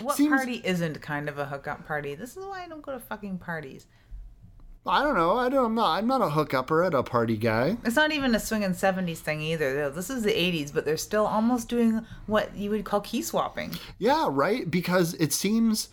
What 0.00 0.16
Seems- 0.16 0.28
party 0.30 0.60
isn't 0.62 1.00
kind 1.00 1.28
of 1.28 1.38
a 1.38 1.46
hookup 1.46 1.86
party? 1.86 2.14
This 2.14 2.36
is 2.36 2.44
why 2.44 2.64
I 2.64 2.68
don't 2.68 2.82
go 2.82 2.92
to 2.92 3.00
fucking 3.00 3.38
parties. 3.38 3.86
I 4.88 5.02
don't 5.02 5.16
know. 5.16 5.36
I 5.36 5.48
don't. 5.48 5.64
I'm 5.64 5.74
not. 5.74 5.90
I'm 5.98 6.06
not 6.06 6.20
a 6.22 6.28
hookup 6.30 6.70
at 6.70 6.94
a 6.94 7.02
party 7.02 7.36
guy. 7.36 7.76
It's 7.84 7.96
not 7.96 8.12
even 8.12 8.34
a 8.36 8.38
swinging 8.38 8.70
70s 8.70 9.18
thing 9.18 9.40
either. 9.40 9.74
though. 9.74 9.90
This 9.90 10.10
is 10.10 10.22
the 10.22 10.30
80s, 10.30 10.72
but 10.72 10.84
they're 10.84 10.96
still 10.96 11.26
almost 11.26 11.68
doing 11.68 12.06
what 12.26 12.54
you 12.54 12.70
would 12.70 12.84
call 12.84 13.00
key 13.00 13.20
swapping. 13.22 13.72
Yeah, 13.98 14.28
right. 14.30 14.70
Because 14.70 15.14
it 15.14 15.32
seems 15.32 15.88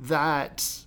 that 0.00 0.84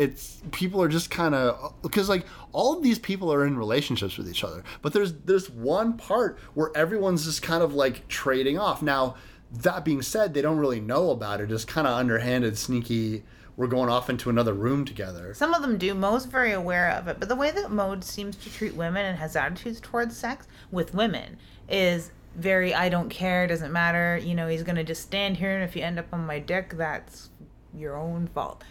it's 0.00 0.40
people 0.50 0.82
are 0.82 0.88
just 0.88 1.10
kind 1.10 1.34
of 1.34 1.74
because 1.82 2.08
like 2.08 2.24
all 2.52 2.74
of 2.74 2.82
these 2.82 2.98
people 2.98 3.30
are 3.30 3.44
in 3.44 3.54
relationships 3.54 4.16
with 4.16 4.30
each 4.30 4.42
other, 4.42 4.64
but 4.80 4.94
there's 4.94 5.12
there's 5.12 5.50
one 5.50 5.98
part 5.98 6.38
where 6.54 6.74
everyone's 6.74 7.26
just 7.26 7.42
kind 7.42 7.62
of 7.62 7.74
like 7.74 8.08
trading 8.08 8.58
off. 8.58 8.80
Now 8.80 9.16
that 9.52 9.84
being 9.84 10.00
said, 10.00 10.32
they 10.32 10.40
don't 10.40 10.56
really 10.56 10.80
know 10.80 11.10
about 11.10 11.42
it. 11.42 11.52
It's 11.52 11.66
kind 11.66 11.86
of 11.86 11.98
underhanded, 11.98 12.56
sneaky. 12.56 13.24
We're 13.58 13.66
going 13.66 13.90
off 13.90 14.08
into 14.08 14.30
another 14.30 14.54
room 14.54 14.86
together. 14.86 15.34
Some 15.34 15.52
of 15.52 15.60
them 15.60 15.76
do. 15.76 15.92
Mo's 15.92 16.24
very 16.24 16.52
aware 16.52 16.90
of 16.92 17.06
it, 17.06 17.20
but 17.20 17.28
the 17.28 17.36
way 17.36 17.50
that 17.50 17.70
Mo 17.70 18.00
seems 18.00 18.36
to 18.36 18.50
treat 18.50 18.74
women 18.74 19.04
and 19.04 19.18
has 19.18 19.36
attitudes 19.36 19.80
towards 19.82 20.16
sex 20.16 20.48
with 20.70 20.94
women 20.94 21.36
is 21.68 22.10
very 22.36 22.72
I 22.74 22.88
don't 22.88 23.10
care, 23.10 23.46
doesn't 23.46 23.70
matter. 23.70 24.16
You 24.16 24.34
know, 24.34 24.48
he's 24.48 24.62
gonna 24.62 24.82
just 24.82 25.02
stand 25.02 25.36
here, 25.36 25.54
and 25.54 25.62
if 25.62 25.76
you 25.76 25.82
end 25.82 25.98
up 25.98 26.06
on 26.10 26.24
my 26.24 26.38
dick, 26.38 26.72
that's 26.78 27.28
your 27.74 27.98
own 27.98 28.28
fault. 28.28 28.64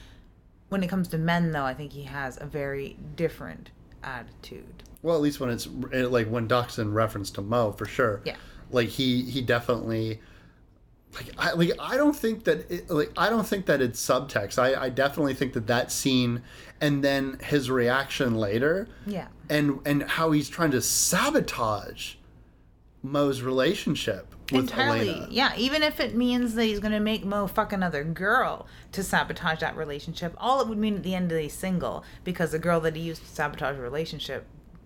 When 0.69 0.83
it 0.83 0.87
comes 0.87 1.07
to 1.09 1.17
men, 1.17 1.51
though, 1.51 1.63
I 1.65 1.73
think 1.73 1.91
he 1.93 2.03
has 2.03 2.37
a 2.39 2.45
very 2.45 2.95
different 3.15 3.71
attitude. 4.03 4.83
Well, 5.01 5.15
at 5.15 5.21
least 5.21 5.39
when 5.39 5.49
it's 5.49 5.67
eh, 5.91 6.05
like 6.05 6.27
when 6.27 6.47
Doc's 6.47 6.77
in 6.79 6.93
reference 6.93 7.31
to 7.31 7.41
Mo, 7.41 7.71
for 7.71 7.85
sure. 7.85 8.21
Yeah. 8.25 8.35
Like 8.71 8.89
he 8.89 9.23
he 9.23 9.41
definitely 9.41 10.19
like 11.15 11.31
I 11.37 11.53
like 11.53 11.71
I 11.79 11.97
don't 11.97 12.15
think 12.15 12.43
that 12.43 12.69
it, 12.69 12.89
like 12.89 13.11
I 13.17 13.29
don't 13.29 13.47
think 13.47 13.65
that 13.65 13.81
it's 13.81 13.99
subtext. 14.05 14.59
I 14.59 14.79
I 14.79 14.89
definitely 14.89 15.33
think 15.33 15.53
that 15.53 15.67
that 15.67 15.91
scene 15.91 16.43
and 16.79 17.03
then 17.03 17.39
his 17.41 17.71
reaction 17.71 18.35
later 18.35 18.87
Yeah. 19.07 19.27
and 19.49 19.79
and 19.85 20.03
how 20.03 20.31
he's 20.31 20.49
trying 20.49 20.71
to 20.71 20.81
sabotage 20.81 22.15
Mo's 23.01 23.41
relationship 23.41 24.28
Entirely. 24.51 25.09
Alana. 25.09 25.27
Yeah, 25.29 25.53
even 25.57 25.83
if 25.83 25.99
it 25.99 26.15
means 26.15 26.55
that 26.55 26.63
he's 26.65 26.79
going 26.79 26.91
to 26.91 26.99
make 26.99 27.23
Mo 27.25 27.47
fuck 27.47 27.73
another 27.73 28.03
girl 28.03 28.67
to 28.91 29.03
sabotage 29.03 29.59
that 29.59 29.75
relationship, 29.75 30.33
all 30.37 30.61
it 30.61 30.67
would 30.67 30.77
mean 30.77 30.95
at 30.95 31.03
the 31.03 31.15
end 31.15 31.31
of 31.31 31.37
the 31.37 31.49
single, 31.49 32.03
because 32.23 32.51
the 32.51 32.59
girl 32.59 32.79
that 32.81 32.95
he 32.95 33.01
used 33.01 33.21
to 33.23 33.29
sabotage 33.29 33.77
a 33.77 33.81
relationship 33.81 34.45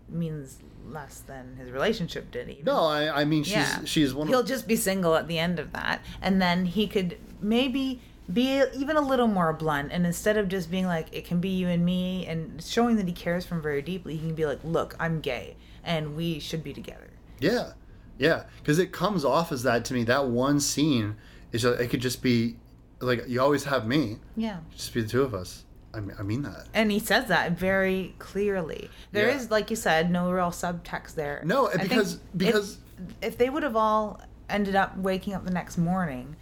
means 0.10 0.60
less 0.86 1.22
than 1.22 1.56
his 1.56 1.72
relationship 1.72 2.30
did 2.32 2.50
even. 2.50 2.66
No, 2.66 2.86
I 2.86 3.22
I 3.22 3.26
mean 3.26 3.44
she's 3.44 3.54
yeah. 3.54 3.86
she's 3.86 4.14
one 4.14 4.28
He'll 4.28 4.42
of 4.42 4.48
just 4.48 4.68
be 4.68 4.76
single 4.76 5.16
at 5.16 5.28
the 5.28 5.40
end 5.40 5.60
of 5.60 5.72
that, 5.74 6.02
and 6.22 6.42
then 6.42 6.66
he 6.66 6.88
could 6.88 7.18
maybe 7.42 8.02
be 8.32 8.64
even 8.74 8.96
a 8.98 9.02
little 9.02 9.28
more 9.28 9.54
blunt, 9.54 9.92
and 9.92 10.06
instead 10.06 10.38
of 10.38 10.48
just 10.48 10.70
being 10.70 10.86
like 10.86 11.08
it 11.12 11.26
can 11.26 11.40
be 11.40 11.50
you 11.50 11.68
and 11.68 11.86
me, 11.86 12.26
and 12.28 12.62
showing 12.64 12.96
that 12.98 13.08
he 13.08 13.14
cares 13.14 13.46
from 13.46 13.62
very 13.62 13.82
deeply, 13.82 14.16
he 14.16 14.28
can 14.28 14.36
be 14.36 14.46
like, 14.46 14.60
look, 14.64 14.96
I'm 15.00 15.20
gay, 15.20 15.56
and 15.84 16.16
we 16.16 16.40
should 16.40 16.64
be 16.64 16.74
together. 16.74 17.10
Yeah, 17.40 17.74
yeah, 18.18 18.44
because 18.60 18.80
it 18.80 18.92
comes 18.92 19.26
off 19.26 19.52
as 19.52 19.64
that 19.64 19.86
to 19.86 19.94
me. 19.94 20.04
That 20.04 20.28
one 20.28 20.60
scene 20.60 21.16
is 21.52 21.62
just, 21.64 21.80
it 21.80 21.88
could 21.90 22.02
just 22.02 22.22
be 22.22 22.56
like 23.02 23.26
you 23.28 23.42
always 23.42 23.66
have 23.66 23.86
me, 23.88 24.18
Yeah. 24.36 24.60
just 24.76 24.94
be 24.94 25.02
the 25.02 25.10
two 25.10 25.24
of 25.24 25.34
us. 25.34 25.66
I 25.94 26.00
mean, 26.00 26.16
I 26.18 26.24
mean 26.24 26.42
that. 26.44 26.68
And 26.74 26.92
he 26.92 27.00
says 27.00 27.28
that 27.28 27.52
very 27.58 28.16
clearly. 28.18 28.90
There 29.12 29.28
is, 29.30 29.44
Yeah. 29.44 29.48
like 29.52 29.70
you 29.70 29.76
said, 29.76 30.10
no 30.12 30.32
real 30.32 30.50
subtext 30.52 31.14
there. 31.16 31.42
No, 31.46 31.68
I 31.68 31.72
think 31.74 31.84
because- 31.90 32.14
if- 32.16 32.20
because- 32.34 32.78
if, 33.22 33.38
they 33.38 33.50
would 33.50 33.64
have 33.64 33.76
all 33.76 34.22
ended 34.50 34.76
up 34.76 34.98
waking 34.98 35.34
up 35.34 35.46
the 35.46 35.52
next 35.52 35.78
morning, 35.78 36.36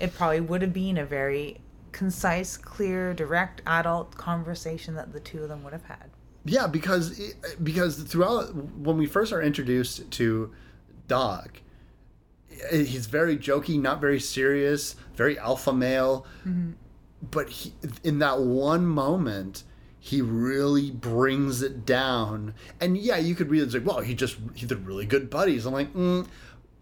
it 0.00 0.14
probably 0.14 0.40
would 0.40 0.62
have 0.62 0.72
been 0.72 0.96
a 0.98 1.04
very 1.04 1.58
concise, 1.92 2.56
clear, 2.56 3.12
direct 3.14 3.60
adult 3.66 4.16
conversation 4.16 4.94
that 4.94 5.12
the 5.12 5.20
two 5.20 5.42
of 5.42 5.48
them 5.48 5.62
would 5.64 5.72
have 5.72 5.84
had. 5.84 6.10
Yeah, 6.46 6.66
because 6.66 7.20
because 7.62 8.02
throughout 8.02 8.54
when 8.54 8.96
we 8.98 9.06
first 9.06 9.32
are 9.32 9.40
introduced 9.40 10.10
to 10.12 10.52
Doc, 11.08 11.60
i- 12.72 12.76
he's 12.76 13.06
very 13.06 13.36
jokey, 13.36 13.80
not 13.80 14.00
very 14.00 14.20
serious, 14.20 14.96
very 15.16 15.38
alpha 15.38 15.72
male. 15.72 16.26
But 17.30 17.48
he, 17.48 17.72
in 18.02 18.18
that 18.18 18.40
one 18.40 18.84
moment, 18.86 19.64
he 19.98 20.20
really 20.20 20.90
brings 20.90 21.62
it 21.62 21.86
down. 21.86 22.52
And 22.80 22.98
yeah, 22.98 23.16
you 23.16 23.34
could 23.34 23.48
read 23.50 23.62
it 23.62 23.66
as 23.68 23.74
like, 23.74 23.86
well, 23.86 24.00
he 24.00 24.14
just 24.14 24.36
he 24.54 24.66
did 24.66 24.86
really 24.86 25.06
good 25.06 25.30
buddies. 25.30 25.64
I'm 25.64 25.72
like, 25.72 25.92
mm, 25.94 26.26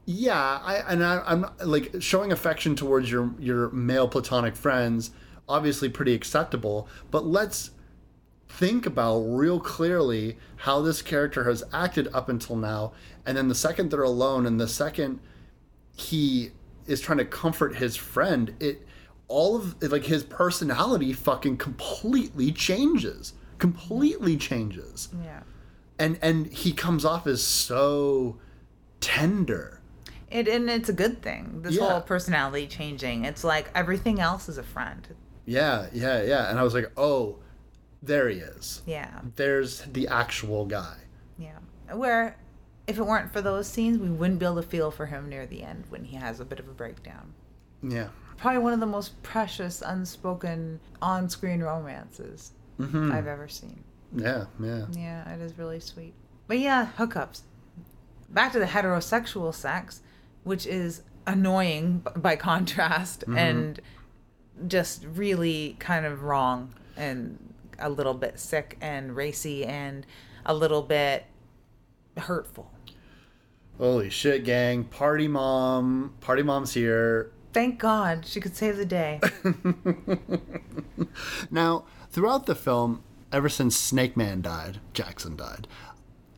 yeah, 0.04 0.58
I 0.64 0.76
and 0.88 1.04
I, 1.04 1.22
I'm 1.24 1.42
not- 1.42 1.64
like 1.66 1.94
showing 2.00 2.32
affection 2.32 2.74
towards 2.74 3.10
your 3.10 3.32
your 3.38 3.70
male 3.70 4.08
platonic 4.08 4.56
friends, 4.56 5.12
obviously 5.48 5.88
pretty 5.88 6.12
acceptable. 6.14 6.88
But 7.12 7.24
let's 7.24 7.70
think 8.48 8.84
about 8.84 9.20
real 9.20 9.60
clearly 9.60 10.36
how 10.56 10.82
this 10.82 11.00
character 11.02 11.44
has 11.44 11.62
acted 11.72 12.08
up 12.12 12.28
until 12.28 12.56
now 12.56 12.92
and 13.26 13.36
then 13.36 13.48
the 13.48 13.54
second 13.54 13.90
they're 13.90 14.02
alone 14.02 14.46
and 14.46 14.60
the 14.60 14.68
second 14.68 15.20
he 15.96 16.50
is 16.86 17.00
trying 17.00 17.18
to 17.18 17.24
comfort 17.24 17.76
his 17.76 17.96
friend 17.96 18.54
it 18.60 18.86
all 19.28 19.56
of 19.56 19.80
like 19.92 20.04
his 20.04 20.22
personality 20.24 21.12
fucking 21.12 21.56
completely 21.56 22.50
changes 22.52 23.34
completely 23.58 24.36
changes 24.36 25.08
Yeah. 25.24 25.42
and 25.98 26.18
and 26.22 26.46
he 26.48 26.72
comes 26.72 27.04
off 27.04 27.26
as 27.26 27.42
so 27.42 28.38
tender 29.00 29.80
It, 30.30 30.48
and 30.48 30.70
it's 30.70 30.88
a 30.88 30.94
good 30.94 31.20
thing. 31.22 31.60
This 31.62 31.74
Yeah. 31.74 31.90
whole 31.90 32.00
personality 32.00 32.66
changing. 32.66 33.26
It's 33.26 33.44
like 33.44 33.70
everything 33.74 34.18
else 34.18 34.48
is 34.48 34.56
a 34.58 34.62
friend. 34.62 35.06
yeah 35.44 35.86
yeah 35.92 36.22
yeah 36.22 36.48
and 36.50 36.58
i 36.58 36.62
was 36.62 36.72
like 36.74 36.90
oh 36.96 37.36
there 38.02 38.28
he 38.28 38.38
is 38.38 38.82
Yeah. 38.86 39.20
there's 39.36 39.80
the 39.92 40.06
actual 40.08 40.64
guy 40.66 40.96
Yeah. 41.38 41.58
Where 41.92 42.36
if 42.86 42.98
it 42.98 43.06
weren't 43.06 43.32
for 43.32 43.40
those 43.40 43.68
scenes, 43.68 43.98
we 43.98 44.10
wouldn't 44.10 44.40
be 44.40 44.46
able 44.46 44.56
to 44.56 44.62
feel 44.62 44.90
for 44.90 45.06
him 45.06 45.28
near 45.28 45.46
the 45.46 45.62
end 45.62 45.84
when 45.88 46.04
he 46.04 46.16
has 46.16 46.40
a 46.40 46.44
bit 46.44 46.58
of 46.58 46.68
a 46.68 46.72
breakdown. 46.72 47.34
yeah 47.82 48.08
Probably 48.36 48.58
one 48.58 48.72
of 48.72 48.80
the 48.80 48.86
most 48.86 49.22
precious, 49.22 49.82
unspoken 49.82 50.80
on 51.00 51.28
screen 51.28 51.60
romances 51.60 52.52
mm-hmm. 52.80 53.12
I've 53.12 53.26
ever 53.26 53.48
seen. 53.48 53.84
yeah 54.14 54.46
yeah 54.58 54.86
Yeah, 54.92 55.34
it 55.34 55.40
is 55.40 55.56
really 55.58 55.80
sweet. 55.80 56.14
But 56.48 56.58
yeah, 56.58 56.88
hookups. 56.98 57.42
Back 58.30 58.52
to 58.52 58.58
the 58.58 58.66
heterosexual 58.66 59.54
sex, 59.54 60.00
which 60.42 60.66
is 60.66 61.02
annoying 61.26 62.04
by 62.16 62.36
contrast 62.36 63.20
mm-hmm. 63.20 63.38
and 63.38 63.80
just 64.66 65.04
really 65.14 65.76
kind 65.78 66.04
of 66.04 66.22
wrong 66.24 66.74
and 66.96 67.38
a 67.78 67.88
little 67.88 68.14
bit 68.14 68.38
sick 68.38 68.76
and 68.80 69.14
racy 69.16 69.64
and 69.64 70.06
a 70.44 70.54
little 70.54 70.82
bit 70.82 71.24
hurtful. 72.16 72.70
Holy 73.78 74.10
shit, 74.10 74.44
gang. 74.44 74.84
Party 74.84 75.28
mom. 75.28 76.14
Party 76.20 76.42
mom's 76.42 76.74
here. 76.74 77.32
Thank 77.52 77.78
God 77.78 78.24
she 78.26 78.40
could 78.40 78.56
save 78.56 78.76
the 78.76 78.86
day. 78.86 79.20
Now, 81.50 81.84
throughout 82.10 82.46
the 82.46 82.54
film, 82.54 83.02
ever 83.30 83.48
since 83.48 83.76
Snake 83.76 84.16
Man 84.16 84.40
died, 84.40 84.80
Jackson 84.94 85.36
died, 85.36 85.66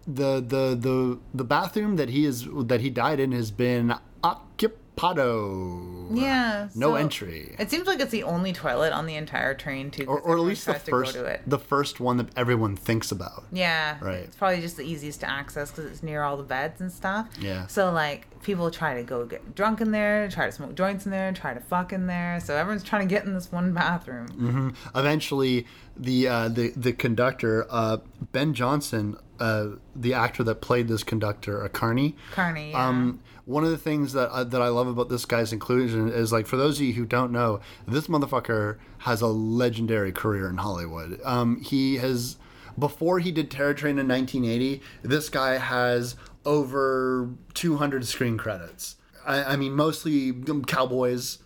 the 0.07 0.41
the 0.41 0.77
the 0.79 1.19
the 1.33 1.45
bathroom 1.45 1.97
that 1.97 2.11
he 2.11 2.25
is 2.25 2.47
that 2.53 2.81
he 2.81 2.91
died 2.91 3.21
in 3.21 3.33
has 3.33 3.51
been 3.51 3.95
occupado. 4.97 6.09
Yeah. 6.17 6.69
No 6.75 6.91
so 6.91 6.95
entry. 6.97 7.55
It 7.59 7.71
seems 7.71 7.87
like 7.87 8.01
it's 8.01 8.11
the 8.11 8.23
only 8.23 8.53
toilet 8.53 8.93
on 8.93 9.07
the 9.07 9.15
entire 9.15 9.55
train 9.55 9.91
too. 9.91 10.05
Or, 10.07 10.21
or 10.21 10.37
at 10.37 10.43
least 10.43 10.67
the 10.67 10.75
first 10.75 11.17
the 11.47 11.59
first 11.59 12.01
one 12.01 12.17
that 12.19 12.29
everyone 12.37 12.77
thinks 12.77 13.13
about. 13.13 13.45
Yeah. 13.53 13.99
Right. 14.01 14.21
It's 14.21 14.37
probably 14.37 14.61
just 14.61 14.77
the 14.77 14.85
easiest 14.85 15.21
to 15.21 15.31
access 15.31 15.71
because 15.71 15.91
it's 15.91 16.03
near 16.03 16.23
all 16.23 16.37
the 16.37 16.43
beds 16.43 16.81
and 16.81 16.91
stuff. 16.91 17.29
Yeah. 17.41 17.67
So 17.67 17.91
like 17.91 18.27
people 18.43 18.71
try 18.71 18.95
to 18.95 19.03
go 19.03 19.25
get 19.25 19.55
drunk 19.55 19.81
in 19.81 19.91
there, 19.91 20.29
try 20.29 20.47
to 20.47 20.53
smoke 20.53 20.75
joints 20.75 21.07
in 21.07 21.11
there, 21.11 21.33
try 21.33 21.55
to 21.55 21.61
fuck 21.61 21.93
in 21.93 22.07
there. 22.07 22.41
So 22.41 22.57
everyone's 22.57 22.85
trying 22.85 23.09
to 23.09 23.13
get 23.13 23.25
in 23.25 23.35
this 23.35 23.51
one 23.51 23.73
bathroom. 23.73 24.29
Mm-hmm. 24.29 24.99
Eventually, 24.99 25.67
the 25.97 26.29
uh, 26.29 26.49
the 26.49 26.73
the 26.77 26.93
conductor 26.93 27.67
uh, 27.71 27.99
Ben 28.33 28.55
Johnson, 28.55 29.17
uh, 29.41 29.69
the 29.95 30.15
actor 30.15 30.43
that 30.45 30.61
played 30.61 30.89
this 30.89 31.03
conductor, 31.03 31.65
uh, 31.65 31.69
Carney. 31.69 32.17
Carney. 32.33 32.71
Yeah. 32.71 32.89
Um, 32.89 33.21
one 33.47 33.65
of 33.65 33.71
the 33.71 33.79
things 33.79 34.13
that 34.13 34.31
uh, 34.31 34.45
that 34.45 34.63
I 34.63 34.69
love 34.69 34.87
about 34.87 35.09
this 35.09 35.25
guy's 35.25 35.53
inclusion 35.53 36.09
is 36.09 36.33
like 36.33 36.47
for 36.47 36.57
those 36.57 36.79
of 36.79 36.87
you 36.87 36.95
who 36.95 37.05
don't 37.05 37.33
know, 37.33 37.61
this 37.87 38.07
motherfucker 38.07 38.79
has 38.99 39.21
a 39.21 39.27
legendary 39.27 40.13
career 40.13 40.49
in 40.49 40.59
Hollywood. 40.59 41.21
Um, 41.25 41.61
he 41.61 41.97
has 41.97 42.37
before 42.79 43.19
he 43.19 43.31
did 43.31 43.51
Terror 43.51 43.75
Train 43.75 43.99
in 43.99 44.09
1980. 44.09 44.83
This 45.03 45.29
guy 45.29 45.59
has 45.59 46.17
over 46.45 47.31
200 47.55 48.07
screen 48.07 48.37
credits. 48.37 48.97
I, 49.27 49.45
I 49.45 49.57
mean, 49.57 49.73
mostly 49.73 50.33
cowboys 50.67 51.39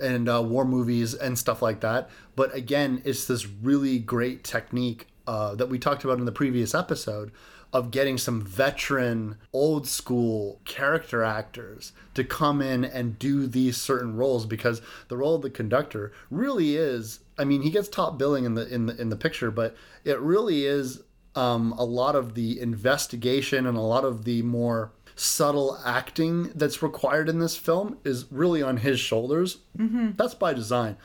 and 0.00 0.28
uh, 0.28 0.42
war 0.42 0.64
movies 0.64 1.14
and 1.14 1.38
stuff 1.38 1.62
like 1.62 1.80
that. 1.80 2.08
But 2.34 2.54
again, 2.54 3.02
it's 3.04 3.26
this 3.26 3.46
really 3.46 3.98
great 3.98 4.44
technique 4.44 5.06
uh, 5.26 5.54
that 5.56 5.68
we 5.68 5.78
talked 5.78 6.04
about 6.04 6.18
in 6.18 6.24
the 6.24 6.32
previous 6.32 6.74
episode 6.74 7.30
of 7.72 7.90
getting 7.90 8.18
some 8.18 8.42
veteran, 8.42 9.36
old 9.52 9.86
school 9.86 10.60
character 10.64 11.22
actors 11.22 11.92
to 12.14 12.24
come 12.24 12.60
in 12.60 12.84
and 12.84 13.18
do 13.18 13.46
these 13.46 13.76
certain 13.76 14.16
roles 14.16 14.46
because 14.46 14.82
the 15.08 15.16
role 15.16 15.36
of 15.36 15.42
the 15.42 15.50
conductor 15.50 16.12
really 16.30 16.76
is. 16.76 17.20
I 17.38 17.44
mean, 17.44 17.62
he 17.62 17.70
gets 17.70 17.88
top 17.88 18.18
billing 18.18 18.44
in 18.44 18.54
the 18.54 18.72
in 18.72 18.86
the 18.86 19.00
in 19.00 19.08
the 19.08 19.16
picture, 19.16 19.50
but 19.50 19.76
it 20.04 20.18
really 20.20 20.64
is 20.66 21.02
um, 21.34 21.72
a 21.78 21.84
lot 21.84 22.16
of 22.16 22.34
the 22.34 22.60
investigation 22.60 23.66
and 23.66 23.76
a 23.76 23.82
lot 23.82 24.04
of 24.04 24.24
the 24.24 24.42
more 24.42 24.92
subtle 25.14 25.78
acting 25.84 26.50
that's 26.54 26.82
required 26.82 27.28
in 27.28 27.38
this 27.38 27.56
film 27.56 27.98
is 28.04 28.30
really 28.32 28.62
on 28.62 28.78
his 28.78 28.98
shoulders. 28.98 29.58
Mm-hmm. 29.78 30.12
That's 30.16 30.34
by 30.34 30.54
design. 30.54 30.96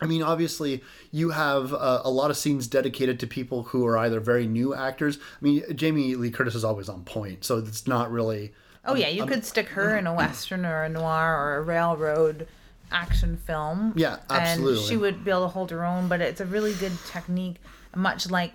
I 0.00 0.06
mean, 0.06 0.22
obviously, 0.22 0.82
you 1.10 1.30
have 1.30 1.72
uh, 1.74 2.00
a 2.04 2.10
lot 2.10 2.30
of 2.30 2.36
scenes 2.36 2.66
dedicated 2.66 3.20
to 3.20 3.26
people 3.26 3.64
who 3.64 3.86
are 3.86 3.98
either 3.98 4.20
very 4.20 4.46
new 4.46 4.74
actors. 4.74 5.18
I 5.18 5.44
mean, 5.44 5.62
Jamie 5.74 6.14
Lee 6.14 6.30
Curtis 6.30 6.54
is 6.54 6.64
always 6.64 6.88
on 6.88 7.04
point, 7.04 7.44
so 7.44 7.58
it's 7.58 7.86
not 7.86 8.10
really. 8.10 8.52
oh 8.84 8.94
yeah, 8.94 9.08
you 9.08 9.26
could 9.26 9.44
stick 9.44 9.68
her 9.68 9.96
in 9.96 10.06
a 10.06 10.14
western 10.14 10.64
or 10.64 10.82
a 10.84 10.88
noir 10.88 11.36
or 11.36 11.56
a 11.56 11.62
railroad 11.62 12.48
action 12.92 13.36
film. 13.36 13.92
Yeah, 13.96 14.18
absolutely. 14.28 14.78
And 14.78 14.88
she 14.88 14.96
would 14.96 15.24
be 15.24 15.30
able 15.30 15.42
to 15.42 15.48
hold 15.48 15.70
her 15.70 15.84
own, 15.84 16.08
but 16.08 16.20
it's 16.20 16.40
a 16.40 16.46
really 16.46 16.74
good 16.74 16.92
technique, 17.06 17.56
much 17.94 18.30
like 18.30 18.52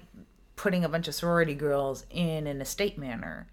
putting 0.55 0.83
a 0.83 0.89
bunch 0.89 1.07
of 1.07 1.15
sorority 1.15 1.53
girls 1.53 2.05
in 2.09 2.47
an 2.47 2.61
estate 2.61 2.97
manor 2.97 3.47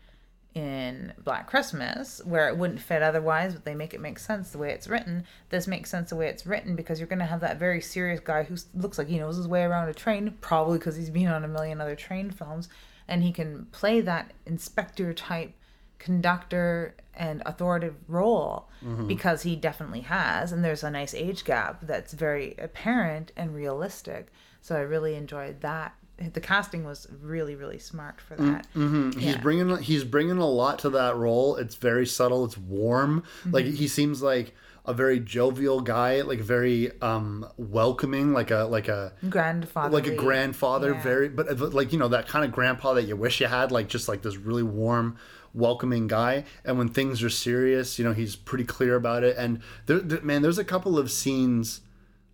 in 0.54 1.12
Black 1.24 1.46
Christmas, 1.46 2.20
where 2.24 2.48
it 2.48 2.56
wouldn't 2.56 2.80
fit 2.80 3.02
otherwise, 3.02 3.54
but 3.54 3.64
they 3.64 3.74
make 3.74 3.94
it 3.94 4.00
make 4.00 4.18
sense 4.18 4.50
the 4.50 4.58
way 4.58 4.70
it's 4.70 4.88
written. 4.88 5.24
This 5.48 5.66
makes 5.66 5.90
sense 5.90 6.10
the 6.10 6.16
way 6.16 6.28
it's 6.28 6.46
written 6.46 6.76
because 6.76 7.00
you're 7.00 7.08
going 7.08 7.18
to 7.20 7.24
have 7.24 7.40
that 7.40 7.58
very 7.58 7.80
serious 7.80 8.20
guy 8.20 8.42
who 8.42 8.56
looks 8.74 8.98
like 8.98 9.08
he 9.08 9.18
knows 9.18 9.36
his 9.36 9.48
way 9.48 9.62
around 9.62 9.88
a 9.88 9.94
train, 9.94 10.36
probably 10.40 10.78
because 10.78 10.96
he's 10.96 11.10
been 11.10 11.28
on 11.28 11.44
a 11.44 11.48
million 11.48 11.80
other 11.80 11.96
train 11.96 12.30
films, 12.30 12.68
and 13.08 13.22
he 13.22 13.32
can 13.32 13.66
play 13.72 14.00
that 14.00 14.32
inspector 14.46 15.14
type 15.14 15.54
conductor 16.02 16.96
and 17.14 17.42
authoritative 17.46 17.94
role 18.08 18.68
mm-hmm. 18.84 19.06
because 19.06 19.42
he 19.42 19.54
definitely 19.54 20.00
has 20.00 20.50
and 20.50 20.64
there's 20.64 20.82
a 20.82 20.90
nice 20.90 21.14
age 21.14 21.44
gap 21.44 21.78
that's 21.82 22.12
very 22.12 22.56
apparent 22.58 23.30
and 23.36 23.54
realistic 23.54 24.32
so 24.60 24.74
i 24.74 24.80
really 24.80 25.14
enjoyed 25.14 25.60
that 25.60 25.94
the 26.32 26.40
casting 26.40 26.84
was 26.84 27.08
really 27.20 27.54
really 27.56 27.78
smart 27.78 28.20
for 28.20 28.36
mm, 28.36 28.52
that 28.52 28.66
mm-hmm. 28.76 29.18
He's 29.18 29.34
Yeah. 29.34 29.40
bringing 29.40 29.76
he's 29.78 30.04
bringing 30.04 30.38
a 30.38 30.46
lot 30.46 30.78
to 30.80 30.90
that 30.90 31.16
role. 31.16 31.56
It's 31.56 31.74
very 31.74 32.06
subtle. 32.06 32.44
It's 32.44 32.56
warm. 32.58 33.22
Mm-hmm. 33.40 33.50
Like 33.50 33.64
he 33.66 33.88
seems 33.88 34.22
like 34.22 34.54
a 34.84 34.92
very 34.92 35.20
jovial 35.20 35.80
guy, 35.80 36.22
like 36.22 36.40
very 36.40 36.90
um 37.00 37.46
welcoming, 37.56 38.32
like 38.32 38.50
a 38.50 38.64
like 38.64 38.88
a 38.88 39.12
grandfather 39.28 39.94
like 39.94 40.06
a 40.06 40.14
grandfather 40.14 40.92
Yeah. 40.92 41.02
very 41.02 41.28
but 41.28 41.58
like 41.72 41.92
you 41.92 41.98
know 41.98 42.08
that 42.08 42.28
kind 42.28 42.44
of 42.44 42.52
grandpa 42.52 42.94
that 42.94 43.04
you 43.04 43.16
wish 43.16 43.40
you 43.40 43.46
had 43.46 43.72
like 43.72 43.88
just 43.88 44.08
like 44.08 44.22
this 44.22 44.36
really 44.36 44.62
warm 44.64 45.16
welcoming 45.54 46.06
guy 46.08 46.44
and 46.64 46.78
when 46.78 46.88
things 46.88 47.22
are 47.22 47.28
serious 47.28 47.98
you 47.98 48.04
know 48.06 48.12
he's 48.14 48.34
pretty 48.34 48.64
clear 48.64 48.94
about 48.96 49.22
it 49.22 49.36
and 49.36 49.60
there, 49.84 49.98
there 50.00 50.20
man 50.22 50.40
there's 50.40 50.56
a 50.58 50.64
couple 50.64 50.98
of 50.98 51.10
scenes 51.10 51.82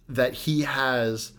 that 0.08 0.32
he 0.34 0.62
has 0.62 1.32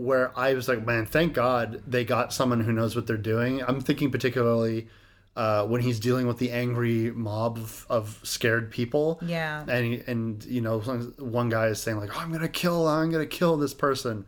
where 0.00 0.36
I 0.38 0.54
was 0.54 0.68
like 0.68 0.84
man 0.86 1.06
thank 1.06 1.34
god 1.34 1.82
they 1.86 2.04
got 2.04 2.32
someone 2.32 2.60
who 2.60 2.72
knows 2.72 2.96
what 2.96 3.06
they're 3.06 3.16
doing. 3.16 3.62
I'm 3.62 3.80
thinking 3.80 4.10
particularly 4.10 4.88
uh, 5.36 5.64
when 5.66 5.80
he's 5.80 6.00
dealing 6.00 6.26
with 6.26 6.38
the 6.38 6.50
angry 6.50 7.10
mob 7.12 7.56
of, 7.56 7.86
of 7.88 8.20
scared 8.22 8.70
people. 8.70 9.20
Yeah. 9.22 9.64
and 9.68 10.02
and 10.06 10.44
you 10.44 10.60
know 10.60 10.80
one 11.18 11.48
guy 11.48 11.66
is 11.68 11.80
saying 11.80 11.98
like 11.98 12.16
oh, 12.16 12.20
I'm 12.20 12.32
gonna 12.32 12.48
kill 12.48 12.86
I'm 12.88 13.10
gonna 13.10 13.26
kill 13.26 13.56
this 13.56 13.74
person 13.74 14.26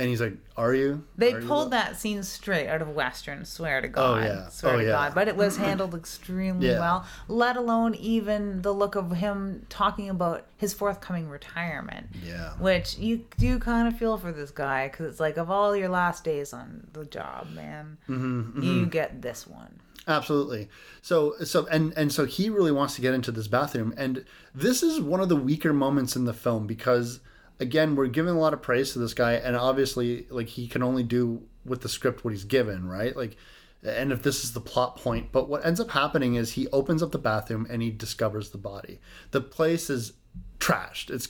And 0.00 0.08
he's 0.08 0.20
like, 0.20 0.36
"Are 0.56 0.74
you?" 0.74 1.04
They 1.18 1.34
Are 1.34 1.42
pulled 1.42 1.66
though?" 1.66 1.76
that 1.76 1.98
scene 2.00 2.22
straight 2.22 2.68
out 2.68 2.80
of 2.80 2.88
Western, 2.94 3.44
swear 3.44 3.80
to 3.82 3.88
God. 3.88 4.18
Oh 4.22 4.26
yeah. 4.26 4.48
Swear 4.48 4.74
Oh, 4.74 4.78
to 4.78 4.84
yeah. 4.84 4.90
God. 4.92 5.14
But 5.14 5.28
it 5.28 5.36
was 5.36 5.56
handled 5.66 5.94
extremely 5.94 6.68
Yeah. 6.68 6.80
well, 6.80 7.06
let 7.28 7.56
alone 7.56 7.94
even 7.96 8.62
the 8.62 8.72
look 8.72 8.94
of 8.96 9.10
him 9.12 9.66
talking 9.68 10.08
about 10.08 10.46
his 10.56 10.72
forthcoming 10.72 11.28
retirement. 11.28 12.08
Yeah. 12.24 12.52
Which 12.54 12.96
you 12.98 13.24
do 13.38 13.58
kind 13.58 13.86
of 13.86 13.98
feel 13.98 14.16
for 14.16 14.32
this 14.32 14.50
guy 14.50 14.88
because 14.88 15.06
it's 15.10 15.20
like, 15.20 15.36
of 15.36 15.50
all 15.50 15.76
your 15.76 15.88
last 15.90 16.24
days 16.24 16.52
on 16.52 16.86
the 16.94 17.04
job, 17.04 17.48
man, 17.50 17.98
Mm-hmm, 18.08 18.62
you 18.62 18.86
get 18.86 19.22
this 19.22 19.46
one. 19.46 19.80
Absolutely. 20.08 20.68
So 21.02 21.34
so 21.44 21.66
and 21.66 21.92
and 21.96 22.10
so 22.10 22.24
he 22.24 22.48
really 22.50 22.72
wants 22.72 22.94
to 22.96 23.02
get 23.02 23.12
into 23.14 23.30
this 23.30 23.48
bathroom 23.48 23.92
and 23.98 24.24
this 24.54 24.82
is 24.82 24.98
one 25.00 25.20
of 25.20 25.28
the 25.28 25.36
weaker 25.36 25.72
moments 25.74 26.16
in 26.16 26.24
the 26.24 26.32
film 26.32 26.66
because 26.66 27.20
again 27.60 27.94
we're 27.94 28.06
giving 28.08 28.34
a 28.34 28.38
lot 28.38 28.52
of 28.54 28.62
praise 28.62 28.92
to 28.94 28.98
this 28.98 29.14
guy 29.14 29.34
and 29.34 29.54
obviously 29.56 30.26
like 30.30 30.48
he 30.48 30.66
can 30.66 30.82
only 30.82 31.02
do 31.02 31.42
with 31.64 31.82
the 31.82 31.88
script 31.88 32.24
what 32.24 32.32
he's 32.32 32.44
given, 32.44 32.88
right? 32.88 33.14
Like 33.16 33.36
and 33.82 34.12
if 34.12 34.22
this 34.22 34.44
is 34.44 34.52
the 34.52 34.60
plot 34.60 34.96
point, 34.96 35.32
but 35.32 35.48
what 35.48 35.64
ends 35.64 35.80
up 35.80 35.90
happening 35.90 36.34
is 36.34 36.52
he 36.52 36.68
opens 36.68 37.02
up 37.02 37.12
the 37.12 37.18
bathroom 37.18 37.66
and 37.70 37.80
he 37.80 37.90
discovers 37.90 38.50
the 38.50 38.58
body. 38.58 38.98
The 39.30 39.40
place 39.40 39.88
is 39.88 40.12
trashed. 40.58 41.10
It's 41.10 41.28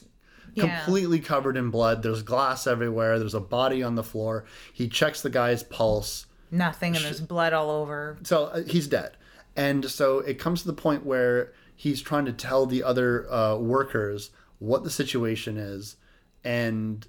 Yeah. 0.55 0.83
completely 0.83 1.21
covered 1.21 1.57
in 1.57 1.71
blood. 1.71 2.03
There's 2.03 2.23
glass 2.23 2.67
everywhere. 2.67 3.21
There's 3.21 3.35
a 3.35 3.41
body 3.41 3.85
on 3.85 3.95
the 3.95 4.03
floor. 4.03 4.45
He 4.73 4.89
checks 4.89 5.23
the 5.23 5.31
guy's 5.31 5.63
pulse 5.63 6.27
Nothing, 6.51 6.97
and 6.97 7.05
there's 7.05 7.21
blood 7.21 7.53
all 7.53 7.71
over. 7.71 8.19
so 8.25 8.47
uh, 8.47 8.63
he's 8.65 8.89
dead 8.89 9.17
and 9.57 9.89
so 9.89 10.19
it 10.21 10.39
comes 10.41 10.63
to 10.63 10.67
the 10.67 10.73
point 10.73 11.05
where 11.07 11.53
he's 11.77 12.01
trying 12.03 12.25
to 12.25 12.33
tell 12.33 12.67
the 12.67 12.83
other 12.83 13.31
uh, 13.33 13.57
workers 13.57 14.31
what 14.59 14.83
the 14.85 14.91
situation 14.91 15.57
is 15.57 15.97
and 16.45 17.07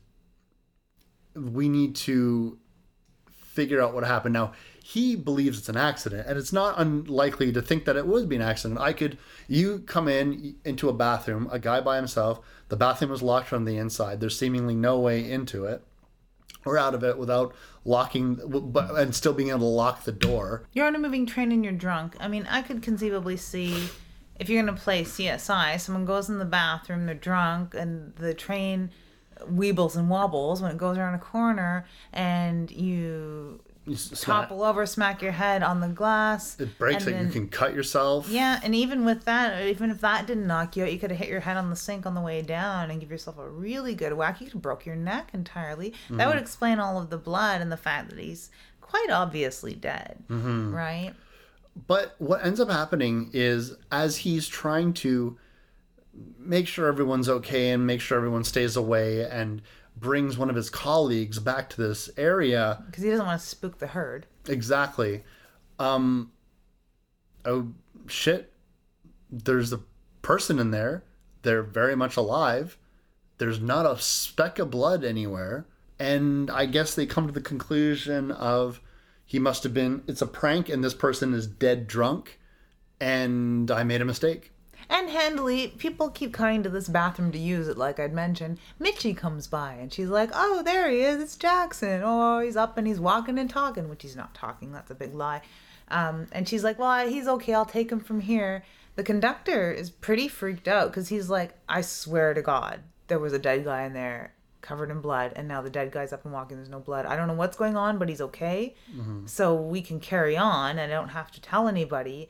we 1.36 1.70
need 1.70 1.96
to 1.96 2.58
figure 3.32 3.82
out 3.82 3.94
what 3.94 4.04
happened. 4.04 4.34
Now 4.34 4.54
he 4.84 5.16
believes 5.16 5.58
it's 5.58 5.70
an 5.70 5.78
accident 5.78 6.28
and 6.28 6.38
it's 6.38 6.54
not 6.54 6.76
unlikely 6.78 7.52
to 7.52 7.62
think 7.62 7.86
that 7.86 7.96
it 7.96 8.08
would 8.08 8.28
be 8.28 8.36
an 8.36 8.42
accident. 8.42 8.80
I 8.80 8.94
could 8.94 9.18
you 9.48 9.80
come 9.80 10.08
in 10.08 10.56
into 10.66 10.90
a 10.90 10.94
bathroom 10.94 11.48
a 11.52 11.60
guy 11.60 11.82
by 11.82 11.98
himself 11.98 12.40
the 12.70 12.78
bathroom 12.78 13.12
is 13.12 13.22
locked 13.22 13.48
from 13.48 13.66
the 13.66 13.78
inside 13.78 14.20
there's 14.20 14.38
seemingly 14.38 14.76
no 14.76 15.00
way 15.00 15.30
into 15.30 15.66
it 15.66 15.84
or 16.66 16.78
out 16.78 16.94
of 16.94 17.04
it 17.04 17.18
without 17.18 17.54
locking 17.86 18.40
but 18.72 18.92
and 18.96 19.16
still 19.16 19.34
being 19.34 19.50
able 19.50 19.60
to 19.60 19.66
lock 19.66 20.04
the 20.04 20.12
door. 20.12 20.64
You're 20.74 20.88
on 20.88 20.96
a 20.96 21.00
moving 21.00 21.26
train 21.26 21.52
and 21.52 21.64
you're 21.64 21.74
drunk. 21.74 22.16
I 22.20 22.28
mean, 22.28 22.48
I 22.50 22.62
could 22.62 22.82
conceivably 22.82 23.38
see 23.38 23.90
if 24.40 24.50
you're 24.50 24.62
going 24.62 24.76
to 24.76 24.82
play 24.82 25.04
CSI, 25.04 25.80
someone 25.80 26.06
goes 26.06 26.30
in 26.30 26.40
the 26.40 26.46
bathroom, 26.46 27.06
they're 27.06 27.16
drunk, 27.16 27.76
and 27.76 28.16
the 28.16 28.34
train 28.34 28.90
weebles 29.50 29.96
and 29.96 30.10
wobbles 30.10 30.62
when 30.62 30.72
it 30.72 30.78
goes 30.78 30.98
around 30.98 31.14
a 31.14 31.20
corner, 31.20 31.86
and 32.14 32.70
you 32.72 33.62
smack- 33.96 34.22
topple 34.22 34.64
over, 34.64 34.86
smack 34.86 35.22
your 35.22 35.32
head 35.32 35.64
on 35.64 35.80
the 35.80 35.88
glass. 35.88 36.60
it 36.60 36.78
breaks 36.78 37.06
and 37.08 37.16
it. 37.16 37.26
You 37.26 37.32
can 37.32 37.48
cut 37.48 37.74
yourself. 37.74 38.30
Yeah, 38.30 38.60
and 38.64 38.76
even 38.76 39.06
with 39.06 39.26
that, 39.26 39.66
even 39.66 39.90
if 39.90 40.02
that 40.02 40.28
didn't 40.28 40.48
knock 40.48 40.76
you 40.76 40.84
out, 40.84 40.92
you 40.92 41.00
could 41.00 41.12
have 41.12 41.20
hit 41.20 41.30
your 41.30 41.40
head 41.40 41.58
on 41.58 41.70
the 41.70 41.76
sink 41.76 42.06
on 42.06 42.14
the 42.14 42.22
way 42.22 42.42
down 42.42 42.92
and 42.92 43.00
give 43.00 43.10
yourself 43.10 43.38
a 43.38 43.50
really 43.50 43.96
good 43.96 44.14
whack. 44.14 44.40
You 44.40 44.48
could 44.48 44.54
have 44.54 44.62
broke 44.62 44.86
your 44.86 44.96
neck 44.96 45.30
entirely. 45.34 45.94
That 46.10 46.28
would 46.28 46.36
mm-hmm. 46.36 46.44
explain 46.44 46.80
all 46.80 47.00
of 47.02 47.10
the 47.10 47.18
blood 47.18 47.62
and 47.62 47.72
the 47.72 47.78
fact 47.78 48.10
that 48.10 48.20
he's 48.20 48.50
quite 48.82 49.10
obviously 49.10 49.74
dead, 49.74 50.24
mm-hmm. 50.30 50.74
right? 50.74 51.14
But 51.88 52.16
what 52.20 52.46
ends 52.46 52.60
up 52.60 52.70
happening 52.70 53.30
is 53.34 53.76
as 53.92 54.18
he's 54.18 54.48
trying 54.48 54.94
to 54.94 55.38
make 56.38 56.68
sure 56.68 56.88
everyone's 56.88 57.30
okay 57.30 57.70
and 57.70 57.86
make 57.86 58.02
sure 58.02 58.18
everyone 58.18 58.44
stays 58.44 58.76
away 58.76 59.28
and 59.30 59.62
brings 59.96 60.38
one 60.38 60.50
of 60.50 60.56
his 60.56 60.70
colleagues 60.70 61.40
back 61.40 61.70
to 61.70 61.82
this 61.82 62.10
area. 62.18 62.84
Because 62.86 63.04
he 63.04 63.10
doesn't 63.10 63.26
want 63.26 63.40
to 63.40 63.48
spook 63.48 63.80
the 63.80 63.88
herd. 63.88 64.26
exactly. 64.48 65.24
Um 65.80 66.32
oh 67.46 67.70
shit. 68.08 68.54
There's 69.30 69.74
a 69.74 69.82
person 70.22 70.60
in 70.60 70.72
there. 70.72 71.04
They're 71.44 71.64
very 71.64 71.96
much 71.96 72.18
alive. 72.18 72.78
There's 73.38 73.60
not 73.60 73.86
a 73.86 74.00
speck 74.00 74.60
of 74.60 74.70
blood 74.70 75.04
anywhere. 75.04 75.66
And 76.00 76.50
i 76.50 76.66
guess 76.66 76.96
they 76.96 77.06
come 77.06 77.28
to 77.28 77.34
the 77.34 77.42
conclusion 77.42 78.32
of 78.32 78.82
he 79.26 79.40
must 79.40 79.64
have 79.64 79.74
been 79.74 80.04
it's 80.08 80.22
a 80.22 80.28
prank 80.28 80.68
and 80.68 80.84
this 80.84 80.94
person 80.94 81.34
is 81.34 81.48
dead 81.48 81.88
drunk. 81.88 82.40
And 83.00 83.72
i 83.72 83.84
made 83.84 84.02
a 84.02 84.06
mistake 84.06 84.52
And 84.92 85.10
handily, 85.10 85.70
people 85.70 86.10
keep 86.10 86.34
coming 86.34 86.64
to 86.64 86.70
this 86.70 86.90
bathroom 86.90 87.32
to 87.32 87.38
use 87.38 87.70
it, 87.70 87.78
like 87.78 87.98
I'd 87.98 88.12
mentioned. 88.14 88.60
Mitchie 88.78 89.16
comes 89.16 89.48
by 89.48 89.76
and 89.76 89.92
she's 89.92 90.10
like, 90.10 90.32
Oh, 90.34 90.62
there 90.64 90.92
he 90.92 91.00
is. 91.00 91.22
It's 91.22 91.38
Jackson. 91.38 92.02
Oh, 92.04 92.42
he's 92.42 92.58
up 92.58 92.78
and 92.78 92.86
he's 92.86 93.00
walking 93.00 93.40
and 93.40 93.50
talking, 93.50 93.88
which 93.88 94.02
he's 94.02 94.18
not 94.18 94.36
talking. 94.36 94.74
That's 94.74 94.92
a 94.92 94.96
big 94.96 95.16
lie. 95.16 95.44
Um, 95.88 96.28
and 96.34 96.48
she's 96.48 96.66
like, 96.66 96.78
Well, 96.78 97.08
he's 97.08 97.26
okay. 97.26 97.54
I'll 97.54 97.64
take 97.66 97.90
him 97.90 98.02
from 98.02 98.20
here. 98.20 98.66
The 98.98 99.04
conductor 99.04 99.72
is 99.72 99.90
pretty 99.90 100.28
freaked 100.28 100.68
out 100.68 100.88
because 100.90 101.08
he's 101.08 101.30
like, 101.30 101.54
I 101.70 101.80
swear 101.80 102.34
to 102.34 102.42
God, 102.42 102.82
there 103.08 103.20
was 103.20 103.32
a 103.32 103.40
dead 103.40 103.64
guy 103.64 103.84
in 103.84 103.94
there 103.94 104.34
covered 104.60 104.92
in 104.92 105.00
blood. 105.00 105.32
And 105.38 105.48
now 105.48 105.62
the 105.62 105.70
dead 105.70 105.94
guy's 105.94 106.12
up 106.12 106.26
and 106.26 106.34
walking. 106.34 106.58
There's 106.58 106.68
no 106.68 106.82
blood. 106.82 107.06
I 107.06 107.16
don't 107.16 107.30
know 107.30 107.34
what's 107.34 107.56
going 107.56 107.78
on, 107.78 107.98
but 107.98 108.10
he's 108.10 108.20
okay. 108.22 108.76
So 109.26 109.56
we 109.56 109.82
can 109.82 110.02
carry 110.02 110.36
on 110.36 110.78
and 110.78 110.92
I 110.92 110.96
don't 110.96 111.10
have 111.10 111.32
to 111.32 111.42
tell 111.42 111.70
anybody 111.70 112.30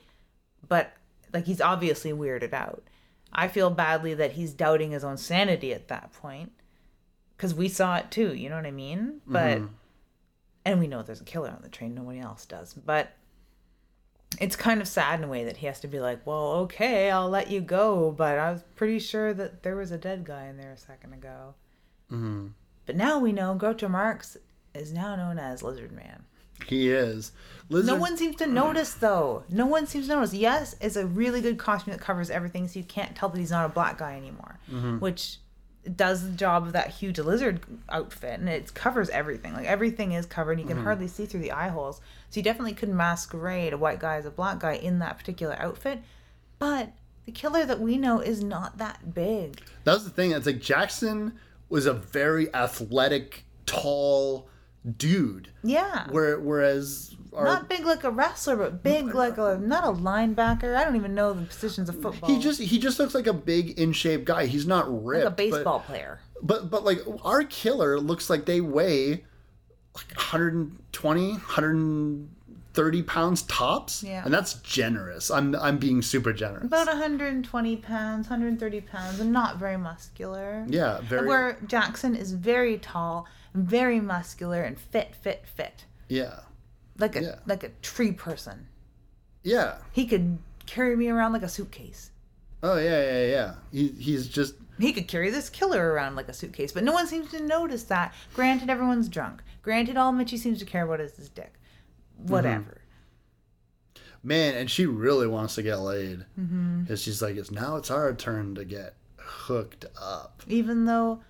but 0.68 0.92
like 1.32 1.46
he's 1.46 1.60
obviously 1.60 2.12
weirded 2.12 2.52
out. 2.52 2.82
I 3.32 3.48
feel 3.48 3.70
badly 3.70 4.14
that 4.14 4.32
he's 4.32 4.52
doubting 4.52 4.90
his 4.90 5.04
own 5.04 5.16
sanity 5.16 5.72
at 5.72 5.88
that 5.88 6.12
point 6.12 6.52
because 7.36 7.54
we 7.54 7.68
saw 7.68 7.96
it 7.96 8.10
too. 8.10 8.34
You 8.34 8.50
know 8.50 8.56
what 8.56 8.66
I 8.66 8.70
mean? 8.70 9.20
But 9.26 9.62
and 10.64 10.78
we 10.78 10.86
know 10.86 11.02
there's 11.02 11.20
a 11.20 11.24
killer 11.24 11.50
on 11.50 11.62
the 11.62 11.68
train. 11.68 11.94
Nobody 11.94 12.20
else 12.20 12.46
does. 12.46 12.74
But 12.74 13.12
it's 14.40 14.56
kind 14.56 14.80
of 14.80 14.88
sad 14.88 15.18
in 15.18 15.24
a 15.24 15.28
way 15.28 15.44
that 15.44 15.58
he 15.58 15.66
has 15.66 15.80
to 15.80 15.88
be 15.88 16.00
like, 16.00 16.26
"Well, 16.26 16.52
okay, 16.64 17.10
I'll 17.10 17.28
let 17.28 17.50
you 17.50 17.60
go," 17.60 18.12
but 18.12 18.38
I 18.38 18.52
was 18.52 18.62
pretty 18.76 18.98
sure 18.98 19.34
that 19.34 19.62
there 19.62 19.76
was 19.76 19.90
a 19.90 19.98
dead 19.98 20.24
guy 20.24 20.46
in 20.46 20.56
there 20.56 20.72
a 20.72 20.76
second 20.76 21.12
ago. 21.14 21.54
Mm-hmm. 22.10 22.48
But 22.86 22.96
now 22.96 23.18
we 23.18 23.32
know 23.32 23.56
Groucho 23.56 23.90
Marx 23.90 24.36
is 24.74 24.92
now 24.92 25.16
known 25.16 25.38
as 25.38 25.62
Lizard 25.62 25.92
Man. 25.92 26.24
He 26.64 26.90
is 26.90 27.32
Lizard, 27.68 27.86
No 27.86 27.96
one 27.96 28.16
seems 28.16 28.36
to 28.36 28.46
notice 28.46 28.94
though. 28.94 29.44
No 29.48 29.66
one 29.66 29.86
seems 29.86 30.08
to 30.08 30.14
notice. 30.14 30.34
Yes, 30.34 30.76
it's 30.80 30.96
a 30.96 31.06
really 31.06 31.40
good 31.40 31.58
costume 31.58 31.92
that 31.92 32.00
covers 32.00 32.30
everything, 32.30 32.68
so 32.68 32.78
you 32.78 32.84
can't 32.84 33.16
tell 33.16 33.28
that 33.30 33.38
he's 33.38 33.50
not 33.50 33.66
a 33.66 33.70
black 33.70 33.98
guy 33.98 34.16
anymore. 34.16 34.58
Mm-hmm. 34.70 34.98
Which 34.98 35.38
does 35.96 36.22
the 36.22 36.36
job 36.36 36.64
of 36.64 36.72
that 36.74 36.90
huge 36.90 37.18
lizard 37.18 37.60
outfit, 37.88 38.38
and 38.38 38.48
it 38.48 38.74
covers 38.74 39.08
everything. 39.10 39.54
Like 39.54 39.66
everything 39.66 40.12
is 40.12 40.26
covered. 40.26 40.52
And 40.52 40.60
you 40.60 40.66
can 40.66 40.76
mm-hmm. 40.76 40.84
hardly 40.84 41.08
see 41.08 41.26
through 41.26 41.40
the 41.40 41.52
eye 41.52 41.68
holes, 41.68 42.00
so 42.30 42.38
you 42.38 42.42
definitely 42.42 42.74
could 42.74 42.90
masquerade 42.90 43.72
a 43.72 43.78
white 43.78 44.00
guy 44.00 44.16
as 44.16 44.26
a 44.26 44.30
black 44.30 44.58
guy 44.58 44.74
in 44.74 44.98
that 44.98 45.18
particular 45.18 45.56
outfit. 45.58 46.00
But 46.58 46.92
the 47.24 47.32
killer 47.32 47.64
that 47.64 47.80
we 47.80 47.96
know 47.96 48.20
is 48.20 48.42
not 48.42 48.78
that 48.78 49.14
big. 49.14 49.60
that 49.84 49.94
was 49.94 50.04
the 50.04 50.10
thing 50.10 50.32
it's 50.32 50.46
like 50.46 50.60
jackson 50.60 51.32
was 51.68 51.86
a 51.86 51.92
very 51.92 52.52
athletic 52.54 53.44
tall 53.64 54.48
dude 54.96 55.48
Yeah. 55.62 56.08
where 56.10 56.38
whereas 56.40 57.14
our, 57.32 57.44
not 57.44 57.68
big 57.68 57.84
like 57.86 58.04
a 58.04 58.10
wrestler, 58.10 58.56
but 58.56 58.82
big 58.82 59.14
like 59.14 59.38
a 59.38 59.56
not 59.58 59.84
a 59.84 59.92
linebacker. 59.92 60.76
I 60.76 60.84
don't 60.84 60.96
even 60.96 61.14
know 61.14 61.32
the 61.32 61.46
positions 61.46 61.88
of 61.88 62.00
football. 62.02 62.28
he 62.28 62.38
just 62.38 62.60
he 62.60 62.78
just 62.78 62.98
looks 62.98 63.14
like 63.14 63.26
a 63.26 63.32
big 63.32 63.78
in 63.78 63.92
shape 63.92 64.24
guy 64.24 64.46
he's 64.46 64.66
not 64.66 64.84
ripped 65.04 65.24
like 65.24 65.32
a 65.32 65.36
baseball 65.36 65.78
but, 65.78 65.86
player. 65.86 66.20
but 66.42 66.70
but 66.70 66.84
like 66.84 66.98
our 67.24 67.42
killer 67.44 67.98
looks 67.98 68.28
like 68.28 68.44
they 68.44 68.60
weigh 68.60 69.24
like 69.94 70.14
120 70.16 71.32
130 71.32 73.02
pounds 73.02 73.42
tops 73.42 74.02
Yeah. 74.02 74.24
and 74.24 74.32
that's 74.32 74.54
generous 74.54 75.30
i'm 75.30 75.54
i'm 75.56 75.78
being 75.78 76.02
super 76.02 76.32
generous 76.32 76.64
About 76.66 76.86
120 76.86 77.76
pounds, 77.76 78.26
130 78.28 78.80
pounds, 78.82 79.20
and 79.20 79.32
not 79.32 79.58
very 79.58 79.76
muscular. 79.76 80.64
yeah 80.68 81.00
very 81.02 81.26
Where 81.26 81.56
Jackson 81.66 82.14
is 82.16 82.32
very 82.32 82.78
tall, 82.78 83.26
very 83.54 84.00
muscular, 84.00 84.62
and 84.62 84.78
fit, 84.78 85.14
fit, 85.14 85.46
fit, 85.46 85.84
yeah 86.08 86.40
like 86.98 87.16
a 87.16 87.22
Yeah. 87.22 87.38
like 87.46 87.64
a 87.64 87.70
tree 87.82 88.12
person. 88.12 88.66
yeah 89.42 89.78
He 89.92 90.06
could 90.06 90.38
carry 90.66 90.94
me 90.96 91.08
around 91.08 91.32
like 91.32 91.42
a 91.42 91.48
suitcase. 91.48 92.10
oh 92.62 92.78
yeah 92.78 93.02
yeah 93.02 93.26
yeah 93.26 93.54
he, 93.72 93.88
he's 93.88 94.26
just 94.28 94.54
He 94.78 94.92
could 94.92 95.08
carry 95.08 95.30
this 95.30 95.48
killer 95.50 95.92
around 95.92 96.16
like 96.16 96.28
a 96.28 96.32
suitcase, 96.34 96.72
but 96.72 96.84
no 96.84 96.92
one 96.92 97.06
seems 97.06 97.30
to 97.30 97.42
notice 97.42 97.84
that. 97.84 98.14
Granted, 98.34 98.70
everyone's 98.70 99.08
drunk. 99.08 99.42
Granted, 99.62 99.96
all 99.96 100.12
Mitchie 100.12 100.38
seems 100.38 100.58
to 100.58 100.64
care 100.64 100.84
about 100.84 101.00
is 101.00 101.16
his 101.16 101.28
dick. 101.28 101.54
Mm-hmm. 102.20 102.32
Whatever. 102.32 102.80
man 104.22 104.54
and 104.54 104.70
she 104.70 104.86
really 104.86 105.26
wants 105.26 105.54
to 105.56 105.62
get 105.62 105.76
laid 105.80 106.24
mm-hmm. 106.38 106.82
because 106.82 107.02
she's 107.02 107.20
like 107.22 107.36
it's 107.36 107.50
now 107.50 107.76
it's 107.76 107.90
our 107.90 108.12
turn 108.14 108.54
to 108.54 108.64
get 108.64 108.94
hooked 109.16 109.84
up 110.00 110.42
Even 110.46 110.84
though 110.84 111.20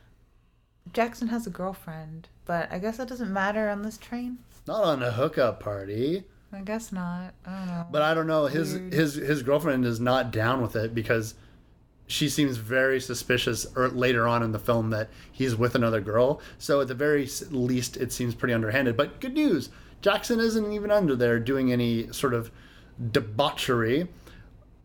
Jackson 0.93 1.28
has 1.28 1.47
a 1.47 1.51
girlfriend, 1.51 2.28
but 2.45 2.70
I 2.72 2.78
guess 2.78 2.97
that 2.97 3.09
doesn't 3.09 3.33
matter 3.33 3.68
on 3.68 3.83
this 3.83 3.99
train. 3.99 4.39
not 4.66 4.85
on 4.85 5.03
a 5.03 5.12
hookup 5.12 5.61
party 5.61 6.24
I 6.55 6.61
guess 6.61 6.93
not. 6.93 7.33
I 7.47 7.87
but 7.91 8.03
i 8.03 8.12
don't 8.12 8.26
know 8.26 8.45
his 8.47 8.74
Weird. 8.74 8.93
his 8.93 9.14
his 9.14 9.43
girlfriend 9.43 9.87
is 9.87 9.99
not 10.01 10.30
down 10.30 10.61
with 10.61 10.76
it 10.76 10.95
because 10.95 11.35
she 12.07 12.28
seems 12.28 12.59
very 12.59 13.01
suspicious 13.01 13.66
or 13.74 13.89
later 13.89 14.28
on 14.28 14.43
in 14.43 14.53
the 14.53 14.59
film 14.59 14.91
that 14.91 15.09
he's 15.30 15.57
with 15.57 15.74
another 15.74 16.01
girl. 16.03 16.43
So 16.59 16.83
at 16.83 16.89
the 16.89 16.95
very 16.95 17.26
least, 17.51 17.97
it 17.97 18.12
seems 18.12 18.35
pretty 18.35 18.53
underhanded. 18.53 18.99
But 18.99 19.18
good 19.18 19.33
news, 19.33 19.70
Jackson 20.03 20.39
isn't 20.39 20.72
even 20.72 20.91
under 20.91 21.16
there 21.16 21.39
doing 21.39 21.72
any 21.72 22.12
sort 22.12 22.35
of 22.35 22.51
debauchery. 23.11 24.09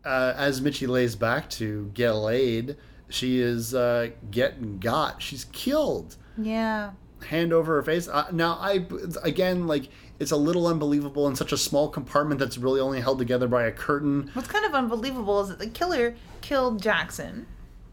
Uh, 0.06 0.32
as 0.36 0.62
Mitchie 0.62 0.88
lays 0.88 1.16
back 1.16 1.50
to 1.50 1.90
get 1.92 2.12
laid, 2.12 2.76
she 3.08 3.40
is 3.40 3.74
uh, 3.74 4.10
getting 4.30 4.78
got. 4.78 5.22
She's 5.22 5.44
killed 5.52 6.16
Yeah. 6.36 6.90
hand 7.28 7.52
over 7.52 7.74
her 7.76 7.82
face. 7.82 8.08
Uh, 8.08 8.26
now, 8.32 8.54
I 8.60 8.86
again 9.22 9.66
like 9.66 9.88
it's 10.18 10.30
a 10.32 10.36
little 10.36 10.66
unbelievable 10.66 11.26
in 11.28 11.36
such 11.36 11.52
a 11.52 11.56
small 11.56 11.88
compartment 11.88 12.40
that's 12.40 12.58
really 12.58 12.80
only 12.80 13.00
held 13.00 13.18
together 13.18 13.46
by 13.48 13.64
a 13.64 13.72
curtain. 13.72 14.30
What's 14.34 14.48
kind 14.48 14.64
of 14.64 14.74
unbelievable 14.74 15.40
is 15.42 15.48
that 15.48 15.58
the 15.60 15.68
killer 15.68 16.16
killed 16.40 16.82
Jackson, 16.82 17.46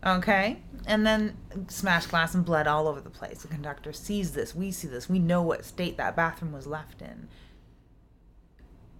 okay? 0.05 0.59
And 0.87 1.05
then 1.05 1.37
smashed 1.67 2.09
glass 2.09 2.33
and 2.35 2.43
blood 2.45 2.67
all 2.67 2.87
over 2.87 2.99
the 3.01 3.09
place. 3.09 3.41
The 3.43 3.47
conductor 3.47 3.93
sees 3.93 4.31
this. 4.33 4.53
We 4.55 4.71
see 4.71 4.87
this. 4.87 5.07
We 5.09 5.19
know 5.19 5.41
what 5.41 5.65
state 5.65 5.97
that 5.97 6.15
bathroom 6.15 6.51
was 6.51 6.65
left 6.67 7.01
in. 7.01 7.27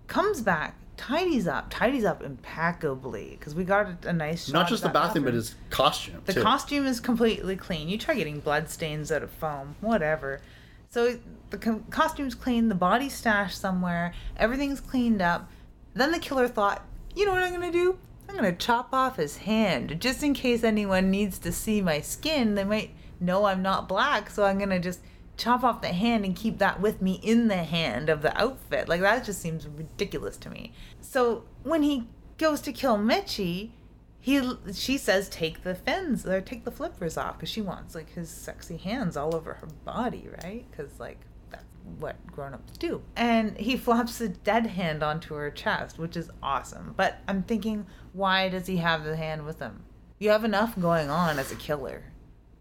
Comes 0.07 0.41
back, 0.41 0.75
tidies 0.97 1.47
up, 1.47 1.67
tidies 1.69 2.05
up 2.05 2.23
impeccably 2.23 3.35
because 3.37 3.55
we 3.55 3.63
got 3.63 3.87
a, 4.05 4.09
a 4.09 4.13
nice 4.13 4.45
shot. 4.45 4.53
Not 4.53 4.69
just 4.69 4.83
the 4.83 4.89
that 4.89 4.93
bathroom, 4.93 5.25
but 5.25 5.33
his 5.33 5.55
costume. 5.69 6.21
The 6.25 6.33
too. 6.33 6.41
costume 6.41 6.85
is 6.85 6.99
completely 6.99 7.55
clean. 7.55 7.89
You 7.89 7.97
try 7.97 8.15
getting 8.15 8.39
blood 8.39 8.69
stains 8.69 9.11
out 9.11 9.23
of 9.23 9.31
foam, 9.31 9.75
whatever. 9.81 10.41
So 10.89 11.19
the 11.49 11.57
co- 11.57 11.83
costume's 11.89 12.35
clean, 12.35 12.69
the 12.69 12.75
body 12.75 13.09
stashed 13.09 13.59
somewhere, 13.59 14.13
everything's 14.37 14.79
cleaned 14.79 15.21
up. 15.21 15.49
Then 15.93 16.11
the 16.11 16.19
killer 16.19 16.47
thought, 16.47 16.85
you 17.15 17.25
know 17.25 17.31
what 17.31 17.43
I'm 17.43 17.53
gonna 17.53 17.71
do? 17.71 17.97
I'm 18.27 18.35
gonna 18.35 18.53
chop 18.53 18.93
off 18.93 19.17
his 19.17 19.37
hand 19.37 19.99
just 19.99 20.23
in 20.23 20.33
case 20.33 20.63
anyone 20.63 21.11
needs 21.11 21.37
to 21.39 21.51
see 21.51 21.81
my 21.81 22.01
skin. 22.01 22.55
They 22.55 22.63
might 22.63 22.91
know 23.19 23.45
I'm 23.45 23.61
not 23.61 23.87
black, 23.87 24.29
so 24.29 24.43
I'm 24.43 24.57
gonna 24.57 24.79
just 24.79 24.99
chop 25.37 25.63
off 25.63 25.81
the 25.81 25.89
hand 25.89 26.25
and 26.25 26.35
keep 26.35 26.57
that 26.59 26.79
with 26.79 27.01
me 27.01 27.19
in 27.23 27.47
the 27.47 27.63
hand 27.63 28.09
of 28.09 28.21
the 28.21 28.37
outfit. 28.39 28.87
Like 28.87 29.01
that 29.01 29.25
just 29.25 29.41
seems 29.41 29.67
ridiculous 29.67 30.37
to 30.37 30.49
me. 30.49 30.71
So 31.01 31.43
when 31.63 31.83
he 31.83 32.07
goes 32.37 32.61
to 32.61 32.71
kill 32.71 32.97
Mitchie, 32.97 33.71
he 34.19 34.41
she 34.73 34.97
says 34.97 35.29
take 35.29 35.63
the 35.63 35.75
fins 35.75 36.25
or 36.25 36.41
take 36.41 36.65
the 36.65 36.71
flippers 36.71 37.17
off 37.17 37.37
because 37.37 37.49
she 37.49 37.61
wants 37.61 37.93
like 37.93 38.11
his 38.13 38.29
sexy 38.29 38.77
hands 38.77 39.15
all 39.15 39.35
over 39.35 39.53
her 39.53 39.67
body, 39.83 40.27
right? 40.43 40.65
Because 40.69 40.99
like 40.99 41.19
that's 41.51 41.65
what 41.99 42.25
grown-ups 42.27 42.77
do. 42.77 43.01
And 43.15 43.57
he 43.57 43.77
flops 43.77 44.17
the 44.17 44.29
dead 44.29 44.65
hand 44.67 45.03
onto 45.03 45.35
her 45.35 45.51
chest, 45.51 45.99
which 45.99 46.17
is 46.17 46.31
awesome. 46.41 46.93
But 46.97 47.19
I'm 47.27 47.43
thinking, 47.43 47.85
why 48.13 48.49
does 48.49 48.67
he 48.67 48.77
have 48.77 49.03
the 49.03 49.15
hand 49.15 49.45
with 49.45 49.59
him? 49.59 49.83
You 50.17 50.29
have 50.29 50.45
enough 50.45 50.79
going 50.79 51.09
on 51.09 51.37
as 51.37 51.51
a 51.51 51.55
killer. 51.55 52.05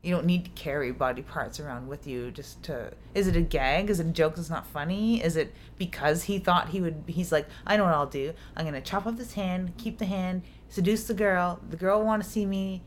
You 0.04 0.14
don't 0.14 0.26
need 0.26 0.44
to 0.44 0.50
carry 0.50 0.92
body 0.92 1.22
parts 1.22 1.58
around 1.58 1.88
with 1.88 2.06
you 2.06 2.30
just 2.30 2.62
to. 2.64 2.92
Is 3.14 3.26
it 3.26 3.36
a 3.36 3.40
gag? 3.40 3.88
Is 3.88 4.00
it 4.00 4.06
a 4.06 4.10
joke 4.10 4.36
that's 4.36 4.50
not 4.50 4.66
funny? 4.66 5.22
Is 5.24 5.34
it 5.34 5.54
because 5.78 6.24
he 6.24 6.38
thought 6.38 6.68
he 6.68 6.82
would? 6.82 7.04
He's 7.06 7.32
like, 7.32 7.46
I 7.66 7.78
know 7.78 7.84
what 7.84 7.94
I'll 7.94 8.04
do. 8.04 8.34
I'm 8.54 8.66
gonna 8.66 8.82
chop 8.82 9.06
off 9.06 9.16
this 9.16 9.32
hand, 9.32 9.72
keep 9.78 9.96
the 9.96 10.04
hand, 10.04 10.42
seduce 10.68 11.06
the 11.06 11.14
girl. 11.14 11.58
The 11.70 11.78
girl 11.78 12.00
will 12.00 12.06
want 12.06 12.22
to 12.22 12.28
see 12.28 12.44
me, 12.44 12.82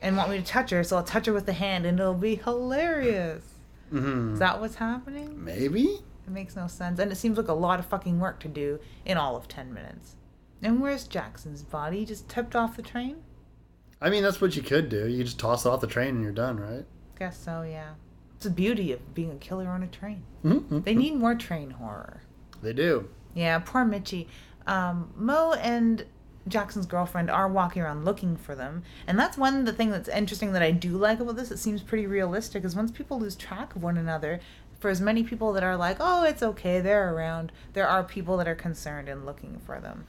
and 0.00 0.16
want 0.16 0.30
me 0.30 0.38
to 0.38 0.44
touch 0.44 0.70
her, 0.70 0.82
so 0.82 0.96
I'll 0.96 1.04
touch 1.04 1.26
her 1.26 1.34
with 1.34 1.44
the 1.44 1.52
hand, 1.52 1.84
and 1.84 2.00
it'll 2.00 2.14
be 2.14 2.36
hilarious. 2.36 3.44
Mm-hmm. 3.92 4.32
Is 4.32 4.38
that 4.38 4.58
what's 4.58 4.76
happening? 4.76 5.44
Maybe. 5.44 6.00
It 6.26 6.30
makes 6.30 6.56
no 6.56 6.66
sense, 6.66 6.98
and 6.98 7.12
it 7.12 7.16
seems 7.16 7.36
like 7.36 7.48
a 7.48 7.52
lot 7.52 7.78
of 7.78 7.84
fucking 7.86 8.18
work 8.18 8.40
to 8.40 8.48
do 8.48 8.80
in 9.04 9.18
all 9.18 9.36
of 9.36 9.48
ten 9.48 9.74
minutes. 9.74 10.16
And 10.62 10.80
where's 10.80 11.06
Jackson's 11.06 11.62
body? 11.62 11.98
He 11.98 12.06
just 12.06 12.26
tipped 12.26 12.56
off 12.56 12.76
the 12.76 12.82
train? 12.82 13.16
I 14.04 14.10
mean, 14.10 14.22
that's 14.22 14.38
what 14.38 14.54
you 14.54 14.60
could 14.60 14.90
do. 14.90 15.08
You 15.08 15.24
just 15.24 15.38
toss 15.38 15.64
it 15.64 15.70
off 15.70 15.80
the 15.80 15.86
train 15.86 16.10
and 16.10 16.22
you're 16.22 16.30
done, 16.30 16.60
right? 16.60 16.84
Guess 17.18 17.38
so, 17.42 17.62
yeah. 17.62 17.94
It's 18.36 18.44
the 18.44 18.50
beauty 18.50 18.92
of 18.92 19.14
being 19.14 19.30
a 19.30 19.36
killer 19.36 19.66
on 19.68 19.82
a 19.82 19.86
train. 19.86 20.22
Mm-hmm. 20.44 20.82
They 20.82 20.94
need 20.94 21.14
more 21.14 21.34
train 21.34 21.70
horror. 21.70 22.20
They 22.62 22.74
do. 22.74 23.08
Yeah, 23.34 23.60
poor 23.64 23.82
Mitchie. 23.86 24.26
Um, 24.66 25.10
Mo 25.16 25.54
and 25.54 26.04
Jackson's 26.46 26.84
girlfriend 26.84 27.30
are 27.30 27.48
walking 27.48 27.80
around 27.80 28.04
looking 28.04 28.36
for 28.36 28.54
them, 28.54 28.82
and 29.06 29.18
that's 29.18 29.38
one 29.38 29.64
the 29.64 29.72
thing 29.72 29.90
that's 29.90 30.10
interesting 30.10 30.52
that 30.52 30.62
I 30.62 30.70
do 30.70 30.98
like 30.98 31.20
about 31.20 31.36
this. 31.36 31.50
It 31.50 31.58
seems 31.58 31.80
pretty 31.80 32.06
realistic, 32.06 32.62
is 32.62 32.76
once 32.76 32.90
people 32.90 33.18
lose 33.18 33.34
track 33.34 33.74
of 33.74 33.82
one 33.82 33.96
another, 33.96 34.40
for 34.78 34.90
as 34.90 35.00
many 35.00 35.22
people 35.22 35.54
that 35.54 35.62
are 35.62 35.76
like, 35.76 35.96
"Oh, 36.00 36.24
it's 36.24 36.42
okay, 36.42 36.80
they're 36.80 37.14
around," 37.14 37.52
there 37.72 37.88
are 37.88 38.04
people 38.04 38.36
that 38.36 38.48
are 38.48 38.54
concerned 38.54 39.08
and 39.08 39.24
looking 39.24 39.58
for 39.64 39.80
them. 39.80 40.04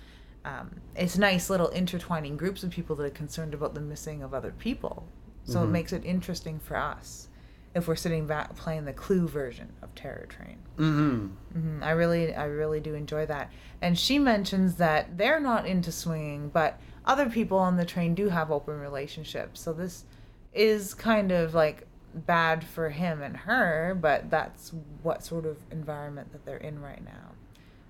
Um, 0.46 0.80
it's 0.96 1.18
nice 1.18 1.50
little 1.50 1.70
intertwining 1.70 2.38
groups 2.38 2.64
of 2.64 2.70
people 2.70 2.96
that 2.98 3.04
are 3.04 3.10
concerned 3.10 3.54
about 3.54 3.74
the 3.74 3.82
missing 3.82 4.24
of 4.24 4.34
other 4.34 4.54
people. 4.58 5.08
So 5.48 5.62
it 5.64 5.68
makes 5.68 5.93
it 5.93 6.04
interesting 6.04 6.60
for 6.60 6.76
us 6.76 7.28
if 7.76 7.88
we're 7.88 7.96
sitting 7.96 8.26
back 8.26 8.56
playing 8.56 8.86
the 8.86 8.93
Clue 8.93 9.28
version 9.28 9.72
of 9.84 9.93
Terror 9.93 10.26
Train. 10.28 10.58
Mm-hmm. 10.78 11.28
Mhm, 11.60 11.84
I 11.84 11.91
really, 11.91 12.34
I 12.34 12.46
really 12.46 12.80
do 12.80 12.96
enjoy 12.96 13.26
that. 13.28 13.52
And 13.82 14.00
she 14.00 14.18
mentions 14.18 14.76
that 14.76 15.18
they're 15.18 15.39
not 15.39 15.68
into 15.68 15.91
swinging, 15.91 16.50
but 16.50 16.80
other 17.06 17.30
people 17.30 17.60
on 17.60 17.78
the 17.78 17.86
train 17.86 18.16
do 18.16 18.30
have 18.30 18.50
open 18.50 18.80
relationships. 18.80 19.60
So 19.62 19.72
this 19.74 20.06
is 20.54 20.93
kind 20.93 21.32
of 21.32 21.54
like 21.54 21.86
bad 22.16 22.64
for 22.64 22.89
him 22.89 23.22
and 23.22 23.36
her, 23.38 23.96
but 24.00 24.30
that's 24.32 24.74
what 25.04 25.24
sort 25.24 25.46
of 25.46 25.58
environment 25.70 26.32
that 26.32 26.46
they're 26.46 26.58
in 26.58 26.82
right 26.82 27.04
now. 27.04 27.34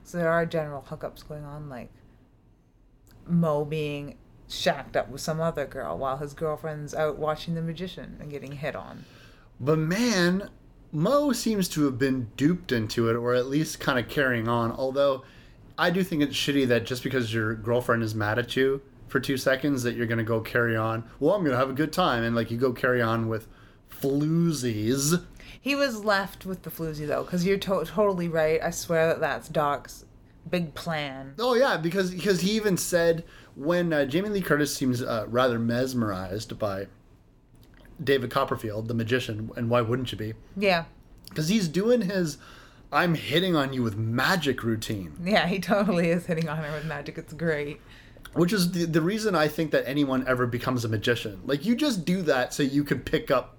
So 0.04 0.18
there 0.18 0.32
are 0.32 0.46
general 0.46 0.86
hookups 0.90 1.26
going 1.26 1.46
on, 1.46 1.70
like 1.70 1.90
Mo 3.28 3.66
being 3.66 4.18
shacked 4.48 4.96
up 4.96 5.10
with 5.10 5.22
some 5.22 5.42
other 5.42 5.66
girl 5.66 5.98
while 5.98 6.18
his 6.18 6.34
girlfriend's 6.34 6.94
out 6.94 7.18
watching 7.18 7.56
The 7.56 7.62
Magician 7.62 8.18
and 8.20 8.30
getting 8.30 8.54
hit 8.54 8.76
on. 8.76 9.06
But 9.60 9.80
man, 9.80 10.50
Mo 10.92 11.32
seems 11.34 11.68
to 11.70 11.84
have 11.86 11.98
been 11.98 12.30
duped 12.38 12.72
into 12.72 13.10
it, 13.10 13.16
or 13.16 13.34
at 13.34 13.48
least 13.48 13.80
kind 13.80 14.00
of 14.00 14.08
carrying 14.08 14.48
on. 14.48 14.72
Although, 14.72 15.24
I 15.78 15.90
do 15.90 16.04
think 16.04 16.22
it's 16.22 16.36
shitty 16.36 16.68
that 16.68 16.86
just 16.86 17.04
because 17.04 17.34
your 17.34 17.56
girlfriend 17.56 18.04
is 18.04 18.16
mad 18.16 18.40
at 18.40 18.56
you 18.56 18.82
for 19.08 19.20
two 19.20 19.38
seconds, 19.38 19.84
that 19.84 19.96
you're 19.96 20.06
gonna 20.08 20.24
go 20.24 20.40
carry 20.40 20.76
on. 20.76 21.04
Well, 21.20 21.36
I'm 21.36 21.44
gonna 21.44 21.58
have 21.58 21.70
a 21.70 21.74
good 21.74 21.92
time, 21.92 22.24
and 22.24 22.36
like 22.36 22.52
you 22.52 22.58
go 22.58 22.72
carry 22.72 23.02
on 23.02 23.28
with 23.28 23.48
floozies. 23.90 25.24
He 25.60 25.76
was 25.76 26.04
left 26.04 26.46
with 26.46 26.64
the 26.64 26.70
floozy 26.70 27.08
though, 27.08 27.24
because 27.24 27.46
you're 27.46 27.58
to- 27.58 27.86
totally 27.86 28.28
right. 28.28 28.62
I 28.62 28.70
swear 28.70 29.08
that 29.08 29.20
that's 29.20 29.50
Doc's 29.50 30.05
big 30.50 30.74
plan. 30.76 31.34
Oh 31.40 31.54
yeah, 31.56 31.78
because 31.78 32.12
because 32.12 32.42
he 32.42 32.52
even 32.52 32.78
said 32.78 33.24
when 33.56 33.92
uh, 33.94 34.06
Jamie 34.06 34.30
Lee 34.30 34.42
Curtis 34.42 34.76
seems 34.76 35.02
uh, 35.02 35.26
rather 35.28 35.58
mesmerized 35.60 36.58
by 36.60 36.88
David 38.04 38.30
Copperfield, 38.30 38.88
the 38.88 38.94
magician, 38.94 39.52
and 39.56 39.70
why 39.70 39.82
wouldn't 39.82 40.12
you 40.12 40.18
be? 40.18 40.34
Yeah, 40.58 40.86
Because 41.30 41.48
he's 41.48 41.68
doing 41.68 42.02
his 42.02 42.38
"I'm 42.92 43.16
hitting 43.16 43.56
on 43.56 43.72
you 43.74 43.82
with 43.84 43.96
magic" 43.98 44.64
routine. 44.64 45.14
yeah, 45.24 45.48
he 45.48 45.60
totally 45.60 46.10
is 46.10 46.26
hitting 46.26 46.50
on 46.50 46.58
her 46.58 46.72
with 46.74 46.86
magic. 46.86 47.18
It's 47.18 47.34
great. 47.34 47.80
which 48.34 48.52
is 48.52 48.72
the, 48.74 48.84
the 48.86 49.02
reason 49.02 49.34
I 49.34 49.48
think 49.48 49.72
that 49.72 49.88
anyone 49.88 50.28
ever 50.28 50.46
becomes 50.46 50.84
a 50.84 50.90
magician. 50.90 51.42
Like 51.46 51.66
you 51.66 51.74
just 51.76 52.04
do 52.04 52.22
that 52.24 52.54
so 52.54 52.64
you 52.64 52.84
can 52.84 53.00
pick 53.00 53.32
up 53.32 53.56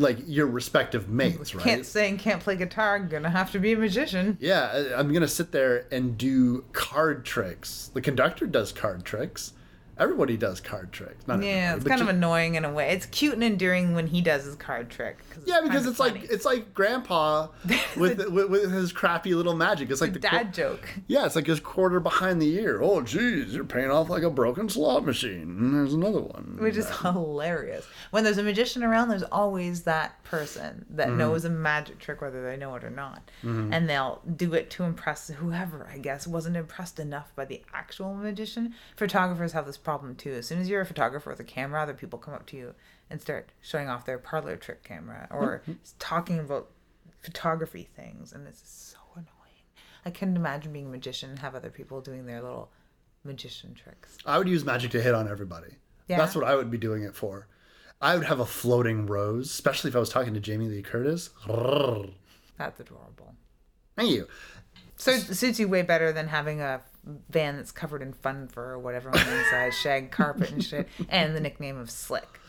like 0.00 0.18
your 0.26 0.46
respective 0.46 1.08
mates, 1.08 1.54
right? 1.54 1.62
Can't 1.62 1.86
sing, 1.86 2.16
can't 2.18 2.40
play 2.40 2.56
guitar. 2.56 2.98
Gonna 2.98 3.30
have 3.30 3.52
to 3.52 3.58
be 3.58 3.72
a 3.72 3.76
magician. 3.76 4.38
Yeah, 4.40 4.94
I'm 4.96 5.12
gonna 5.12 5.28
sit 5.28 5.52
there 5.52 5.86
and 5.92 6.16
do 6.16 6.64
card 6.72 7.24
tricks. 7.24 7.90
The 7.92 8.00
conductor 8.00 8.46
does 8.46 8.72
card 8.72 9.04
tricks. 9.04 9.52
Everybody 10.00 10.36
does 10.36 10.60
card 10.60 10.90
tricks. 10.92 11.26
Not 11.28 11.42
Yeah, 11.42 11.76
it's 11.76 11.84
kind 11.84 12.00
of 12.00 12.08
annoying 12.08 12.54
in 12.56 12.64
a 12.64 12.72
way. 12.72 12.90
It's 12.90 13.06
cute 13.06 13.34
and 13.34 13.44
endearing 13.44 13.94
when 13.94 14.06
he 14.06 14.20
does 14.22 14.44
his 14.44 14.56
card 14.56 14.88
trick. 14.90 15.18
yeah, 15.44 15.60
because 15.62 15.86
it's 15.86 16.00
like 16.00 16.24
it's 16.30 16.44
like 16.46 16.72
Grandpa 16.74 17.48
with, 17.96 18.26
with 18.30 18.48
with 18.50 18.72
his 18.72 18.92
crappy 18.92 19.34
little 19.34 19.54
magic. 19.54 19.90
It's 19.90 20.00
like 20.00 20.14
the 20.14 20.18
qu- 20.18 20.28
dad 20.30 20.54
joke. 20.54 20.88
Yeah, 21.06 21.26
it's 21.26 21.36
like 21.36 21.46
his 21.46 21.60
quarter 21.60 22.00
behind 22.00 22.40
the 22.40 22.50
ear. 22.54 22.80
Oh, 22.82 23.02
geez, 23.02 23.54
you're 23.54 23.62
paying 23.64 23.90
off 23.90 24.08
like 24.08 24.22
a 24.22 24.30
broken 24.30 24.70
slot 24.70 25.04
machine. 25.04 25.42
And 25.42 25.74
there's 25.74 25.92
another 25.92 26.22
one. 26.22 26.56
which 26.60 26.76
is 26.78 26.88
hilarious. 27.00 27.86
When 28.10 28.24
there's 28.24 28.38
a 28.38 28.42
magician 28.42 28.82
around, 28.82 29.08
there's 29.10 29.22
always 29.24 29.82
that 29.82 30.22
person 30.24 30.86
that 30.90 31.08
Mm-hmm. 31.10 31.18
knows 31.18 31.44
a 31.44 31.50
magic 31.50 31.98
trick, 31.98 32.22
whether 32.22 32.42
they 32.42 32.56
know 32.56 32.74
it 32.76 32.84
or 32.84 32.90
not, 32.90 33.30
and 33.42 33.86
they'll 33.88 34.22
do 34.36 34.54
it 34.54 34.70
to 34.70 34.84
impress 34.84 35.28
whoever. 35.28 35.86
I 35.92 35.98
guess 35.98 36.26
wasn't 36.26 36.56
impressed 36.56 36.98
enough 36.98 37.34
by 37.36 37.44
the 37.44 37.60
actual 37.74 38.14
magician. 38.14 38.74
Photographers 38.96 39.52
have 39.52 39.66
this 39.66 39.76
problem 39.76 39.89
too. 40.16 40.32
As 40.32 40.46
soon 40.46 40.58
as 40.60 40.68
you're 40.68 40.80
a 40.80 40.86
photographer 40.86 41.30
with 41.30 41.40
a 41.40 41.44
camera, 41.44 41.82
other 41.82 41.94
people 41.94 42.18
come 42.18 42.34
up 42.34 42.46
to 42.46 42.56
you 42.56 42.74
and 43.10 43.20
start 43.20 43.50
showing 43.60 43.88
off 43.88 44.04
their 44.06 44.18
parlor 44.18 44.56
trick 44.56 44.84
camera 44.84 45.26
or 45.30 45.62
Mm-hmm. 45.62 45.72
talking 45.98 46.38
about 46.38 46.70
photography 47.20 47.88
things, 47.96 48.32
and 48.32 48.46
it's 48.46 48.62
so 48.68 48.98
annoying. 49.14 49.64
I 50.06 50.10
couldn't 50.10 50.36
imagine 50.36 50.72
being 50.72 50.86
a 50.86 50.90
magician 50.90 51.30
and 51.30 51.38
have 51.40 51.54
other 51.54 51.70
people 51.70 52.00
doing 52.00 52.26
their 52.26 52.40
little 52.40 52.70
magician 53.24 53.74
tricks. 53.74 54.16
I 54.24 54.38
would 54.38 54.48
use 54.48 54.64
magic 54.64 54.90
to 54.92 55.02
hit 55.02 55.14
on 55.14 55.28
everybody. 55.28 55.74
Yeah. 56.08 56.18
That's 56.18 56.34
what 56.34 56.44
I 56.44 56.54
would 56.56 56.70
be 56.70 56.78
doing 56.78 57.02
it 57.02 57.14
for. 57.14 57.46
I 58.00 58.16
would 58.16 58.24
have 58.26 58.40
a 58.40 58.46
floating 58.46 59.06
rose, 59.06 59.50
especially 59.50 59.90
if 59.90 59.96
I 59.96 59.98
was 59.98 60.08
talking 60.08 60.32
to 60.34 60.40
Jamie 60.40 60.68
Lee 60.68 60.80
Curtis. 60.82 61.30
That's 61.46 62.80
adorable. 62.80 63.34
Thank 63.96 64.10
you. 64.10 64.26
So 64.96 65.10
it 65.12 65.20
suits 65.34 65.58
you 65.58 65.68
way 65.68 65.82
better 65.82 66.12
than 66.12 66.28
having 66.28 66.60
a 66.60 66.80
van 67.28 67.56
that's 67.56 67.72
covered 67.72 68.02
in 68.02 68.12
fun 68.12 68.48
fur 68.48 68.72
or 68.72 68.78
whatever 68.78 69.08
on 69.08 69.14
the 69.14 69.38
inside, 69.38 69.74
shag 69.82 70.10
carpet 70.10 70.50
and 70.50 70.64
shit, 70.64 70.88
and 71.08 71.34
the 71.34 71.40
nickname 71.40 71.78
of 71.78 71.90
Slick. 71.90 72.40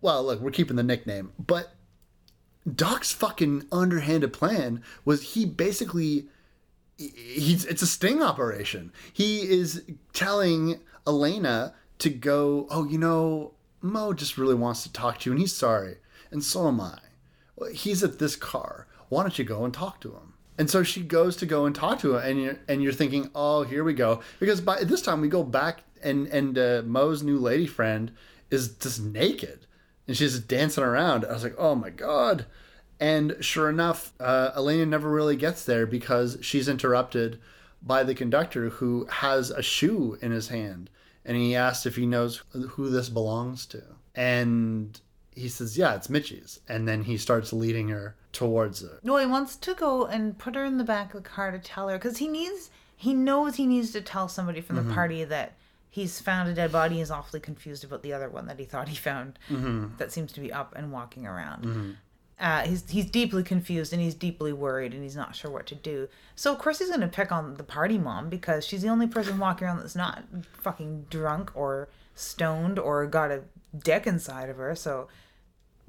Well, 0.00 0.24
look, 0.24 0.40
we're 0.40 0.50
keeping 0.50 0.76
the 0.76 0.82
nickname, 0.82 1.32
but 1.38 1.74
Doc's 2.70 3.12
fucking 3.12 3.66
underhanded 3.72 4.32
plan 4.32 4.82
was 5.04 5.34
he 5.34 5.44
basically 5.44 6.28
he's 6.96 7.64
it's 7.64 7.82
a 7.82 7.86
sting 7.86 8.22
operation. 8.22 8.92
He 9.12 9.40
is 9.40 9.82
telling 10.12 10.80
Alana 11.06 11.72
to 11.98 12.10
go, 12.10 12.66
"Oh, 12.70 12.84
you 12.84 12.98
know, 12.98 13.54
Mo 13.80 14.12
just 14.12 14.38
really 14.38 14.54
wants 14.54 14.82
to 14.84 14.92
talk 14.92 15.20
to 15.20 15.30
you 15.30 15.32
and 15.32 15.40
he's 15.40 15.54
sorry, 15.54 15.96
and 16.30 16.42
so 16.42 16.68
am 16.68 16.80
I. 16.80 16.98
He's 17.72 18.02
at 18.02 18.18
this 18.18 18.36
car. 18.36 18.86
Why 19.08 19.22
don't 19.22 19.38
you 19.38 19.44
go 19.44 19.64
and 19.64 19.74
talk 19.74 20.00
to 20.02 20.12
him?" 20.12 20.31
And 20.62 20.70
so 20.70 20.84
she 20.84 21.02
goes 21.02 21.34
to 21.38 21.44
go 21.44 21.66
and 21.66 21.74
talk 21.74 21.98
to 22.02 22.14
him, 22.14 22.22
and 22.24 22.40
you're 22.40 22.56
and 22.68 22.80
you're 22.84 22.92
thinking, 22.92 23.32
"Oh, 23.34 23.64
here 23.64 23.82
we 23.82 23.94
go," 23.94 24.20
because 24.38 24.60
by 24.60 24.84
this 24.84 25.02
time 25.02 25.20
we 25.20 25.26
go 25.26 25.42
back 25.42 25.80
and 26.04 26.28
and 26.28 26.56
uh, 26.56 26.82
Mo's 26.86 27.24
new 27.24 27.36
lady 27.36 27.66
friend 27.66 28.12
is 28.48 28.68
just 28.76 29.02
naked 29.02 29.66
and 30.06 30.16
she's 30.16 30.38
dancing 30.38 30.84
around. 30.84 31.24
I 31.24 31.32
was 31.32 31.42
like, 31.42 31.56
"Oh 31.58 31.74
my 31.74 31.90
god." 31.90 32.46
And 33.00 33.38
sure 33.40 33.68
enough, 33.68 34.12
uh, 34.20 34.52
Alana 34.52 34.86
never 34.86 35.10
really 35.10 35.34
gets 35.34 35.64
there 35.64 35.84
because 35.84 36.38
she's 36.42 36.68
interrupted 36.68 37.40
by 37.82 38.04
the 38.04 38.14
conductor 38.14 38.68
who 38.68 39.06
has 39.06 39.50
a 39.50 39.62
shoe 39.62 40.16
in 40.22 40.30
his 40.30 40.46
hand. 40.46 40.90
And 41.24 41.36
he 41.36 41.56
asks 41.56 41.86
if 41.86 41.96
he 41.96 42.06
knows 42.06 42.44
who 42.52 42.88
this 42.88 43.08
belongs 43.08 43.66
to. 43.66 43.82
And 44.14 45.00
he 45.34 45.48
says, 45.48 45.76
Yeah, 45.78 45.94
it's 45.94 46.08
Mitchie's. 46.08 46.60
And 46.68 46.86
then 46.86 47.04
he 47.04 47.16
starts 47.16 47.52
leading 47.52 47.88
her 47.88 48.16
towards 48.32 48.82
her. 48.82 49.00
No, 49.02 49.16
he 49.16 49.26
wants 49.26 49.56
to 49.56 49.74
go 49.74 50.06
and 50.06 50.38
put 50.38 50.54
her 50.54 50.64
in 50.64 50.78
the 50.78 50.84
back 50.84 51.14
of 51.14 51.22
the 51.22 51.28
car 51.28 51.50
to 51.50 51.58
tell 51.58 51.88
her 51.88 51.98
because 51.98 52.18
he 52.18 52.28
needs, 52.28 52.70
he 52.96 53.14
knows 53.14 53.56
he 53.56 53.66
needs 53.66 53.92
to 53.92 54.00
tell 54.00 54.28
somebody 54.28 54.60
from 54.60 54.76
the 54.76 54.82
mm-hmm. 54.82 54.94
party 54.94 55.24
that 55.24 55.54
he's 55.90 56.20
found 56.20 56.48
a 56.48 56.54
dead 56.54 56.72
body. 56.72 56.96
He's 56.96 57.10
awfully 57.10 57.40
confused 57.40 57.84
about 57.84 58.02
the 58.02 58.12
other 58.12 58.28
one 58.28 58.46
that 58.46 58.58
he 58.58 58.64
thought 58.64 58.88
he 58.88 58.96
found 58.96 59.38
mm-hmm. 59.48 59.88
that 59.98 60.12
seems 60.12 60.32
to 60.32 60.40
be 60.40 60.52
up 60.52 60.74
and 60.76 60.92
walking 60.92 61.26
around. 61.26 61.64
Mm-hmm. 61.64 61.90
Uh, 62.40 62.62
he's 62.62 62.90
he's 62.90 63.08
deeply 63.08 63.44
confused 63.44 63.92
and 63.92 64.02
he's 64.02 64.14
deeply 64.14 64.52
worried 64.52 64.92
and 64.92 65.02
he's 65.04 65.14
not 65.14 65.36
sure 65.36 65.50
what 65.50 65.66
to 65.66 65.76
do. 65.76 66.08
So 66.34 66.52
of 66.52 66.58
course 66.58 66.80
he's 66.80 66.90
gonna 66.90 67.06
pick 67.06 67.30
on 67.30 67.54
the 67.54 67.62
party 67.62 67.98
mom 67.98 68.28
because 68.28 68.66
she's 68.66 68.82
the 68.82 68.88
only 68.88 69.06
person 69.06 69.38
walking 69.38 69.68
around 69.68 69.78
that's 69.78 69.94
not 69.94 70.24
fucking 70.60 71.06
drunk 71.08 71.52
or 71.54 71.88
stoned 72.16 72.78
or 72.78 73.06
got 73.06 73.30
a 73.30 73.42
dick 73.76 74.06
inside 74.06 74.48
of 74.48 74.56
her. 74.56 74.74
So 74.74 75.08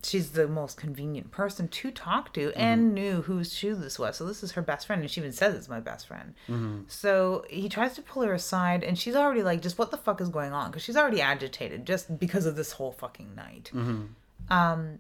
she's 0.03 0.31
the 0.31 0.47
most 0.47 0.77
convenient 0.77 1.31
person 1.31 1.67
to 1.67 1.91
talk 1.91 2.34
to 2.34 2.49
mm-hmm. 2.49 2.59
and 2.59 2.93
knew 2.93 3.21
whose 3.21 3.53
shoe 3.53 3.75
this 3.75 3.97
was. 3.97 4.17
So 4.17 4.25
this 4.25 4.43
is 4.43 4.51
her 4.53 4.61
best 4.61 4.88
friend, 4.88 5.01
and 5.01 5.09
she 5.09 5.21
even 5.21 5.31
says 5.31 5.55
it's 5.55 5.69
my 5.69 5.79
best 5.79 6.07
friend. 6.07 6.34
Mm-hmm. 6.47 6.81
So 6.88 7.45
he 7.49 7.69
tries 7.69 7.93
to 7.95 8.01
pull 8.01 8.23
her 8.23 8.34
aside, 8.34 8.84
and 8.84 8.97
she's 8.97 9.15
already 9.15 9.43
like, 9.43 9.61
just 9.61 9.79
what 9.79 9.91
the 9.91 9.97
fuck 9.97 10.21
is 10.21 10.29
going 10.29 10.53
on? 10.53 10.71
Because 10.71 10.84
she's 10.84 10.97
already 10.97 11.21
agitated 11.21 11.86
just 11.86 12.19
because 12.19 12.45
of 12.45 12.55
this 12.55 12.73
whole 12.73 12.91
fucking 12.91 13.34
night. 13.36 13.71
Mm-hmm. 13.73 14.53
Um, 14.53 14.99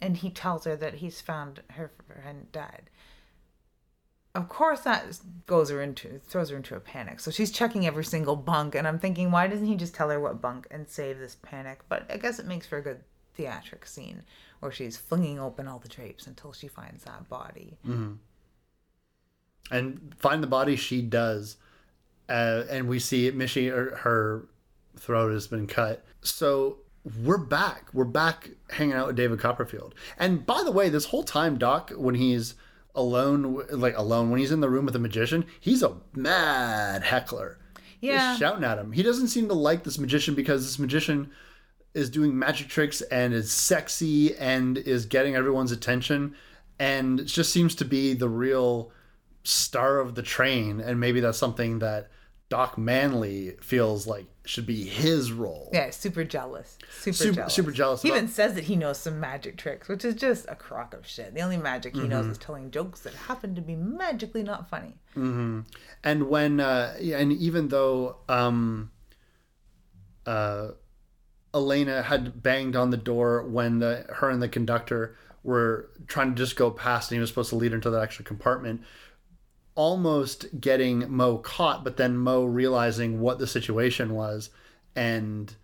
and 0.00 0.16
he 0.16 0.30
tells 0.30 0.64
her 0.64 0.76
that 0.76 0.94
he's 0.94 1.20
found 1.20 1.62
her 1.72 1.90
friend 2.06 2.50
died. 2.52 2.88
Of 4.34 4.48
course, 4.48 4.80
that 4.82 5.18
goes 5.46 5.70
her 5.70 5.82
into 5.82 6.20
throws 6.24 6.50
her 6.50 6.56
into 6.56 6.76
a 6.76 6.80
panic. 6.80 7.18
So 7.20 7.30
she's 7.30 7.50
checking 7.50 7.86
every 7.86 8.04
single 8.04 8.36
bunk, 8.36 8.74
and 8.74 8.86
I'm 8.86 8.98
thinking, 8.98 9.30
why 9.32 9.46
doesn't 9.48 9.66
he 9.66 9.74
just 9.76 9.94
tell 9.94 10.08
her 10.10 10.20
what 10.20 10.40
bunk 10.40 10.66
and 10.70 10.88
save 10.88 11.18
this 11.18 11.36
panic? 11.42 11.80
But 11.88 12.08
I 12.08 12.16
guess 12.16 12.38
it 12.38 12.46
makes 12.46 12.66
for 12.66 12.78
a 12.78 12.82
good 12.82 13.00
theatric 13.34 13.86
scene 13.86 14.22
where 14.60 14.70
she's 14.70 14.96
flinging 14.96 15.40
open 15.40 15.66
all 15.66 15.78
the 15.78 15.88
drapes 15.88 16.26
until 16.26 16.52
she 16.52 16.68
finds 16.68 17.04
that 17.04 17.28
body. 17.28 17.78
and 19.70 20.14
find 20.18 20.42
the 20.42 20.46
body 20.48 20.76
she 20.76 21.00
does 21.02 21.56
uh, 22.28 22.64
and 22.70 22.88
we 22.88 22.98
see 22.98 23.30
Mitchie 23.30 23.70
her, 23.70 23.96
her 23.98 24.48
throat 24.96 25.32
has 25.32 25.46
been 25.46 25.66
cut 25.66 26.04
so 26.22 26.78
we're 27.24 27.38
back 27.38 27.88
we're 27.92 28.04
back 28.04 28.50
hanging 28.70 28.94
out 28.94 29.06
with 29.08 29.16
David 29.16 29.38
Copperfield 29.38 29.94
and 30.18 30.44
by 30.44 30.62
the 30.64 30.72
way 30.72 30.88
this 30.88 31.06
whole 31.06 31.22
time 31.22 31.56
Doc 31.56 31.90
when 31.96 32.14
he's 32.16 32.54
alone 32.94 33.62
like 33.70 33.96
alone 33.96 34.30
when 34.30 34.40
he's 34.40 34.52
in 34.52 34.60
the 34.60 34.68
room 34.70 34.84
with 34.84 34.94
the 34.94 35.00
magician 35.00 35.46
he's 35.60 35.82
a 35.82 35.96
mad 36.14 37.02
heckler. 37.02 37.58
Yeah. 38.00 38.30
Just 38.30 38.40
shouting 38.40 38.64
at 38.64 38.78
him. 38.78 38.92
He 38.92 39.02
doesn't 39.02 39.28
seem 39.28 39.48
to 39.48 39.54
like 39.54 39.84
this 39.84 39.98
magician 39.98 40.34
because 40.34 40.64
this 40.64 40.78
magician 40.78 41.30
is 41.94 42.08
doing 42.08 42.38
magic 42.38 42.68
tricks 42.68 43.00
and 43.02 43.34
is 43.34 43.52
sexy 43.52 44.36
and 44.36 44.78
is 44.78 45.06
getting 45.06 45.36
everyone's 45.36 45.72
attention 45.72 46.34
and 46.78 47.20
it 47.20 47.24
just 47.24 47.52
seems 47.52 47.74
to 47.76 47.84
be 47.84 48.14
the 48.14 48.28
real 48.28 48.90
star 49.44 49.98
of 49.98 50.14
the 50.14 50.22
train. 50.22 50.80
And 50.80 50.98
maybe 50.98 51.20
that's 51.20 51.38
something 51.38 51.78
that 51.80 52.10
Doc 52.50 52.76
Manley 52.76 53.56
feels 53.62 54.06
like 54.06 54.26
should 54.44 54.66
be 54.66 54.84
his 54.84 55.30
role. 55.32 55.70
Yeah, 55.72 55.90
super 55.90 56.24
jealous. 56.24 56.76
Super, 56.90 57.16
Super- 57.16 57.32
jealous. 57.34 57.54
super 57.54 57.70
jealous 57.70 58.02
He 58.02 58.08
even 58.08 58.26
says 58.26 58.54
that 58.54 58.64
he 58.64 58.74
knows 58.76 58.98
some 58.98 59.20
magic 59.20 59.56
tricks, 59.56 59.86
which 59.88 60.04
is 60.04 60.16
just 60.16 60.46
a 60.48 60.56
crock 60.56 60.92
of 60.92 61.06
shit. 61.06 61.32
The 61.32 61.40
only 61.42 61.56
magic 61.56 61.94
he 61.94 62.00
Mm-hmm. 62.00 62.08
knows 62.10 62.26
is 62.26 62.38
telling 62.38 62.70
jokes 62.72 63.00
that 63.00 63.14
happen 63.14 63.54
to 63.54 63.60
be 63.62 63.76
magically 63.76 64.42
not 64.42 64.68
funny. 64.68 64.96
And 65.14 66.28
when 66.28 66.58
uh 66.60 66.96
yeah, 67.00 67.18
and 67.18 67.32
even 67.32 67.68
though 67.68 68.16
um 68.28 68.90
uh 70.26 70.68
Alana 71.54 72.04
had 72.04 72.42
banged 72.42 72.76
on 72.76 72.90
the 72.90 72.96
door 72.96 73.42
when 73.44 73.78
the 73.80 74.06
her 74.16 74.28
and 74.30 74.42
the 74.42 74.48
conductor 74.48 75.16
were 75.42 75.88
trying 76.06 76.30
to 76.34 76.36
just 76.36 76.54
go 76.56 76.70
past 76.70 77.10
and 77.10 77.16
he 77.16 77.20
was 77.20 77.28
supposed 77.30 77.48
to 77.50 77.56
lead 77.56 77.72
her 77.72 77.76
into 77.76 77.90
that 77.90 78.02
extra 78.02 78.24
compartment 78.24 78.82
almost 79.74 80.46
getting 80.60 81.10
Mo 81.10 81.38
caught 81.38 81.84
but 81.84 81.96
then 81.96 82.16
Mo 82.16 82.44
realizing 82.44 83.20
what 83.20 83.38
the 83.38 83.46
situation 83.46 84.14
was 84.14 84.50
and 84.94 85.54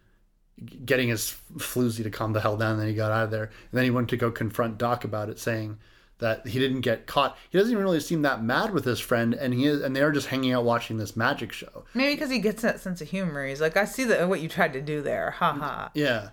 getting 0.85 1.09
his 1.09 1.37
floozy 1.57 2.03
to 2.03 2.11
calm 2.11 2.33
the 2.33 2.41
hell 2.41 2.57
down 2.57 2.73
and 2.73 2.81
then 2.81 2.89
he 2.89 2.95
got 2.95 3.13
out 3.13 3.25
of 3.25 3.31
there 3.31 3.45
and 3.45 3.73
then 3.73 3.85
he 3.85 3.91
went 3.91 4.09
to 4.09 4.17
go 4.17 4.31
confront 4.31 4.79
Doc 4.79 5.05
about 5.05 5.29
it 5.29 5.39
saying 5.39 5.79
that 6.19 6.47
he 6.47 6.59
didn't 6.59 6.81
get 6.81 7.07
caught 7.07 7.37
he 7.51 7.59
doesn't 7.59 7.73
even 7.73 7.85
really 7.85 8.01
seem 8.01 8.23
that 8.23 8.43
mad 8.43 8.73
with 8.73 8.87
his 8.87 8.99
friend 9.01 9.35
and 9.35 9.53
he 9.53 9.67
is 9.67 9.83
and 9.83 9.95
they're 9.95 10.13
just 10.13 10.29
hanging 10.29 10.53
out 10.53 10.65
watching 10.65 10.97
this 10.97 11.15
magic 11.15 11.53
show 11.53 11.85
Maybe 11.93 12.15
because 12.15 12.31
he 12.31 12.39
gets 12.39 12.63
that 12.63 12.81
sense 12.81 13.03
of 13.03 13.11
humor. 13.11 13.47
He's 13.47 13.61
like, 13.61 13.77
I 13.77 13.85
see 13.85 14.05
that 14.05 14.27
what 14.29 14.41
you 14.41 14.49
tried 14.49 14.73
to 14.73 14.81
do 14.81 15.03
there. 15.03 15.33
Ha 15.33 15.53
ha. 15.53 15.91
Yeah. 15.93 16.31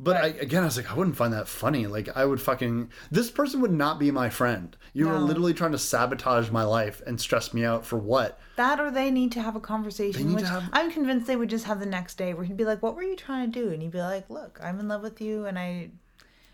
But 0.00 0.16
I, 0.16 0.26
again, 0.26 0.62
I 0.62 0.66
was 0.66 0.76
like, 0.76 0.90
I 0.90 0.94
wouldn't 0.94 1.16
find 1.16 1.32
that 1.32 1.48
funny. 1.48 1.88
Like, 1.88 2.08
I 2.16 2.24
would 2.24 2.40
fucking. 2.40 2.90
This 3.10 3.32
person 3.32 3.60
would 3.60 3.72
not 3.72 3.98
be 3.98 4.12
my 4.12 4.30
friend. 4.30 4.76
You 4.92 5.08
were 5.08 5.18
No. 5.18 5.24
literally 5.24 5.54
trying 5.54 5.72
to 5.72 5.78
sabotage 5.78 6.50
my 6.50 6.62
life 6.62 7.02
and 7.04 7.20
stress 7.20 7.52
me 7.52 7.64
out 7.64 7.84
for 7.84 7.98
what? 7.98 8.38
That 8.54 8.78
or 8.78 8.92
they 8.92 9.10
need 9.10 9.32
to 9.32 9.42
have 9.42 9.56
a 9.56 9.60
conversation, 9.60 10.34
which 10.34 10.44
have- 10.44 10.70
I'm 10.72 10.92
convinced 10.92 11.26
they 11.26 11.34
would 11.34 11.50
just 11.50 11.64
have 11.64 11.80
the 11.80 11.86
next 11.86 12.16
day 12.16 12.32
where 12.32 12.44
he'd 12.44 12.56
be 12.56 12.64
like, 12.64 12.82
What 12.82 12.94
were 12.94 13.02
you 13.02 13.16
trying 13.16 13.50
to 13.50 13.60
do? 13.60 13.70
And 13.70 13.82
he'd 13.82 13.90
be 13.90 14.00
like, 14.00 14.30
Look, 14.30 14.60
I'm 14.62 14.78
in 14.78 14.86
love 14.86 15.02
with 15.02 15.20
you 15.20 15.46
and 15.46 15.58
I 15.58 15.90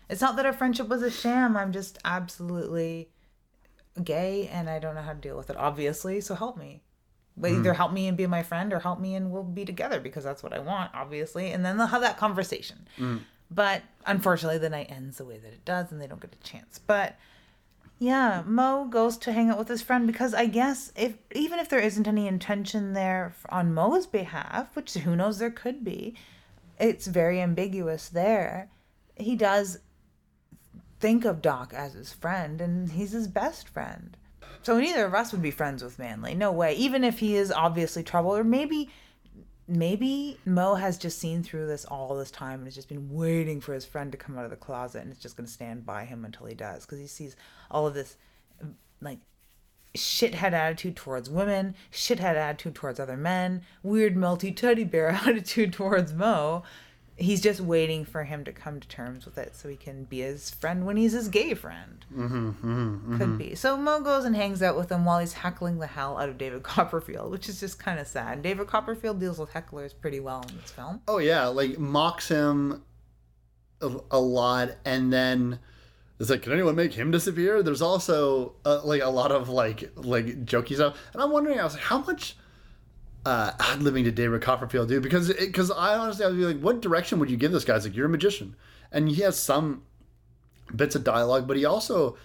it's 0.09 0.21
not 0.21 0.35
that 0.35 0.45
our 0.45 0.53
friendship 0.53 0.87
was 0.87 1.01
a 1.01 1.09
sham, 1.09 1.57
I'm 1.57 1.71
just 1.71 1.97
absolutely 2.05 3.09
gay 4.03 4.47
and 4.47 4.69
I 4.69 4.79
don't 4.79 4.95
know 4.95 5.01
how 5.01 5.13
to 5.13 5.19
deal 5.19 5.37
with 5.37 5.49
it, 5.49 5.57
obviously, 5.57 6.21
so 6.21 6.35
help 6.35 6.57
me. 6.57 6.83
But 7.37 7.51
hmm. 7.51 7.57
either 7.57 7.73
help 7.73 7.91
me 7.91 8.07
and 8.07 8.15
be 8.15 8.27
my 8.27 8.43
friend 8.43 8.71
or 8.71 8.79
help 8.79 8.99
me 8.99 9.15
and 9.15 9.31
we'll 9.31 9.43
be 9.43 9.65
together 9.65 9.99
because 9.99 10.23
that's 10.23 10.43
what 10.43 10.53
I 10.53 10.59
want, 10.59 10.91
obviously. 10.93 11.51
And 11.51 11.65
then 11.65 11.77
they'll 11.77 11.87
have 11.87 12.01
that 12.01 12.17
conversation. 12.17 12.87
Hmm. 12.97 13.17
But 13.51 13.83
unfortunately 14.05 14.57
the 14.57 14.69
night 14.69 14.91
ends 14.91 15.17
the 15.17 15.25
way 15.25 15.37
that 15.37 15.53
it 15.53 15.65
does 15.65 15.91
and 15.91 16.01
they 16.01 16.07
don't 16.07 16.21
get 16.21 16.35
a 16.39 16.47
chance. 16.47 16.79
But 16.79 17.15
yeah, 17.99 18.43
Mo 18.45 18.85
goes 18.85 19.17
to 19.19 19.31
hang 19.31 19.49
out 19.49 19.57
with 19.57 19.67
his 19.67 19.81
friend 19.81 20.05
because 20.05 20.33
I 20.33 20.47
guess 20.47 20.91
if 20.95 21.15
even 21.33 21.59
if 21.59 21.69
there 21.69 21.79
isn't 21.79 22.07
any 22.07 22.27
intention 22.27 22.93
there 22.93 23.33
on 23.49 23.73
Mo's 23.73 24.07
behalf, 24.07 24.75
which 24.75 24.93
who 24.93 25.15
knows 25.15 25.37
there 25.37 25.51
could 25.51 25.83
be, 25.83 26.15
it's 26.79 27.07
very 27.07 27.41
ambiguous 27.41 28.09
there. 28.09 28.69
He 29.15 29.35
does 29.35 29.79
think 30.99 31.23
of 31.23 31.41
Doc 31.41 31.73
as 31.73 31.93
his 31.93 32.11
friend 32.11 32.59
and 32.59 32.91
he's 32.91 33.11
his 33.11 33.27
best 33.27 33.69
friend. 33.69 34.17
So 34.61 34.79
neither 34.79 35.05
of 35.05 35.13
us 35.13 35.31
would 35.31 35.43
be 35.43 35.51
friends 35.51 35.83
with 35.83 35.99
Manley. 35.99 36.33
No 36.33 36.51
way. 36.51 36.73
Even 36.73 37.03
if 37.03 37.19
he 37.19 37.35
is 37.35 37.51
obviously 37.51 38.03
trouble 38.03 38.35
or 38.35 38.43
maybe 38.43 38.89
maybe 39.67 40.37
Mo 40.45 40.75
has 40.75 40.97
just 40.97 41.17
seen 41.17 41.43
through 41.43 41.67
this 41.67 41.85
all 41.85 42.15
this 42.15 42.31
time 42.31 42.59
and 42.59 42.65
has 42.65 42.75
just 42.75 42.89
been 42.89 43.09
waiting 43.11 43.61
for 43.61 43.73
his 43.73 43.85
friend 43.85 44.11
to 44.11 44.17
come 44.17 44.37
out 44.37 44.45
of 44.45 44.51
the 44.51 44.55
closet 44.55 45.01
and 45.01 45.11
is 45.11 45.17
just 45.17 45.35
going 45.35 45.47
to 45.47 45.51
stand 45.51 45.85
by 45.85 46.05
him 46.05 46.23
until 46.23 46.45
he 46.45 46.55
does 46.55 46.85
because 46.85 46.99
he 46.99 47.07
sees 47.07 47.35
all 47.71 47.87
of 47.87 47.93
this 47.93 48.15
like 49.01 49.19
shithead 49.95 50.53
attitude 50.53 50.95
towards 50.95 51.29
women, 51.29 51.75
shithead 51.91 52.35
attitude 52.35 52.75
towards 52.75 52.99
other 52.99 53.17
men, 53.17 53.61
weird 53.81 54.15
melty 54.15 54.55
teddy 54.55 54.83
bear 54.83 55.09
attitude 55.25 55.73
towards 55.73 56.13
Mo. 56.13 56.63
He's 57.17 57.39
just 57.39 57.61
waiting 57.61 58.03
for 58.03 58.25
him 58.25 58.43
to 58.43 58.51
come 58.51 58.81
to 58.81 58.87
terms 58.89 59.23
with 59.25 59.37
it 59.37 59.55
so 59.55 59.69
he 59.69 59.77
can 59.77 60.03
be 60.03 60.19
his 60.19 60.49
friend 60.49 60.85
when 60.85 60.97
he's 60.97 61.13
his 61.13 61.29
gay 61.29 61.53
friend. 61.53 62.05
Mm-hmm, 62.13 63.17
Could 63.17 63.37
be. 63.37 63.55
So 63.55 63.77
Mo 63.77 64.01
goes 64.01 64.25
and 64.25 64.35
hangs 64.35 64.61
out 64.61 64.75
with 64.75 64.91
him 64.91 65.05
while 65.05 65.19
he's 65.19 65.31
heckling 65.31 65.79
the 65.79 65.87
hell 65.87 66.17
out 66.17 66.27
of 66.27 66.37
David 66.37 66.63
Copperfield, 66.63 67.31
which 67.31 67.47
is 67.47 67.59
just 67.61 67.79
kind 67.79 67.99
of 67.99 68.07
sad. 68.07 68.41
David 68.41 68.67
Copperfield 68.67 69.19
deals 69.21 69.39
with 69.39 69.51
hecklers 69.51 69.93
pretty 69.99 70.19
well 70.19 70.45
in 70.49 70.57
this 70.57 70.71
film. 70.71 71.01
Oh, 71.07 71.19
yeah. 71.19 71.47
Like, 71.47 71.79
mocks 71.79 72.27
him 72.27 72.83
a, 73.79 73.95
a 74.11 74.19
lot. 74.19 74.71
And 74.83 75.13
then 75.13 75.59
it's 76.19 76.29
like, 76.29 76.41
can 76.41 76.51
anyone 76.51 76.75
make 76.75 76.93
him 76.93 77.11
disappear? 77.11 77.63
There's 77.63 77.81
also, 77.81 78.55
uh, 78.65 78.81
like, 78.83 79.01
a 79.01 79.09
lot 79.09 79.31
of, 79.31 79.47
like, 79.47 79.89
like 79.95 80.45
jokey 80.45 80.75
stuff. 80.75 80.97
And 81.13 81.21
I'm 81.21 81.31
wondering, 81.31 81.61
I 81.61 81.63
was 81.63 81.75
like, 81.75 81.83
how 81.83 81.99
much. 81.99 82.35
Uh, 83.25 83.51
ad 83.59 83.81
living 83.81 84.03
to 84.03 84.11
David 84.11 84.41
Copperfield, 84.41 84.87
dude, 84.87 85.03
because 85.03 85.33
because 85.33 85.71
I 85.71 85.95
honestly 85.97 86.25
I 86.25 86.29
would 86.29 86.37
be 86.37 86.45
like, 86.45 86.59
what 86.59 86.81
direction 86.81 87.19
would 87.19 87.29
you 87.29 87.37
give 87.37 87.51
this 87.51 87.65
guy? 87.65 87.75
It's 87.75 87.85
like 87.85 87.95
you're 87.95 88.05
a 88.05 88.09
magician, 88.09 88.55
and 88.91 89.09
he 89.09 89.21
has 89.23 89.37
some 89.37 89.83
bits 90.75 90.95
of 90.95 91.03
dialogue, 91.03 91.47
but 91.47 91.57
he 91.57 91.65
also 91.65 92.17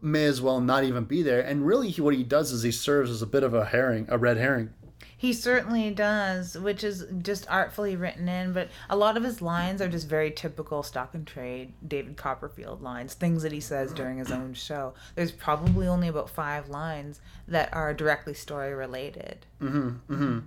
may 0.00 0.24
as 0.24 0.40
well 0.40 0.60
not 0.60 0.84
even 0.84 1.04
be 1.04 1.22
there. 1.22 1.40
And 1.40 1.66
really, 1.66 1.90
he, 1.90 2.00
what 2.00 2.14
he 2.14 2.22
does 2.22 2.52
is 2.52 2.62
he 2.62 2.70
serves 2.70 3.10
as 3.10 3.22
a 3.22 3.26
bit 3.26 3.42
of 3.42 3.54
a 3.54 3.66
herring, 3.66 4.06
a 4.08 4.18
red 4.18 4.36
herring. 4.36 4.70
He 5.18 5.32
certainly 5.32 5.90
does, 5.90 6.58
which 6.58 6.84
is 6.84 7.06
just 7.22 7.50
artfully 7.50 7.96
written 7.96 8.28
in, 8.28 8.52
but 8.52 8.68
a 8.90 8.96
lot 8.96 9.16
of 9.16 9.24
his 9.24 9.40
lines 9.40 9.80
are 9.80 9.88
just 9.88 10.08
very 10.08 10.30
typical 10.30 10.82
stock 10.82 11.14
and 11.14 11.26
trade 11.26 11.72
David 11.86 12.18
Copperfield 12.18 12.82
lines, 12.82 13.14
things 13.14 13.42
that 13.42 13.52
he 13.52 13.60
says 13.60 13.94
during 13.94 14.18
his 14.18 14.30
own 14.30 14.52
show. 14.52 14.92
There's 15.14 15.32
probably 15.32 15.86
only 15.86 16.08
about 16.08 16.28
five 16.28 16.68
lines 16.68 17.20
that 17.48 17.72
are 17.72 17.94
directly 17.94 18.34
story 18.34 18.74
related. 18.74 19.46
Mm-hmm. 19.62 20.38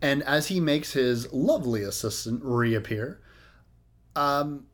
And 0.00 0.22
as 0.22 0.46
he 0.46 0.60
makes 0.60 0.92
his 0.92 1.32
lovely 1.32 1.82
assistant 1.82 2.42
reappear, 2.44 3.20
um, 4.14 4.66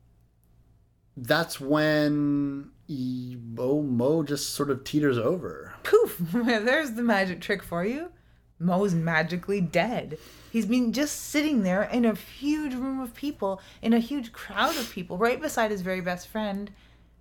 that's 1.17 1.59
when 1.59 2.69
he, 2.85 3.37
oh, 3.57 3.81
Mo 3.81 4.21
just 4.21 4.53
sort 4.53 4.69
of 4.69 4.83
teeters 4.83 5.17
over. 5.17 5.73
Poof! 5.81 6.17
There's 6.33 6.91
the 6.91 7.03
magic 7.03 7.41
trick 7.41 7.63
for 7.63 7.83
you. 7.83 8.11
Mo's 8.59 8.93
magically 8.93 9.61
dead. 9.61 10.17
He's 10.51 10.65
been 10.65 10.93
just 10.93 11.19
sitting 11.19 11.63
there 11.63 11.83
in 11.83 12.05
a 12.05 12.15
huge 12.15 12.73
room 12.73 12.99
of 12.99 13.13
people, 13.13 13.61
in 13.81 13.93
a 13.93 13.99
huge 13.99 14.31
crowd 14.31 14.77
of 14.77 14.91
people, 14.91 15.17
right 15.17 15.41
beside 15.41 15.71
his 15.71 15.81
very 15.81 16.01
best 16.01 16.27
friend 16.27 16.71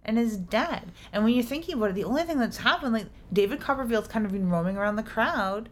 and 0.04 0.18
his 0.18 0.36
dad. 0.36 0.92
And 1.12 1.24
when 1.24 1.34
you're 1.34 1.44
thinking 1.44 1.74
about 1.74 1.90
it, 1.90 1.94
the 1.94 2.04
only 2.04 2.24
thing 2.24 2.38
that's 2.38 2.58
happened, 2.58 2.92
like 2.92 3.06
David 3.32 3.60
Copperfield's 3.60 4.08
kind 4.08 4.26
of 4.26 4.32
been 4.32 4.50
roaming 4.50 4.76
around 4.76 4.96
the 4.96 5.02
crowd 5.02 5.68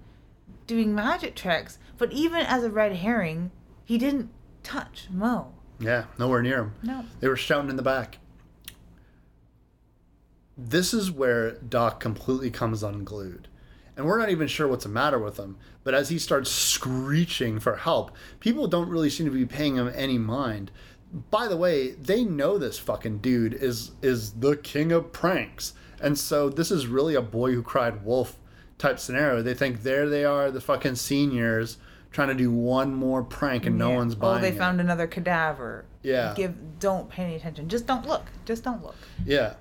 doing 0.66 0.94
magic 0.94 1.34
tricks, 1.34 1.78
but 1.98 2.12
even 2.12 2.40
as 2.42 2.62
a 2.62 2.70
red 2.70 2.96
herring, 2.96 3.50
he 3.84 3.98
didn't 3.98 4.30
touch 4.62 5.08
Mo. 5.10 5.52
Yeah, 5.80 6.04
nowhere 6.18 6.42
near 6.42 6.58
him. 6.58 6.74
No. 6.82 7.04
They 7.18 7.28
were 7.28 7.36
shouting 7.36 7.70
in 7.70 7.76
the 7.76 7.82
back. 7.82 8.18
This 10.56 10.94
is 10.94 11.10
where 11.10 11.52
Doc 11.52 11.98
completely 11.98 12.50
comes 12.50 12.82
unglued. 12.82 13.48
And 14.00 14.08
we're 14.08 14.18
not 14.18 14.30
even 14.30 14.48
sure 14.48 14.66
what's 14.66 14.84
the 14.84 14.88
matter 14.90 15.18
with 15.18 15.36
him. 15.38 15.58
But 15.84 15.92
as 15.92 16.08
he 16.08 16.18
starts 16.18 16.50
screeching 16.50 17.60
for 17.60 17.76
help, 17.76 18.12
people 18.40 18.66
don't 18.66 18.88
really 18.88 19.10
seem 19.10 19.26
to 19.26 19.30
be 19.32 19.44
paying 19.44 19.76
him 19.76 19.92
any 19.94 20.16
mind. 20.16 20.70
By 21.30 21.48
the 21.48 21.56
way, 21.58 21.90
they 21.90 22.24
know 22.24 22.56
this 22.56 22.78
fucking 22.78 23.18
dude 23.18 23.52
is 23.52 23.90
is 24.00 24.32
the 24.32 24.56
king 24.56 24.90
of 24.90 25.12
pranks. 25.12 25.74
And 26.00 26.18
so 26.18 26.48
this 26.48 26.70
is 26.70 26.86
really 26.86 27.14
a 27.14 27.20
boy 27.20 27.52
who 27.52 27.62
cried 27.62 28.02
wolf 28.02 28.38
type 28.78 28.98
scenario. 28.98 29.42
They 29.42 29.52
think 29.52 29.82
there 29.82 30.08
they 30.08 30.24
are, 30.24 30.50
the 30.50 30.62
fucking 30.62 30.94
seniors, 30.94 31.76
trying 32.10 32.28
to 32.28 32.34
do 32.34 32.50
one 32.50 32.94
more 32.94 33.22
prank 33.22 33.66
and 33.66 33.76
no 33.76 33.90
Yeah. 33.90 33.96
one's 33.96 34.14
Oh, 34.14 34.18
buying 34.18 34.40
they 34.40 34.48
it. 34.48 34.56
found 34.56 34.80
another 34.80 35.06
cadaver. 35.06 35.84
Yeah. 36.02 36.32
Give 36.34 36.54
don't 36.78 37.10
pay 37.10 37.24
any 37.24 37.34
attention. 37.34 37.68
Just 37.68 37.86
don't 37.86 38.06
look. 38.08 38.24
Just 38.46 38.64
don't 38.64 38.82
look. 38.82 38.96
Yeah. 39.26 39.54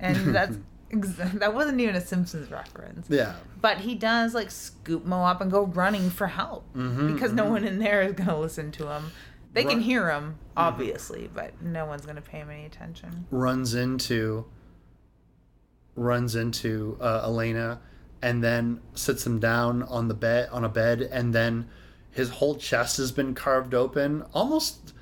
And 0.00 0.34
that's 0.34 0.56
that 1.34 1.54
wasn't 1.54 1.80
even 1.80 1.94
a 1.94 2.00
Simpsons 2.00 2.50
reference. 2.50 3.06
Yeah. 3.08 3.34
But 3.60 3.78
he 3.78 3.94
does 3.94 4.34
like 4.34 4.50
scoop 4.50 5.04
Mo 5.04 5.24
up 5.24 5.40
and 5.40 5.50
go 5.50 5.64
running 5.66 6.10
for 6.10 6.26
help 6.26 6.64
mm-hmm, 6.74 7.14
because 7.14 7.32
no 7.32 7.44
mm-hmm. 7.44 7.52
one 7.52 7.64
in 7.64 7.78
there 7.78 8.02
is 8.02 8.12
gonna 8.12 8.38
listen 8.38 8.72
to 8.72 8.88
him. 8.88 9.12
They 9.52 9.64
can 9.64 9.80
hear 9.80 10.10
him, 10.10 10.22
mm-hmm. 10.22 10.36
obviously, 10.56 11.28
but 11.32 11.60
no 11.60 11.84
one's 11.86 12.06
gonna 12.06 12.20
pay 12.20 12.38
him 12.38 12.50
any 12.50 12.66
attention. 12.66 13.26
runs 13.30 13.74
into 13.74 14.46
runs 15.96 16.34
into 16.34 16.96
uh, 17.00 17.28
Alana 17.28 17.78
and 18.22 18.42
then 18.42 18.80
sits 18.94 19.26
him 19.26 19.38
down 19.38 19.82
on 19.82 20.08
the 20.08 20.14
bed 20.14 20.48
on 20.50 20.64
a 20.64 20.68
bed 20.68 21.00
and 21.00 21.34
then 21.34 21.68
his 22.10 22.30
whole 22.30 22.54
chest 22.56 22.96
has 22.96 23.12
been 23.12 23.34
carved 23.34 23.74
open 23.74 24.22
almost 24.32 24.94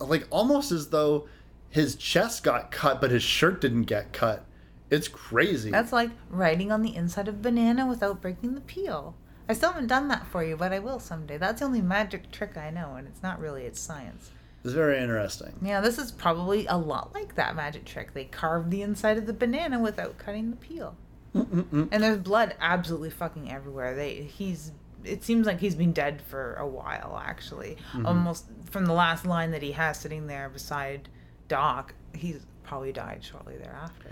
like 0.00 0.26
almost 0.30 0.72
as 0.72 0.88
though 0.88 1.26
his 1.74 1.96
chest 1.96 2.42
got 2.42 2.70
cut 2.70 3.00
but 3.00 3.10
his 3.10 3.22
shirt 3.22 3.60
didn't 3.60 3.82
get 3.82 4.12
cut 4.12 4.46
it's 4.90 5.08
crazy 5.08 5.70
That's 5.70 5.92
like 5.92 6.10
writing 6.30 6.70
on 6.70 6.82
the 6.82 6.94
inside 6.94 7.26
of 7.26 7.34
a 7.34 7.38
banana 7.38 7.86
without 7.86 8.20
breaking 8.20 8.54
the 8.54 8.60
peel. 8.60 9.16
I 9.48 9.52
still 9.54 9.72
haven't 9.72 9.88
done 9.88 10.08
that 10.08 10.26
for 10.26 10.44
you, 10.44 10.56
but 10.56 10.72
I 10.72 10.78
will 10.78 11.00
someday. 11.00 11.36
That's 11.36 11.60
the 11.60 11.66
only 11.66 11.82
magic 11.82 12.30
trick 12.30 12.56
I 12.56 12.70
know, 12.70 12.94
and 12.94 13.06
it's 13.06 13.22
not 13.22 13.40
really, 13.40 13.64
it's 13.64 13.80
science. 13.80 14.30
it's 14.62 14.72
very 14.72 14.98
interesting 14.98 15.54
Yeah, 15.60 15.80
this 15.80 15.98
is 15.98 16.12
probably 16.12 16.66
a 16.66 16.76
lot 16.76 17.12
like 17.12 17.34
that 17.34 17.56
magic 17.56 17.84
trick. 17.84 18.14
They 18.14 18.24
carved 18.24 18.70
the 18.70 18.82
inside 18.82 19.18
of 19.18 19.26
the 19.26 19.32
banana 19.32 19.80
without 19.80 20.16
cutting 20.16 20.50
the 20.50 20.56
peel. 20.56 20.96
Mm-mm-mm. 21.34 21.88
And 21.90 22.02
there's 22.02 22.18
blood 22.18 22.54
absolutely 22.60 23.10
fucking 23.10 23.50
everywhere. 23.50 23.96
They 23.96 24.22
he's 24.22 24.70
it 25.02 25.24
seems 25.24 25.46
like 25.46 25.60
he's 25.60 25.74
been 25.74 25.92
dead 25.92 26.22
for 26.22 26.54
a 26.54 26.66
while 26.66 27.20
actually. 27.22 27.76
Mm-hmm. 27.92 28.06
Almost 28.06 28.46
from 28.70 28.86
the 28.86 28.92
last 28.94 29.26
line 29.26 29.50
that 29.50 29.62
he 29.62 29.72
has 29.72 29.98
sitting 29.98 30.28
there 30.28 30.48
beside 30.48 31.08
Doc, 31.48 31.94
he's 32.14 32.46
probably 32.62 32.92
died 32.92 33.22
shortly 33.22 33.56
thereafter. 33.56 34.10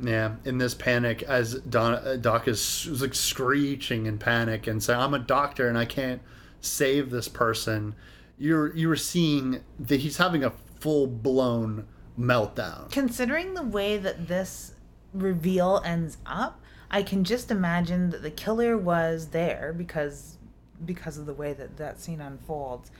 Yeah, 0.00 0.36
in 0.44 0.58
this 0.58 0.74
panic, 0.74 1.22
as 1.22 1.54
Don, 1.54 1.94
uh, 1.94 2.16
Doc 2.20 2.48
is, 2.48 2.86
is 2.86 3.00
like 3.00 3.14
screeching 3.14 4.06
in 4.06 4.18
panic 4.18 4.66
and 4.66 4.82
saying, 4.82 4.98
"I'm 4.98 5.14
a 5.14 5.20
doctor 5.20 5.68
and 5.68 5.78
I 5.78 5.84
can't 5.84 6.20
save 6.60 7.10
this 7.10 7.28
person." 7.28 7.94
You're 8.36 8.74
you 8.74 8.88
were 8.88 8.96
seeing 8.96 9.60
that 9.78 10.00
he's 10.00 10.16
having 10.16 10.42
a 10.42 10.50
full 10.80 11.06
blown 11.06 11.86
meltdown. 12.18 12.90
Considering 12.90 13.54
the 13.54 13.62
way 13.62 13.96
that 13.96 14.26
this 14.26 14.72
reveal 15.12 15.80
ends 15.84 16.18
up, 16.26 16.60
I 16.90 17.02
can 17.02 17.22
just 17.22 17.50
imagine 17.50 18.10
that 18.10 18.22
the 18.22 18.30
killer 18.30 18.76
was 18.76 19.28
there 19.28 19.72
because 19.76 20.38
because 20.84 21.18
of 21.18 21.26
the 21.26 21.34
way 21.34 21.52
that 21.52 21.76
that 21.76 22.00
scene 22.00 22.20
unfolds 22.20 22.90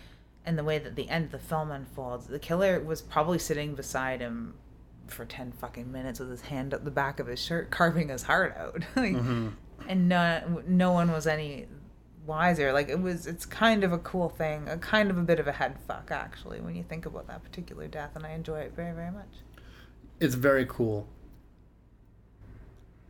and 0.46 0.58
the 0.58 0.64
way 0.64 0.78
that 0.78 0.96
the 0.96 1.08
end 1.08 1.26
of 1.26 1.30
the 1.32 1.38
film 1.38 1.70
unfolds. 1.70 2.26
The 2.26 2.38
killer 2.38 2.80
was 2.80 3.00
probably 3.00 3.38
sitting 3.38 3.74
beside 3.74 4.20
him 4.20 4.54
for 5.06 5.24
10 5.24 5.52
fucking 5.52 5.90
minutes 5.90 6.18
with 6.18 6.30
his 6.30 6.42
hand 6.42 6.72
up 6.72 6.84
the 6.84 6.90
back 6.90 7.20
of 7.20 7.26
his 7.26 7.40
shirt 7.40 7.70
carving 7.70 8.08
his 8.08 8.22
heart 8.22 8.56
out. 8.56 8.74
like, 8.96 9.12
mm-hmm. 9.12 9.48
And 9.88 10.08
no 10.08 10.62
no 10.66 10.92
one 10.92 11.10
was 11.10 11.26
any 11.26 11.66
wiser. 12.26 12.72
Like 12.72 12.88
it 12.88 13.00
was 13.00 13.26
it's 13.26 13.44
kind 13.44 13.84
of 13.84 13.92
a 13.92 13.98
cool 13.98 14.28
thing, 14.28 14.68
a 14.68 14.78
kind 14.78 15.10
of 15.10 15.18
a 15.18 15.22
bit 15.22 15.40
of 15.40 15.46
a 15.46 15.52
head 15.52 15.76
fuck 15.86 16.10
actually 16.10 16.60
when 16.60 16.74
you 16.74 16.82
think 16.82 17.06
about 17.06 17.26
that 17.26 17.42
particular 17.42 17.86
death 17.88 18.12
and 18.14 18.24
I 18.24 18.30
enjoy 18.30 18.60
it 18.60 18.72
very 18.74 18.94
very 18.94 19.10
much. 19.10 19.28
It's 20.20 20.34
very 20.34 20.64
cool. 20.66 21.08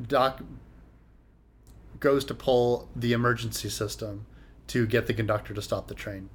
Doc 0.03 0.43
goes 2.01 2.25
to 2.25 2.35
pull 2.35 2.89
the 2.97 3.13
emergency 3.13 3.69
system 3.69 4.27
to 4.67 4.87
get 4.87 5.07
the 5.07 5.15
conductor 5.15 5.55
to 5.55 5.63
stop 5.63 5.87
the 5.87 5.95
train. 5.95 6.31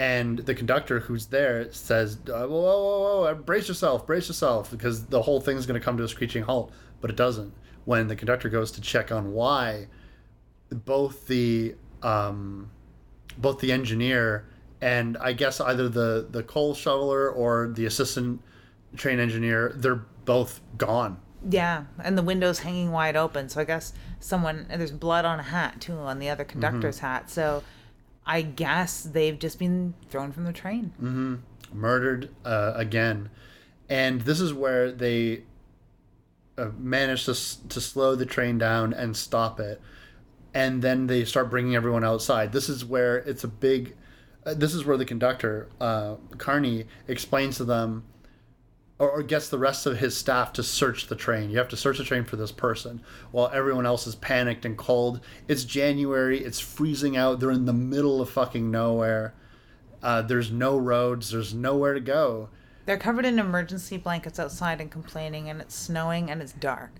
And 0.00 0.38
the 0.38 0.54
conductor 0.54 1.00
who's 1.00 1.26
there 1.26 1.70
says, 1.74 2.16
uh, 2.26 2.46
whoa, 2.46 2.48
whoa, 2.48 3.00
whoa, 3.00 3.20
whoa, 3.20 3.34
brace 3.34 3.68
yourself, 3.68 4.06
brace 4.06 4.28
yourself, 4.28 4.70
because 4.70 5.04
the 5.04 5.20
whole 5.20 5.42
thing's 5.42 5.66
going 5.66 5.78
to 5.78 5.84
come 5.84 5.98
to 5.98 6.04
a 6.04 6.08
screeching 6.08 6.42
halt. 6.42 6.72
But 7.02 7.10
it 7.10 7.16
doesn't. 7.16 7.52
When 7.84 8.08
the 8.08 8.16
conductor 8.16 8.48
goes 8.48 8.72
to 8.72 8.80
check 8.80 9.12
on 9.12 9.32
why, 9.32 9.88
both 10.70 11.26
the 11.26 11.74
um, 12.02 12.70
both 13.36 13.60
the 13.60 13.72
engineer 13.72 14.46
and 14.80 15.18
I 15.18 15.34
guess 15.34 15.60
either 15.60 15.86
the 15.90 16.26
the 16.30 16.44
coal 16.44 16.74
shoveler 16.74 17.28
or 17.28 17.68
the 17.68 17.84
assistant 17.84 18.40
train 18.96 19.18
engineer, 19.18 19.74
they're 19.76 20.02
both 20.24 20.62
gone. 20.78 21.20
Yeah, 21.46 21.84
and 22.02 22.16
the 22.16 22.22
window's 22.22 22.60
hanging 22.60 22.90
wide 22.90 23.16
open. 23.16 23.50
So 23.50 23.60
I 23.60 23.64
guess 23.64 23.92
someone 24.18 24.64
there's 24.70 24.92
blood 24.92 25.26
on 25.26 25.40
a 25.40 25.42
hat 25.42 25.78
too 25.78 25.92
on 25.92 26.20
the 26.20 26.30
other 26.30 26.44
conductor's 26.44 27.00
hat. 27.00 27.28
So 27.28 27.62
I 28.26 28.42
guess 28.42 29.02
they've 29.02 29.38
just 29.38 29.58
been 29.58 29.94
thrown 30.08 30.32
from 30.32 30.44
the 30.44 30.52
train. 30.52 30.92
Mhm. 31.02 31.40
Murdered 31.72 32.30
uh, 32.44 32.72
again, 32.74 33.30
and 33.88 34.22
this 34.22 34.40
is 34.40 34.52
where 34.52 34.90
they 34.90 35.44
uh, 36.58 36.70
manage 36.78 37.24
to 37.26 37.34
to 37.68 37.80
slow 37.80 38.14
the 38.14 38.26
train 38.26 38.58
down 38.58 38.92
and 38.92 39.16
stop 39.16 39.60
it, 39.60 39.80
and 40.52 40.82
then 40.82 41.06
they 41.06 41.24
start 41.24 41.48
bringing 41.50 41.74
everyone 41.76 42.04
outside. 42.04 42.52
This 42.52 42.68
is 42.68 42.84
where 42.84 43.18
it's 43.18 43.44
a 43.44 43.48
big. 43.48 43.94
Uh, 44.44 44.54
this 44.54 44.74
is 44.74 44.84
where 44.84 44.96
the 44.96 45.04
conductor 45.04 45.68
uh, 45.80 46.16
Carney 46.38 46.86
explains 47.06 47.56
to 47.58 47.64
them. 47.64 48.04
Or, 49.00 49.10
or 49.10 49.22
gets 49.22 49.48
the 49.48 49.58
rest 49.58 49.86
of 49.86 49.98
his 49.98 50.14
staff 50.14 50.52
to 50.52 50.62
search 50.62 51.06
the 51.06 51.16
train. 51.16 51.48
You 51.48 51.56
have 51.56 51.70
to 51.70 51.76
search 51.76 51.96
the 51.96 52.04
train 52.04 52.24
for 52.24 52.36
this 52.36 52.52
person 52.52 53.00
while 53.32 53.50
everyone 53.52 53.86
else 53.86 54.06
is 54.06 54.14
panicked 54.14 54.66
and 54.66 54.76
cold. 54.76 55.20
It's 55.48 55.64
January. 55.64 56.38
It's 56.38 56.60
freezing 56.60 57.16
out. 57.16 57.40
They're 57.40 57.50
in 57.50 57.64
the 57.64 57.72
middle 57.72 58.20
of 58.20 58.28
fucking 58.28 58.70
nowhere. 58.70 59.32
Uh, 60.02 60.20
there's 60.20 60.50
no 60.50 60.76
roads. 60.76 61.30
There's 61.30 61.54
nowhere 61.54 61.94
to 61.94 62.00
go. 62.00 62.50
They're 62.84 62.98
covered 62.98 63.24
in 63.24 63.38
emergency 63.38 63.96
blankets 63.96 64.38
outside 64.38 64.82
and 64.82 64.90
complaining, 64.90 65.48
and 65.48 65.60
it's 65.62 65.74
snowing 65.74 66.30
and 66.30 66.42
it's 66.42 66.52
dark. 66.52 66.92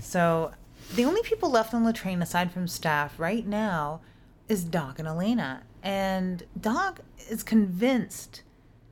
So 0.00 0.52
the 0.94 1.04
only 1.06 1.22
people 1.22 1.50
left 1.50 1.72
on 1.72 1.84
the 1.84 1.92
train 1.92 2.20
aside 2.20 2.52
from 2.52 2.68
staff 2.68 3.18
right 3.18 3.46
now 3.46 4.00
is 4.48 4.62
Doc 4.64 4.98
and 4.98 5.08
Alana. 5.08 5.62
And 5.82 6.42
Doc 6.60 7.00
is 7.30 7.42
convinced 7.42 8.42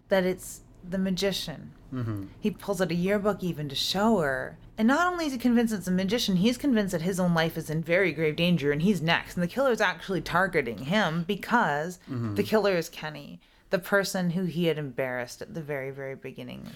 that 0.08 0.24
it's 0.24 0.60
the 0.88 0.98
magician. 0.98 1.72
Mm-hmm. 1.92 2.24
He 2.40 2.50
pulls 2.50 2.80
out 2.82 2.90
a 2.90 2.94
yearbook 2.94 3.42
even 3.42 3.68
to 3.68 3.74
show 3.74 4.18
her. 4.18 4.58
And 4.76 4.86
not 4.86 5.10
only 5.12 5.26
is 5.26 5.32
he 5.32 5.38
convinced 5.38 5.72
it's 5.74 5.88
a 5.88 5.90
magician, 5.90 6.36
he's 6.36 6.56
convinced 6.58 6.92
that 6.92 7.02
his 7.02 7.18
own 7.18 7.34
life 7.34 7.56
is 7.56 7.70
in 7.70 7.82
very 7.82 8.12
grave 8.12 8.36
danger 8.36 8.70
and 8.72 8.82
he's 8.82 9.00
next. 9.02 9.34
And 9.36 9.42
the 9.42 9.48
killer 9.48 9.72
is 9.72 9.80
actually 9.80 10.20
targeting 10.20 10.78
him 10.78 11.24
because 11.26 11.98
Mm-hmm. 12.10 12.34
the 12.36 12.42
killer 12.42 12.76
is 12.76 12.88
Kenny, 12.88 13.40
the 13.70 13.78
person 13.78 14.30
who 14.30 14.44
he 14.44 14.66
had 14.66 14.78
embarrassed 14.78 15.42
at 15.42 15.54
the 15.54 15.62
very, 15.62 15.90
very 15.90 16.14
beginning 16.14 16.66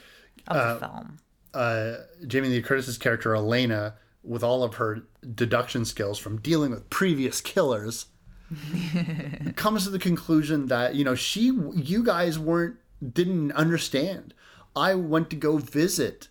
of 0.49 0.81
the 0.81 0.87
film. 0.87 1.19
uh, 1.55 1.95
Jamie 2.27 2.49
Lee 2.49 2.63
Curtis's 2.63 2.99
character 2.99 3.33
Alana, 3.35 3.95
with 4.25 4.43
all 4.43 4.63
of 4.65 4.75
her 4.77 5.03
deduction 5.35 5.85
skills 5.85 6.19
from 6.19 6.39
dealing 6.41 6.71
with 6.71 6.89
previous 6.91 7.41
killers, 7.41 8.07
comes 9.57 9.85
to 9.85 9.91
the 9.91 9.99
conclusion 9.99 10.67
that 10.67 10.95
you 10.95 11.05
know 11.05 11.15
she, 11.15 11.53
you 11.75 12.03
guys 12.03 12.39
weren't 12.39 12.77
didn't 13.15 13.53
understand. 13.53 14.35
I 14.75 14.95
went 14.95 15.31
to 15.31 15.37
go 15.37 15.59
visit 15.59 16.29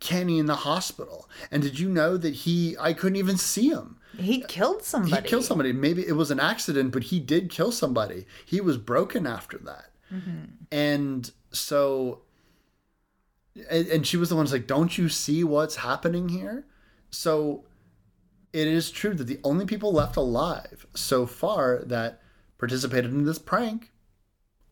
Kenny 0.00 0.38
in 0.38 0.46
the 0.46 0.56
hospital, 0.56 1.28
and 1.50 1.62
did 1.62 1.78
you 1.78 1.88
know 1.88 2.16
that 2.16 2.34
he? 2.34 2.76
I 2.78 2.92
couldn't 2.92 3.16
even 3.16 3.38
see 3.38 3.68
him. 3.68 3.96
He 4.16 4.40
killed 4.40 4.82
somebody. 4.82 5.22
He 5.22 5.28
killed 5.28 5.44
somebody. 5.44 5.72
Maybe 5.72 6.06
it 6.06 6.12
was 6.12 6.30
an 6.30 6.40
accident, 6.40 6.92
but 6.92 7.04
he 7.04 7.20
did 7.20 7.50
kill 7.50 7.70
somebody. 7.70 8.26
He 8.44 8.60
was 8.60 8.76
broken 8.76 9.26
after 9.26 9.58
that. 9.58 9.90
Mm-hmm. 10.12 10.44
And 10.72 11.30
so, 11.52 12.22
and, 13.70 13.86
and 13.88 14.06
she 14.06 14.16
was 14.16 14.28
the 14.28 14.36
one 14.36 14.44
who's 14.44 14.52
like, 14.52 14.66
Don't 14.66 14.98
you 14.98 15.08
see 15.08 15.44
what's 15.44 15.76
happening 15.76 16.28
here? 16.28 16.66
So 17.10 17.64
it 18.52 18.66
is 18.66 18.90
true 18.90 19.14
that 19.14 19.24
the 19.24 19.40
only 19.44 19.66
people 19.66 19.92
left 19.92 20.16
alive 20.16 20.86
so 20.94 21.26
far 21.26 21.82
that 21.84 22.20
participated 22.58 23.12
in 23.12 23.24
this 23.24 23.38
prank 23.38 23.92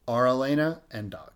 are 0.09 0.25
Alana 0.25 0.81
and 0.91 1.11
Doc. 1.11 1.36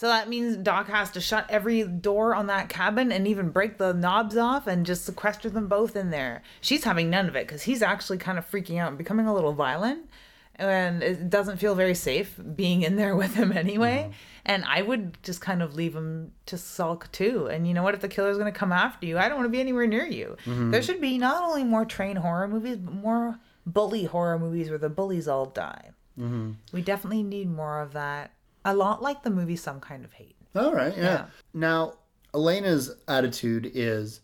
So 0.00 0.06
that 0.06 0.30
means 0.30 0.56
Doc 0.56 0.88
has 0.88 1.10
to 1.10 1.20
shut 1.20 1.44
every 1.50 1.82
door 1.82 2.34
on 2.34 2.46
that 2.46 2.70
cabin 2.70 3.12
and 3.12 3.28
even 3.28 3.50
break 3.50 3.76
the 3.76 3.92
knobs 3.92 4.34
off 4.34 4.66
and 4.66 4.86
just 4.86 5.04
sequester 5.04 5.50
them 5.50 5.68
both 5.68 5.94
in 5.94 6.08
there. 6.08 6.40
She's 6.62 6.84
having 6.84 7.10
none 7.10 7.28
of 7.28 7.36
it 7.36 7.46
because 7.46 7.64
he's 7.64 7.82
actually 7.82 8.16
kind 8.16 8.38
of 8.38 8.50
freaking 8.50 8.78
out 8.78 8.88
and 8.88 8.96
becoming 8.96 9.26
a 9.26 9.34
little 9.34 9.52
violent. 9.52 10.08
And 10.54 11.02
it 11.02 11.28
doesn't 11.28 11.58
feel 11.58 11.74
very 11.74 11.94
safe 11.94 12.40
being 12.56 12.80
in 12.80 12.96
there 12.96 13.14
with 13.22 13.34
him 13.34 13.52
anyway. 13.52 14.04
Mm-hmm. 14.04 14.12
And 14.46 14.64
I 14.64 14.80
would 14.80 15.22
just 15.22 15.42
kind 15.42 15.60
of 15.60 15.74
leave 15.74 15.94
him 15.94 16.32
to 16.46 16.56
sulk 16.56 17.12
too. 17.12 17.48
And 17.48 17.68
you 17.68 17.74
know 17.74 17.82
what? 17.82 17.92
If 17.92 18.00
the 18.00 18.08
killer's 18.08 18.38
going 18.38 18.50
to 18.50 18.58
come 18.58 18.72
after 18.72 19.06
you, 19.06 19.18
I 19.18 19.28
don't 19.28 19.36
want 19.36 19.48
to 19.48 19.54
be 19.54 19.60
anywhere 19.60 19.86
near 19.86 20.06
you. 20.06 20.34
Mm-hmm. 20.46 20.70
There 20.70 20.80
should 20.80 21.02
be 21.02 21.18
not 21.18 21.44
only 21.44 21.62
more 21.62 21.84
train 21.84 22.16
horror 22.16 22.48
movies, 22.48 22.78
but 22.78 22.94
more 22.94 23.38
bully 23.66 24.04
horror 24.04 24.38
movies 24.38 24.70
where 24.70 24.78
the 24.78 24.88
bullies 24.88 25.28
all 25.28 25.44
die. 25.44 25.90
Mm-hmm. 26.18 26.52
We 26.72 26.80
definitely 26.80 27.22
need 27.22 27.50
more 27.50 27.82
of 27.82 27.92
that. 27.92 28.30
A 28.64 28.74
lot 28.74 29.02
like 29.02 29.22
the 29.22 29.30
movie 29.30 29.56
Some 29.56 29.80
Kind 29.80 30.04
of 30.04 30.12
Hate. 30.12 30.36
All 30.54 30.74
right, 30.74 30.96
yeah. 30.96 31.02
Yeah. 31.02 31.26
Now, 31.54 31.94
Alana's 32.34 32.94
attitude 33.08 33.70
is 33.74 34.20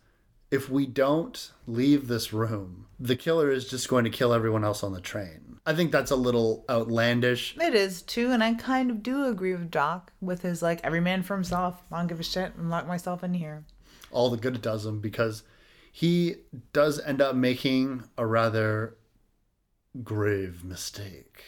if 0.51 0.69
we 0.71 0.87
don't 0.87 1.53
leave 1.67 2.09
this 2.09 2.33
room, 2.33 2.87
the 2.99 3.17
killer 3.17 3.51
is 3.51 3.69
just 3.69 3.89
going 3.89 4.05
to 4.05 4.11
kill 4.11 4.33
everyone 4.33 4.65
else 4.65 4.83
on 4.83 4.93
the 4.93 5.01
train. 5.01 5.59
I 5.67 5.75
think 5.75 5.91
that's 5.91 6.13
a 6.13 6.17
little 6.17 6.65
outlandish. 6.71 7.57
It 7.61 7.75
is 7.75 8.03
too, 8.03 8.31
and 8.31 8.43
I 8.43 8.55
kind 8.55 8.91
of 8.91 9.03
do 9.03 9.25
agree 9.25 9.53
with 9.53 9.71
Doc 9.71 10.13
with 10.21 10.43
his 10.43 10.63
like 10.63 10.81
every 10.85 11.01
man 11.01 11.23
for 11.23 11.35
himself. 11.35 11.83
I 11.91 11.99
don't 11.99 12.07
give 12.07 12.21
a 12.21 12.25
shit. 12.25 12.53
I'm 12.57 12.71
lock 12.71 12.87
myself 12.87 13.25
in 13.25 13.35
here. 13.35 13.65
All 14.13 14.31
the 14.31 14.37
good 14.37 14.55
it 14.55 14.63
does 14.63 14.87
him 14.87 15.01
because 15.01 15.43
he 15.91 16.37
does 16.73 17.01
end 17.01 17.21
up 17.21 17.35
making 17.35 18.05
a 18.17 18.25
rather 18.25 18.97
grave 20.05 20.63
mistake 20.63 21.43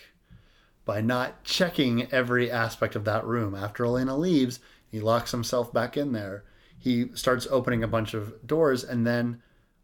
by 0.89 1.03
not 1.03 1.45
checking 1.45 2.11
every 2.11 2.51
aspect 2.51 2.97
of 2.97 3.05
that 3.05 3.23
room. 3.27 3.55
After 3.55 3.85
Alana 3.85 4.19
leaves, 4.19 4.59
he 4.91 5.01
locks 5.01 5.33
himself 5.33 5.71
back 5.71 5.99
in 5.99 6.13
there. 6.13 6.45
He 6.79 7.11
starts 7.15 7.47
opening 7.51 7.85
a 7.85 7.87
bunch 7.89 8.15
of 8.15 8.47
doors, 8.47 8.85
and 8.85 9.07
then, 9.07 9.43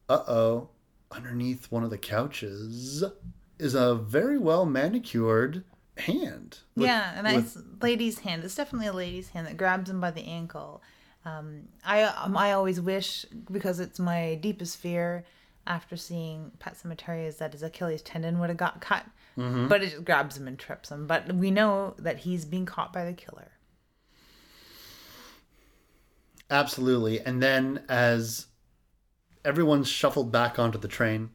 uh 0.09 0.23
oh, 0.27 0.71
underneath 1.13 1.71
one 1.71 1.85
of 1.85 1.91
the 1.91 1.99
couches 1.99 3.05
is 3.59 3.75
a 3.75 3.95
very 3.95 4.39
well 4.39 4.65
manicured 4.65 5.65
hand. 5.99 6.61
with- 6.75 6.87
yeah, 6.87 7.21
a 7.21 7.23
with- 7.35 7.55
nice 7.55 7.59
lady's 7.83 8.21
hand. 8.21 8.43
It's 8.43 8.55
definitely 8.55 8.87
a 8.87 8.93
lady's 8.95 9.29
hand 9.29 9.47
that 9.47 9.59
grabs 9.59 9.91
him 9.91 10.01
by 10.01 10.11
the 10.11 10.25
ankle. 10.25 10.83
Um, 11.27 11.69
I 11.85 12.05
um, 12.05 12.35
I 12.35 12.53
always 12.53 12.81
wish 12.81 13.27
because 13.53 13.79
it's 13.79 13.99
my 13.99 14.37
deepest 14.37 14.79
fear 14.79 15.25
after 15.67 15.97
seeing 15.97 16.53
Pet 16.59 16.77
Sematary 16.77 17.27
is 17.27 17.37
that 17.37 17.53
his 17.53 17.63
Achilles 17.63 18.03
tendon 18.03 18.39
would 18.39 18.51
have 18.51 18.59
got 18.59 18.81
cut, 18.81 19.05
mm-hmm. 19.39 19.69
but 19.69 19.83
it 19.83 19.91
just 19.91 20.05
grabs 20.05 20.37
him 20.37 20.47
and 20.47 20.59
trips 20.59 20.91
him. 20.91 21.07
But 21.07 21.35
we 21.35 21.51
know 21.51 21.95
that 21.99 22.19
he's 22.21 22.45
being 22.45 22.67
caught 22.67 22.93
by 22.93 23.05
the 23.05 23.13
killer. 23.13 23.53
Absolutely. 26.51 27.21
And 27.21 27.43
then 27.43 27.85
as 27.89 28.47
everyone's 29.45 29.89
shuffled 29.89 30.31
back 30.31 30.59
onto 30.59 30.79
the 30.79 30.89
train 30.89 31.31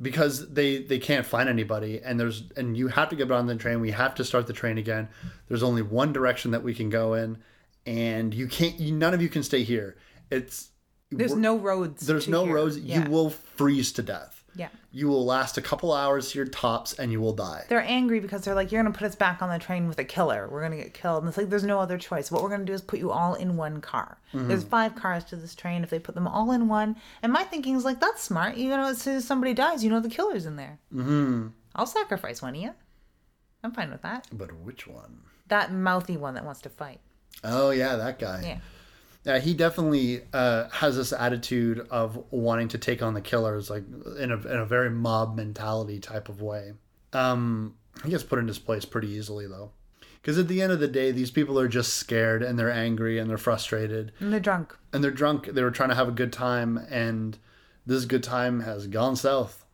because 0.00 0.52
they 0.52 0.82
they 0.82 0.98
can't 0.98 1.26
find 1.26 1.48
anybody 1.48 2.00
and 2.02 2.18
there's 2.18 2.44
and 2.56 2.76
you 2.76 2.88
have 2.88 3.08
to 3.10 3.16
get 3.16 3.30
on 3.30 3.46
the 3.46 3.54
train, 3.54 3.80
we 3.80 3.90
have 3.92 4.14
to 4.16 4.24
start 4.24 4.46
the 4.46 4.52
train 4.52 4.78
again. 4.78 5.08
There's 5.48 5.62
only 5.62 5.82
one 5.82 6.12
direction 6.12 6.50
that 6.50 6.62
we 6.62 6.74
can 6.74 6.90
go 6.90 7.14
in 7.14 7.38
and 7.86 8.34
you 8.34 8.48
can't 8.48 8.78
you, 8.80 8.92
none 8.92 9.14
of 9.14 9.22
you 9.22 9.28
can 9.28 9.42
stay 9.42 9.62
here. 9.62 9.96
It's 10.30 10.69
There's 11.10 11.34
no 11.34 11.56
roads. 11.58 12.06
there's 12.06 12.26
to 12.26 12.30
no 12.30 12.44
here. 12.44 12.54
roads. 12.54 12.78
Yeah. 12.78 13.04
You 13.04 13.10
will 13.10 13.30
freeze 13.30 13.92
to 13.92 14.02
death. 14.02 14.36
Yeah. 14.56 14.68
You 14.90 15.06
will 15.06 15.24
last 15.24 15.58
a 15.58 15.62
couple 15.62 15.92
hours 15.92 16.32
here 16.32 16.44
tops 16.44 16.92
and 16.94 17.12
you 17.12 17.20
will 17.20 17.32
die. 17.32 17.64
They're 17.68 17.82
angry 17.82 18.18
because 18.18 18.42
they're 18.42 18.54
like, 18.54 18.72
you're 18.72 18.82
gonna 18.82 18.94
put 18.94 19.06
us 19.06 19.14
back 19.14 19.42
on 19.42 19.48
the 19.48 19.58
train 19.58 19.86
with 19.86 19.98
a 19.98 20.04
killer. 20.04 20.48
We're 20.50 20.62
gonna 20.62 20.76
get 20.76 20.92
killed. 20.92 21.22
And 21.22 21.28
it's 21.28 21.38
like 21.38 21.48
there's 21.48 21.62
no 21.64 21.78
other 21.78 21.98
choice. 21.98 22.30
What 22.30 22.42
we're 22.42 22.48
gonna 22.48 22.64
do 22.64 22.72
is 22.72 22.80
put 22.80 22.98
you 22.98 23.12
all 23.12 23.34
in 23.34 23.56
one 23.56 23.80
car. 23.80 24.18
There's 24.32 24.64
five 24.64 24.96
cars 24.96 25.24
to 25.26 25.36
this 25.36 25.54
train. 25.54 25.82
If 25.84 25.90
they 25.90 25.98
put 26.00 26.14
them 26.16 26.26
all 26.26 26.50
in 26.52 26.66
one, 26.68 26.96
and 27.22 27.32
my 27.32 27.44
thinking 27.44 27.76
is 27.76 27.84
like, 27.84 28.00
that's 28.00 28.22
smart. 28.22 28.56
You 28.56 28.70
know, 28.70 28.88
as 28.88 29.00
soon 29.00 29.16
as 29.16 29.24
somebody 29.24 29.54
dies, 29.54 29.84
you 29.84 29.90
know 29.90 30.00
the 30.00 30.08
killer's 30.08 30.46
in 30.46 30.56
there. 30.56 30.78
Mm-hmm. 30.92 31.48
I'll 31.76 31.86
sacrifice 31.86 32.42
one 32.42 32.56
of 32.56 32.60
you. 32.60 32.72
I'm 33.62 33.72
fine 33.72 33.90
with 33.90 34.02
that. 34.02 34.26
But 34.32 34.52
which 34.52 34.86
one? 34.86 35.20
That 35.48 35.72
mouthy 35.72 36.16
one 36.16 36.34
that 36.34 36.44
wants 36.44 36.60
to 36.62 36.68
fight. 36.68 37.00
Oh 37.44 37.70
yeah, 37.70 37.96
that 37.96 38.18
guy. 38.18 38.42
Yeah. 38.44 38.58
Yeah, 39.24 39.38
he 39.38 39.52
definitely 39.54 40.22
uh, 40.32 40.68
has 40.70 40.96
this 40.96 41.12
attitude 41.12 41.86
of 41.90 42.24
wanting 42.30 42.68
to 42.68 42.78
take 42.78 43.02
on 43.02 43.12
the 43.14 43.20
killers, 43.20 43.68
like 43.68 43.84
in 44.18 44.30
a 44.32 44.36
in 44.36 44.56
a 44.58 44.64
very 44.64 44.88
mob 44.90 45.36
mentality 45.36 45.98
type 46.00 46.28
of 46.28 46.40
way. 46.40 46.72
Um, 47.12 47.74
he 48.04 48.10
gets 48.10 48.22
put 48.22 48.38
in 48.38 48.48
his 48.48 48.58
place 48.58 48.84
pretty 48.86 49.08
easily 49.08 49.46
though, 49.46 49.72
because 50.22 50.38
at 50.38 50.48
the 50.48 50.62
end 50.62 50.72
of 50.72 50.80
the 50.80 50.88
day, 50.88 51.10
these 51.10 51.30
people 51.30 51.58
are 51.60 51.68
just 51.68 51.94
scared 51.94 52.42
and 52.42 52.58
they're 52.58 52.70
angry 52.72 53.18
and 53.18 53.28
they're 53.28 53.36
frustrated 53.36 54.12
And 54.20 54.32
they're 54.32 54.40
drunk. 54.40 54.74
and 54.92 55.04
they're 55.04 55.10
drunk. 55.10 55.46
They 55.46 55.62
were 55.62 55.70
trying 55.70 55.90
to 55.90 55.94
have 55.96 56.08
a 56.08 56.12
good 56.12 56.32
time, 56.32 56.78
and 56.88 57.36
this 57.84 58.06
good 58.06 58.22
time 58.22 58.60
has 58.60 58.86
gone 58.86 59.16
south. 59.16 59.64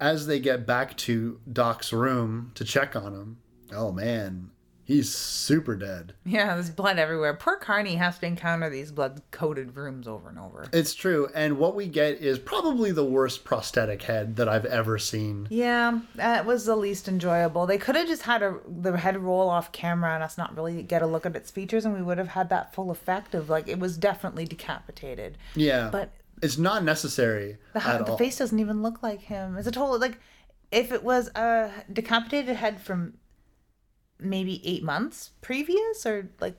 As 0.00 0.26
they 0.26 0.40
get 0.40 0.66
back 0.66 0.96
to 0.98 1.40
Doc's 1.52 1.92
room 1.92 2.52
to 2.54 2.64
check 2.64 2.96
on 2.96 3.12
him, 3.12 3.38
oh 3.74 3.92
man, 3.92 4.50
he's 4.90 5.14
super 5.14 5.76
dead. 5.76 6.14
Yeah, 6.24 6.54
there's 6.54 6.68
blood 6.68 6.98
everywhere. 6.98 7.34
Poor 7.34 7.56
Carney 7.56 7.94
has 7.94 8.18
to 8.18 8.26
encounter 8.26 8.68
these 8.68 8.90
blood 8.90 9.22
coated 9.30 9.76
rooms 9.76 10.08
over 10.08 10.28
and 10.28 10.38
over. 10.38 10.66
It's 10.72 10.94
true. 10.94 11.28
And 11.32 11.58
what 11.58 11.76
we 11.76 11.86
get 11.86 12.20
is 12.20 12.40
probably 12.40 12.90
the 12.90 13.04
worst 13.04 13.44
prosthetic 13.44 14.02
head 14.02 14.36
that 14.36 14.48
I've 14.48 14.64
ever 14.64 14.98
seen. 14.98 15.46
Yeah, 15.48 16.00
that 16.16 16.44
was 16.44 16.64
the 16.64 16.74
least 16.74 17.06
enjoyable. 17.06 17.66
They 17.66 17.78
could 17.78 17.94
have 17.94 18.08
just 18.08 18.22
had 18.22 18.42
a, 18.42 18.58
the 18.66 18.96
head 18.96 19.16
roll 19.16 19.48
off 19.48 19.70
camera 19.70 20.14
and 20.14 20.24
us 20.24 20.36
not 20.36 20.56
really 20.56 20.82
get 20.82 21.02
a 21.02 21.06
look 21.06 21.24
at 21.24 21.36
its 21.36 21.52
features, 21.52 21.84
and 21.84 21.94
we 21.94 22.02
would 22.02 22.18
have 22.18 22.28
had 22.28 22.48
that 22.48 22.74
full 22.74 22.90
effect 22.90 23.34
of 23.34 23.48
like 23.48 23.68
it 23.68 23.78
was 23.78 23.96
definitely 23.96 24.44
decapitated. 24.44 25.38
Yeah. 25.54 25.88
But 25.92 26.12
it's 26.42 26.58
not 26.58 26.82
necessary 26.82 27.58
the, 27.74 28.04
the 28.06 28.16
face 28.16 28.38
doesn't 28.38 28.58
even 28.58 28.82
look 28.82 29.02
like 29.02 29.20
him. 29.20 29.56
It's 29.56 29.68
a 29.68 29.70
total 29.70 29.98
like 29.98 30.18
if 30.72 30.92
it 30.92 31.02
was 31.02 31.28
a 31.34 31.70
decapitated 31.92 32.56
head 32.56 32.80
from 32.80 33.14
maybe 34.22 34.60
eight 34.66 34.82
months 34.82 35.30
previous 35.40 36.04
or 36.06 36.28
like 36.40 36.56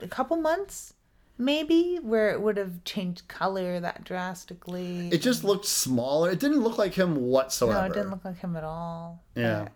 a 0.00 0.08
couple 0.08 0.36
months 0.36 0.94
maybe 1.38 1.98
where 2.02 2.30
it 2.30 2.40
would 2.42 2.56
have 2.58 2.84
changed 2.84 3.26
color 3.28 3.80
that 3.80 4.04
drastically 4.04 5.08
It 5.08 5.22
just 5.22 5.42
looked 5.42 5.64
smaller. 5.64 6.30
It 6.30 6.38
didn't 6.38 6.60
look 6.62 6.76
like 6.76 6.94
him 6.94 7.16
whatsoever. 7.16 7.80
no 7.80 7.86
it 7.86 7.94
didn't 7.94 8.10
look 8.10 8.24
like 8.24 8.38
him 8.38 8.56
at 8.56 8.64
all 8.64 9.22
Yeah. 9.34 9.68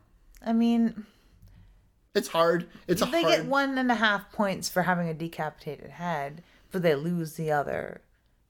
i 0.45 0.53
mean 0.53 1.07
It's 2.15 2.29
hard. 2.29 2.67
It's 2.87 3.03
a 3.03 3.07
they 3.07 3.23
hard. 3.23 3.35
get 3.37 3.47
one 3.47 3.77
and 3.79 3.91
a 3.91 3.95
half 3.97 4.31
points 4.33 4.69
for 4.69 4.83
having 4.83 5.09
a 5.09 5.15
decapitated 5.15 5.91
head 5.91 6.43
but 6.71 6.83
they 6.83 6.95
lose 6.95 7.35
the 7.35 7.51
other 7.53 8.01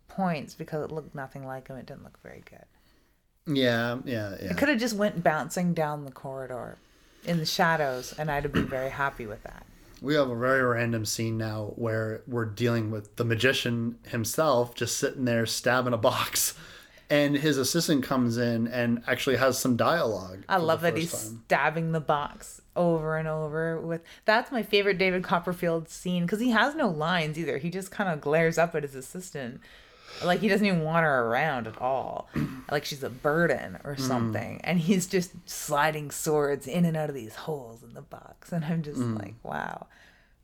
points 0.09 0.55
because 0.55 0.85
it 0.85 0.91
looked 0.93 1.15
nothing 1.15 1.47
like 1.47 1.69
him 1.69 1.77
it 1.77 1.87
didn't 1.87 2.05
look 2.05 2.19
very 2.23 2.43
good 2.49 2.65
Yeah, 3.47 3.99
yeah, 4.05 4.37
yeah. 4.41 4.51
It 4.51 4.57
could 4.59 4.69
have 4.71 4.79
just 4.79 4.97
went 4.97 5.23
bouncing 5.23 5.75
down 5.75 6.05
the 6.05 6.11
corridor 6.13 6.79
in 7.25 7.39
the 7.39 7.47
shadows, 7.47 8.15
and 8.19 8.31
I'd 8.31 8.43
have 8.45 8.53
been 8.53 8.69
very 8.69 8.91
happy 8.91 9.27
with 9.27 9.43
that. 9.45 9.65
We 10.03 10.15
have 10.15 10.29
a 10.29 10.37
very 10.37 10.63
random 10.63 11.07
scene 11.07 11.39
now 11.39 11.73
where 11.77 12.23
we're 12.27 12.45
dealing 12.45 12.91
with 12.91 13.17
the 13.17 13.25
magician 13.25 13.99
himself 14.09 14.75
just 14.75 14.99
sitting 14.99 15.25
there 15.25 15.47
stabbing 15.47 15.95
a 15.95 15.99
box. 15.99 16.55
and 17.11 17.37
his 17.37 17.59
assistant 17.59 18.03
comes 18.03 18.37
in 18.37 18.67
and 18.67 19.03
actually 19.07 19.37
has 19.37 19.59
some 19.59 19.77
dialogue. 19.77 20.45
I 20.49 20.57
love 20.57 20.81
that 20.83 20.97
he's 20.97 21.13
time. 21.13 21.43
stabbing 21.47 21.93
the 21.93 22.01
box 22.01 22.61
over 22.77 23.17
and 23.17 23.29
over 23.29 23.81
with 23.81 24.03
that's 24.25 24.51
my 24.51 24.63
favorite 24.63 24.99
David 24.99 25.23
Copperfield 25.23 25.89
scene 25.89 26.25
because 26.25 26.41
he 26.41 26.51
has 26.51 26.75
no 26.75 26.89
lines 26.89 27.39
either. 27.39 27.59
He 27.59 27.71
just 27.71 27.91
kind 27.91 28.11
of 28.11 28.21
glares 28.21 28.59
up 28.59 28.75
at 28.75 28.83
his 28.83 28.95
assistant. 28.95 29.61
Like 30.23 30.41
he 30.41 30.49
doesn't 30.49 30.67
even 30.67 30.83
want 30.83 31.05
her 31.05 31.27
around 31.27 31.67
at 31.67 31.81
all. 31.81 32.29
like 32.71 32.85
she's 32.85 33.03
a 33.03 33.11
burden 33.11 33.79
or 33.85 33.97
mm. 33.97 34.01
something. 34.01 34.61
And 34.65 34.79
he's 34.79 35.07
just 35.07 35.33
sliding 35.49 36.11
swords 36.11 36.67
in 36.67 36.85
and 36.85 36.97
out 36.97 37.09
of 37.09 37.15
these 37.15 37.35
holes 37.35 37.83
in 37.83 37.95
the 37.95 38.03
box. 38.03 38.53
And 38.53 38.65
I'm 38.65 38.83
just 38.83 39.01
mm. 39.01 39.19
like, 39.19 39.35
wow, 39.43 39.87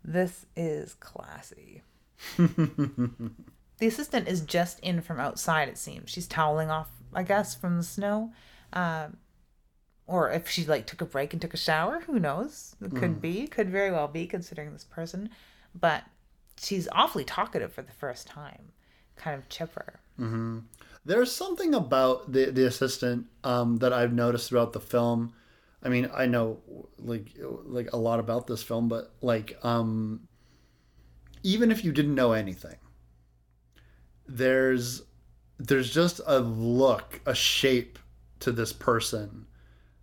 this 0.05 0.47
is 0.57 0.95
classy. 0.95 1.83
the 2.37 3.87
assistant 3.87 4.29
is 4.29 4.43
just 4.43 4.81
in 4.81 5.01
from 5.01 5.21
outside, 5.21 5.69
it 5.69 5.79
seems. 5.79 6.11
She's 6.11 6.27
toweling 6.27 6.71
off, 6.71 6.91
I 7.15 7.23
guess, 7.23 7.55
from 7.55 7.77
the 7.77 7.83
snow. 7.83 8.33
Um, 8.73 9.17
or 10.07 10.31
if 10.31 10.49
she 10.49 10.65
like 10.65 10.87
took 10.87 11.01
a 11.01 11.07
break 11.07 11.33
and 11.33 11.41
took 11.41 11.55
a 11.55 11.59
shower, 11.59 12.01
who 12.07 12.19
knows? 12.19 12.75
It 12.83 12.91
could 12.97 13.19
mm. 13.19 13.21
be, 13.21 13.47
could 13.47 13.71
very 13.71 13.93
well 13.93 14.09
be, 14.09 14.27
considering 14.27 14.73
this 14.73 14.85
person. 14.85 15.31
But 15.73 16.05
she's 16.59 16.89
awfully 16.93 17.25
talkative 17.25 17.73
for 17.73 17.83
the 17.83 17.93
first 17.93 18.27
time, 18.27 18.73
kind 19.21 19.37
of 19.37 19.49
chipper. 19.49 20.01
There's 21.05 21.33
something 21.33 21.75
about 21.75 22.33
the 22.33 22.47
the 22.47 22.67
assistant 22.67 23.27
um, 23.45 23.77
that 23.79 23.93
I've 23.93 24.13
noticed 24.13 24.49
throughout 24.49 24.73
the 24.73 24.81
film. 24.81 25.33
I 25.83 25.89
mean, 25.89 26.11
I 26.15 26.27
know 26.27 26.61
like 26.99 27.37
like 27.65 27.93
a 27.93 27.97
lot 27.97 28.21
about 28.21 28.47
this 28.47 28.63
film, 28.63 28.89
but 28.89 29.15
like 29.21 29.59
um, 29.63 30.29
even 31.43 31.71
if 31.71 31.85
you 31.85 31.93
didn't 31.93 32.15
know 32.15 32.33
anything, 32.33 32.77
there's 34.27 35.03
there's 35.59 35.93
just 35.93 36.21
a 36.27 36.39
look, 36.39 37.21
a 37.27 37.35
shape 37.35 37.99
to 38.41 38.53
this 38.53 38.73
person 38.73 39.47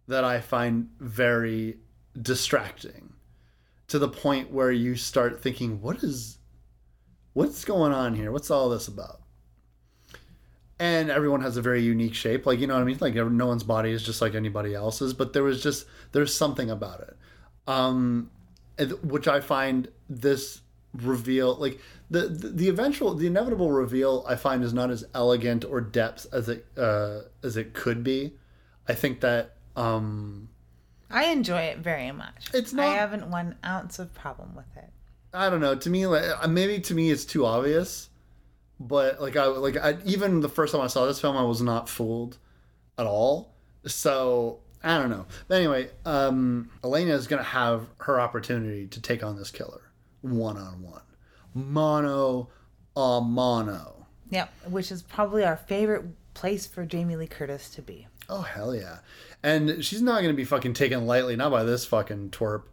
that 0.07 0.23
I 0.23 0.39
find 0.39 0.89
very 0.99 1.77
distracting 2.21 3.13
to 3.87 3.99
the 3.99 4.09
point 4.09 4.51
where 4.51 4.71
you 4.71 4.95
start 4.95 5.41
thinking, 5.41 5.81
what 5.81 6.03
is 6.03 6.36
what's 7.37 7.63
going 7.63 7.93
on 7.93 8.15
here? 8.15 8.31
What's 8.31 8.49
all 8.49 8.69
this 8.69 8.87
about? 8.87 9.21
and 10.79 11.09
everyone 11.09 11.41
has 11.41 11.57
a 11.57 11.61
very 11.61 11.81
unique 11.81 12.13
shape 12.13 12.45
like 12.45 12.59
you 12.59 12.67
know 12.67 12.75
what 12.75 12.81
i 12.81 12.85
mean 12.85 12.97
like 12.99 13.15
no 13.15 13.47
one's 13.47 13.63
body 13.63 13.91
is 13.91 14.03
just 14.03 14.21
like 14.21 14.35
anybody 14.35 14.75
else's 14.75 15.13
but 15.13 15.33
there 15.33 15.43
was 15.43 15.61
just 15.61 15.87
there's 16.11 16.33
something 16.33 16.69
about 16.69 16.99
it 16.99 17.17
um 17.67 18.29
which 19.01 19.27
i 19.27 19.39
find 19.39 19.87
this 20.07 20.61
reveal 20.93 21.55
like 21.55 21.79
the, 22.09 22.27
the 22.27 22.47
the 22.49 22.69
eventual 22.69 23.13
the 23.15 23.27
inevitable 23.27 23.71
reveal 23.71 24.23
i 24.27 24.35
find 24.35 24.63
is 24.63 24.73
not 24.73 24.91
as 24.91 25.03
elegant 25.15 25.65
or 25.65 25.81
depth 25.81 26.27
as 26.31 26.47
it 26.47 26.65
uh 26.77 27.21
as 27.43 27.57
it 27.57 27.73
could 27.73 28.03
be 28.03 28.33
i 28.87 28.93
think 28.93 29.21
that 29.21 29.55
um 29.75 30.47
I 31.09 31.27
enjoy 31.27 31.61
it 31.61 31.77
very 31.77 32.11
much. 32.11 32.49
It's 32.53 32.73
not, 32.73 32.85
I 32.85 32.95
haven't 32.95 33.29
one 33.29 33.55
ounce 33.65 33.97
of 33.97 34.13
problem 34.13 34.55
with 34.55 34.65
it. 34.75 34.91
I 35.37 35.49
don't 35.49 35.61
know. 35.61 35.75
To 35.75 35.89
me, 35.89 36.07
like 36.07 36.23
uh, 36.43 36.47
maybe 36.47 36.79
to 36.81 36.95
me 36.95 37.11
it's 37.11 37.25
too 37.25 37.45
obvious, 37.45 38.09
but 38.79 39.21
like 39.21 39.35
I 39.35 39.45
like 39.45 39.77
I, 39.77 39.97
even 40.05 40.41
the 40.41 40.49
first 40.49 40.73
time 40.73 40.81
I 40.81 40.87
saw 40.87 41.05
this 41.05 41.21
film, 41.21 41.37
I 41.37 41.43
was 41.43 41.61
not 41.61 41.87
fooled 41.87 42.37
at 42.97 43.05
all. 43.05 43.53
So 43.85 44.59
I 44.83 44.97
don't 44.97 45.11
know. 45.11 45.27
But 45.47 45.55
anyway, 45.55 45.89
um, 46.05 46.71
Alana 46.83 47.11
is 47.11 47.27
gonna 47.27 47.43
have 47.43 47.87
her 47.99 48.19
opportunity 48.19 48.87
to 48.87 49.01
take 49.01 49.23
on 49.23 49.37
this 49.37 49.51
killer 49.51 49.81
one 50.21 50.57
on 50.57 50.81
one, 50.81 51.03
mono 51.53 52.49
a 52.95 53.21
mono. 53.21 54.07
Yep, 54.31 54.51
which 54.69 54.91
is 54.91 55.03
probably 55.03 55.45
our 55.45 55.55
favorite 55.55 56.05
place 56.33 56.65
for 56.65 56.83
Jamie 56.83 57.15
Lee 57.15 57.27
Curtis 57.27 57.69
to 57.71 57.81
be. 57.83 58.07
Oh 58.27 58.41
hell 58.41 58.75
yeah! 58.75 58.97
And 59.43 59.85
she's 59.85 60.01
not 60.01 60.21
gonna 60.21 60.33
be 60.33 60.43
fucking 60.43 60.73
taken 60.73 61.05
lightly, 61.05 61.35
not 61.35 61.51
by 61.51 61.63
this 61.63 61.85
fucking 61.85 62.31
twerp. 62.31 62.63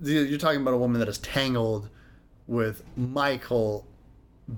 You're 0.00 0.38
talking 0.38 0.60
about 0.60 0.74
a 0.74 0.78
woman 0.78 1.00
that 1.00 1.08
is 1.08 1.18
tangled 1.18 1.88
with 2.46 2.82
Michael 2.96 3.86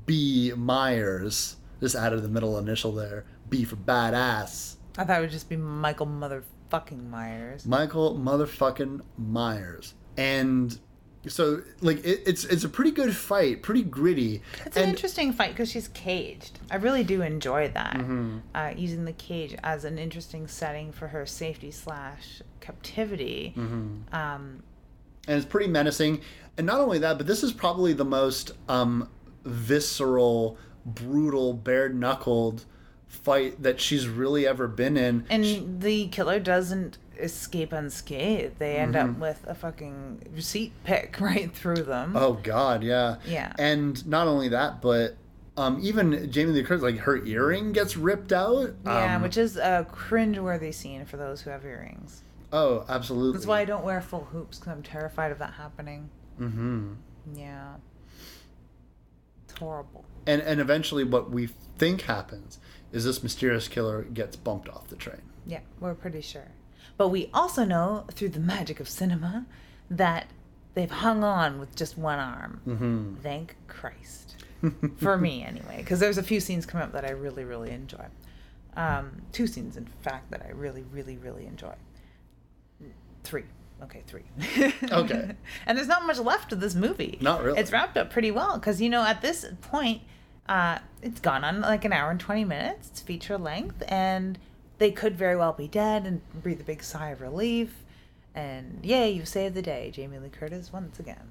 B. 0.06 0.52
Myers. 0.56 1.56
Just 1.80 1.94
added 1.94 2.22
the 2.22 2.28
middle 2.28 2.58
initial 2.58 2.92
there. 2.92 3.24
B 3.48 3.64
for 3.64 3.76
badass. 3.76 4.76
I 4.96 5.04
thought 5.04 5.18
it 5.18 5.20
would 5.20 5.30
just 5.30 5.48
be 5.48 5.56
Michael 5.56 6.06
motherfucking 6.06 7.08
Myers. 7.08 7.66
Michael 7.66 8.16
motherfucking 8.16 9.02
Myers. 9.18 9.94
And 10.16 10.78
so 11.26 11.62
like 11.80 11.98
it, 12.04 12.22
it's 12.26 12.44
it's 12.44 12.64
a 12.64 12.68
pretty 12.68 12.90
good 12.90 13.14
fight, 13.14 13.62
pretty 13.62 13.82
gritty. 13.82 14.42
It's 14.66 14.76
an 14.76 14.84
and 14.84 14.90
interesting 14.90 15.32
fight 15.32 15.50
because 15.50 15.70
she's 15.70 15.88
caged. 15.88 16.58
I 16.70 16.76
really 16.76 17.04
do 17.04 17.22
enjoy 17.22 17.68
that. 17.68 17.94
Mm-hmm. 17.94 18.38
Uh, 18.54 18.72
using 18.76 19.04
the 19.04 19.12
cage 19.12 19.54
as 19.62 19.84
an 19.84 19.98
interesting 19.98 20.48
setting 20.48 20.92
for 20.92 21.08
her 21.08 21.24
safety 21.26 21.70
slash 21.70 22.42
captivity. 22.60 23.54
Mm-hmm. 23.56 24.14
Um, 24.14 24.62
and 25.28 25.36
it's 25.36 25.46
pretty 25.46 25.68
menacing. 25.68 26.20
And 26.58 26.66
not 26.66 26.80
only 26.80 26.98
that, 26.98 27.16
but 27.18 27.26
this 27.26 27.42
is 27.42 27.52
probably 27.52 27.92
the 27.92 28.04
most 28.04 28.52
um, 28.68 29.08
visceral, 29.44 30.58
brutal, 30.84 31.52
bare 31.54 31.88
knuckled 31.88 32.64
fight 33.06 33.62
that 33.62 33.80
she's 33.80 34.08
really 34.08 34.46
ever 34.46 34.66
been 34.66 34.96
in. 34.96 35.24
and 35.30 35.80
the 35.82 36.08
killer 36.08 36.40
doesn't 36.40 36.98
escape 37.18 37.72
unscathed. 37.72 38.58
They 38.58 38.76
end 38.76 38.94
Mm-hmm. 38.94 39.10
up 39.10 39.18
with 39.18 39.44
a 39.46 39.54
fucking 39.54 40.22
receipt 40.34 40.72
pick 40.84 41.16
right 41.20 41.52
through 41.54 41.82
them. 41.84 42.16
Oh 42.16 42.34
God, 42.42 42.82
yeah. 42.82 43.16
Yeah. 43.26 43.52
And 43.58 44.04
not 44.06 44.26
only 44.28 44.48
that, 44.48 44.80
but 44.80 45.16
um, 45.58 45.78
even 45.82 46.30
Jamie 46.32 46.52
Lee 46.52 46.62
Curtis, 46.62 46.82
like 46.82 46.98
her 47.00 47.22
earring 47.24 47.72
gets 47.72 47.96
ripped 47.96 48.32
out. 48.32 48.70
yeah, 48.86 49.16
Um, 49.16 49.22
which 49.22 49.36
is 49.36 49.56
a 49.58 49.86
cringe-worthy 49.92 50.72
scene 50.72 51.04
for 51.04 51.18
those 51.18 51.42
who 51.42 51.50
have 51.50 51.64
earrings. 51.66 52.22
Oh, 52.52 52.84
absolutely. 52.88 53.32
That's 53.32 53.46
why 53.46 53.60
I 53.60 53.64
don't 53.64 53.84
wear 53.84 54.00
full 54.00 54.24
hoops 54.24 54.58
because 54.58 54.72
I'm 54.72 54.82
terrified 54.82 55.32
of 55.32 55.38
that 55.38 55.54
happening. 55.54 56.10
Mm-hmm. 56.40 56.92
Yeah. 57.34 57.74
It's 59.44 59.58
horrible. 59.58 60.04
And 60.26 60.40
and 60.42 60.60
eventually, 60.60 61.04
what 61.04 61.30
we 61.30 61.48
think 61.78 62.02
happens 62.02 62.58
is 62.92 63.04
this 63.04 63.22
mysterious 63.22 63.68
killer 63.68 64.02
gets 64.02 64.36
bumped 64.36 64.68
off 64.68 64.88
the 64.88 64.96
train. 64.96 65.22
Yeah, 65.46 65.60
we're 65.80 65.94
pretty 65.94 66.20
sure. 66.20 66.48
But 66.96 67.08
we 67.08 67.30
also 67.32 67.64
know 67.64 68.04
through 68.12 68.30
the 68.30 68.40
magic 68.40 68.78
of 68.78 68.88
cinema 68.88 69.46
that 69.90 70.26
they've 70.74 70.90
hung 70.90 71.24
on 71.24 71.58
with 71.58 71.74
just 71.74 71.98
one 71.98 72.18
arm. 72.18 72.60
Mm-hmm. 72.66 73.14
Thank 73.16 73.56
Christ. 73.66 74.36
For 74.98 75.18
me, 75.18 75.42
anyway, 75.42 75.78
because 75.78 75.98
there's 75.98 76.18
a 76.18 76.22
few 76.22 76.38
scenes 76.38 76.66
come 76.66 76.80
up 76.80 76.92
that 76.92 77.04
I 77.04 77.10
really, 77.10 77.44
really 77.44 77.70
enjoy. 77.70 78.04
Um, 78.76 79.22
two 79.32 79.46
scenes, 79.46 79.76
in 79.76 79.86
fact, 80.02 80.30
that 80.30 80.42
I 80.46 80.50
really, 80.50 80.84
really, 80.92 81.16
really 81.16 81.46
enjoy. 81.46 81.74
Three. 83.24 83.44
Okay, 83.82 84.02
three. 84.06 84.22
Okay. 84.92 85.34
and 85.66 85.76
there's 85.76 85.88
not 85.88 86.06
much 86.06 86.18
left 86.18 86.52
of 86.52 86.60
this 86.60 86.74
movie. 86.74 87.18
Not 87.20 87.42
really. 87.42 87.58
It's 87.58 87.72
wrapped 87.72 87.96
up 87.96 88.10
pretty 88.10 88.30
well 88.30 88.58
because, 88.58 88.80
you 88.80 88.88
know, 88.88 89.02
at 89.02 89.22
this 89.22 89.46
point, 89.60 90.02
uh, 90.48 90.78
it's 91.02 91.20
gone 91.20 91.44
on 91.44 91.60
like 91.60 91.84
an 91.84 91.92
hour 91.92 92.10
and 92.10 92.20
20 92.20 92.44
minutes. 92.44 92.88
It's 92.90 93.00
feature 93.00 93.38
length, 93.38 93.82
and 93.88 94.38
they 94.78 94.90
could 94.90 95.16
very 95.16 95.36
well 95.36 95.52
be 95.52 95.68
dead 95.68 96.06
and 96.06 96.20
breathe 96.42 96.60
a 96.60 96.64
big 96.64 96.82
sigh 96.82 97.10
of 97.10 97.20
relief. 97.20 97.84
And 98.34 98.80
yay, 98.82 99.10
you 99.10 99.24
saved 99.24 99.54
the 99.54 99.62
day, 99.62 99.90
Jamie 99.92 100.18
Lee 100.18 100.28
Curtis, 100.28 100.72
once 100.72 100.98
again. 100.98 101.30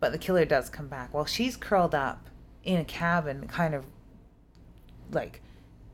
But 0.00 0.12
the 0.12 0.18
killer 0.18 0.44
does 0.44 0.70
come 0.70 0.88
back. 0.88 1.12
While 1.12 1.24
she's 1.24 1.56
curled 1.56 1.94
up 1.94 2.28
in 2.62 2.78
a 2.78 2.84
cabin, 2.84 3.46
kind 3.48 3.74
of 3.74 3.84
like 5.10 5.40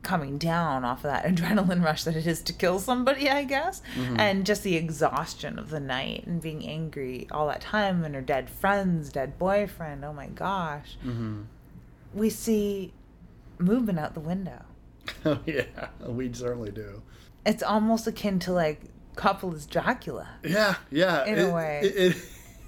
coming 0.03 0.39
down 0.39 0.85
off 0.85 0.99
of 1.05 1.11
that 1.11 1.25
adrenaline 1.27 1.85
rush 1.85 2.05
that 2.05 2.17
it 2.17 2.27
is 2.27 2.41
to 2.43 2.53
kill 2.53 2.79
somebody, 2.79 3.29
I 3.29 3.45
guess. 3.45 3.83
Mm-hmm. 3.97 4.19
And 4.19 4.47
just 4.47 4.63
the 4.63 4.77
exhaustion 4.77 5.59
of 5.59 5.71
the 5.71 5.81
night 5.81 6.27
and 6.27 6.41
being 6.41 6.67
angry 6.67 7.27
all 7.31 7.47
that 7.49 7.61
time 7.61 8.05
and 8.05 8.15
her 8.15 8.21
dead 8.23 8.49
friends, 8.51 9.11
dead 9.11 9.39
boyfriend. 9.39 10.05
Oh 10.05 10.13
my 10.13 10.27
gosh. 10.27 10.97
Mm-hmm. 11.05 11.43
We 12.15 12.31
see 12.31 12.93
movement 13.59 13.99
out 13.99 14.15
the 14.15 14.21
window. 14.21 14.63
Oh 15.25 15.39
yeah, 15.45 15.65
we 16.07 16.33
certainly 16.33 16.71
do. 16.71 17.03
It's 17.45 17.63
almost 17.63 18.07
akin 18.07 18.39
to 18.41 18.53
like 18.53 18.81
Coppola's 19.17 19.67
Dracula. 19.67 20.29
Yeah, 20.45 20.77
yeah. 20.91 21.25
In 21.25 21.39
a 21.39 21.53
way. 21.53 21.81
it, 21.83 21.97
it, 21.97 22.17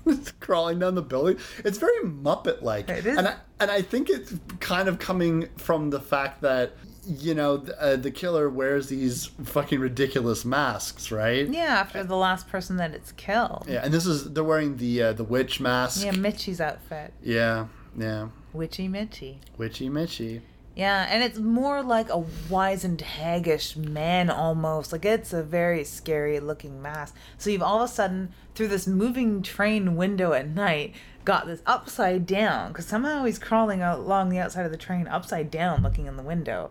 it's 0.06 0.30
crawling 0.40 0.78
down 0.80 0.94
the 0.96 1.02
building. 1.02 1.38
It's 1.64 1.78
very 1.78 2.00
Muppet 2.04 2.62
like, 2.62 2.88
It 2.88 3.06
is. 3.06 3.16
and 3.16 3.28
I, 3.28 3.36
and 3.60 3.70
I 3.70 3.82
think 3.82 4.10
it's 4.10 4.34
kind 4.60 4.88
of 4.88 4.98
coming 4.98 5.48
from 5.56 5.90
the 5.90 6.00
fact 6.00 6.40
that 6.42 6.72
you 7.06 7.34
know 7.34 7.56
the, 7.58 7.82
uh, 7.82 7.96
the 7.96 8.10
killer 8.10 8.48
wears 8.48 8.88
these 8.88 9.26
fucking 9.44 9.80
ridiculous 9.80 10.44
masks, 10.44 11.10
right? 11.10 11.48
Yeah, 11.48 11.80
after 11.80 12.04
the 12.04 12.16
last 12.16 12.48
person 12.48 12.76
that 12.76 12.92
it's 12.92 13.12
killed. 13.12 13.66
Yeah, 13.68 13.80
and 13.84 13.92
this 13.92 14.06
is 14.06 14.32
they're 14.32 14.44
wearing 14.44 14.76
the 14.76 15.02
uh, 15.02 15.12
the 15.12 15.24
witch 15.24 15.60
mask. 15.60 16.04
Yeah, 16.04 16.12
Mitchie's 16.12 16.60
outfit. 16.60 17.12
yeah, 17.22 17.66
yeah. 17.96 18.28
Witchy 18.52 18.88
Mitchie. 18.88 19.36
Witchy 19.56 19.88
Mitchy. 19.88 20.42
Yeah, 20.74 21.06
and 21.10 21.22
it's 21.22 21.38
more 21.38 21.82
like 21.82 22.08
a 22.08 22.24
wizened, 22.48 23.00
haggish 23.00 23.76
man 23.76 24.30
almost. 24.30 24.90
Like 24.92 25.04
it's 25.04 25.32
a 25.32 25.42
very 25.42 25.84
scary 25.84 26.40
looking 26.40 26.80
mask. 26.80 27.14
So 27.36 27.50
you've 27.50 27.62
all 27.62 27.82
of 27.82 27.90
a 27.90 27.92
sudden, 27.92 28.32
through 28.54 28.68
this 28.68 28.86
moving 28.86 29.42
train 29.42 29.96
window 29.96 30.32
at 30.32 30.48
night, 30.48 30.94
got 31.26 31.46
this 31.46 31.60
upside 31.66 32.26
down 32.26 32.68
because 32.68 32.86
somehow 32.86 33.24
he's 33.24 33.38
crawling 33.38 33.82
along 33.82 34.30
the 34.30 34.38
outside 34.38 34.64
of 34.64 34.70
the 34.72 34.78
train 34.78 35.06
upside 35.08 35.50
down, 35.50 35.82
looking 35.82 36.06
in 36.06 36.16
the 36.16 36.22
window. 36.22 36.70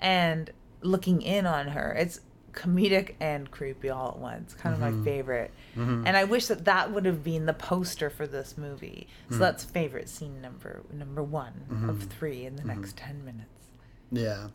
And 0.00 0.50
looking 0.82 1.22
in 1.22 1.46
on 1.46 1.68
her. 1.68 1.92
It's 1.98 2.20
comedic 2.52 3.14
and 3.20 3.50
creepy 3.50 3.88
all 3.90 4.08
at 4.08 4.18
once. 4.18 4.54
Kind 4.54 4.74
of 4.74 4.80
Mm-hmm. 4.80 4.98
my 4.98 5.04
favorite. 5.04 5.50
And 5.76 6.08
I 6.16 6.24
wish 6.24 6.46
that 6.46 6.64
that 6.64 6.92
would 6.92 7.04
have 7.04 7.22
been 7.22 7.46
the 7.46 7.52
poster 7.52 8.10
for 8.10 8.26
this 8.26 8.56
movie. 8.58 9.06
So 9.30 9.36
Mm. 9.36 9.38
that's 9.38 9.62
favorite 9.64 10.08
scene 10.08 10.40
number 10.40 10.82
number 10.92 11.22
one 11.22 11.52
Mm-hmm. 11.70 11.90
of 11.90 12.02
three 12.04 12.44
in 12.46 12.56
the 12.56 12.64
next 12.64 12.96
ten 12.96 13.24
minutes. 13.24 13.68
Yeah. 14.10 14.48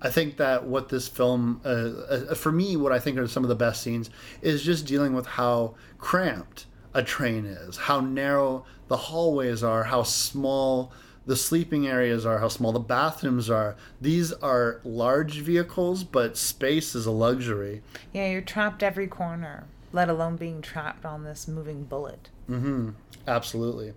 I 0.00 0.10
think 0.10 0.36
that 0.36 0.64
what 0.66 0.88
this 0.88 1.06
film, 1.08 1.60
uh, 1.64 1.68
uh, 1.68 2.34
for 2.34 2.50
me, 2.52 2.76
what 2.76 2.92
I 2.92 2.98
think 2.98 3.18
are 3.18 3.26
some 3.28 3.44
of 3.44 3.48
the 3.48 3.54
best 3.56 3.82
scenes 3.82 4.10
is 4.40 4.62
just 4.62 4.86
dealing 4.86 5.14
with 5.14 5.26
how 5.26 5.74
cramped 5.98 6.66
a 6.94 7.02
train 7.02 7.44
is, 7.46 7.76
how 7.76 8.00
narrow 8.00 8.64
the 8.88 8.96
hallways 8.96 9.62
are, 9.62 9.84
how 9.84 10.02
small 10.02 10.92
the 11.26 11.36
sleeping 11.36 11.86
areas 11.86 12.26
are, 12.26 12.38
how 12.38 12.48
small 12.48 12.72
the 12.72 12.80
bathrooms 12.80 13.48
are. 13.48 13.76
These 14.00 14.32
are 14.32 14.80
large 14.84 15.38
vehicles, 15.40 16.04
but 16.04 16.36
space 16.36 16.94
is 16.94 17.06
a 17.06 17.10
luxury. 17.10 17.82
Yeah, 18.12 18.28
you're 18.30 18.40
trapped 18.40 18.82
every 18.82 19.06
corner, 19.06 19.64
let 19.92 20.08
alone 20.08 20.36
being 20.36 20.62
trapped 20.62 21.04
on 21.04 21.24
this 21.24 21.46
moving 21.46 21.84
bullet. 21.84 22.28
Mm-hmm. 22.50 22.90
Absolutely. 23.26 23.94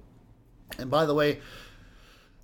And 0.78 0.90
by 0.92 1.06
the 1.06 1.14
way, 1.14 1.40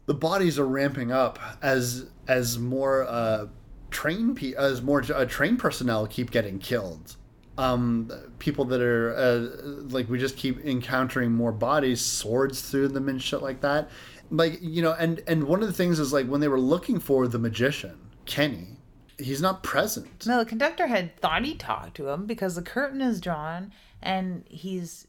the 0.06 0.14
bodies 0.14 0.58
are 0.58 0.68
ramping 0.68 1.12
up 1.12 1.40
as 1.62 2.08
as 2.28 2.58
more 2.58 3.03
uh, 3.08 3.48
train 3.91 4.36
pe- 4.36 4.53
as 4.53 4.82
more 4.82 5.03
uh, 5.14 5.26
train 5.26 5.58
personnel 5.58 6.08
keep 6.08 6.32
getting 6.32 6.60
killed. 6.60 7.16
Um, 7.58 8.10
people 8.40 8.66
that 8.66 8.82
are 8.82 9.14
uh, 9.16 9.64
like 9.90 10.10
we 10.10 10.18
just 10.18 10.38
keep 10.38 10.66
encountering 10.66 11.32
more 11.32 11.52
bodies, 11.52 12.02
swords 12.02 12.62
through 12.62 12.90
them 12.90 13.10
and 13.10 13.22
shit 13.22 13.41
like 13.41 13.62
that. 13.62 13.90
Like 14.32 14.60
you 14.62 14.82
know, 14.82 14.94
and 14.94 15.22
and 15.28 15.44
one 15.44 15.62
of 15.62 15.68
the 15.68 15.74
things 15.74 15.99
is 15.99 16.14
like 16.14 16.26
when 16.26 16.40
they 16.40 16.48
were 16.48 16.60
looking 16.60 16.99
for 16.99 17.28
the 17.28 17.38
magician 17.38 17.98
Kenny, 18.26 18.78
he's 19.18 19.41
not 19.41 19.62
present. 19.62 20.26
No, 20.26 20.40
the 20.40 20.45
conductor 20.45 20.88
had 20.88 21.16
thought 21.18 21.44
he 21.44 21.56
talked 21.56 21.95
to 21.98 22.08
him 22.10 22.26
because 22.26 22.56
the 22.56 22.62
curtain 22.62 23.02
is 23.02 23.20
drawn 23.20 23.74
and 24.02 24.45
he's 24.48 25.06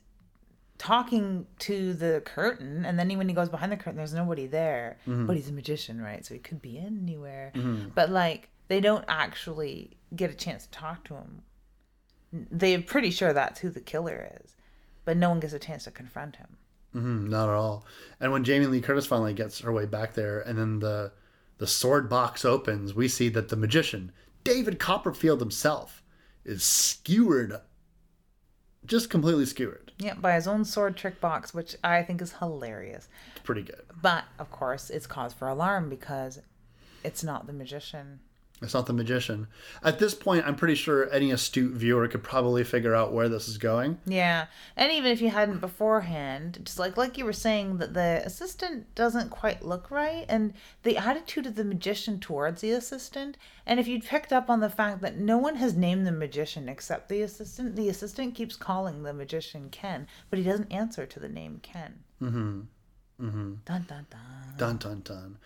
talking 0.79 1.47
to 1.61 1.95
the 1.95 2.21
curtain. 2.25 2.85
And 2.85 2.99
then 2.99 3.17
when 3.17 3.29
he 3.29 3.35
goes 3.35 3.49
behind 3.49 3.71
the 3.71 3.77
curtain 3.77 3.97
there's 3.97 4.13
nobody 4.13 4.49
there. 4.49 4.99
Mm-hmm. 5.07 5.27
But 5.27 5.37
he's 5.37 5.49
a 5.49 5.53
magician 5.53 6.01
right? 6.01 6.27
So 6.27 6.35
he 6.35 6.41
could 6.41 6.61
be 6.61 6.79
anywhere. 6.79 7.53
Mm-hmm. 7.55 7.91
But 7.95 8.11
like 8.11 8.49
they 8.67 8.81
don't 8.81 9.05
actually 9.07 9.97
get 10.17 10.31
a 10.31 10.35
chance 10.35 10.65
to 10.65 10.71
talk 10.73 11.05
to 11.05 11.15
him. 11.15 11.43
They're 12.33 12.83
pretty 12.83 13.11
sure 13.11 13.33
that's 13.33 13.61
who 13.61 13.71
the 13.71 13.81
killer 13.81 14.29
is. 14.43 14.57
But 15.05 15.17
no 15.17 15.29
one 15.29 15.39
gets 15.39 15.53
a 15.53 15.59
chance 15.59 15.85
to 15.85 15.91
confront 15.91 16.37
him 16.37 16.57
Mm, 16.95 17.29
not 17.29 17.49
at 17.49 17.55
all. 17.55 17.87
And 18.21 18.33
when 18.33 18.45
Jamie 18.45 18.67
Lee 18.67 18.81
Curtis 18.83 19.07
finally 19.07 19.33
gets 19.35 19.61
her 19.61 19.73
way 19.73 19.87
back 19.87 20.15
there, 20.15 20.41
and 20.41 20.59
then 20.59 20.79
the 20.81 21.13
the 21.59 21.67
sword 21.67 22.09
box 22.09 22.45
opens, 22.45 22.93
we 22.95 23.09
see 23.09 23.29
that 23.31 23.49
the 23.49 23.57
magician 23.57 24.13
David 24.45 24.79
Copperfield 24.79 25.41
himself 25.41 26.03
is 26.45 26.65
skewered, 26.65 27.55
just 28.85 29.09
completely 29.11 29.47
skewered. 29.47 29.93
yeah 29.99 30.15
by 30.15 30.35
his 30.35 30.49
own 30.49 30.65
sword 30.65 30.97
trick 30.97 31.21
box 31.21 31.55
which 31.55 31.77
i 31.85 32.03
think 32.03 32.21
is 32.21 32.33
hilarious 32.41 33.09
It's 33.37 33.45
pretty 33.45 33.63
good. 33.63 33.83
but 34.03 34.25
of 34.41 34.51
course 34.51 34.91
it's 34.91 35.07
cause 35.07 35.33
for 35.33 35.47
alarm 35.47 35.89
because 35.89 36.41
it's 37.05 37.23
not 37.23 37.47
the 37.47 37.53
magician 37.53 38.19
It's 38.63 38.75
not 38.75 38.87
the 38.87 38.93
magician. 38.93 39.49
At 39.83 39.99
this 39.99 40.15
point, 40.15 40.47
I'm 40.47 40.55
pretty 40.55 40.75
sure 40.75 41.11
any 41.11 41.31
astute 41.31 41.73
viewer 41.73 42.07
could 42.09 42.23
probably 42.23 42.63
figure 42.63 42.95
out 42.95 43.13
where 43.13 43.29
this 43.29 43.49
is 43.49 43.59
going. 43.59 43.99
Yeah, 44.07 44.47
and 44.77 44.93
even 44.93 45.11
if 45.11 45.21
you 45.21 45.31
hadn't 45.31 45.61
beforehand, 45.61 46.61
just 46.65 46.79
like 46.79 46.97
like 46.97 47.19
you 47.19 47.25
were 47.25 47.33
saying 47.33 47.79
that 47.79 47.95
the 47.95 48.23
assistant 48.25 48.95
doesn't 48.95 49.31
quite 49.31 49.63
look 49.65 49.91
right, 49.91 50.25
and 50.29 50.55
the 50.85 50.97
attitude 50.97 51.47
of 51.47 51.57
the 51.57 51.65
magician 51.65 52.21
towards 52.21 52.61
the 52.61 52.71
assistant, 52.71 53.37
and 53.67 53.81
if 53.81 53.89
you'd 53.89 54.05
picked 54.05 54.33
up 54.33 54.49
on 54.49 54.61
the 54.61 54.71
fact 54.71 55.01
that 55.03 55.19
no 55.19 55.39
one 55.39 55.57
has 55.57 55.77
named 55.77 56.07
the 56.07 56.13
magician 56.13 56.69
except 56.69 57.09
the 57.09 57.23
assistant, 57.23 57.77
the 57.77 57.89
assistant 57.89 58.35
keeps 58.35 58.57
calling 58.57 59.03
the 59.03 59.13
magician 59.13 59.69
Ken, 59.71 60.07
but 60.31 60.39
he 60.39 60.45
doesn't 60.45 60.73
answer 60.73 61.07
to 61.07 61.19
the 61.19 61.29
name 61.29 61.61
Ken. 61.63 62.05
Mm-hmm. 62.23 62.61
Mm-hmm. 63.21 63.55
Dun 63.65 63.85
dun 63.89 64.07
dun. 64.11 64.57
Dun 64.57 64.77
dun 64.77 65.01
dun. 65.05 65.39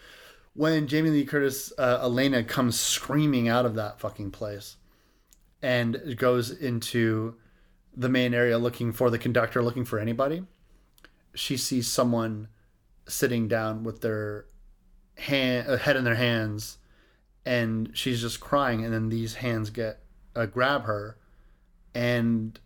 When 0.56 0.86
Jamie 0.86 1.10
Lee 1.10 1.26
Curtis, 1.26 1.70
uh, 1.76 2.08
Alana 2.08 2.46
comes 2.46 2.80
screaming 2.80 3.46
out 3.46 3.66
of 3.66 3.74
that 3.74 4.00
fucking 4.00 4.30
place 4.30 4.76
and 5.60 6.16
goes 6.16 6.50
into 6.50 7.36
the 7.94 8.08
main 8.08 8.32
area 8.32 8.56
looking 8.56 8.92
for 8.92 9.10
the 9.10 9.18
conductor, 9.18 9.62
looking 9.62 9.84
for 9.84 9.98
anybody, 9.98 10.44
she 11.34 11.58
sees 11.58 11.88
someone 11.88 12.48
sitting 13.06 13.48
down 13.48 13.84
with 13.84 14.00
their 14.00 14.46
hand, 15.18 15.68
uh, 15.68 15.76
head 15.76 15.96
in 15.96 16.04
their 16.04 16.14
hands, 16.14 16.78
and 17.44 17.90
she's 17.92 18.22
just 18.22 18.40
crying. 18.40 18.82
And 18.82 18.94
then 18.94 19.10
these 19.10 19.34
hands 19.34 19.68
get 19.68 20.00
uh, 20.34 20.46
grab 20.46 20.84
her, 20.84 21.18
and 21.94 22.58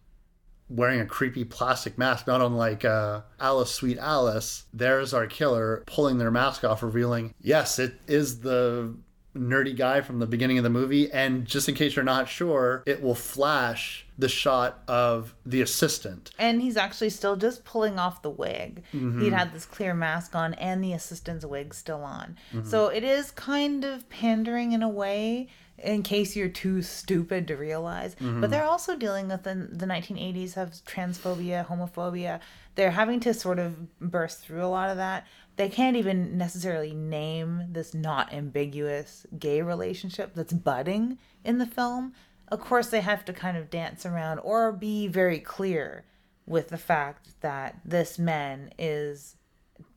wearing 0.71 1.01
a 1.01 1.07
creepy 1.07 1.45
plastic 1.45 1.99
mask, 1.99 2.27
not 2.27 2.41
unlike 2.41 2.85
uh, 2.85 3.23
Alice, 3.39 3.73
Sweet 3.75 3.99
Alice. 3.99 4.65
There's 4.73 5.13
our 5.13 5.27
killer 5.27 5.83
pulling 5.87 6.19
their 6.19 6.31
mask 6.31 6.65
off, 6.65 6.83
revealing, 6.83 7.35
yes, 7.41 7.79
it 7.79 7.95
is 8.07 8.41
the 8.41 8.95
nerdy 9.37 9.77
guy 9.77 10.01
from 10.01 10.19
the 10.19 10.27
beginning 10.27 10.59
of 10.59 10.65
the 10.65 10.71
movie. 10.71 11.11
And 11.13 11.45
just 11.45 11.69
in 11.69 11.75
case 11.75 11.95
you're 11.95 12.05
not 12.05 12.29
sure, 12.29 12.83
it 12.87 13.03
will 13.03 13.15
flash 13.15 14.07
the 14.19 14.29
shot 14.29 14.83
of 14.89 15.35
the 15.47 15.63
assistant. 15.63 16.31
And 16.39 16.61
he's 16.61 16.77
actually 16.77 17.11
still 17.11 17.37
just 17.37 17.65
pulling 17.65 17.99
off 17.99 18.23
the 18.23 18.31
wig. 18.31 18.83
He'd 18.91 19.33
had 19.33 19.53
this 19.53 19.65
clear 19.65 19.95
mask 19.95 20.35
on 20.35 20.55
and 20.55 20.83
the 20.83 20.93
assistant's 20.93 21.45
wig 21.45 21.75
still 21.75 22.03
on. 22.03 22.37
So 22.65 22.89
it 22.89 23.05
is 23.05 23.31
kind 23.31 23.85
of 23.85 24.09
pandering 24.09 24.73
in 24.73 24.83
a 24.83 24.89
way 24.89 25.49
in 25.83 26.03
case 26.03 26.37
you're 26.37 26.49
too 26.49 26.83
stupid 26.83 27.49
to 27.49 27.57
realize. 27.57 28.15
But 28.15 28.25
mm-hmm. 28.25 28.51
they're 28.51 28.65
also 28.65 28.97
dealing 28.97 29.29
with 29.29 29.47
in 29.47 29.77
the 29.77 29.87
1980s 29.87 30.57
of 30.57 30.71
transphobia, 30.85 31.67
homophobia. 31.67 32.41
They're 32.75 32.93
having 32.93 33.21
to 33.21 33.35
sort 33.35 33.59
of 33.59 33.99
burst 33.99 34.41
through 34.41 34.65
a 34.65 34.69
lot 34.69 34.91
of 34.91 34.97
that. 34.97 35.27
They 35.57 35.69
can't 35.69 35.97
even 35.97 36.39
necessarily 36.39 36.95
name 36.95 37.65
this 37.71 37.93
not 37.93 38.33
ambiguous 38.33 39.27
gay 39.39 39.63
relationship 39.63 40.35
that's 40.35 40.53
budding 40.53 41.19
in 41.45 41.59
the 41.59 41.67
film 41.67 42.15
of 42.51 42.61
course 42.61 42.89
they 42.89 43.01
have 43.01 43.25
to 43.25 43.33
kind 43.33 43.57
of 43.57 43.71
dance 43.71 44.05
around 44.05 44.39
or 44.41 44.73
be 44.73 45.07
very 45.07 45.39
clear 45.39 46.05
with 46.47 46.69
the 46.69 46.79
fact 46.79 47.41
that 47.41 47.81
this 47.85 48.19
man 48.19 48.73
is 48.79 49.37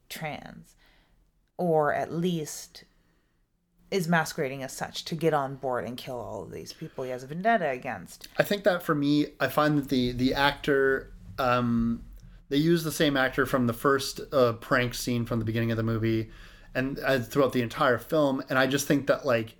trans 0.10 0.76
or 1.58 1.94
at 1.94 2.12
least 2.12 2.84
is 3.94 4.08
masquerading 4.08 4.64
as 4.64 4.74
such 4.74 5.06
to 5.06 5.16
get 5.16 5.34
on 5.34 5.56
board 5.56 5.86
and 5.86 5.96
kill 5.98 6.20
all 6.20 6.42
of 6.44 6.52
these 6.52 6.74
people 6.74 7.04
he 7.04 7.12
has 7.12 7.24
a 7.24 7.28
vendetta 7.28 7.70
against 7.70 8.28
I 8.38 8.44
think 8.44 8.64
that 8.64 8.82
for 8.84 8.96
me, 8.96 9.28
I 9.40 9.48
find 9.48 9.78
that 9.78 9.90
the 9.90 10.12
the 10.12 10.34
actor, 10.34 11.12
um, 11.38 12.04
they 12.50 12.58
use 12.58 12.84
the 12.84 12.92
same 12.92 13.16
actor 13.16 13.46
from 13.46 13.68
the 13.68 13.74
first 13.74 14.20
uh, 14.34 14.54
prank 14.54 14.94
scene 14.96 15.26
from 15.26 15.40
the 15.40 15.46
beginning 15.46 15.72
of 15.72 15.78
the 15.78 15.84
movie, 15.84 16.32
and 16.76 17.00
uh, 17.00 17.20
throughout 17.20 17.54
the 17.54 17.62
entire 17.62 17.98
film, 17.98 18.44
and 18.50 18.58
I 18.60 18.66
just 18.68 18.88
think 18.88 19.08
that 19.08 19.26
like 19.26 19.56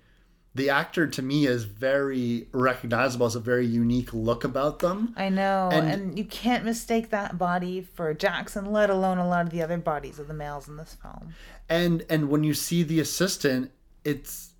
the 0.56 0.70
actor 0.70 1.06
to 1.08 1.20
me 1.22 1.46
is 1.46 1.64
very 1.64 2.46
recognizable, 2.52 3.26
has 3.26 3.34
a 3.34 3.40
very 3.40 3.66
unique 3.66 4.12
look 4.12 4.44
about 4.44 4.78
them. 4.78 5.12
i 5.16 5.28
know 5.28 5.68
And- 5.72 5.88
and, 5.90 6.18
you 6.18 6.24
can't 6.24 6.64
mistake 6.64 7.10
that 7.10 7.38
body 7.38 7.80
for 7.82 8.14
jackson 8.14 8.66
let 8.72 8.88
alone 8.90 9.18
a 9.18 9.26
lot 9.28 9.44
of 9.46 9.50
the 9.50 9.62
other 9.62 9.78
bodies 9.78 10.18
of 10.20 10.28
the 10.28 10.34
males 10.34 10.68
in 10.68 10.76
this 10.76 10.96
film 11.02 11.34
and 11.68 12.04
and 12.08 12.28
when 12.28 12.44
you 12.44 12.54
see 12.54 12.82
the 12.82 13.00
assistant, 13.00 13.70
it's. 14.04 14.50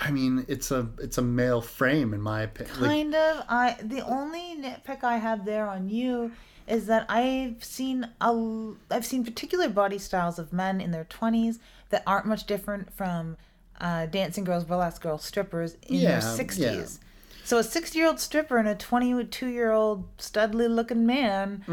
I- 0.00 0.10
mean, 0.10 0.44
it's 0.48 0.72
a 0.72 0.88
it's 0.98 1.18
a 1.18 1.22
male 1.22 1.60
frame 1.60 2.12
in 2.12 2.20
my 2.20 2.42
opinion. 2.42 2.80
Like, 2.80 2.90
kind 2.90 3.14
of 3.14 3.44
i 3.48 3.76
the 3.80 4.00
only 4.00 4.56
nitpick 4.60 5.04
i 5.04 5.18
have 5.18 5.44
there 5.44 5.68
on 5.68 5.88
you 5.88 6.32
is 6.66 6.86
that 6.86 7.06
i've 7.08 7.62
seen 7.62 8.08
a 8.20 8.72
i've 8.90 9.06
seen 9.06 9.24
particular 9.24 9.68
body 9.68 9.98
styles 9.98 10.36
of 10.40 10.52
men 10.52 10.80
in 10.80 10.90
their 10.90 11.04
20s 11.04 11.60
that 11.90 12.02
aren't 12.08 12.26
much 12.26 12.44
different 12.46 12.92
from 12.92 13.36
uh, 13.80 14.06
dancing 14.06 14.42
girls 14.42 14.64
burlesque 14.64 15.00
girls 15.00 15.22
strippers 15.24 15.76
in 15.86 16.00
Yeah, 16.00 16.18
their 16.18 16.44
60s 16.44 16.58
yeah. 16.58 17.07
So 17.48 17.56
a 17.58 17.64
60 17.64 17.98
year 17.98 18.06
old 18.06 18.20
stripper 18.20 18.58
and 18.58 18.68
a 18.68 18.74
22 18.74 19.46
year 19.46 19.70
old 19.72 20.04
studly 20.18 20.68
looking 20.68 21.06
man 21.06 21.64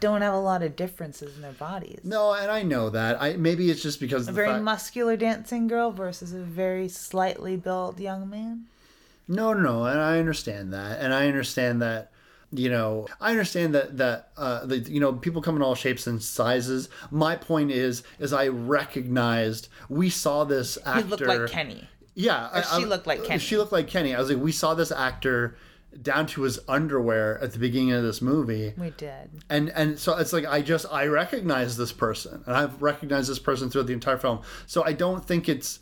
don't 0.00 0.22
have 0.22 0.32
a 0.34 0.40
lot 0.40 0.62
of 0.62 0.76
differences 0.76 1.36
in 1.36 1.42
their 1.42 1.52
bodies 1.52 2.00
no, 2.04 2.32
and 2.32 2.50
I 2.50 2.62
know 2.62 2.88
that. 2.90 3.20
I 3.20 3.36
maybe 3.36 3.70
it's 3.70 3.82
just 3.82 4.00
because 4.00 4.26
a 4.26 4.30
of 4.30 4.34
the 4.34 4.40
very 4.42 4.48
fact- 4.54 4.64
muscular 4.64 5.16
dancing 5.16 5.66
girl 5.68 5.90
versus 5.92 6.32
a 6.32 6.40
very 6.40 6.88
slightly 6.88 7.56
built 7.56 8.00
young 8.00 8.28
man 8.30 8.64
No, 9.28 9.52
no, 9.52 9.60
no, 9.60 9.84
and 9.84 10.00
I 10.00 10.18
understand 10.18 10.72
that, 10.72 11.00
and 11.00 11.12
I 11.14 11.28
understand 11.28 11.82
that. 11.82 12.10
You 12.52 12.68
know, 12.68 13.06
I 13.20 13.30
understand 13.30 13.76
that 13.76 13.96
that 13.98 14.30
uh, 14.36 14.66
the, 14.66 14.78
you 14.78 14.98
know 14.98 15.12
people 15.12 15.40
come 15.40 15.54
in 15.54 15.62
all 15.62 15.76
shapes 15.76 16.08
and 16.08 16.20
sizes. 16.20 16.88
My 17.12 17.36
point 17.36 17.70
is, 17.70 18.02
is 18.18 18.32
I 18.32 18.48
recognized 18.48 19.68
we 19.88 20.10
saw 20.10 20.42
this 20.42 20.76
actor 20.84 21.02
he 21.02 21.08
looked 21.10 21.26
like 21.26 21.46
kenny 21.48 21.88
Yeah, 22.20 22.48
I- 22.52 22.62
she 22.62 22.84
I- 22.84 22.88
looked 22.88 23.06
like 23.06 23.24
Kenny. 23.24 23.38
She 23.40 23.56
looked 23.56 23.72
like 23.72 23.88
Kenny. 23.88 24.14
I 24.14 24.18
was 24.20 24.28
like, 24.30 24.42
we 24.42 24.52
saw 24.52 24.74
this 24.74 24.92
actor 24.92 25.56
down 26.02 26.24
to 26.24 26.42
his 26.42 26.60
underwear 26.68 27.38
at 27.42 27.52
the 27.52 27.58
beginning 27.58 27.90
of 27.90 28.04
this 28.04 28.22
movie 28.22 28.72
we 28.78 28.90
did 28.90 29.28
and 29.50 29.70
and 29.70 29.98
so 29.98 30.16
it's 30.16 30.32
like 30.32 30.46
I 30.46 30.62
just 30.62 30.86
I 30.88 31.06
recognize 31.06 31.76
this 31.76 31.90
person 31.90 32.44
and 32.46 32.56
I've 32.56 32.80
recognized 32.80 33.28
this 33.28 33.40
person 33.40 33.70
throughout 33.70 33.88
the 33.88 33.92
entire 33.92 34.16
film. 34.16 34.40
So 34.68 34.84
I 34.84 34.92
don't 34.92 35.24
think 35.24 35.48
it's 35.48 35.80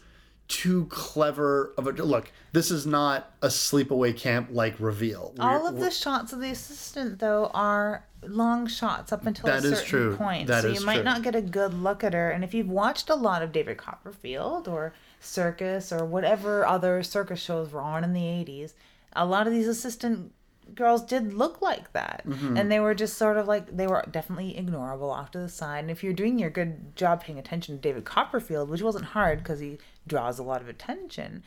too 0.49 0.87
clever 0.87 1.75
of 1.77 1.87
a 1.87 1.91
look. 1.93 2.33
This 2.53 2.71
is 2.71 2.87
not 2.87 3.35
a 3.43 3.49
sleepaway 3.49 4.17
camp 4.17 4.49
like 4.51 4.77
reveal. 4.79 5.35
All 5.39 5.59
We're- 5.65 5.69
of 5.75 5.79
the 5.79 5.91
shots 5.91 6.33
of 6.33 6.41
the 6.41 6.49
assistant, 6.53 7.19
though, 7.19 7.51
are 7.53 8.07
long 8.27 8.67
shots 8.67 9.13
up 9.13 9.27
until 9.27 9.45
That 9.45 9.63
a 9.63 9.67
is 9.73 9.79
certain 9.81 9.85
true. 9.87 10.17
point. 10.17 10.47
That 10.47 10.63
so 10.63 10.69
you 10.69 10.81
might 10.87 10.95
true. 10.95 11.05
not 11.05 11.23
get 11.23 11.35
a 11.37 11.43
good 11.43 11.75
look 11.75 12.03
at 12.03 12.15
her. 12.15 12.31
And 12.31 12.43
if 12.45 12.55
you've 12.55 12.71
watched 12.71 13.11
a 13.11 13.15
lot 13.15 13.43
of 13.43 13.53
David 13.53 13.77
Copperfield 13.77 14.67
or 14.69 14.95
Circus 15.21 15.93
or 15.93 16.05
whatever 16.05 16.67
other 16.67 17.03
circus 17.03 17.41
shows 17.41 17.73
were 17.73 17.81
on 17.81 18.05
in 18.05 18.13
the 18.13 18.21
80s, 18.21 18.73
a 19.15 19.27
lot 19.27 19.47
of 19.47 19.53
these 19.53 19.69
assistant 19.69 20.33
girls 20.75 21.03
did 21.03 21.33
look 21.33 21.63
like 21.63 21.93
that. 21.93 22.23
Mm-hmm. 22.27 22.57
And 22.57 22.71
they 22.71 22.81
were 22.81 22.95
just 22.95 23.17
sort 23.17 23.37
of 23.37 23.47
like, 23.47 23.77
they 23.77 23.87
were 23.87 24.05
definitely 24.11 24.55
ignorable 24.59 25.11
off 25.11 25.31
to 25.33 25.39
the 25.39 25.49
side. 25.49 25.81
And 25.81 25.91
if 25.91 26.05
you're 26.05 26.13
doing 26.13 26.39
your 26.39 26.51
good 26.51 26.95
job 26.97 27.23
paying 27.23 27.39
attention 27.39 27.77
to 27.77 27.81
David 27.81 28.05
Copperfield, 28.05 28.69
which 28.69 28.83
wasn't 28.83 29.07
hard 29.07 29.39
because 29.39 29.61
he 29.61 29.79
draws 30.07 30.39
a 30.39 30.43
lot 30.43 30.61
of 30.61 30.69
attention, 30.69 31.43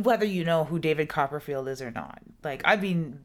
whether 0.00 0.24
you 0.24 0.44
know 0.44 0.64
who 0.64 0.78
David 0.78 1.08
Copperfield 1.08 1.68
is 1.68 1.82
or 1.82 1.90
not. 1.90 2.20
Like 2.42 2.62
I've 2.64 2.80
been 2.80 3.20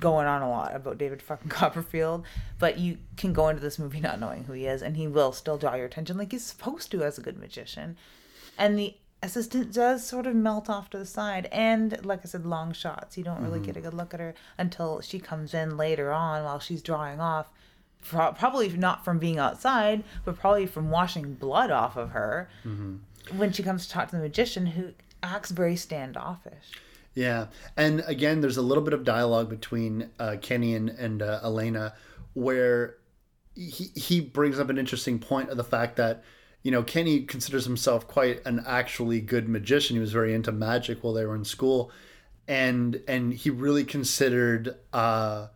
going 0.00 0.26
on 0.26 0.42
a 0.42 0.50
lot 0.50 0.74
about 0.74 0.98
David 0.98 1.22
fucking 1.22 1.48
Copperfield, 1.50 2.24
but 2.58 2.78
you 2.78 2.98
can 3.16 3.32
go 3.32 3.48
into 3.48 3.62
this 3.62 3.78
movie 3.78 4.00
not 4.00 4.20
knowing 4.20 4.44
who 4.44 4.52
he 4.52 4.66
is 4.66 4.82
and 4.82 4.96
he 4.96 5.06
will 5.06 5.32
still 5.32 5.58
draw 5.58 5.74
your 5.74 5.86
attention 5.86 6.16
like 6.16 6.32
he's 6.32 6.44
supposed 6.44 6.90
to 6.90 7.02
as 7.02 7.18
a 7.18 7.22
good 7.22 7.38
magician. 7.38 7.96
And 8.58 8.78
the 8.78 8.94
assistant 9.22 9.72
does 9.72 10.06
sort 10.06 10.26
of 10.26 10.34
melt 10.34 10.68
off 10.70 10.90
to 10.90 10.98
the 10.98 11.06
side. 11.06 11.48
And 11.52 12.04
like 12.04 12.20
I 12.22 12.26
said 12.26 12.46
long 12.46 12.72
shots. 12.72 13.16
You 13.16 13.24
don't 13.24 13.42
really 13.42 13.60
get 13.60 13.76
a 13.76 13.80
good 13.80 13.94
look 13.94 14.14
at 14.14 14.20
her 14.20 14.34
until 14.58 15.00
she 15.00 15.18
comes 15.18 15.54
in 15.54 15.76
later 15.76 16.12
on 16.12 16.44
while 16.44 16.60
she's 16.60 16.82
drawing 16.82 17.20
off. 17.20 17.46
Pro- 18.04 18.32
probably 18.32 18.68
not 18.68 19.04
from 19.04 19.18
being 19.18 19.38
outside, 19.38 20.04
but 20.24 20.38
probably 20.38 20.66
from 20.66 20.90
washing 20.90 21.34
blood 21.34 21.70
off 21.70 21.96
of 21.96 22.10
her 22.10 22.48
when 23.36 23.52
she 23.52 23.62
comes 23.62 23.86
to 23.86 23.92
talk 23.92 24.10
to 24.10 24.16
the 24.16 24.22
magician 24.22 24.66
who 24.66 24.92
acts 25.22 25.50
very 25.50 25.76
standoffish. 25.76 26.72
Yeah, 27.14 27.46
and 27.76 28.04
again, 28.06 28.42
there's 28.42 28.58
a 28.58 28.62
little 28.62 28.84
bit 28.84 28.92
of 28.92 29.02
dialogue 29.02 29.48
between 29.48 30.10
uh, 30.20 30.36
Kenny 30.40 30.74
and, 30.74 30.90
and 30.90 31.22
uh, 31.22 31.40
Alana 31.42 31.94
where 32.34 32.96
he 33.54 33.90
he 33.94 34.20
brings 34.20 34.60
up 34.60 34.68
an 34.68 34.76
interesting 34.76 35.18
point 35.18 35.48
of 35.48 35.56
the 35.56 35.64
fact 35.64 35.96
that 35.96 36.22
you 36.62 36.70
know 36.70 36.82
Kenny 36.82 37.22
considers 37.22 37.64
himself 37.64 38.06
quite 38.06 38.44
an 38.46 38.62
actually 38.66 39.20
good 39.20 39.48
magician. 39.48 39.96
He 39.96 40.00
was 40.00 40.12
very 40.12 40.34
into 40.34 40.52
magic 40.52 41.02
while 41.02 41.12
they 41.12 41.24
were 41.24 41.34
in 41.34 41.44
school, 41.44 41.90
and 42.48 43.02
and 43.08 43.32
he 43.32 43.50
really 43.50 43.84
considered. 43.84 44.76
Uh, 44.92 45.48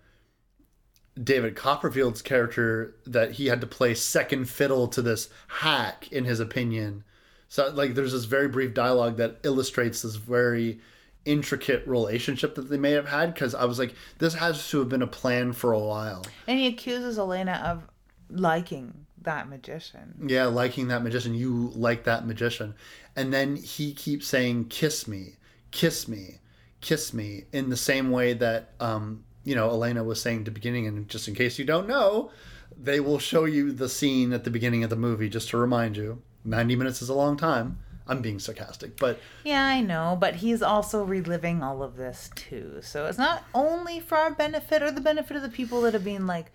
David 1.22 1.54
Copperfield's 1.54 2.22
character 2.22 2.94
that 3.04 3.32
he 3.32 3.46
had 3.46 3.60
to 3.60 3.66
play 3.66 3.94
second 3.94 4.48
fiddle 4.48 4.88
to 4.88 5.02
this 5.02 5.28
hack, 5.48 6.10
in 6.10 6.24
his 6.24 6.40
opinion. 6.40 7.04
So, 7.48 7.68
like, 7.68 7.94
there's 7.94 8.12
this 8.12 8.24
very 8.24 8.48
brief 8.48 8.74
dialogue 8.74 9.16
that 9.16 9.38
illustrates 9.42 10.02
this 10.02 10.14
very 10.14 10.80
intricate 11.24 11.86
relationship 11.86 12.54
that 12.54 12.70
they 12.70 12.78
may 12.78 12.92
have 12.92 13.08
had. 13.08 13.34
Because 13.34 13.54
I 13.54 13.64
was 13.64 13.78
like, 13.78 13.94
this 14.18 14.34
has 14.34 14.68
to 14.70 14.78
have 14.78 14.88
been 14.88 15.02
a 15.02 15.06
plan 15.06 15.52
for 15.52 15.72
a 15.72 15.78
while. 15.78 16.24
And 16.46 16.58
he 16.58 16.68
accuses 16.68 17.18
Alana 17.18 17.60
of 17.62 17.88
liking 18.30 19.06
that 19.22 19.48
magician. 19.48 20.14
Yeah, 20.26 20.46
liking 20.46 20.88
that 20.88 21.02
magician. 21.02 21.34
You 21.34 21.72
like 21.74 22.04
that 22.04 22.26
magician. 22.26 22.74
And 23.16 23.32
then 23.32 23.56
he 23.56 23.92
keeps 23.92 24.26
saying, 24.26 24.66
kiss 24.66 25.06
me, 25.06 25.36
kiss 25.70 26.08
me, 26.08 26.38
kiss 26.80 27.12
me, 27.12 27.44
in 27.52 27.70
the 27.70 27.76
same 27.76 28.10
way 28.10 28.32
that, 28.34 28.72
um, 28.80 29.24
you 29.44 29.54
know, 29.54 29.68
Alana 29.68 30.04
was 30.04 30.20
saying 30.20 30.40
at 30.40 30.44
the 30.46 30.50
beginning. 30.50 30.86
And 30.86 31.08
just 31.08 31.28
in 31.28 31.34
case 31.34 31.58
you 31.58 31.64
don't 31.64 31.88
know, 31.88 32.30
they 32.76 33.00
will 33.00 33.18
show 33.18 33.44
you 33.44 33.72
the 33.72 33.88
scene 33.88 34.32
at 34.32 34.44
the 34.44 34.50
beginning 34.50 34.84
of 34.84 34.90
the 34.90 34.96
movie 34.96 35.28
just 35.28 35.50
to 35.50 35.58
remind 35.58 35.96
you. 35.96 36.22
90 36.44 36.76
minutes 36.76 37.02
is 37.02 37.08
a 37.08 37.14
long 37.14 37.36
time. 37.36 37.78
I'm 38.06 38.22
being 38.22 38.40
sarcastic, 38.40 38.98
but 38.98 39.20
Yeah, 39.44 39.64
I 39.64 39.80
know, 39.80 40.16
but 40.18 40.36
he's 40.36 40.62
also 40.62 41.04
reliving 41.04 41.62
all 41.62 41.80
of 41.80 41.96
this 41.96 42.28
too. 42.34 42.80
So 42.82 43.06
it's 43.06 43.18
not 43.18 43.44
only 43.54 44.00
for 44.00 44.16
our 44.18 44.32
benefit 44.32 44.82
or 44.82 44.90
the 44.90 45.00
benefit 45.00 45.36
of 45.36 45.42
the 45.42 45.48
people 45.48 45.80
that 45.82 45.94
have 45.94 46.02
been 46.02 46.26
like 46.26 46.50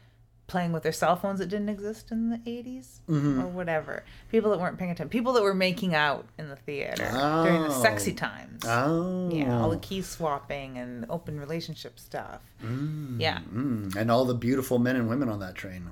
playing 0.48 0.72
with 0.72 0.84
their 0.84 0.92
cell 0.92 1.16
phones 1.16 1.40
that 1.40 1.48
didn't 1.48 1.70
exist 1.70 2.12
in 2.12 2.30
the 2.30 2.38
80s 2.38 3.00
Mm-hmm. 3.10 3.42
or 3.42 3.48
whatever. 3.48 4.04
People 4.32 4.52
that 4.52 4.60
weren't 4.60 4.78
paying 4.78 4.92
attention. 4.92 5.10
People 5.10 5.34
that 5.34 5.42
were 5.44 5.56
making 5.56 5.96
out 5.96 6.26
in 6.38 6.50
the 6.50 6.56
theater 6.56 7.04
during 7.44 7.64
the 7.64 7.70
Oh. 7.76 7.82
sexy 7.82 8.14
times. 8.14 8.64
oh, 8.66 9.30
Yeah, 9.32 9.60
all 9.60 9.70
the 9.72 9.78
key 9.78 10.02
swapping 10.04 10.78
and 10.78 11.06
open 11.10 11.40
relationship 11.40 12.00
stuff. 12.00 12.42
Yeah, 12.62 13.40
Mm, 13.54 13.96
and 13.96 14.12
all 14.12 14.26
the 14.26 14.36
beautiful 14.36 14.78
men 14.80 14.96
and 14.96 15.10
women 15.10 15.30
on 15.30 15.40
that 15.40 15.56
train. 15.56 15.90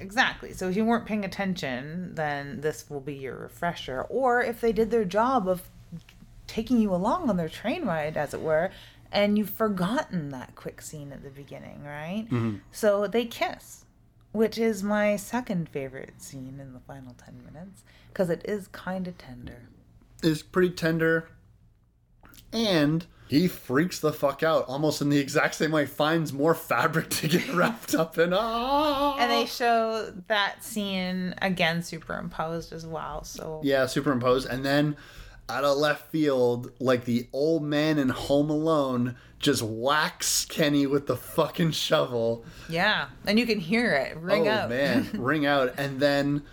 exactly. 0.00 0.52
So 0.52 0.68
if 0.68 0.76
you 0.76 0.84
weren't 0.84 1.06
paying 1.06 1.24
attention, 1.24 2.14
then 2.14 2.60
this 2.60 2.88
will 2.90 3.00
be 3.00 3.14
your 3.14 3.36
refresher. 3.36 4.02
Or 4.02 4.42
if 4.42 4.60
they 4.60 4.72
did 4.72 4.90
their 4.90 5.04
job 5.04 5.48
of 5.48 5.62
taking 6.46 6.78
you 6.78 6.92
along 6.94 7.30
on 7.30 7.36
their 7.36 7.48
train 7.48 7.84
ride, 7.84 8.16
as 8.16 8.34
it 8.34 8.40
were, 8.40 8.70
and 9.12 9.36
you've 9.38 9.50
forgotten 9.50 10.30
that 10.30 10.54
quick 10.54 10.80
scene 10.80 11.12
at 11.12 11.22
the 11.22 11.30
beginning, 11.30 11.82
right? 11.84 12.26
So 12.70 13.06
they 13.06 13.24
kiss, 13.24 13.84
which 14.32 14.58
is 14.58 14.82
my 14.82 15.16
second 15.16 15.68
favorite 15.68 16.20
scene 16.22 16.58
in 16.60 16.72
the 16.72 16.80
final 16.80 17.14
10 17.24 17.42
minutes 17.44 17.84
because 18.08 18.30
it 18.30 18.42
is 18.44 18.68
kind 18.68 19.06
of 19.08 19.18
tender. 19.18 19.68
is 20.22 20.42
pretty 20.42 20.70
tender 20.70 21.28
and 22.52 23.06
he 23.28 23.46
freaks 23.46 24.00
the 24.00 24.12
fuck 24.12 24.42
out 24.42 24.64
almost 24.66 25.00
in 25.00 25.08
the 25.08 25.18
exact 25.18 25.54
same 25.54 25.70
way 25.70 25.86
finds 25.86 26.32
more 26.32 26.54
fabric 26.54 27.08
to 27.10 27.28
get 27.28 27.48
wrapped 27.54 27.94
up 27.94 28.18
in 28.18 28.32
ah! 28.32 29.16
And 29.18 29.30
they 29.30 29.46
show 29.46 30.12
that 30.26 30.64
scene 30.64 31.34
again 31.40 31.82
superimposed 31.82 32.72
as 32.72 32.84
well. 32.86 33.22
So 33.22 33.60
yeah 33.62 33.86
superimposed 33.86 34.48
and 34.48 34.64
then 34.64 34.96
out 35.50 35.64
of 35.64 35.76
left 35.76 36.10
field 36.10 36.72
like 36.78 37.04
the 37.04 37.28
old 37.32 37.62
man 37.62 37.98
in 37.98 38.08
home 38.08 38.50
alone 38.50 39.16
just 39.38 39.62
whacks 39.62 40.44
kenny 40.44 40.86
with 40.86 41.06
the 41.06 41.16
fucking 41.16 41.72
shovel. 41.72 42.44
Yeah, 42.68 43.08
and 43.26 43.38
you 43.38 43.46
can 43.46 43.58
hear 43.58 43.92
it. 43.92 44.16
Ring 44.16 44.48
oh 44.48 44.52
out. 44.52 44.68
man 44.68 45.10
ring 45.14 45.46
out. 45.46 45.74
And 45.78 45.98
then 45.98 46.44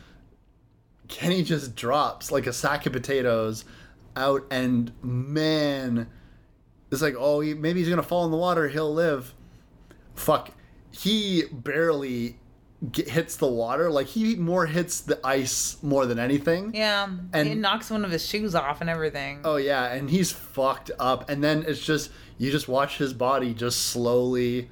kenny 1.08 1.44
just 1.44 1.76
drops 1.76 2.32
like 2.32 2.48
a 2.48 2.54
sack 2.54 2.86
of 2.86 2.94
potatoes 2.94 3.64
out 4.18 4.46
and 4.52 4.92
man 5.02 6.10
it's 6.92 7.02
like 7.02 7.16
oh 7.18 7.40
he, 7.40 7.54
maybe 7.54 7.80
he's 7.80 7.90
gonna 7.90 8.04
fall 8.04 8.26
in 8.26 8.32
the 8.32 8.38
water. 8.38 8.68
He'll 8.68 8.94
live. 8.94 9.34
Fuck. 10.16 10.52
He 10.92 11.44
barely 11.52 12.40
get, 12.92 13.10
hits 13.10 13.38
the 13.38 13.48
water 13.48 13.90
like 13.90 14.08
he 14.08 14.36
more 14.36 14.66
hits 14.68 15.02
the 15.02 15.20
ice 15.26 15.78
more 15.82 16.06
than 16.06 16.20
anything 16.20 16.72
Yeah, 16.76 17.08
And- 17.34 17.48
he 17.48 17.56
knocks 17.56 17.90
one 17.90 18.06
of 18.06 18.12
his 18.12 18.26
shoes 18.26 18.54
off 18.56 18.82
and 18.82 18.90
everything. 18.90 19.42
oh 19.44 19.56
yeah 19.58 19.86
and 19.94 20.10
he's 20.10 20.32
fucked 20.32 20.92
up 21.00 21.30
and 21.30 21.44
then 21.44 21.64
it's 21.68 21.80
just 21.84 22.12
you 22.38 22.52
just 22.52 22.68
watch 22.68 22.98
his 22.98 23.14
body 23.14 23.54
just 23.54 23.82
slowly 23.88 24.70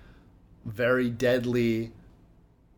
very 0.65 1.09
deadly 1.09 1.91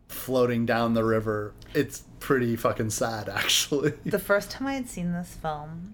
floating 0.08 0.66
down 0.66 0.94
the 0.94 1.04
river 1.04 1.54
it's 1.74 2.04
pretty 2.20 2.56
fucking 2.56 2.90
sad 2.90 3.28
actually 3.34 3.92
The 4.06 4.20
first 4.20 4.50
time 4.52 4.68
I 4.68 4.74
had 4.76 4.88
seen 4.90 5.12
this 5.12 5.34
film, 5.42 5.94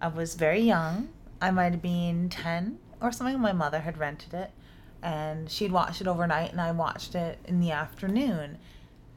I 0.00 0.08
was 0.08 0.34
very 0.34 0.60
young. 0.60 1.10
I 1.42 1.50
might 1.50 1.72
have 1.72 1.82
been 1.82 2.28
10 2.30 2.78
or 3.02 3.12
something. 3.12 3.38
My 3.38 3.52
mother 3.52 3.80
had 3.80 3.98
rented 3.98 4.32
it 4.34 4.50
and 5.02 5.50
she'd 5.50 5.72
watched 5.72 6.00
it 6.00 6.06
overnight 6.06 6.52
and 6.52 6.60
I 6.60 6.72
watched 6.72 7.14
it 7.14 7.38
in 7.44 7.60
the 7.60 7.70
afternoon. 7.70 8.58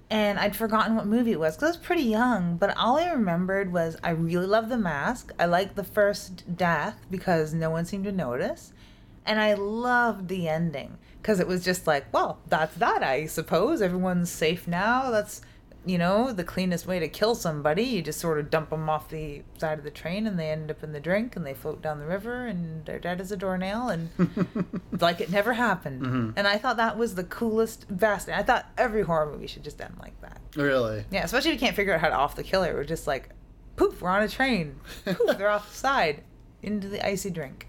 And 0.10 0.38
I'd 0.38 0.56
forgotten 0.56 0.96
what 0.96 1.08
movie 1.08 1.32
it 1.32 1.40
was 1.40 1.56
because 1.56 1.70
I 1.70 1.78
was 1.78 1.86
pretty 1.86 2.04
young. 2.04 2.58
But 2.58 2.78
all 2.78 2.98
I 2.98 3.10
remembered 3.10 3.74
was 3.74 3.98
I 4.04 4.12
really 4.12 4.46
loved 4.46 4.70
The 4.70 4.78
Mask. 4.78 5.32
I 5.40 5.46
liked 5.46 5.76
the 5.76 5.84
first 5.84 6.56
death 6.56 6.98
because 7.10 7.54
no 7.54 7.70
one 7.70 7.86
seemed 7.86 8.04
to 8.06 8.12
notice. 8.12 8.74
And 9.26 9.40
I 9.40 9.54
loved 9.54 10.28
the 10.28 10.48
ending 10.48 10.98
because 11.22 11.40
it 11.40 11.48
was 11.48 11.64
just 11.64 11.88
like, 11.88 12.06
well, 12.14 12.40
that's 12.48 12.76
that, 12.76 13.02
I 13.02 13.26
suppose. 13.26 13.82
Everyone's 13.82 14.30
safe 14.30 14.68
now. 14.68 15.10
That's, 15.10 15.42
you 15.86 15.98
know, 15.98 16.32
the 16.32 16.44
cleanest 16.44 16.88
way 16.88 17.00
to 17.00 17.08
kill 17.08 17.36
somebody. 17.36 17.84
You 17.84 18.02
just 18.02 18.20
sort 18.20 18.40
of 18.40 18.50
dump 18.50 18.70
them 18.70 18.90
off 18.90 19.10
the 19.10 19.44
side 19.58 19.78
of 19.78 19.84
the 19.84 19.92
train 19.92 20.26
and 20.28 20.40
they 20.40 20.50
end 20.50 20.72
up 20.72 20.84
in 20.84 20.94
the 20.94 21.00
drink 21.00 21.36
and 21.36 21.46
they 21.46 21.54
float 21.54 21.82
down 21.82 22.00
the 22.00 22.06
river 22.06 22.48
and 22.48 22.86
they're 22.86 23.00
dead 23.00 23.20
as 23.20 23.32
a 23.32 23.38
doornail 23.38 23.90
and 23.90 24.10
like 25.00 25.20
it 25.20 25.30
never 25.30 25.54
happened. 25.54 26.02
Mm-hmm. 26.02 26.32
And 26.38 26.48
I 26.48 26.58
thought 26.58 26.78
that 26.78 26.98
was 26.98 27.16
the 27.16 27.24
coolest, 27.24 27.86
best. 27.90 28.30
I 28.30 28.44
thought 28.44 28.70
every 28.78 29.04
horror 29.04 29.32
movie 29.32 29.48
should 29.48 29.64
just 29.64 29.82
end 29.82 29.96
like 30.00 30.20
that. 30.22 30.40
really 30.56 31.04
Yeah, 31.12 31.24
especially 31.24 31.52
if 31.52 31.56
you 31.56 31.60
can't 31.60 31.76
figure 31.76 31.94
out 31.94 32.02
how 32.02 32.10
to 32.10 32.16
off 32.16 32.36
the 32.36 32.44
killer. 32.44 32.74
We're 32.74 32.84
just 32.86 33.08
like, 33.08 33.30
poof, 33.76 34.02
we're 34.02 34.10
on 34.10 34.24
a 34.24 34.30
train. 34.30 34.80
Poof, 35.06 35.18
they're 35.38 35.50
off 35.50 35.70
the 35.70 35.78
side 35.78 36.24
into 36.62 36.88
the 36.88 37.06
icy 37.06 37.30
drink. 37.30 37.68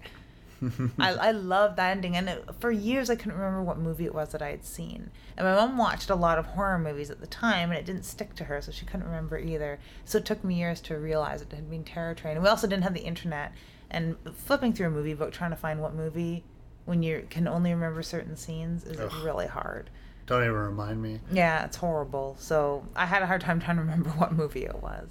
I, 0.99 1.11
I 1.13 1.31
love 1.31 1.75
that 1.75 1.91
ending. 1.91 2.15
And 2.15 2.29
it, 2.29 2.45
for 2.59 2.71
years, 2.71 3.09
I 3.09 3.15
couldn't 3.15 3.33
remember 3.37 3.61
what 3.63 3.77
movie 3.77 4.05
it 4.05 4.13
was 4.15 4.29
that 4.31 4.41
I 4.41 4.49
had 4.51 4.63
seen. 4.65 5.11
And 5.37 5.47
my 5.47 5.55
mom 5.55 5.77
watched 5.77 6.09
a 6.09 6.15
lot 6.15 6.37
of 6.37 6.45
horror 6.45 6.79
movies 6.79 7.09
at 7.09 7.19
the 7.19 7.27
time, 7.27 7.69
and 7.69 7.77
it 7.79 7.85
didn't 7.85 8.03
stick 8.05 8.35
to 8.35 8.45
her, 8.45 8.61
so 8.61 8.71
she 8.71 8.85
couldn't 8.85 9.05
remember 9.05 9.37
either. 9.37 9.79
So 10.05 10.17
it 10.17 10.25
took 10.25 10.43
me 10.43 10.55
years 10.55 10.81
to 10.81 10.97
realize 10.97 11.41
it 11.41 11.51
had 11.51 11.69
been 11.69 11.83
Terror 11.83 12.13
Train. 12.15 12.35
And 12.35 12.43
we 12.43 12.49
also 12.49 12.67
didn't 12.67 12.83
have 12.83 12.93
the 12.93 13.01
internet. 13.03 13.51
And 13.91 14.15
flipping 14.33 14.73
through 14.73 14.87
a 14.87 14.91
movie 14.91 15.13
book, 15.13 15.31
trying 15.31 15.51
to 15.51 15.55
find 15.57 15.81
what 15.81 15.93
movie 15.93 16.43
when 16.85 17.01
you 17.03 17.25
can 17.29 17.47
only 17.47 17.73
remember 17.73 18.01
certain 18.03 18.35
scenes 18.37 18.83
is 18.83 18.99
Ugh. 18.99 19.11
really 19.23 19.47
hard. 19.47 19.89
don't 20.27 20.43
even 20.43 20.53
remind 20.55 21.01
me 21.01 21.19
Yeah, 21.31 21.65
it's 21.65 21.77
horrible. 21.77 22.35
So 22.39 22.85
I 22.95 23.05
had 23.05 23.21
a 23.23 23.25
hard 23.25 23.41
time 23.41 23.59
trying 23.59 23.77
to 23.77 23.81
remember 23.83 24.09
what 24.17 24.31
movie 24.33 24.65
it 24.65 24.81
was. 24.81 25.07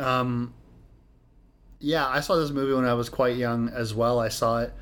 Um, 0.00 0.52
Yeah, 1.84 2.08
I 2.08 2.20
saw 2.20 2.36
this 2.36 2.50
movie 2.50 2.72
when 2.72 2.86
I 2.86 2.94
was 2.94 3.10
quite 3.10 3.36
young 3.36 3.68
as 3.68 3.92
well. 3.92 4.18
I 4.18 4.28
saw 4.30 4.60
it, 4.60 4.72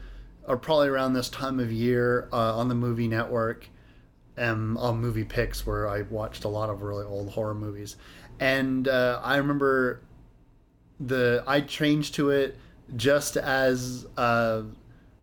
or 0.47 0.57
probably 0.57 0.87
around 0.87 1.15
this 1.15 1.29
time 1.29 1.59
of 1.59 1.73
year 1.73 2.29
uh, 2.33 2.57
on 2.57 2.69
the 2.69 2.77
movie 2.77 3.09
network, 3.09 3.69
um, 4.39 4.77
on 4.77 5.03
Moviepix, 5.03 5.67
where 5.67 5.89
I 5.89 6.03
watched 6.03 6.45
a 6.45 6.49
lot 6.49 6.71
of 6.71 6.83
really 6.83 7.05
old 7.05 7.31
horror 7.31 7.57
movies. 7.57 7.97
And 8.39 8.87
uh, 8.87 9.21
I 9.21 9.39
remember 9.39 10.03
the 11.01 11.43
I 11.45 11.63
changed 11.63 12.15
to 12.15 12.31
it 12.31 12.57
just 12.95 13.37
as 13.37 14.07
uh, 14.17 14.63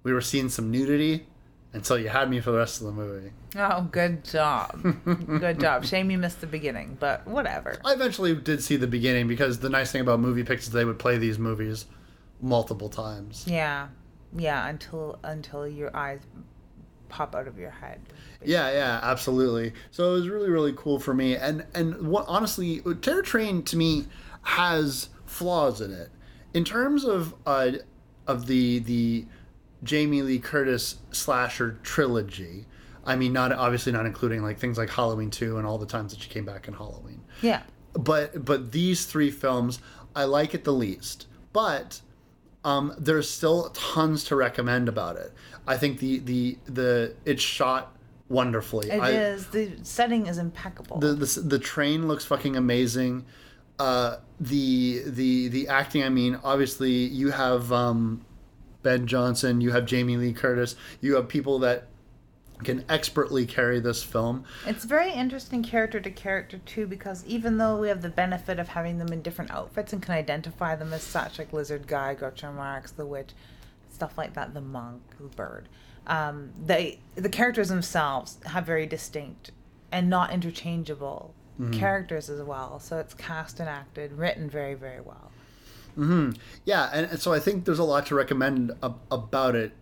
we 0.03 0.11
were 0.11 0.19
seeing 0.19 0.49
some 0.49 0.69
nudity, 0.71 1.27
and 1.71 1.85
so 1.85 1.95
you 1.95 2.09
had 2.09 2.29
me 2.29 2.41
for 2.41 2.51
the 2.51 2.57
rest 2.57 2.81
of 2.81 2.87
the 2.87 2.93
movie. 2.93 3.31
Oh, 3.55 3.87
good 3.91 4.23
job. 4.23 4.81
good 5.05 5.59
job. 5.59 5.85
Shame 5.85 6.11
you 6.11 6.17
missed 6.17 6.41
the 6.41 6.47
beginning, 6.47 6.97
but 6.99 7.25
whatever. 7.27 7.77
I 7.83 7.93
eventually 7.93 8.35
did 8.35 8.63
see 8.63 8.75
the 8.75 8.87
beginning 8.87 9.27
because 9.27 9.59
the 9.59 9.69
nice 9.69 9.91
thing 9.91 10.01
about 10.01 10.19
Moviepix 10.19 10.59
is 10.59 10.71
they 10.71 10.85
would 10.85 10.99
play 10.99 11.17
these 11.17 11.39
movies 11.39 11.85
multiple 12.41 12.89
times. 12.89 13.45
Yeah. 13.47 13.87
Yeah, 14.37 14.67
until 14.67 15.17
until 15.23 15.67
your 15.67 15.95
eyes 15.95 16.19
pop 17.09 17.35
out 17.35 17.47
of 17.47 17.57
your 17.57 17.71
head. 17.71 17.99
Yeah, 18.43 18.71
yeah, 18.71 18.99
absolutely. 19.01 19.73
So 19.89 20.11
it 20.11 20.13
was 20.13 20.29
really, 20.29 20.49
really 20.49 20.73
cool 20.77 20.99
for 20.99 21.13
me. 21.13 21.35
And 21.35 21.65
and 21.73 22.07
what 22.07 22.25
honestly, 22.27 22.81
Terror 23.01 23.23
Train 23.23 23.63
to 23.63 23.77
me 23.77 24.05
has 24.43 25.09
flaws 25.25 25.81
in 25.81 25.91
it. 25.91 26.09
In 26.53 26.63
terms 26.63 27.03
of 27.03 27.33
uh, 27.47 27.71
of 28.27 28.45
the 28.45 28.79
the 28.79 29.25
Jamie 29.83 30.21
Lee 30.21 30.39
Curtis 30.39 30.97
slasher 31.11 31.79
trilogy. 31.83 32.65
I 33.09 33.15
mean, 33.15 33.33
not 33.33 33.51
obviously 33.51 33.91
not 33.91 34.05
including 34.05 34.43
like 34.43 34.59
things 34.59 34.77
like 34.77 34.89
Halloween 34.89 35.31
two 35.31 35.57
and 35.57 35.65
all 35.65 35.77
the 35.77 35.85
times 35.85 36.13
that 36.13 36.21
she 36.21 36.29
came 36.29 36.45
back 36.45 36.67
in 36.67 36.73
Halloween. 36.73 37.21
Yeah. 37.41 37.63
But 37.93 38.45
but 38.45 38.71
these 38.71 39.05
three 39.05 39.31
films 39.31 39.79
I 40.15 40.25
like 40.25 40.53
it 40.53 40.63
the 40.63 40.73
least. 40.73 41.27
But 41.53 42.01
um, 42.63 42.93
there's 42.97 43.29
still 43.29 43.69
tons 43.69 44.23
to 44.25 44.35
recommend 44.35 44.87
about 44.89 45.17
it. 45.17 45.33
I 45.67 45.77
think 45.77 45.99
the 45.99 46.19
the 46.19 46.57
the 46.65 47.15
it's 47.25 47.41
shot 47.41 47.95
wonderfully. 48.27 48.89
It 48.89 48.99
I, 48.99 49.11
is. 49.11 49.47
The 49.47 49.71
setting 49.83 50.27
is 50.27 50.37
impeccable. 50.37 50.99
the, 50.99 51.13
the 51.13 51.41
the 51.41 51.59
train 51.59 52.07
looks 52.07 52.25
fucking 52.25 52.55
amazing. 52.55 53.25
Uh, 53.79 54.17
the 54.39 55.03
the 55.05 55.47
the 55.47 55.67
acting. 55.67 56.03
I 56.03 56.09
mean, 56.09 56.39
obviously 56.43 56.91
you 56.91 57.31
have 57.31 57.71
um, 57.71 58.25
Ben 58.83 59.07
Johnson, 59.07 59.61
you 59.61 59.71
have 59.71 59.85
Jamie 59.85 60.17
Lee 60.17 60.33
Curtis, 60.33 60.75
you 61.01 61.15
have 61.15 61.27
people 61.27 61.59
that 61.59 61.87
can 62.63 62.83
expertly 62.89 63.45
carry 63.45 63.79
this 63.79 64.03
film. 64.03 64.43
It's 64.65 64.83
very 64.83 65.11
interesting 65.11 65.63
character 65.63 65.99
to 65.99 66.11
character 66.11 66.59
too, 66.65 66.87
because 66.87 67.25
even 67.25 67.57
though 67.57 67.77
we 67.77 67.87
have 67.87 68.01
the 68.01 68.09
benefit 68.09 68.59
of 68.59 68.69
having 68.69 68.97
them 68.97 69.13
in 69.13 69.21
different 69.21 69.51
outfits 69.51 69.93
and 69.93 70.01
can 70.01 70.13
identify 70.13 70.75
them 70.75 70.91
as 70.93 71.03
such, 71.03 71.39
like 71.39 71.53
Lizard 71.53 71.87
Guy, 71.87 72.15
Groucho 72.15 72.53
Marx, 72.53 72.91
the 72.91 73.05
Witch, 73.05 73.31
stuff 73.91 74.17
like 74.17 74.33
that, 74.33 74.53
the 74.53 74.61
monk, 74.61 75.01
the 75.19 75.27
bird, 75.27 75.67
um, 76.07 76.51
they 76.65 76.99
the 77.15 77.29
characters 77.29 77.69
themselves 77.69 78.37
have 78.45 78.65
very 78.65 78.85
distinct 78.85 79.51
and 79.91 80.09
not 80.09 80.31
interchangeable 80.31 81.33
characters 81.73 82.29
as 82.29 82.41
well. 82.41 82.79
So 82.79 82.99
it's 82.99 83.13
cast 83.13 83.59
and 83.59 83.67
acted, 83.67 84.13
written 84.13 84.49
very 84.49 84.75
very 84.75 85.01
well. 85.01 85.31
Yeah, 86.63 86.89
and, 86.93 87.05
and 87.11 87.19
so 87.19 87.33
I 87.33 87.39
think 87.39 87.65
there's 87.65 87.79
a 87.79 87.83
lot 87.83 88.05
to 88.07 88.15
recommend 88.15 88.71
ab- 88.81 88.99
about 89.11 89.55
it. 89.55 89.73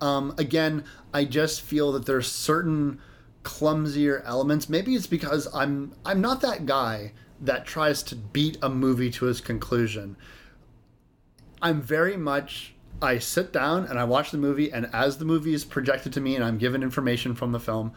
Um, 0.00 0.34
again, 0.38 0.84
I 1.12 1.24
just 1.24 1.60
feel 1.60 1.92
that 1.92 2.06
there's 2.06 2.30
certain 2.30 3.00
clumsier 3.42 4.22
elements. 4.24 4.68
Maybe 4.68 4.94
it's 4.94 5.06
because 5.06 5.48
I'm 5.54 5.92
I'm 6.04 6.20
not 6.20 6.40
that 6.42 6.66
guy 6.66 7.12
that 7.40 7.66
tries 7.66 8.02
to 8.04 8.16
beat 8.16 8.58
a 8.60 8.68
movie 8.68 9.10
to 9.12 9.28
its 9.28 9.40
conclusion. 9.40 10.16
I'm 11.62 11.80
very 11.80 12.16
much 12.16 12.74
I 13.00 13.18
sit 13.18 13.52
down 13.52 13.84
and 13.84 13.98
I 13.98 14.04
watch 14.04 14.32
the 14.32 14.38
movie 14.38 14.72
and 14.72 14.90
as 14.92 15.18
the 15.18 15.24
movie 15.24 15.54
is 15.54 15.64
projected 15.64 16.12
to 16.14 16.20
me 16.20 16.34
and 16.34 16.44
I'm 16.44 16.58
given 16.58 16.82
information 16.82 17.34
from 17.34 17.52
the 17.52 17.60
film, 17.60 17.92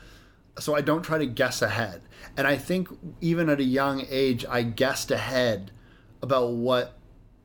so 0.59 0.75
I 0.75 0.81
don't 0.81 1.03
try 1.03 1.17
to 1.17 1.25
guess 1.25 1.61
ahead. 1.61 2.01
And 2.37 2.47
I 2.47 2.57
think 2.57 2.87
even 3.19 3.49
at 3.49 3.59
a 3.59 3.63
young 3.63 4.05
age 4.09 4.45
I 4.47 4.63
guessed 4.63 5.11
ahead 5.11 5.71
about 6.21 6.51
what 6.51 6.97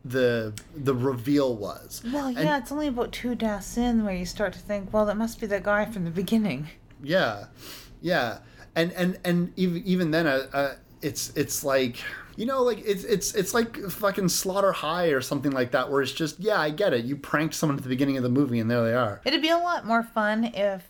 the 0.08 0.52
the 0.74 0.94
reveal 0.94 1.56
was. 1.56 2.02
Well, 2.12 2.26
And- 2.28 2.38
yeah, 2.38 2.58
it's 2.58 2.72
only 2.72 2.86
about 2.88 3.12
two 3.12 3.34
deaths 3.34 3.76
in 3.76 4.04
where 4.04 4.14
you 4.14 4.26
start 4.26 4.52
to 4.54 4.58
think, 4.58 4.92
well, 4.92 5.06
that 5.06 5.16
must 5.16 5.40
be 5.40 5.46
the 5.46 5.60
guy 5.60 5.84
from 5.86 6.04
the 6.04 6.10
beginning. 6.10 6.68
Yeah, 7.02 7.46
yeah, 8.00 8.38
and 8.74 8.92
and 8.92 9.18
and 9.24 9.52
even 9.56 9.82
even 9.84 10.10
then, 10.10 10.26
uh, 10.26 10.46
uh, 10.52 10.74
it's 11.02 11.30
it's 11.36 11.64
like 11.64 11.96
you 12.36 12.46
know, 12.46 12.62
like 12.62 12.82
it's 12.86 13.04
it's 13.04 13.34
it's 13.34 13.54
like 13.54 13.76
fucking 13.90 14.28
Slaughter 14.28 14.72
High 14.72 15.08
or 15.08 15.20
something 15.20 15.52
like 15.52 15.72
that, 15.72 15.90
where 15.90 16.02
it's 16.02 16.12
just 16.12 16.38
yeah, 16.40 16.60
I 16.60 16.70
get 16.70 16.92
it. 16.92 17.04
You 17.04 17.16
pranked 17.16 17.54
someone 17.54 17.76
at 17.76 17.82
the 17.82 17.88
beginning 17.88 18.16
of 18.16 18.22
the 18.22 18.28
movie, 18.28 18.60
and 18.60 18.70
there 18.70 18.84
they 18.84 18.94
are. 18.94 19.20
It'd 19.24 19.42
be 19.42 19.48
a 19.50 19.58
lot 19.58 19.86
more 19.86 20.02
fun 20.02 20.44
if 20.44 20.84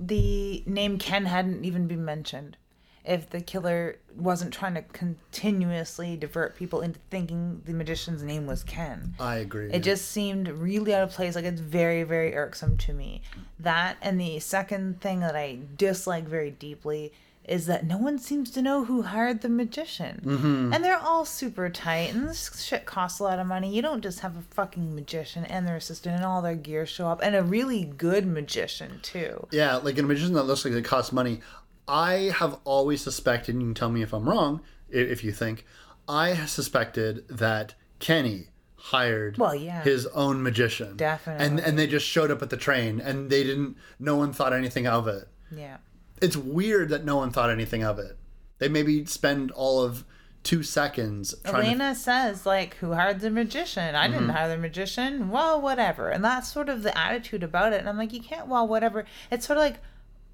the 0.00 0.62
name 0.66 0.98
Ken 0.98 1.26
hadn't 1.26 1.64
even 1.64 1.86
been 1.86 2.04
mentioned. 2.04 2.56
If 3.04 3.28
the 3.28 3.40
killer 3.42 3.98
wasn't 4.16 4.54
trying 4.54 4.74
to 4.74 4.82
continuously 4.82 6.16
divert 6.16 6.56
people 6.56 6.80
into 6.80 6.98
thinking 7.10 7.60
the 7.66 7.74
magician's 7.74 8.22
name 8.22 8.46
was 8.46 8.62
Ken. 8.62 9.14
I 9.20 9.36
agree. 9.36 9.70
It 9.70 9.82
just 9.82 10.10
seemed 10.10 10.48
really 10.48 10.94
out 10.94 11.02
of 11.02 11.10
place. 11.10 11.34
Like 11.34 11.44
it's 11.44 11.60
very, 11.60 12.02
very 12.02 12.34
irksome 12.34 12.78
to 12.78 12.94
me. 12.94 13.20
That 13.58 13.98
and 14.00 14.18
the 14.18 14.38
second 14.40 15.00
thing 15.00 15.20
that 15.20 15.36
I 15.36 15.58
dislike 15.76 16.24
very 16.24 16.50
deeply 16.50 17.12
is 17.44 17.66
that 17.66 17.86
no 17.86 17.98
one 17.98 18.18
seems 18.18 18.50
to 18.50 18.62
know 18.62 18.86
who 18.86 19.02
hired 19.02 19.42
the 19.42 19.48
magician. 19.48 20.22
Mm-hmm. 20.24 20.72
And 20.72 20.82
they're 20.82 20.98
all 20.98 21.24
super 21.24 21.68
tight, 21.68 22.14
and 22.14 22.26
this 22.26 22.64
shit 22.64 22.86
costs 22.86 23.20
a 23.20 23.22
lot 23.22 23.38
of 23.38 23.46
money. 23.46 23.74
You 23.74 23.82
don't 23.82 24.00
just 24.00 24.20
have 24.20 24.36
a 24.36 24.42
fucking 24.54 24.94
magician 24.94 25.44
and 25.44 25.68
their 25.68 25.76
assistant 25.76 26.16
and 26.16 26.24
all 26.24 26.40
their 26.40 26.54
gear 26.54 26.86
show 26.86 27.06
up, 27.06 27.20
and 27.22 27.36
a 27.36 27.42
really 27.42 27.84
good 27.84 28.26
magician 28.26 28.98
too. 29.02 29.46
Yeah, 29.50 29.76
like 29.76 29.98
a 29.98 30.02
magician 30.02 30.32
that 30.34 30.44
looks 30.44 30.64
like 30.64 30.72
it 30.72 30.84
costs 30.84 31.12
money. 31.12 31.40
I 31.86 32.32
have 32.36 32.58
always 32.64 33.02
suspected, 33.02 33.54
and 33.54 33.62
you 33.62 33.68
can 33.68 33.74
tell 33.74 33.90
me 33.90 34.02
if 34.02 34.12
I'm 34.12 34.28
wrong, 34.28 34.60
if 34.88 35.22
you 35.24 35.32
think, 35.32 35.66
I 36.08 36.46
suspected 36.46 37.26
that 37.28 37.74
Kenny 37.98 38.48
hired 38.76 39.38
Well, 39.38 39.54
yeah. 39.54 39.82
his 39.82 40.06
own 40.08 40.42
magician. 40.42 40.96
Definitely. 40.96 41.46
And 41.46 41.58
and 41.58 41.78
they 41.78 41.86
just 41.86 42.06
showed 42.06 42.30
up 42.30 42.42
at 42.42 42.50
the 42.50 42.56
train 42.58 43.00
and 43.00 43.30
they 43.30 43.42
didn't 43.42 43.78
no 43.98 44.16
one 44.16 44.34
thought 44.34 44.52
anything 44.52 44.86
of 44.86 45.08
it. 45.08 45.26
Yeah. 45.50 45.78
It's 46.20 46.36
weird 46.36 46.90
that 46.90 47.04
no 47.04 47.16
one 47.16 47.30
thought 47.30 47.48
anything 47.48 47.82
of 47.82 47.98
it. 47.98 48.18
They 48.58 48.68
maybe 48.68 49.06
spend 49.06 49.50
all 49.52 49.82
of 49.82 50.04
two 50.42 50.62
seconds 50.62 51.34
trying 51.44 51.78
to 51.78 51.84
Alana 51.84 51.94
says, 51.96 52.44
like, 52.44 52.76
who 52.76 52.92
hired 52.92 53.20
the 53.20 53.30
magician? 53.30 53.94
I 53.94 54.06
didn't 54.06 54.24
mm-hmm. 54.24 54.30
hire 54.30 54.48
the 54.48 54.58
magician. 54.58 55.30
Well, 55.30 55.60
whatever. 55.60 56.10
And 56.10 56.22
that's 56.22 56.52
sort 56.52 56.68
of 56.68 56.82
the 56.82 56.96
attitude 56.96 57.42
about 57.42 57.72
it. 57.72 57.80
And 57.80 57.88
I'm 57.88 57.96
like, 57.96 58.12
you 58.12 58.20
can't, 58.20 58.46
well, 58.46 58.68
whatever. 58.68 59.06
It's 59.30 59.46
sort 59.46 59.56
of 59.56 59.62
like, 59.64 59.76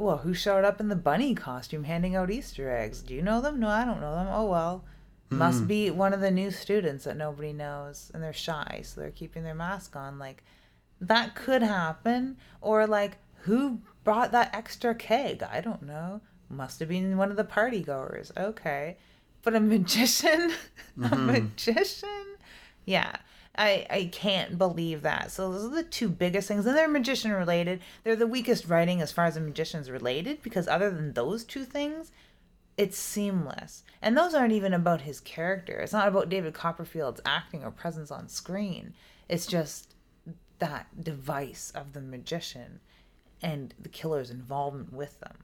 well, 0.00 0.18
who 0.18 0.32
showed 0.32 0.64
up 0.64 0.80
in 0.80 0.88
the 0.88 0.96
bunny 0.96 1.34
costume 1.34 1.84
handing 1.84 2.16
out 2.16 2.30
Easter 2.30 2.74
eggs? 2.74 3.02
Do 3.02 3.14
you 3.14 3.22
know 3.22 3.40
them? 3.40 3.60
No, 3.60 3.68
I 3.68 3.84
don't 3.84 4.00
know 4.00 4.14
them. 4.14 4.28
Oh, 4.30 4.46
well. 4.46 4.84
Hmm. 5.28 5.38
Must 5.38 5.68
be 5.68 5.90
one 5.90 6.14
of 6.14 6.20
the 6.20 6.30
new 6.30 6.50
students 6.50 7.04
that 7.04 7.16
nobody 7.16 7.52
knows 7.52 8.10
and 8.14 8.22
they're 8.22 8.32
shy, 8.32 8.80
so 8.82 9.00
they're 9.00 9.10
keeping 9.10 9.44
their 9.44 9.54
mask 9.54 9.94
on. 9.96 10.18
Like, 10.18 10.42
that 11.00 11.34
could 11.34 11.62
happen. 11.62 12.38
Or, 12.60 12.86
like, 12.86 13.18
who 13.42 13.80
brought 14.02 14.32
that 14.32 14.54
extra 14.54 14.94
keg? 14.94 15.42
I 15.42 15.60
don't 15.60 15.82
know. 15.82 16.22
Must 16.48 16.80
have 16.80 16.88
been 16.88 17.16
one 17.16 17.30
of 17.30 17.36
the 17.36 17.44
party 17.44 17.82
goers. 17.82 18.32
Okay. 18.36 18.96
But 19.42 19.54
a 19.54 19.60
magician? 19.60 20.52
a 20.96 21.00
mm-hmm. 21.00 21.26
magician? 21.26 22.36
Yeah. 22.86 23.16
I, 23.60 23.86
I 23.90 24.04
can't 24.10 24.56
believe 24.56 25.02
that. 25.02 25.30
So 25.30 25.52
those 25.52 25.66
are 25.66 25.74
the 25.74 25.82
two 25.82 26.08
biggest 26.08 26.48
things. 26.48 26.64
And 26.64 26.74
they're 26.74 26.88
magician 26.88 27.30
related. 27.30 27.80
They're 28.02 28.16
the 28.16 28.26
weakest 28.26 28.66
writing 28.66 29.02
as 29.02 29.12
far 29.12 29.26
as 29.26 29.34
the 29.34 29.42
magician's 29.42 29.90
related 29.90 30.42
because 30.42 30.66
other 30.66 30.90
than 30.90 31.12
those 31.12 31.44
two 31.44 31.66
things, 31.66 32.10
it's 32.78 32.96
seamless. 32.96 33.84
And 34.00 34.16
those 34.16 34.32
aren't 34.32 34.54
even 34.54 34.72
about 34.72 35.02
his 35.02 35.20
character. 35.20 35.78
It's 35.78 35.92
not 35.92 36.08
about 36.08 36.30
David 36.30 36.54
Copperfield's 36.54 37.20
acting 37.26 37.62
or 37.62 37.70
presence 37.70 38.10
on 38.10 38.30
screen. 38.30 38.94
It's 39.28 39.46
just 39.46 39.94
that 40.58 41.04
device 41.04 41.70
of 41.74 41.92
the 41.92 42.00
magician 42.00 42.80
and 43.42 43.74
the 43.78 43.90
killer's 43.90 44.30
involvement 44.30 44.90
with 44.90 45.20
them 45.20 45.36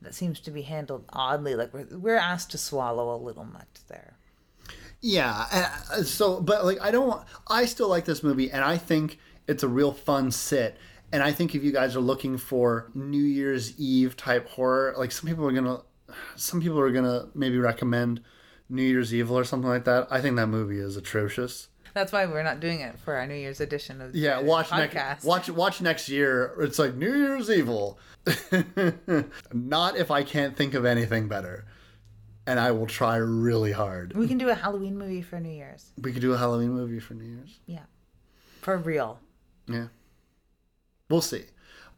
that 0.00 0.14
seems 0.14 0.38
to 0.38 0.52
be 0.52 0.62
handled 0.62 1.06
oddly. 1.12 1.56
Like 1.56 1.74
we're, 1.74 1.88
we're 1.90 2.14
asked 2.14 2.52
to 2.52 2.58
swallow 2.58 3.12
a 3.12 3.18
little 3.18 3.44
much 3.44 3.80
there. 3.88 4.16
Yeah, 5.06 5.68
so 6.02 6.40
but 6.40 6.64
like 6.64 6.80
I 6.80 6.90
don't 6.90 7.06
want 7.06 7.26
I 7.46 7.66
still 7.66 7.88
like 7.88 8.06
this 8.06 8.22
movie 8.22 8.50
and 8.50 8.64
I 8.64 8.78
think 8.78 9.18
it's 9.46 9.62
a 9.62 9.68
real 9.68 9.92
fun 9.92 10.30
sit. 10.30 10.78
And 11.12 11.22
I 11.22 11.30
think 11.30 11.54
if 11.54 11.62
you 11.62 11.72
guys 11.72 11.94
are 11.94 12.00
looking 12.00 12.38
for 12.38 12.90
New 12.94 13.22
Year's 13.22 13.78
Eve 13.78 14.16
type 14.16 14.48
horror, 14.48 14.94
like 14.96 15.12
some 15.12 15.28
people 15.28 15.46
are 15.46 15.52
going 15.52 15.66
to 15.66 15.82
some 16.36 16.60
people 16.62 16.80
are 16.80 16.90
going 16.90 17.04
to 17.04 17.28
maybe 17.34 17.58
recommend 17.58 18.22
New 18.70 18.82
Year's 18.82 19.12
Evil 19.14 19.36
or 19.36 19.44
something 19.44 19.68
like 19.68 19.84
that. 19.84 20.08
I 20.10 20.22
think 20.22 20.36
that 20.36 20.46
movie 20.46 20.78
is 20.78 20.96
atrocious. 20.96 21.68
That's 21.92 22.10
why 22.10 22.24
we're 22.26 22.42
not 22.42 22.58
doing 22.58 22.80
it 22.80 22.98
for 22.98 23.14
our 23.14 23.26
New 23.26 23.34
Year's 23.36 23.60
edition 23.60 24.00
of 24.00 24.12
the 24.14 24.18
Yeah, 24.18 24.40
watch 24.40 24.68
podcast. 24.70 24.94
next 24.94 25.24
watch 25.24 25.50
watch 25.50 25.80
next 25.82 26.08
year. 26.08 26.56
It's 26.60 26.78
like 26.78 26.94
New 26.94 27.14
Year's 27.14 27.50
Evil. 27.50 27.98
Not 29.52 29.96
if 29.96 30.10
I 30.10 30.22
can't 30.22 30.56
think 30.56 30.74
of 30.74 30.84
anything 30.84 31.28
better. 31.28 31.66
And 32.46 32.60
I 32.60 32.70
will 32.72 32.86
try 32.86 33.16
really 33.16 33.72
hard. 33.72 34.14
We 34.14 34.28
can 34.28 34.38
do 34.38 34.50
a 34.50 34.54
Halloween 34.54 34.98
movie 34.98 35.22
for 35.22 35.40
New 35.40 35.50
Year's. 35.50 35.92
We 36.00 36.12
could 36.12 36.20
do 36.20 36.34
a 36.34 36.38
Halloween 36.38 36.70
movie 36.70 37.00
for 37.00 37.14
New 37.14 37.24
Year's. 37.24 37.58
Yeah. 37.66 37.84
For 38.60 38.76
real. 38.76 39.18
Yeah. 39.66 39.86
We'll 41.08 41.22
see. 41.22 41.44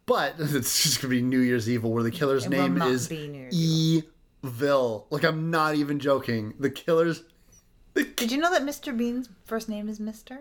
But 0.06 0.36
it's 0.38 0.82
just 0.82 1.02
gonna 1.02 1.10
be 1.10 1.22
New 1.22 1.40
Year's 1.40 1.68
Evil 1.68 1.92
where 1.92 2.02
the 2.02 2.10
killer's 2.10 2.46
It 2.46 2.50
name 2.50 2.80
is 2.80 3.10
Evil. 3.10 5.06
Like 5.10 5.24
I'm 5.24 5.50
not 5.50 5.74
even 5.74 5.98
joking. 5.98 6.54
The 6.58 6.70
killer's 6.70 7.24
Did 7.94 8.30
you 8.30 8.38
know 8.38 8.50
that 8.50 8.62
Mr. 8.62 8.96
Bean's 8.96 9.28
first 9.44 9.68
name 9.68 9.88
is 9.88 9.98
Mr.? 9.98 10.40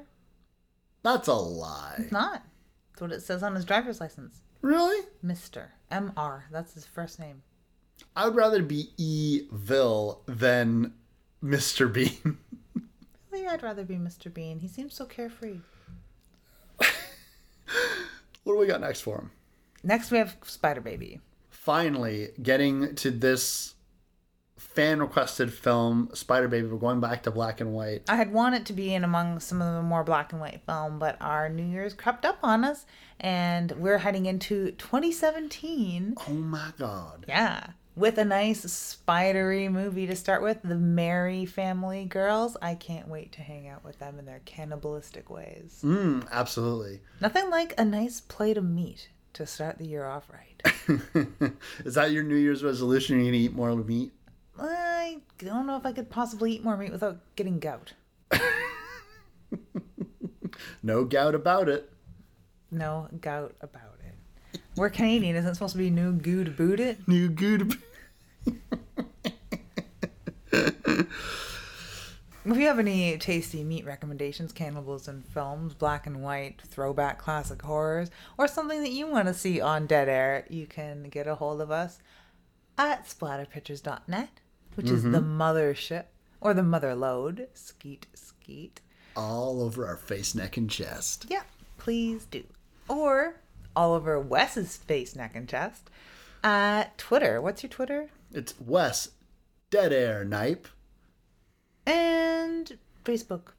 that's 1.04 1.28
a 1.28 1.34
lie. 1.34 1.96
It's 2.00 2.12
not. 2.12 2.44
That's 2.92 3.02
what 3.02 3.12
it 3.12 3.22
says 3.22 3.44
on 3.44 3.54
his 3.54 3.64
driver's 3.64 4.02
license. 4.02 4.42
Really? 4.62 5.06
Mr. 5.24 5.68
M 5.92 6.12
R. 6.18 6.46
That's 6.52 6.74
his 6.74 6.86
first 6.86 7.20
name. 7.20 7.44
I 8.16 8.26
would 8.26 8.36
rather 8.36 8.62
be 8.62 8.92
Evil 8.98 10.22
than 10.26 10.94
Mr. 11.44 11.92
Bean. 11.92 12.38
Really, 13.32 13.48
I'd 13.48 13.64
rather 13.64 13.84
be 13.84 13.96
Mr. 13.96 14.34
Bean. 14.34 14.60
He 14.60 14.70
seems 14.70 14.94
so 14.94 15.06
carefree. 15.06 15.60
what 16.78 16.94
do 18.46 18.58
we 18.58 18.66
got 18.66 18.80
next 18.80 19.02
for 19.02 19.18
him? 19.18 19.32
Next, 19.84 20.10
we 20.10 20.18
have 20.18 20.38
Spider 20.44 20.80
Baby. 20.80 21.20
Finally, 21.50 22.30
getting 22.42 22.96
to 22.96 23.12
this 23.12 23.76
fan 24.58 25.00
requested 25.00 25.52
film, 25.54 26.10
Spider 26.14 26.48
Baby. 26.48 26.68
We're 26.68 26.78
going 26.78 27.02
back 27.02 27.24
to 27.24 27.32
black 27.32 27.60
and 27.60 27.74
white. 27.74 28.04
I 28.08 28.16
had 28.16 28.32
wanted 28.32 28.66
to 28.68 28.74
be 28.74 28.94
in 28.94 29.04
among 29.04 29.40
some 29.42 29.62
of 29.62 29.74
the 29.74 29.82
more 29.82 30.04
black 30.04 30.32
and 30.32 30.40
white 30.40 30.62
film, 30.66 30.98
but 30.98 31.18
our 31.20 31.50
New 31.50 31.66
Year's 31.66 31.94
crept 31.94 32.26
up 32.26 32.40
on 32.42 32.64
us, 32.64 32.86
and 33.20 33.72
we're 33.74 33.98
heading 33.98 34.26
into 34.28 34.72
2017. 34.72 36.16
Oh 36.28 36.32
my 36.32 36.72
god. 36.78 37.26
Yeah, 37.28 37.68
with 37.96 38.18
a 38.18 38.26
nice 38.26 38.62
spidery 38.72 39.70
movie 39.70 40.08
to 40.08 40.16
start 40.16 40.42
with, 40.42 40.62
The 40.64 40.76
Merrye 40.76 41.48
Family 41.48 42.06
Girls. 42.06 42.58
I 42.62 42.76
can't 42.76 43.08
wait 43.08 43.32
to 43.34 43.42
hang 43.42 43.68
out 43.68 43.84
with 43.84 44.00
them 44.00 44.20
in 44.20 44.26
their 44.26 44.42
cannibalistic 44.46 45.30
ways. 45.30 45.82
Mm, 45.84 46.28
absolutely. 46.32 47.02
Nothing 47.22 47.50
like 47.50 47.74
a 47.78 47.86
nice 47.86 48.22
plate 48.22 48.58
of 48.58 48.66
meat 48.66 49.10
to 49.34 49.46
start 49.46 49.78
the 49.78 49.88
year 49.88 50.06
off 50.06 50.30
right. 50.30 51.52
Is 51.86 51.96
that 51.96 52.12
your 52.12 52.24
New 52.24 52.36
Year's 52.36 52.64
resolution? 52.64 53.18
You're 53.18 53.28
gonna 53.28 53.38
eat 53.38 53.54
more 53.54 53.76
meat? 53.76 54.12
I 54.60 55.20
don't 55.38 55.68
know 55.68 55.76
if 55.76 55.86
I 55.86 55.92
could 55.92 56.10
possibly 56.10 56.54
eat 56.54 56.64
more 56.64 56.78
meat 56.78 56.92
without 56.92 57.18
getting 57.36 57.60
gout. 57.60 57.94
No 60.86 61.04
gout 61.04 61.34
about 61.34 61.68
it. 61.68 61.92
No 62.70 63.08
gout 63.20 63.56
about 63.60 63.95
it. 63.95 63.95
We're 64.76 64.90
Canadian. 64.90 65.36
Isn't 65.38 65.52
it 65.52 65.56
supposed 65.56 65.74
to 65.74 65.78
be 65.78 65.90
no 65.90 66.12
good 66.12 66.58
boot 66.58 66.80
it? 66.80 67.08
New 67.08 67.30
good. 67.30 67.78
If 72.48 72.58
you 72.58 72.68
have 72.68 72.78
any 72.78 73.18
tasty 73.18 73.64
meat 73.64 73.86
recommendations, 73.86 74.52
cannibalism 74.52 75.24
films, 75.34 75.74
black 75.74 76.06
and 76.06 76.22
white, 76.22 76.62
throwback 76.68 77.18
classic 77.18 77.60
horrors, 77.64 78.12
or 78.38 78.48
something 78.48 78.84
that 78.84 78.92
you 78.92 79.08
want 79.08 79.28
to 79.28 79.34
see 79.34 79.60
on 79.60 79.88
Dead 79.88 80.08
Air, 80.08 80.46
you 80.48 80.68
can 80.68 81.10
get 81.10 81.26
a 81.26 81.34
hold 81.34 81.60
of 81.60 81.72
us 81.72 81.98
at 82.78 83.08
splatterpictures.net, 83.08 84.30
which 84.76 84.92
is 84.92 85.02
the 85.02 85.10
mm-hmm. 85.10 85.42
mothership 85.42 86.04
or 86.40 86.54
the 86.54 86.62
mother 86.62 86.94
load. 86.94 87.48
Skeet, 87.56 88.06
skeet. 88.14 88.80
All 89.16 89.64
over 89.64 89.88
our 89.88 89.98
face, 89.98 90.36
neck, 90.36 90.56
and 90.56 90.70
chest. 90.70 91.26
Yeah, 91.28 91.44
please 91.80 92.26
do. 92.26 92.44
Or 92.88 93.38
all 93.76 93.94
over 93.94 94.20
Wes's 94.20 94.78
face, 94.78 95.16
neck, 95.16 95.36
and 95.36 95.48
chest 95.48 95.90
at 96.44 96.98
Twitter. 96.98 97.42
What's 97.42 97.64
your 97.64 97.70
Twitter? 97.70 98.10
It's 98.32 98.54
Wes, 98.60 99.10
Dead 99.70 99.92
Air 99.92 100.24
Knipe. 100.24 100.68
And 101.86 102.78
Facebook. 103.04 103.54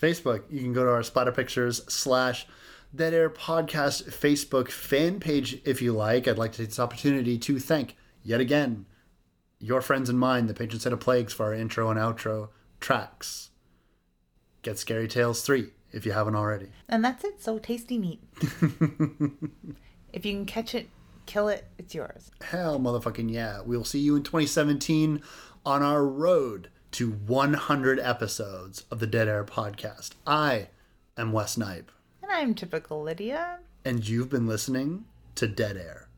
Facebook, 0.00 0.42
you 0.50 0.60
can 0.60 0.72
go 0.72 0.84
to 0.84 0.90
our 0.90 1.02
Splatter 1.02 1.32
Pictures 1.32 1.82
slash 1.88 2.46
Dead 2.94 3.14
Air 3.14 3.30
Podcast 3.30 4.10
Facebook 4.10 4.68
fan 4.68 5.20
page 5.20 5.60
if 5.64 5.80
you 5.80 5.92
like. 5.92 6.26
I'd 6.26 6.38
like 6.38 6.52
to 6.52 6.58
take 6.58 6.68
this 6.68 6.80
opportunity 6.80 7.38
to 7.38 7.58
thank, 7.58 7.96
yet 8.22 8.40
again, 8.40 8.86
your 9.58 9.80
friends 9.80 10.10
and 10.10 10.18
mine, 10.18 10.46
the 10.46 10.54
patron 10.54 10.80
set 10.80 10.92
of 10.92 11.00
plagues, 11.00 11.32
for 11.32 11.46
our 11.46 11.54
intro 11.54 11.88
and 11.90 11.98
outro 11.98 12.48
tracks. 12.80 13.50
Get 14.62 14.78
Scary 14.78 15.08
Tales 15.08 15.42
3 15.42 15.70
if 15.92 16.06
you 16.06 16.12
haven't 16.12 16.34
already. 16.34 16.68
And 16.88 17.04
that's 17.04 17.24
it. 17.24 17.42
So 17.42 17.58
tasty 17.58 17.98
meat. 17.98 18.20
if 20.12 20.24
you 20.24 20.32
can 20.32 20.46
catch 20.46 20.74
it, 20.74 20.88
kill 21.26 21.48
it, 21.48 21.66
it's 21.78 21.94
yours. 21.94 22.30
Hell, 22.40 22.78
motherfucking 22.80 23.30
yeah. 23.30 23.60
We'll 23.60 23.84
see 23.84 24.00
you 24.00 24.16
in 24.16 24.22
2017 24.22 25.22
on 25.64 25.82
our 25.82 26.04
road 26.04 26.68
to 26.92 27.10
100 27.10 28.00
episodes 28.00 28.84
of 28.90 28.98
the 28.98 29.06
Dead 29.06 29.28
Air 29.28 29.44
podcast. 29.44 30.10
I 30.26 30.68
am 31.16 31.32
Wes 31.32 31.56
Knipe. 31.56 31.90
And 32.22 32.30
I'm 32.30 32.54
Typical 32.54 33.02
Lydia. 33.02 33.60
And 33.84 34.06
you've 34.06 34.28
been 34.28 34.46
listening 34.46 35.04
to 35.36 35.48
Dead 35.48 35.76
Air. 35.76 36.08